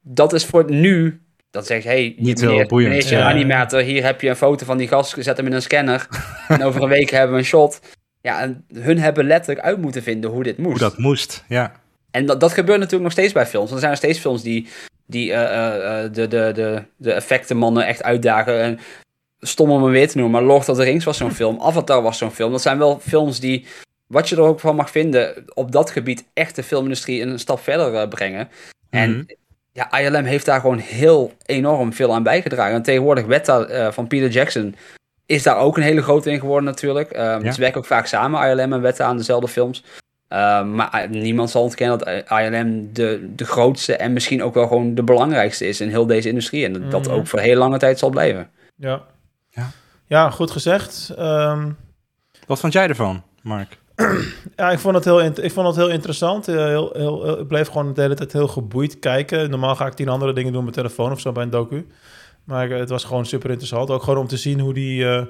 Dat 0.00 0.32
is 0.32 0.44
voor 0.44 0.70
nu, 0.70 1.20
dan 1.50 1.64
zeg 1.64 1.82
je, 1.82 1.88
hey, 1.88 2.14
Niet 2.18 2.40
meneer, 2.40 2.56
heel 2.56 2.66
boeiend, 2.66 2.94
meneer 2.94 3.18
ja. 3.18 3.30
animator, 3.30 3.80
hier 3.80 4.04
heb 4.04 4.20
je 4.20 4.28
een 4.28 4.36
foto 4.36 4.64
van 4.64 4.78
die 4.78 4.88
gast, 4.88 5.14
zet 5.18 5.36
hem 5.36 5.46
in 5.46 5.52
een 5.52 5.62
scanner 5.62 6.08
en 6.48 6.62
over 6.62 6.82
een 6.82 6.88
week 6.88 7.10
hebben 7.10 7.32
we 7.32 7.38
een 7.38 7.44
shot. 7.44 7.80
Ja, 8.22 8.40
en 8.40 8.64
hun 8.72 8.98
hebben 8.98 9.26
letterlijk 9.26 9.66
uit 9.66 9.78
moeten 9.78 10.02
vinden 10.02 10.30
hoe 10.30 10.42
dit 10.42 10.58
moest. 10.58 10.80
Hoe 10.80 10.88
dat 10.88 10.98
moest, 10.98 11.44
ja. 11.48 11.72
En 12.10 12.26
dat, 12.26 12.40
dat 12.40 12.52
gebeurt 12.52 12.76
natuurlijk 12.78 13.02
nog 13.02 13.12
steeds 13.12 13.32
bij 13.32 13.46
films. 13.46 13.70
Er 13.70 13.78
zijn 13.78 13.90
nog 13.90 13.98
steeds 13.98 14.18
films 14.18 14.42
die, 14.42 14.68
die 15.06 15.32
eh, 15.32 15.42
eh, 15.42 16.04
eh, 16.04 16.12
de, 16.12 16.28
de, 16.28 16.50
de, 16.54 16.82
de 16.96 17.12
effectenmannen 17.12 17.86
echt 17.86 18.02
uitdagen. 18.02 18.60
En 18.60 18.78
stom 19.40 19.70
om 19.70 19.82
hem 19.82 19.92
weer 19.92 20.08
te 20.08 20.16
noemen, 20.18 20.40
maar 20.40 20.50
Lord 20.50 20.68
of 20.68 20.76
the 20.76 20.82
Rings 20.82 21.04
was 21.04 21.16
zo'n 21.16 21.32
film. 21.32 21.60
Avatar 21.68 22.02
was 22.02 22.18
zo'n 22.18 22.30
film. 22.30 22.52
Dat 22.52 22.62
zijn 22.62 22.78
wel 22.78 22.98
films 22.98 23.40
die, 23.40 23.66
wat 24.06 24.28
je 24.28 24.36
er 24.36 24.42
ook 24.42 24.60
van 24.60 24.76
mag 24.76 24.90
vinden, 24.90 25.44
op 25.54 25.72
dat 25.72 25.90
gebied 25.90 26.24
echt 26.32 26.56
de 26.56 26.62
filmindustrie 26.62 27.22
een 27.22 27.38
stap 27.38 27.60
verder 27.60 28.08
brengen. 28.08 28.48
En 28.90 29.10
Mhm. 29.10 29.22
ja, 29.72 29.98
ILM 29.98 30.24
heeft 30.24 30.46
daar 30.46 30.60
gewoon 30.60 30.78
heel 30.78 31.32
enorm 31.46 31.92
veel 31.92 32.14
aan 32.14 32.22
bijgedragen. 32.22 32.74
En 32.74 32.82
tegenwoordig 32.82 33.24
Weta 33.26 33.64
eh, 33.64 33.92
van 33.92 34.06
Peter 34.06 34.28
Jackson 34.30 34.74
is 35.30 35.42
daar 35.42 35.56
ook 35.56 35.76
een 35.76 35.82
hele 35.82 36.02
grote 36.02 36.30
in 36.30 36.38
geworden 36.40 36.64
natuurlijk. 36.64 37.10
Ehm, 37.10 37.44
Ja. 37.44 37.52
Ze 37.52 37.60
werken 37.60 37.78
ook 37.80 37.86
vaak 37.86 38.06
samen, 38.06 38.48
ILM 38.50 38.72
en 38.72 38.80
Weta, 38.80 39.04
aan 39.04 39.16
dezelfde 39.16 39.48
films. 39.48 39.84
Ehm, 40.28 40.74
maar 40.74 40.90
eh, 40.92 41.08
niemand 41.10 41.50
zal 41.50 41.62
ontkennen 41.62 41.98
dat 41.98 42.08
eh, 42.08 42.44
ILM 42.44 42.92
de, 42.92 43.28
de 43.36 43.44
grootste 43.44 43.96
en 43.96 44.12
misschien 44.12 44.42
ook 44.42 44.54
wel 44.54 44.66
gewoon 44.66 44.94
de 44.94 45.02
belangrijkste 45.02 45.66
is 45.68 45.80
in 45.80 45.88
heel 45.88 46.06
deze 46.06 46.28
industrie. 46.28 46.64
En 46.64 46.72
dat, 46.72 46.90
dat 46.90 47.06
Mhm. 47.06 47.14
ook 47.14 47.26
voor 47.26 47.38
heel 47.38 47.56
lange 47.56 47.78
tijd 47.78 47.98
zal 47.98 48.10
blijven. 48.10 48.48
Ja. 48.76 49.02
Ja. 49.50 49.70
Ja, 50.06 50.30
goed 50.30 50.50
gezegd. 50.50 51.12
Ehm, 51.18 51.68
Wat 52.46 52.60
vond 52.60 52.72
jij 52.72 52.88
ervan, 52.88 53.22
Mark? 53.42 53.78
ja, 54.56 54.70
ik 54.70 54.78
vond 54.78 54.94
het 54.94 55.04
heel, 55.04 55.20
ik 55.24 55.52
vond 55.52 55.66
het 55.66 55.76
heel 55.76 55.88
interessant. 55.90 56.48
Eh, 56.48 56.54
heel, 56.54 56.90
heel, 56.92 57.22
heel- 57.24 57.38
ik 57.40 57.46
bleef 57.48 57.68
gewoon 57.68 57.94
de 57.94 58.00
hele 58.00 58.14
tijd 58.14 58.32
heel 58.32 58.48
geboeid 58.48 58.98
kijken. 58.98 59.50
Normaal 59.50 59.76
ga 59.76 59.86
ik 59.86 59.92
tien 59.92 60.08
andere 60.08 60.32
dingen 60.32 60.52
doen 60.52 60.64
met 60.64 60.74
mijn 60.74 60.86
telefoon 60.86 61.12
of 61.12 61.20
zo 61.20 61.32
bij 61.32 61.42
een 61.42 61.50
docu. 61.50 61.86
Maar 62.50 62.70
eh, 62.70 62.78
het 62.78 62.88
was 62.88 63.04
gewoon 63.04 63.26
super 63.26 63.50
interessant. 63.50 63.90
Ook 63.90 64.02
gewoon 64.02 64.18
om 64.18 64.26
te 64.26 64.36
zien 64.36 64.60
hoe 64.60 64.74
die, 64.74 65.08
eh, 65.08 65.22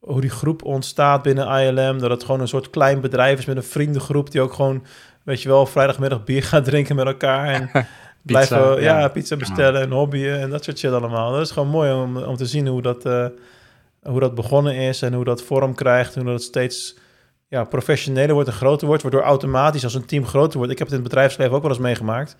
hoe 0.00 0.20
die 0.20 0.30
groep 0.30 0.64
ontstaat 0.64 1.22
binnen 1.22 1.60
ILM. 1.60 1.98
Dat 1.98 2.10
het 2.10 2.24
gewoon 2.24 2.40
een 2.40 2.48
soort 2.48 2.70
klein 2.70 3.00
bedrijf 3.00 3.38
is 3.38 3.44
met 3.44 3.56
een 3.56 3.62
vriendengroep 3.62 4.30
die 4.30 4.40
ook 4.40 4.52
gewoon, 4.52 4.84
weet 5.22 5.42
je 5.42 5.48
wel, 5.48 5.66
vrijdagmiddag 5.66 6.24
bier 6.24 6.42
gaat 6.42 6.64
drinken 6.64 6.96
met 6.96 7.06
elkaar. 7.06 7.46
En 7.46 7.70
blijven 8.22 8.82
ja, 8.82 8.98
ja. 8.98 9.08
pizza 9.08 9.36
bestellen 9.36 9.80
en 9.80 9.90
hobbyen 9.90 10.40
en 10.40 10.50
dat 10.50 10.64
soort 10.64 10.78
shit 10.78 10.92
allemaal. 10.92 11.32
Dat 11.32 11.40
is 11.40 11.50
gewoon 11.50 11.68
mooi 11.68 11.92
om, 11.92 12.16
om 12.16 12.36
te 12.36 12.46
zien 12.46 12.66
hoe 12.66 12.82
dat, 12.82 13.04
eh, 13.04 13.26
hoe 14.02 14.20
dat 14.20 14.34
begonnen 14.34 14.74
is 14.74 15.02
en 15.02 15.12
hoe 15.12 15.24
dat 15.24 15.42
vorm 15.42 15.74
krijgt. 15.74 16.14
Hoe 16.14 16.24
dat 16.24 16.42
steeds 16.42 16.96
ja, 17.50 17.64
professioneler 17.64 18.34
wordt 18.34 18.48
en 18.48 18.54
groter 18.54 18.86
wordt, 18.86 19.02
waardoor 19.02 19.22
automatisch 19.22 19.84
als 19.84 19.94
een 19.94 20.04
team 20.04 20.26
groter 20.26 20.56
wordt. 20.56 20.72
Ik 20.72 20.78
heb 20.78 20.88
het 20.88 20.96
in 20.96 21.02
het 21.02 21.12
bedrijfsleven 21.12 21.54
ook 21.54 21.62
wel 21.62 21.70
eens 21.70 21.80
meegemaakt. 21.80 22.36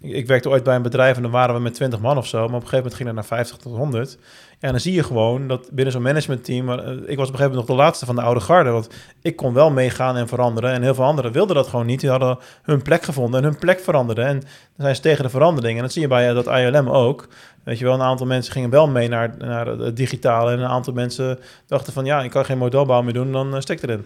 Ik, 0.00 0.26
werkte 0.26 0.48
ooit 0.48 0.62
bij 0.62 0.74
een 0.76 0.82
bedrijf 0.82 1.16
en 1.16 1.22
dan 1.22 1.30
waren 1.30 1.54
we 1.54 1.60
met 1.60 1.74
20 1.74 2.00
man 2.00 2.16
of 2.16 2.26
zo, 2.26 2.36
maar 2.36 2.46
op 2.46 2.52
een 2.52 2.60
gegeven 2.60 2.76
moment 2.76 2.94
ging 2.94 3.06
het 3.08 3.16
naar 3.16 3.24
50 3.24 3.56
tot 3.56 3.76
100. 3.76 4.18
Ja, 4.50 4.68
en 4.68 4.70
dan 4.70 4.80
zie 4.80 4.92
je 4.92 5.02
gewoon 5.02 5.48
dat 5.48 5.68
binnen 5.70 5.92
zo'n 5.92 6.02
managementteam, 6.02 6.70
eh, 6.70 6.76
ik 6.76 6.86
was 6.86 6.98
op 6.98 7.08
een 7.08 7.16
gegeven 7.16 7.38
moment 7.38 7.54
nog 7.54 7.64
de 7.66 7.74
laatste 7.74 8.06
van 8.06 8.14
de 8.14 8.22
oude 8.22 8.40
garde, 8.40 8.70
want 8.70 8.88
ik 9.22 9.36
kon 9.36 9.54
wel 9.54 9.70
meegaan 9.70 10.16
en 10.16 10.28
veranderen 10.28 10.72
en 10.72 10.82
heel 10.82 10.94
veel 10.94 11.04
anderen 11.04 11.32
wilden 11.32 11.56
dat 11.56 11.68
gewoon 11.68 11.86
niet. 11.86 12.00
Die 12.00 12.10
hadden 12.10 12.38
hun 12.62 12.82
plek 12.82 13.02
gevonden 13.02 13.40
en 13.40 13.46
hun 13.46 13.58
plek 13.58 13.80
veranderde 13.80 14.22
en 14.22 14.38
dan 14.40 14.50
zijn 14.76 14.94
ze 14.94 15.02
tegen 15.02 15.24
de 15.24 15.30
verandering. 15.30 15.76
En 15.76 15.82
dat 15.82 15.92
zie 15.92 16.02
je 16.02 16.08
bij 16.08 16.28
eh, 16.28 16.34
dat 16.34 16.46
ILM 16.46 16.88
ook. 16.88 17.28
Weet 17.64 17.78
je 17.78 17.84
wel, 17.84 17.94
een 17.94 18.02
aantal 18.02 18.26
mensen 18.26 18.52
gingen 18.52 18.70
wel 18.70 18.88
mee 18.88 19.08
naar, 19.08 19.34
naar 19.38 19.66
het 19.66 19.96
digitale 19.96 20.52
en 20.52 20.58
een 20.58 20.68
aantal 20.68 20.92
mensen 20.92 21.38
dachten 21.66 21.92
van 21.92 22.04
ja, 22.04 22.22
ik 22.22 22.30
kan 22.30 22.44
geen 22.44 22.58
modelbouw 22.58 23.02
meer 23.02 23.12
doen, 23.12 23.32
dan 23.32 23.54
uh, 23.54 23.60
stek 23.60 23.82
erin. 23.82 24.04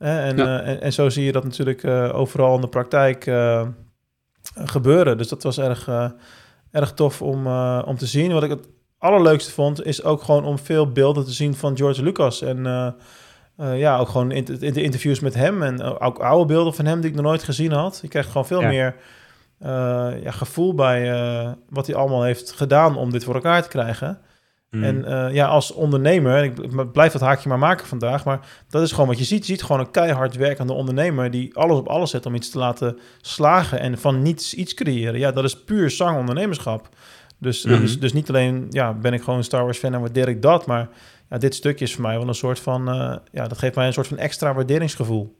En, 0.00 0.36
Ja. 0.36 0.60
eh, 0.60 0.68
en, 0.68 0.80
en 0.80 0.92
zo 0.92 1.08
zie 1.08 1.24
je 1.24 1.32
dat 1.32 1.44
natuurlijk 1.44 1.82
eh, 1.84 2.10
overal 2.14 2.54
in 2.54 2.60
de 2.60 2.68
praktijk 2.68 3.26
eh, 3.26 3.66
gebeuren. 4.54 5.18
Dus 5.18 5.28
dat 5.28 5.42
was 5.42 5.58
erg, 5.58 5.88
erg 6.70 6.92
tof 6.92 7.22
om, 7.22 7.46
om 7.82 7.96
te 7.96 8.06
zien. 8.06 8.32
Wat 8.32 8.42
ik 8.42 8.50
het 8.50 8.68
allerleukste 8.98 9.50
vond, 9.52 9.84
is 9.84 10.04
ook 10.04 10.22
gewoon 10.22 10.44
om 10.44 10.58
veel 10.58 10.92
beelden 10.92 11.24
te 11.24 11.32
zien 11.32 11.54
van 11.54 11.76
George 11.76 12.02
Lucas. 12.02 12.42
En 12.42 12.62
ja, 13.56 13.98
ook 13.98 14.08
gewoon 14.08 14.30
in, 14.30 14.60
in 14.60 14.72
de 14.72 14.82
interviews 14.82 15.20
met 15.20 15.34
hem 15.34 15.62
en 15.62 15.82
ook 15.82 16.18
oude 16.18 16.44
beelden 16.46 16.74
van 16.74 16.84
hem 16.84 17.00
die 17.00 17.10
ik 17.10 17.16
nog 17.16 17.24
nooit 17.24 17.42
gezien 17.42 17.72
had. 17.72 17.98
Je 18.02 18.08
krijgt 18.08 18.28
gewoon 18.30 18.46
veel 18.46 18.60
Ja. 18.60 18.68
meer 18.68 18.96
ja, 20.22 20.30
gevoel 20.30 20.74
bij 20.74 21.02
wat 21.68 21.86
hij 21.86 21.96
allemaal 21.96 22.22
heeft 22.22 22.52
gedaan 22.52 22.96
om 22.96 23.10
dit 23.10 23.24
voor 23.24 23.34
elkaar 23.34 23.62
te 23.62 23.68
krijgen. 23.68 24.18
Mm. 24.70 24.84
En 24.84 25.04
eh, 25.04 25.34
ja, 25.34 25.46
als 25.46 25.72
ondernemer, 25.72 26.44
ik 26.44 26.54
bl- 26.70 26.82
blijf 26.82 27.12
dat 27.12 27.20
haakje 27.20 27.48
maar 27.48 27.58
maken 27.58 27.86
vandaag, 27.86 28.24
maar 28.24 28.40
dat 28.68 28.82
is 28.82 28.92
gewoon 28.92 29.06
wat 29.06 29.18
je 29.18 29.24
ziet. 29.24 29.46
Je 29.46 29.52
ziet 29.52 29.62
gewoon 29.62 29.80
een 29.80 29.90
keihard 29.90 30.36
werkende 30.36 30.72
ondernemer 30.72 31.30
die 31.30 31.56
alles 31.56 31.78
op 31.78 31.86
alles 31.88 32.10
zet 32.10 32.26
om 32.26 32.34
iets 32.34 32.50
te 32.50 32.58
laten 32.58 32.98
slagen 33.20 33.80
en 33.80 33.98
van 33.98 34.22
niets 34.22 34.54
iets 34.54 34.74
creëren. 34.74 35.18
Ja, 35.18 35.32
dat 35.32 35.44
is 35.44 35.64
puur 35.64 35.90
zang 35.90 36.18
ondernemerschap. 36.18 36.88
Dus, 37.38 37.64
Mhm. 37.64 37.80
dus, 37.80 38.00
dus 38.00 38.12
niet 38.12 38.28
alleen 38.28 38.66
ja, 38.70 38.92
ben 38.94 39.12
ik 39.12 39.20
gewoon 39.22 39.38
een 39.38 39.44
Star 39.44 39.64
Wars 39.64 39.78
fan 39.78 39.94
en 39.94 40.00
waardeer 40.00 40.28
ik 40.28 40.42
dat, 40.42 40.66
maar 40.66 40.88
ja, 41.30 41.38
dit 41.38 41.54
stukje 41.54 41.84
is 41.84 41.94
voor 41.94 42.02
mij 42.02 42.18
wel 42.18 42.28
een 42.28 42.34
soort 42.34 42.58
van, 42.60 42.88
eh, 42.88 43.16
ja, 43.32 43.48
dat 43.48 43.58
geeft 43.58 43.74
mij 43.74 43.86
een 43.86 43.92
soort 43.92 44.06
van 44.06 44.18
extra 44.18 44.54
waarderingsgevoel. 44.54 45.36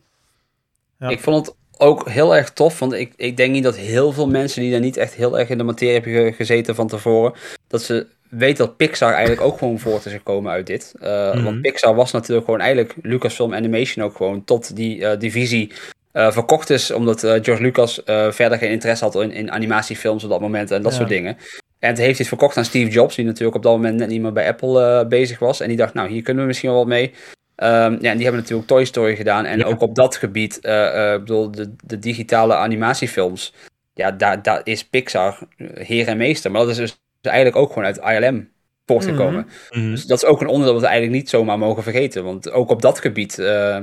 Ja. 0.98 1.08
Ik 1.08 1.20
vond 1.20 1.46
het 1.46 1.56
ook 1.78 2.08
heel 2.08 2.36
erg 2.36 2.50
tof, 2.52 2.78
want 2.78 2.92
ik, 2.92 3.12
ik 3.16 3.36
denk 3.36 3.52
niet 3.52 3.64
dat 3.64 3.76
heel 3.76 4.12
veel 4.12 4.28
mensen 4.28 4.62
die 4.62 4.70
daar 4.70 4.80
niet 4.80 4.96
echt 4.96 5.14
heel 5.14 5.38
erg 5.38 5.48
in 5.48 5.58
de 5.58 5.64
materie 5.64 5.94
hebben 5.94 6.12
ge- 6.12 6.32
gezeten 6.32 6.74
van 6.74 6.88
tevoren, 6.88 7.32
dat 7.66 7.82
ze 7.82 8.06
weten 8.30 8.66
dat 8.66 8.76
Pixar 8.76 9.12
eigenlijk 9.12 9.40
ook 9.40 9.58
gewoon 9.58 9.78
voort 9.78 10.06
is 10.06 10.12
gekomen 10.12 10.52
uit 10.52 10.66
dit. 10.66 10.94
Uh, 11.02 11.34
Mhm. 11.34 11.44
Want 11.44 11.60
Pixar 11.60 11.94
was 11.94 12.12
natuurlijk 12.12 12.44
gewoon 12.44 12.60
eigenlijk 12.60 12.94
Lucasfilm 13.02 13.54
Animation 13.54 14.04
ook 14.04 14.16
gewoon 14.16 14.44
tot 14.44 14.76
die 14.76 14.98
uh, 14.98 15.10
divisie 15.18 15.72
eh, 16.12 16.30
verkocht 16.32 16.70
is 16.70 16.90
omdat 16.90 17.24
eh, 17.24 17.30
George 17.42 17.62
Lucas 17.62 18.04
eh, 18.04 18.30
verder 18.30 18.58
geen 18.58 18.70
interesse 18.70 19.04
had 19.04 19.14
in, 19.14 19.32
in 19.32 19.50
animatiefilms 19.50 20.24
op 20.24 20.30
dat 20.30 20.40
moment 20.40 20.70
en 20.70 20.82
dat 20.82 20.92
Ja. 20.92 20.96
soort 20.98 21.08
dingen. 21.10 21.36
En 21.78 21.94
toen 21.94 22.04
heeft 22.04 22.18
hij 22.18 22.26
het 22.26 22.28
verkocht 22.28 22.56
aan 22.56 22.64
Steve 22.64 22.90
Jobs, 22.90 23.14
die 23.16 23.24
natuurlijk 23.24 23.56
op 23.56 23.62
dat 23.62 23.72
moment 23.72 23.96
net 23.96 24.08
niet 24.08 24.20
meer 24.20 24.32
bij 24.32 24.48
Apple 24.48 24.82
eh, 25.00 25.08
bezig 25.08 25.38
was. 25.38 25.60
En 25.60 25.68
die 25.68 25.76
dacht, 25.76 25.94
nou, 25.94 26.08
hier 26.08 26.22
kunnen 26.22 26.42
we 26.42 26.48
misschien 26.48 26.68
wel 26.70 26.78
wat 26.78 26.88
mee. 26.88 27.12
Ehm, 27.56 27.72
ja, 28.00 28.10
en 28.10 28.16
die 28.16 28.22
hebben 28.24 28.40
natuurlijk 28.40 28.68
Toy 28.68 28.84
Story 28.84 29.16
gedaan. 29.16 29.44
En 29.44 29.58
Ja. 29.58 29.64
ook 29.64 29.80
op 29.80 29.94
dat 29.94 30.16
gebied, 30.16 30.60
eh, 30.60 31.06
eh, 31.08 31.14
ik 31.14 31.20
bedoel, 31.20 31.50
de, 31.50 31.74
de 31.84 31.98
digitale 31.98 32.54
animatiefilms. 32.54 33.52
Ja, 33.94 34.10
daar, 34.10 34.42
daar 34.42 34.60
is 34.64 34.84
Pixar 34.84 35.38
eh, 35.56 35.66
heer 35.86 36.08
en 36.08 36.16
meester. 36.16 36.50
Maar 36.50 36.60
dat 36.60 36.70
is 36.70 36.76
dus 36.76 36.98
eigenlijk 37.28 37.56
ook 37.56 37.68
gewoon 37.68 37.84
uit 37.84 37.96
ILM 38.22 38.48
voortgekomen. 38.86 39.46
Mhm. 39.70 39.90
Dus 39.90 40.06
dat 40.06 40.22
is 40.22 40.28
ook 40.28 40.40
een 40.40 40.46
onderdeel 40.46 40.72
dat 40.72 40.82
we 40.82 40.88
eigenlijk 40.88 41.18
niet 41.18 41.30
zomaar 41.30 41.58
mogen 41.58 41.82
vergeten. 41.82 42.24
Want 42.24 42.50
ook 42.50 42.70
op 42.70 42.82
dat 42.82 42.98
gebied 42.98 43.38
eh, 43.38 43.78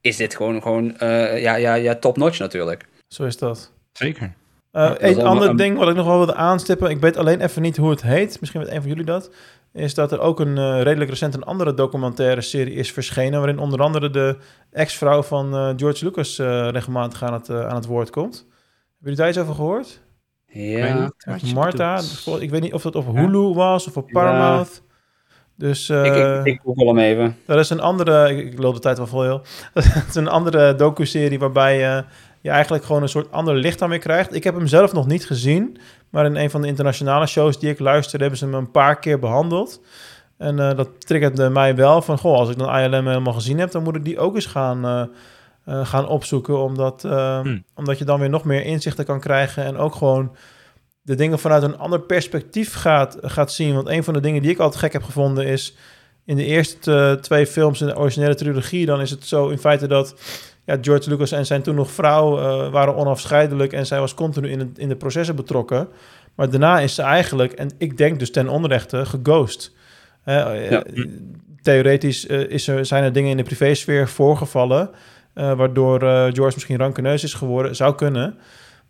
is 0.00 0.16
dit 0.16 0.36
gewoon, 0.36 0.62
gewoon 0.62 0.98
eh, 0.98 1.42
ja, 1.42 1.54
ja, 1.54 1.74
ja, 1.74 1.94
top-notch 1.94 2.38
natuurlijk. 2.38 2.86
Zo 3.08 3.24
is 3.24 3.36
dat. 3.36 3.72
Zeker. 3.92 4.32
Eh 4.70 4.92
is 4.98 5.16
een 5.16 5.22
ander 5.26 5.48
een- 5.48 5.56
ding 5.56 5.78
wat 5.78 5.88
ik 5.88 5.94
nog 5.94 6.06
wel 6.06 6.16
wilde 6.16 6.34
aanstippen, 6.34 6.90
ik 6.90 7.00
weet 7.00 7.16
alleen 7.16 7.40
even 7.40 7.62
niet 7.62 7.76
hoe 7.76 7.90
het 7.90 8.02
heet, 8.02 8.40
misschien 8.40 8.60
weet 8.60 8.70
een 8.70 8.80
van 8.80 8.88
jullie 8.90 9.04
dat, 9.04 9.30
is 9.72 9.94
dat 9.94 10.12
er 10.12 10.20
ook 10.20 10.40
een 10.40 10.82
redelijk 10.82 11.10
recent 11.10 11.34
een 11.34 11.42
andere 11.44 11.74
documentaire 11.74 12.40
serie 12.40 12.74
is 12.74 12.92
verschenen, 12.92 13.38
waarin 13.38 13.58
onder 13.58 13.80
andere 13.80 14.10
de 14.10 14.36
ex-vrouw 14.70 15.22
van 15.22 15.74
George 15.78 16.04
Lucas 16.04 16.38
regelmatig 16.70 17.22
aan 17.22 17.32
het, 17.32 17.50
aan 17.50 17.74
het 17.74 17.86
woord 17.86 18.10
komt. 18.10 18.34
Hebben 18.34 18.46
jullie 18.98 19.16
daar 19.16 19.28
iets 19.28 19.38
over 19.38 19.54
gehoord? 19.54 20.00
Ja, 20.52 21.10
Marta, 21.54 22.00
bedoelt. 22.24 22.42
ik 22.42 22.50
weet 22.50 22.60
niet 22.60 22.72
of 22.74 22.82
dat 22.82 22.94
op 22.94 23.16
Hulu 23.16 23.54
was 23.54 23.86
of 23.86 23.96
op 23.96 24.08
Paramount. 24.10 24.82
Dus 25.56 25.90
ik, 25.90 25.96
eh, 25.96 26.38
ik, 26.38 26.44
ik 26.44 26.60
google 26.64 26.86
hem 26.86 26.98
even. 26.98 27.36
dat 27.46 27.58
is 27.58 27.70
een 27.70 27.80
andere, 27.80 28.36
ik, 28.36 28.52
ik 28.52 28.58
loop 28.58 28.74
de 28.74 28.80
tijd 28.80 28.96
wel 28.96 29.06
vol 29.06 29.22
heel. 29.22 29.42
Dat 29.74 30.06
is 30.08 30.14
een 30.14 30.28
andere 30.28 30.74
docu-serie 30.74 31.38
waarbij 31.38 31.78
je, 31.78 32.04
je 32.40 32.50
eigenlijk 32.50 32.84
gewoon 32.84 33.02
een 33.02 33.08
soort 33.08 33.32
ander 33.32 33.54
licht 33.54 33.82
aan 33.82 33.88
weer 33.88 33.98
krijgt. 33.98 34.34
Ik 34.34 34.44
heb 34.44 34.54
hem 34.54 34.66
zelf 34.66 34.92
nog 34.92 35.06
niet 35.06 35.26
gezien, 35.26 35.78
maar 36.10 36.24
in 36.24 36.36
een 36.36 36.50
van 36.50 36.62
de 36.62 36.68
internationale 36.68 37.26
shows 37.26 37.58
die 37.58 37.70
ik 37.70 37.78
luister, 37.78 38.20
hebben 38.20 38.38
ze 38.38 38.44
hem 38.44 38.54
een 38.54 38.70
paar 38.70 38.98
keer 38.98 39.18
behandeld. 39.18 39.80
En 40.38 40.58
eh, 40.58 40.76
dat 40.76 40.88
triggerde 41.06 41.50
mij 41.50 41.76
wel 41.76 42.02
van, 42.02 42.18
goh, 42.18 42.38
als 42.38 42.50
ik 42.50 42.58
dan 42.58 42.76
ILM 42.76 43.06
helemaal 43.06 43.32
gezien 43.32 43.58
heb, 43.58 43.70
dan 43.70 43.82
moet 43.82 43.96
ik 43.96 44.04
die 44.04 44.18
ook 44.18 44.34
eens 44.34 44.46
gaan, 44.46 45.10
eh, 45.64 45.86
gaan 45.86 46.08
opzoeken. 46.08 46.58
Omdat, 46.62 47.04
eh, 47.04 47.40
Hmm. 47.40 47.64
omdat 47.74 47.98
je 47.98 48.04
dan 48.04 48.20
weer 48.20 48.30
nog 48.30 48.44
meer 48.44 48.64
inzichten 48.64 49.04
kan 49.04 49.20
krijgen 49.20 49.64
en 49.64 49.76
ook 49.76 49.94
gewoon 49.94 50.36
de 51.02 51.14
dingen 51.14 51.38
vanuit 51.38 51.62
een 51.62 51.78
ander 51.78 52.00
perspectief 52.00 52.74
gaat, 52.74 53.16
gaat 53.20 53.52
zien. 53.52 53.74
Want 53.74 53.88
een 53.88 54.04
van 54.04 54.14
de 54.14 54.20
dingen 54.20 54.42
die 54.42 54.50
ik 54.50 54.58
altijd 54.58 54.80
gek 54.80 54.92
heb 54.92 55.02
gevonden 55.02 55.46
is... 55.46 55.76
in 56.24 56.36
de 56.36 56.44
eerste 56.44 57.18
twee 57.20 57.46
films 57.46 57.80
in 57.80 57.86
de 57.86 57.96
originele 57.96 58.34
trilogie... 58.34 58.86
dan 58.86 59.00
is 59.00 59.10
het 59.10 59.26
zo 59.26 59.48
in 59.48 59.58
feite 59.58 59.86
dat 59.86 60.14
ja, 60.64 60.78
George 60.80 61.08
Lucas 61.08 61.32
en 61.32 61.46
zijn 61.46 61.62
toen 61.62 61.74
nog 61.74 61.90
vrouw... 61.90 62.38
eh, 62.38 62.70
waren 62.70 62.96
onafscheidelijk 62.96 63.72
en 63.72 63.86
zij 63.86 64.00
was 64.00 64.14
continu 64.14 64.48
in, 64.50 64.58
het, 64.58 64.78
in 64.78 64.88
de 64.88 64.96
processen 64.96 65.36
betrokken. 65.36 65.88
Maar 66.34 66.50
daarna 66.50 66.80
is 66.80 66.94
ze 66.94 67.02
eigenlijk, 67.02 67.52
en 67.52 67.70
ik 67.78 67.96
denk 67.98 68.18
dus 68.18 68.30
ten 68.30 68.48
onrechte, 68.48 69.06
geghost. 69.06 69.72
Eh, 70.24 70.70
Ja. 70.70 70.82
Theoretisch 71.62 72.24
is 72.26 72.68
er, 72.68 72.86
zijn 72.86 73.04
er 73.04 73.12
dingen 73.12 73.30
in 73.30 73.36
de 73.36 73.42
privésfeer 73.42 74.08
voorgevallen... 74.08 74.90
eh, 75.34 75.52
waardoor 75.52 76.02
eh, 76.02 76.08
George 76.22 76.52
misschien 76.54 76.78
rankeneus 76.78 77.22
is 77.24 77.34
geworden. 77.34 77.76
Zou 77.76 77.94
kunnen... 77.94 78.38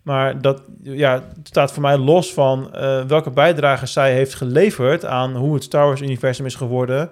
Maar 0.03 0.41
dat 0.41 0.61
ja, 0.81 1.23
staat 1.43 1.71
voor 1.71 1.81
mij 1.81 1.97
los 1.97 2.33
van 2.33 2.73
eh, 2.73 3.01
welke 3.03 3.29
bijdrage 3.29 3.85
zij 3.85 4.13
heeft 4.13 4.33
geleverd 4.33 5.05
aan 5.05 5.35
hoe 5.35 5.53
het 5.53 5.63
Star 5.63 5.85
Wars-universum 5.85 6.45
is 6.45 6.55
geworden, 6.55 7.09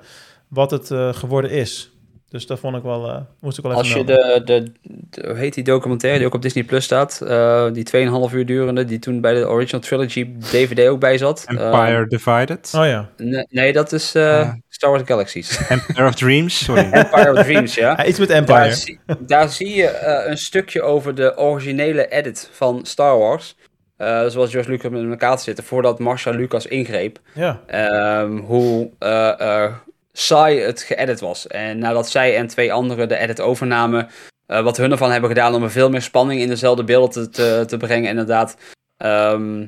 wat 0.48 0.72
het 0.72 0.92
eh, 0.92 1.14
geworden 1.14 1.52
is. 1.52 1.92
Dus 2.30 2.46
dat 2.48 2.60
vond 2.60 2.76
ik 2.76 2.84
wel, 2.84 3.08
eh, 3.10 3.18
moest 3.40 3.58
ik 3.58 3.64
wel 3.64 3.72
even 3.74 3.84
Als 3.84 3.94
je 3.94 4.04
de, 4.04 4.42
de, 4.46 4.72
de- 5.10 5.28
hoe 5.28 5.38
heet 5.38 5.54
die 5.54 5.64
documentaire 5.64 6.18
die 6.20 6.28
ook 6.28 6.34
op 6.34 6.42
Disney 6.42 6.64
Plus 6.64 6.84
staat, 6.84 7.22
eh, 7.22 7.72
die 7.72 7.84
2,5 8.30 8.34
uur 8.34 8.46
durende, 8.46 8.86
die 8.86 9.00
toen 9.00 9.22
bij 9.22 9.34
de 9.34 9.48
Original 9.48 9.82
Trilogy 9.82 10.32
DVD 10.40 10.88
ook 10.88 11.00
bij 11.00 11.18
zat. 11.18 11.44
Empire 11.48 12.08
Divided. 12.08 12.74
Oh 12.76 12.86
ja. 12.86 13.10
Eh, 13.18 13.26
nee, 13.26 13.46
nee, 13.50 13.74
dat 13.74 13.92
is 13.92 14.16
eh. 14.16 14.52
Star 14.82 14.94
Wars 14.94 15.04
Galaxies. 15.06 15.58
Empire 15.70 16.08
of 16.08 16.16
Dreams, 16.16 16.64
sorry. 16.64 16.92
Empire 16.92 17.32
of 17.32 17.44
Dreams, 17.44 17.76
ja. 17.76 18.06
Iets 18.06 18.20
met 18.20 18.28
Daar 18.28 18.38
Empire. 18.38 18.74
zie, 18.74 19.00
daar 19.20 19.50
zie 19.50 19.76
je 19.76 19.88
eh, 19.88 20.30
een 20.30 20.38
stukje 20.38 20.82
over 20.82 21.16
de 21.16 21.38
originele 21.38 22.08
edit 22.08 22.50
van 22.52 22.86
Star 22.86 23.18
Wars. 23.18 23.56
Eh, 23.98 24.26
zoals 24.28 24.52
George 24.52 24.70
Lucas 24.70 24.92
met 24.92 25.10
elkaar 25.10 25.38
te 25.38 25.44
zitten 25.44 25.64
voordat 25.64 26.00
Marshall 26.00 26.36
Lucas 26.36 26.66
ingreep. 26.68 27.20
Ja, 27.34 27.62
Ehm, 27.68 28.38
hoe 28.38 28.90
eh, 29.00 29.40
eh, 29.64 29.74
saai 30.12 30.60
het 30.62 30.82
geëdit 30.82 31.20
was. 31.20 31.48
En 31.48 31.78
nadat 31.78 32.10
zij 32.10 32.36
en 32.38 32.48
twee 32.48 32.74
anderen 32.74 33.08
de 33.08 33.18
edit 33.18 33.40
overnamen, 33.40 34.08
eh, 34.46 34.64
wat 34.64 34.78
hun 34.78 34.92
ervan 34.92 35.12
hebben 35.12 35.30
gedaan 35.30 35.54
om 35.56 35.64
er 35.64 35.72
veel 35.72 35.90
meer 35.90 36.02
spanning 36.02 36.42
in 36.42 36.48
dezelfde 36.48 36.84
beelden 36.84 37.12
te, 37.12 37.30
te, 37.30 37.64
te 37.68 37.78
brengen. 37.78 38.10
Inderdaad, 38.10 38.56
Ehm, 38.98 39.60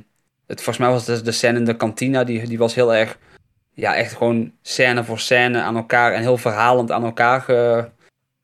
het, 0.48 0.56
volgens 0.64 0.78
mij 0.78 0.90
was 0.90 1.08
het 1.08 1.26
de 1.26 1.32
scène 1.32 1.58
in 1.58 1.66
de 1.66 1.76
kantina, 1.76 2.24
die, 2.24 2.48
die 2.48 2.58
was 2.58 2.76
heel 2.76 2.94
erg, 2.96 3.18
ja, 3.74 3.96
echt 3.96 4.14
gewoon 4.14 4.52
scène 4.62 5.04
voor 5.04 5.20
scène 5.20 5.62
aan 5.62 5.76
elkaar 5.76 6.14
en 6.14 6.22
heel 6.22 6.38
verhalend 6.38 6.92
aan 6.92 7.04
elkaar 7.04 7.42
ge- 7.42 7.90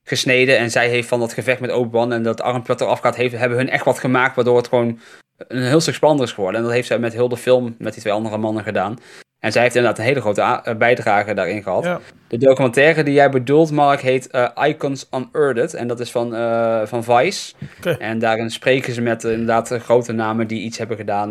gesneden. 0.04 0.58
En 0.58 0.70
zij 0.70 0.88
heeft 0.88 1.08
van 1.08 1.20
dat 1.20 1.32
gevecht 1.32 1.60
met 1.60 1.72
Obi-Wan 1.72 2.12
en 2.12 2.22
dat 2.22 2.40
armpje 2.40 2.72
wat 2.72 2.80
eraf 2.80 3.00
gaat, 3.00 3.16
heeft, 3.16 3.36
hebben 3.36 3.58
hun 3.58 3.70
echt 3.70 3.84
wat 3.84 3.98
gemaakt, 3.98 4.34
waardoor 4.34 4.56
het 4.56 4.68
gewoon 4.68 4.98
een 5.36 5.62
heel 5.62 5.80
stuk 5.80 5.94
spannender 5.94 6.26
is 6.26 6.32
geworden. 6.32 6.60
En 6.60 6.66
dat 6.66 6.74
heeft 6.74 6.86
zij 6.86 6.98
met 6.98 7.12
heel 7.12 7.28
de 7.28 7.36
film 7.36 7.74
met 7.78 7.92
die 7.92 8.02
twee 8.02 8.14
andere 8.14 8.36
mannen 8.38 8.62
gedaan. 8.62 8.98
En 9.38 9.52
zij 9.52 9.62
heeft 9.62 9.74
inderdaad 9.74 9.98
een 9.98 10.04
hele 10.04 10.20
grote 10.20 10.40
eh, 10.42 10.76
bijdrage 10.76 11.34
daarin 11.34 11.62
gehad. 11.62 11.84
ja. 11.84 12.00
De 12.28 12.38
documentaire 12.38 13.02
die 13.02 13.14
jij 13.14 13.30
bedoelt, 13.30 13.70
Mark, 13.70 14.00
heet 14.00 14.30
eh, 14.30 14.48
Icons 14.62 15.08
Unearthed. 15.14 15.74
En 15.74 15.86
dat 15.86 16.00
is 16.00 16.10
van, 16.10 16.34
eh, 16.34 16.86
van 16.86 17.04
Vice. 17.04 17.54
En 17.98 18.18
daarin 18.18 18.50
spreken 18.50 18.92
ze 18.92 19.00
met 19.00 19.24
inderdaad 19.24 19.68
grote 19.68 20.12
namen 20.12 20.46
die 20.46 20.62
iets 20.62 20.78
hebben 20.78 20.96
gedaan... 20.96 21.30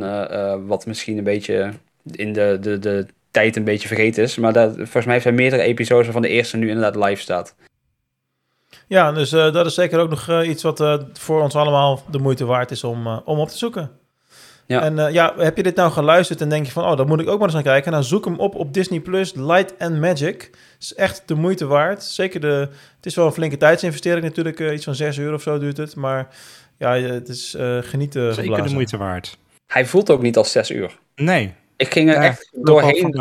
wat 0.68 0.86
misschien 0.86 1.18
een 1.18 1.24
beetje 1.24 1.72
in 2.12 2.34
de, 2.34 2.58
de, 2.62 2.80
de 2.80 3.06
tijd 3.32 3.56
een 3.56 3.64
beetje 3.64 3.88
vergeten 3.88 4.24
is. 4.24 4.38
Maar 4.38 4.54
dat, 4.54 4.76
volgens 4.76 5.06
mij 5.06 5.14
heeft 5.14 5.26
hij 5.26 5.34
meerdere 5.34 5.62
episodes 5.62 6.04
waarvan 6.04 6.22
de 6.22 6.28
eerste 6.28 6.58
nu 6.58 6.70
inderdaad 6.70 7.06
live 7.06 7.22
staat. 7.22 7.56
ja 8.88 9.12
dus 9.12 9.32
eh, 9.32 9.54
dat 9.54 9.66
is 9.66 9.74
zeker 9.74 10.00
ook 10.00 10.10
nog 10.10 10.28
eh, 10.28 10.50
iets 10.50 10.64
wat 10.64 10.80
eh, 10.80 10.98
voor 11.14 11.42
ons 11.42 11.56
allemaal 11.56 12.04
de 12.12 12.20
moeite 12.20 12.46
waard 12.46 12.72
is 12.72 12.84
om, 12.84 13.08
om 13.08 13.40
op 13.40 13.50
te 13.50 13.58
zoeken. 13.58 14.00
Ja. 14.70 14.82
En 14.82 15.00
eh, 15.00 15.14
ja, 15.14 15.34
heb 15.38 15.58
je 15.58 15.64
dit 15.64 15.76
nou 15.76 15.92
geluisterd 15.92 16.42
en 16.42 16.50
denk 16.50 16.66
je 16.66 16.72
van, 16.72 16.86
oh, 16.86 16.98
daar 16.98 17.08
moet 17.08 17.20
ik 17.20 17.28
ook 17.28 17.38
maar 17.38 17.48
eens 17.48 17.54
naar 17.54 17.64
kijken. 17.64 17.92
Nou, 17.92 18.04
zoek 18.04 18.26
hem 18.26 18.40
op 18.40 18.56
op 18.56 18.74
Disney 18.74 19.00
Plus, 19.00 19.34
Light 19.34 19.74
and 19.80 20.00
Magic. 20.00 20.50
is 20.80 20.94
echt 20.94 21.24
de 21.26 21.36
moeite 21.36 21.66
waard. 21.66 22.04
Zeker 22.04 22.40
de, 22.40 22.68
het 22.96 23.06
is 23.06 23.16
wel 23.16 23.26
een 23.26 23.32
flinke 23.32 23.58
tijdsinvestering 23.58 24.24
natuurlijk, 24.26 24.60
iets 24.60 24.84
van 24.84 24.96
6 24.96 25.18
uur 25.18 25.34
of 25.34 25.42
zo 25.42 25.58
duurt 25.58 25.78
het. 25.78 25.96
Maar 25.96 26.28
ja, 26.78 26.94
het 26.94 27.30
is 27.30 27.56
eh 27.56 27.78
genieten 27.82 28.34
Zeker 28.34 28.64
de 28.64 28.74
moeite 28.74 28.98
waard. 28.98 29.38
Hij 29.68 29.86
voelt 29.86 30.10
ook 30.10 30.22
niet 30.22 30.38
als 30.38 30.52
zes 30.52 30.72
uur. 30.72 30.98
Nee. 31.16 31.54
Ik 31.80 31.92
ging 31.92 32.10
er 32.10 32.16
Ja, 32.16 32.24
echt 32.24 32.50
doorheen. 32.52 33.14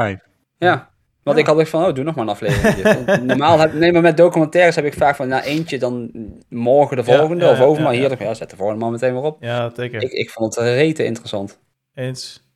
Ja, 0.58 0.90
want 1.22 1.36
Ja. 1.36 1.42
ik 1.42 1.46
had 1.46 1.58
echt 1.58 1.70
van, 1.70 1.84
oh, 1.84 1.94
doe 1.94 2.04
nog 2.04 2.14
maar 2.14 2.24
een 2.24 2.30
aflevering. 2.30 3.22
Normaal 3.26 3.58
heb 3.58 3.72
nee, 3.72 3.92
maar 3.92 4.02
met 4.02 4.16
documentaires 4.16 4.76
heb 4.76 4.84
ik 4.84 4.94
vaak 4.94 5.16
van, 5.16 5.28
nou 5.28 5.42
eentje, 5.42 5.78
dan 5.78 6.10
morgen 6.48 6.96
de 6.96 7.04
volgende 7.04 7.44
ja, 7.44 7.50
of 7.50 7.60
over. 7.60 7.78
ja, 7.78 7.82
maar 7.88 7.92
hier, 7.96 8.10
ja. 8.10 8.16
ja, 8.18 8.34
zet 8.34 8.50
de 8.50 8.56
volgende 8.56 8.80
man 8.80 8.92
meteen 8.92 9.14
maar 9.14 9.22
op. 9.22 9.36
Ja, 9.40 9.70
zeker. 9.74 10.02
Ik, 10.02 10.12
ik 10.12 10.30
vond 10.30 10.54
het 10.54 10.64
rete 10.64 11.04
interessant. 11.04 11.58
Eens. 11.94 12.46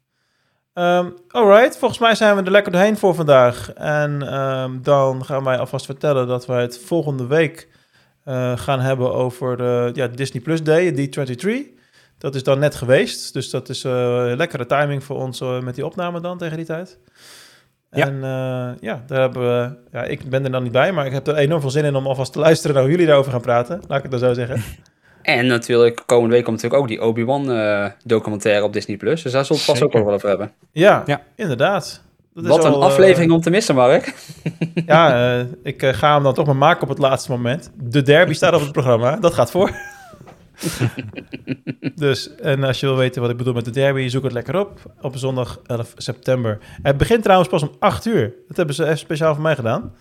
Ehm 0.75 1.07
alright, 1.29 1.79
volgens 1.79 2.01
mij 2.01 2.15
zijn 2.15 2.37
we 2.37 2.43
er 2.43 2.51
lekker 2.51 2.73
doorheen 2.73 2.97
voor 2.97 3.15
vandaag. 3.15 3.73
En 3.73 4.23
ehm, 4.29 4.83
dan 4.83 5.25
gaan 5.25 5.45
wij 5.45 5.59
alvast 5.59 5.87
vertellen 5.87 6.27
dat 6.27 6.47
wij 6.47 6.63
het 6.63 6.79
volgende 6.79 7.27
week 7.27 7.69
eh, 8.25 8.57
gaan 8.59 8.81
hebben 8.81 9.13
over 9.15 9.57
de 9.57 9.91
ja, 9.93 10.09
Disney 10.09 10.43
Plus 10.43 10.63
Day, 10.63 10.91
D23. 10.93 11.81
Dat 12.23 12.35
is 12.35 12.43
dan 12.43 12.59
net 12.59 12.75
geweest, 12.75 13.33
dus 13.33 13.51
dat 13.51 13.69
is 13.69 13.85
eh 13.85 14.33
lekkere 14.37 14.67
timing 14.67 15.05
voor 15.05 15.17
ons 15.17 15.41
eh, 15.41 15.61
met 15.61 15.75
die 15.75 15.87
opname 15.87 16.21
dan 16.21 16.39
tegen 16.39 16.57
die 16.57 16.67
tijd. 16.67 16.99
Ja. 17.91 18.07
En 18.07 18.15
eh, 18.15 18.81
ja, 18.81 19.03
daar 19.07 19.21
hebben 19.21 19.43
we, 19.43 19.77
ja, 19.93 20.03
ik 20.05 20.31
ben 20.31 20.45
er 20.45 20.51
dan 20.51 20.63
niet 20.63 20.73
bij, 20.73 20.93
maar 20.93 21.07
ik 21.07 21.13
heb 21.13 21.27
er 21.27 21.37
enorm 21.37 21.61
veel 21.61 21.71
zin 21.71 21.85
in 21.85 21.95
om 21.97 22.07
alvast 22.07 22.33
te 22.33 22.39
luisteren 22.39 22.73
naar 22.75 22.83
hoe 22.83 22.93
jullie 22.93 23.07
daarover 23.07 23.33
gaan 23.33 23.41
praten. 23.41 23.81
Laat 23.89 23.97
ik 24.05 24.11
het 24.11 24.21
dan 24.21 24.21
zo 24.21 24.35
zeggen. 24.35 24.63
En 25.23 25.47
natuurlijk, 25.47 26.03
komende 26.07 26.35
week 26.35 26.45
komt 26.45 26.57
natuurlijk 26.57 26.83
ook 26.83 26.89
die 26.89 27.03
Obi-Wan 27.03 27.51
eh, 27.53 27.87
documentaire 28.05 28.65
op 28.65 28.73
Disney+. 28.73 28.97
Plus. 28.97 29.23
Dus 29.23 29.33
daar 29.33 29.45
zullen 29.45 29.63
we 29.63 29.71
het 29.71 29.81
vast 29.81 29.83
ook 29.83 29.93
Zeker. 29.93 29.99
nog 29.99 30.07
wel 30.07 30.15
over 30.15 30.29
hebben. 30.29 30.53
Ja, 30.73 31.03
Ja. 31.07 31.23
inderdaad. 31.37 32.03
Dat 32.35 32.45
is 32.45 32.51
Wat 32.51 32.65
een 32.65 32.73
al, 32.73 32.83
aflevering 32.85 33.33
om 33.33 33.41
te 33.41 33.51
missen, 33.51 33.75
Mark. 33.75 34.15
Ja, 34.87 35.37
eh, 35.39 35.47
ik 35.63 35.85
ga 35.87 36.15
hem 36.15 36.23
dan 36.23 36.35
toch 36.35 36.47
maar 36.47 36.57
maken 36.57 36.83
op 36.83 36.89
het 36.89 36.99
laatste 36.99 37.31
moment. 37.31 37.71
De 37.83 38.03
derby 38.03 38.33
staat 38.33 38.55
op 38.55 38.61
het 38.61 38.73
programma. 38.73 39.17
Dat 39.17 39.35
gaat 39.35 39.51
voor. 39.51 39.71
dus, 41.95 42.35
en 42.35 42.65
als 42.65 42.81
je 42.81 42.87
wil 42.87 42.97
weten 42.97 43.21
wat 43.23 43.31
ik 43.31 43.37
bedoel 43.37 43.53
met 43.53 43.65
de 43.65 43.71
derby, 43.71 44.09
zoek 44.09 44.23
het 44.23 44.33
lekker 44.33 44.59
op. 44.61 44.81
Op 45.01 45.17
zondag 45.17 45.61
11 45.67 45.93
september. 45.97 46.59
Het 46.83 46.97
begint 46.97 47.23
trouwens 47.23 47.51
pas 47.51 47.63
om 47.63 47.71
8 47.79 48.07
uur. 48.07 48.33
Dat 48.49 48.57
hebben 48.57 48.75
ze 48.75 48.85
even 48.85 48.99
speciaal 48.99 49.35
voor 49.35 49.43
mij 49.43 49.55
gedaan. 49.55 49.93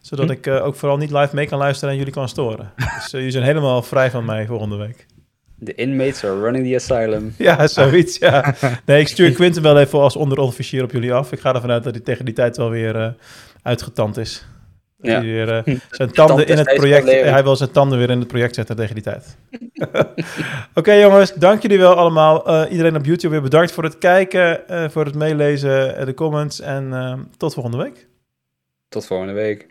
Zodat 0.00 0.26
Hm. 0.26 0.32
ik 0.32 0.46
eh, 0.46 0.64
ook 0.64 0.74
vooral 0.74 0.96
niet 0.98 1.10
live 1.10 1.34
mee 1.34 1.46
kan 1.46 1.58
luisteren 1.58 1.90
en 1.92 1.98
jullie 1.98 2.12
kan 2.12 2.28
storen. 2.28 2.72
Dus 2.76 3.04
eh, 3.04 3.10
jullie 3.12 3.30
zijn 3.30 3.44
helemaal 3.44 3.82
vrij 3.82 4.10
van 4.10 4.24
mij 4.24 4.46
volgende 4.46 4.76
week. 4.76 5.06
The 5.64 5.74
inmates 5.74 6.24
are 6.24 6.40
running 6.40 6.66
the 6.66 6.74
asylum. 6.74 7.34
Ja, 7.38 7.66
zoiets, 7.66 8.18
ja. 8.18 8.54
Nee, 8.84 9.00
ik 9.00 9.08
stuur 9.08 9.32
Quinten 9.32 9.62
wel 9.62 9.78
even 9.78 9.98
als 10.00 10.16
onderofficier 10.16 10.82
op 10.82 10.92
jullie 10.92 11.12
af. 11.12 11.32
Ik 11.32 11.40
ga 11.40 11.54
ervan 11.54 11.70
uit 11.70 11.84
dat 11.84 11.94
hij 11.94 12.02
tegen 12.04 12.24
die 12.24 12.34
tijd 12.34 12.56
wel 12.56 12.70
weer 12.70 12.96
eh, 12.96 13.08
uitgetand 13.62 14.16
is. 14.16 14.46
Dat 14.98 15.10
Ja. 15.10 15.16
hij 15.18 15.26
weer 15.26 15.48
eh, 15.64 15.76
zijn 15.90 16.10
tanden 16.12 16.46
in 16.46 16.58
het 16.58 16.74
project... 16.74 17.06
Hij 17.06 17.42
wil 17.42 17.56
zijn 17.56 17.70
tanden 17.70 17.98
weer 17.98 18.10
in 18.10 18.18
het 18.18 18.28
project 18.28 18.54
zetten 18.54 18.76
tegen 18.76 18.94
die 18.94 19.04
tijd. 19.04 19.36
Oké 20.74 20.92
jongens, 20.92 21.34
dank 21.34 21.62
jullie 21.62 21.78
wel 21.78 21.94
allemaal. 21.94 22.46
Eh, 22.46 22.70
iedereen 22.70 22.96
op 22.96 23.04
YouTube 23.04 23.32
weer 23.32 23.42
bedankt 23.42 23.72
voor 23.72 23.84
het 23.84 23.98
kijken, 23.98 24.68
eh, 24.68 24.88
voor 24.88 25.04
het 25.04 25.14
meelezen, 25.14 26.06
de 26.06 26.14
comments. 26.14 26.60
En 26.60 27.28
tot 27.36 27.54
volgende 27.54 27.76
week. 27.78 28.06
Tot 28.88 29.06
volgende 29.06 29.32
week. 29.32 29.66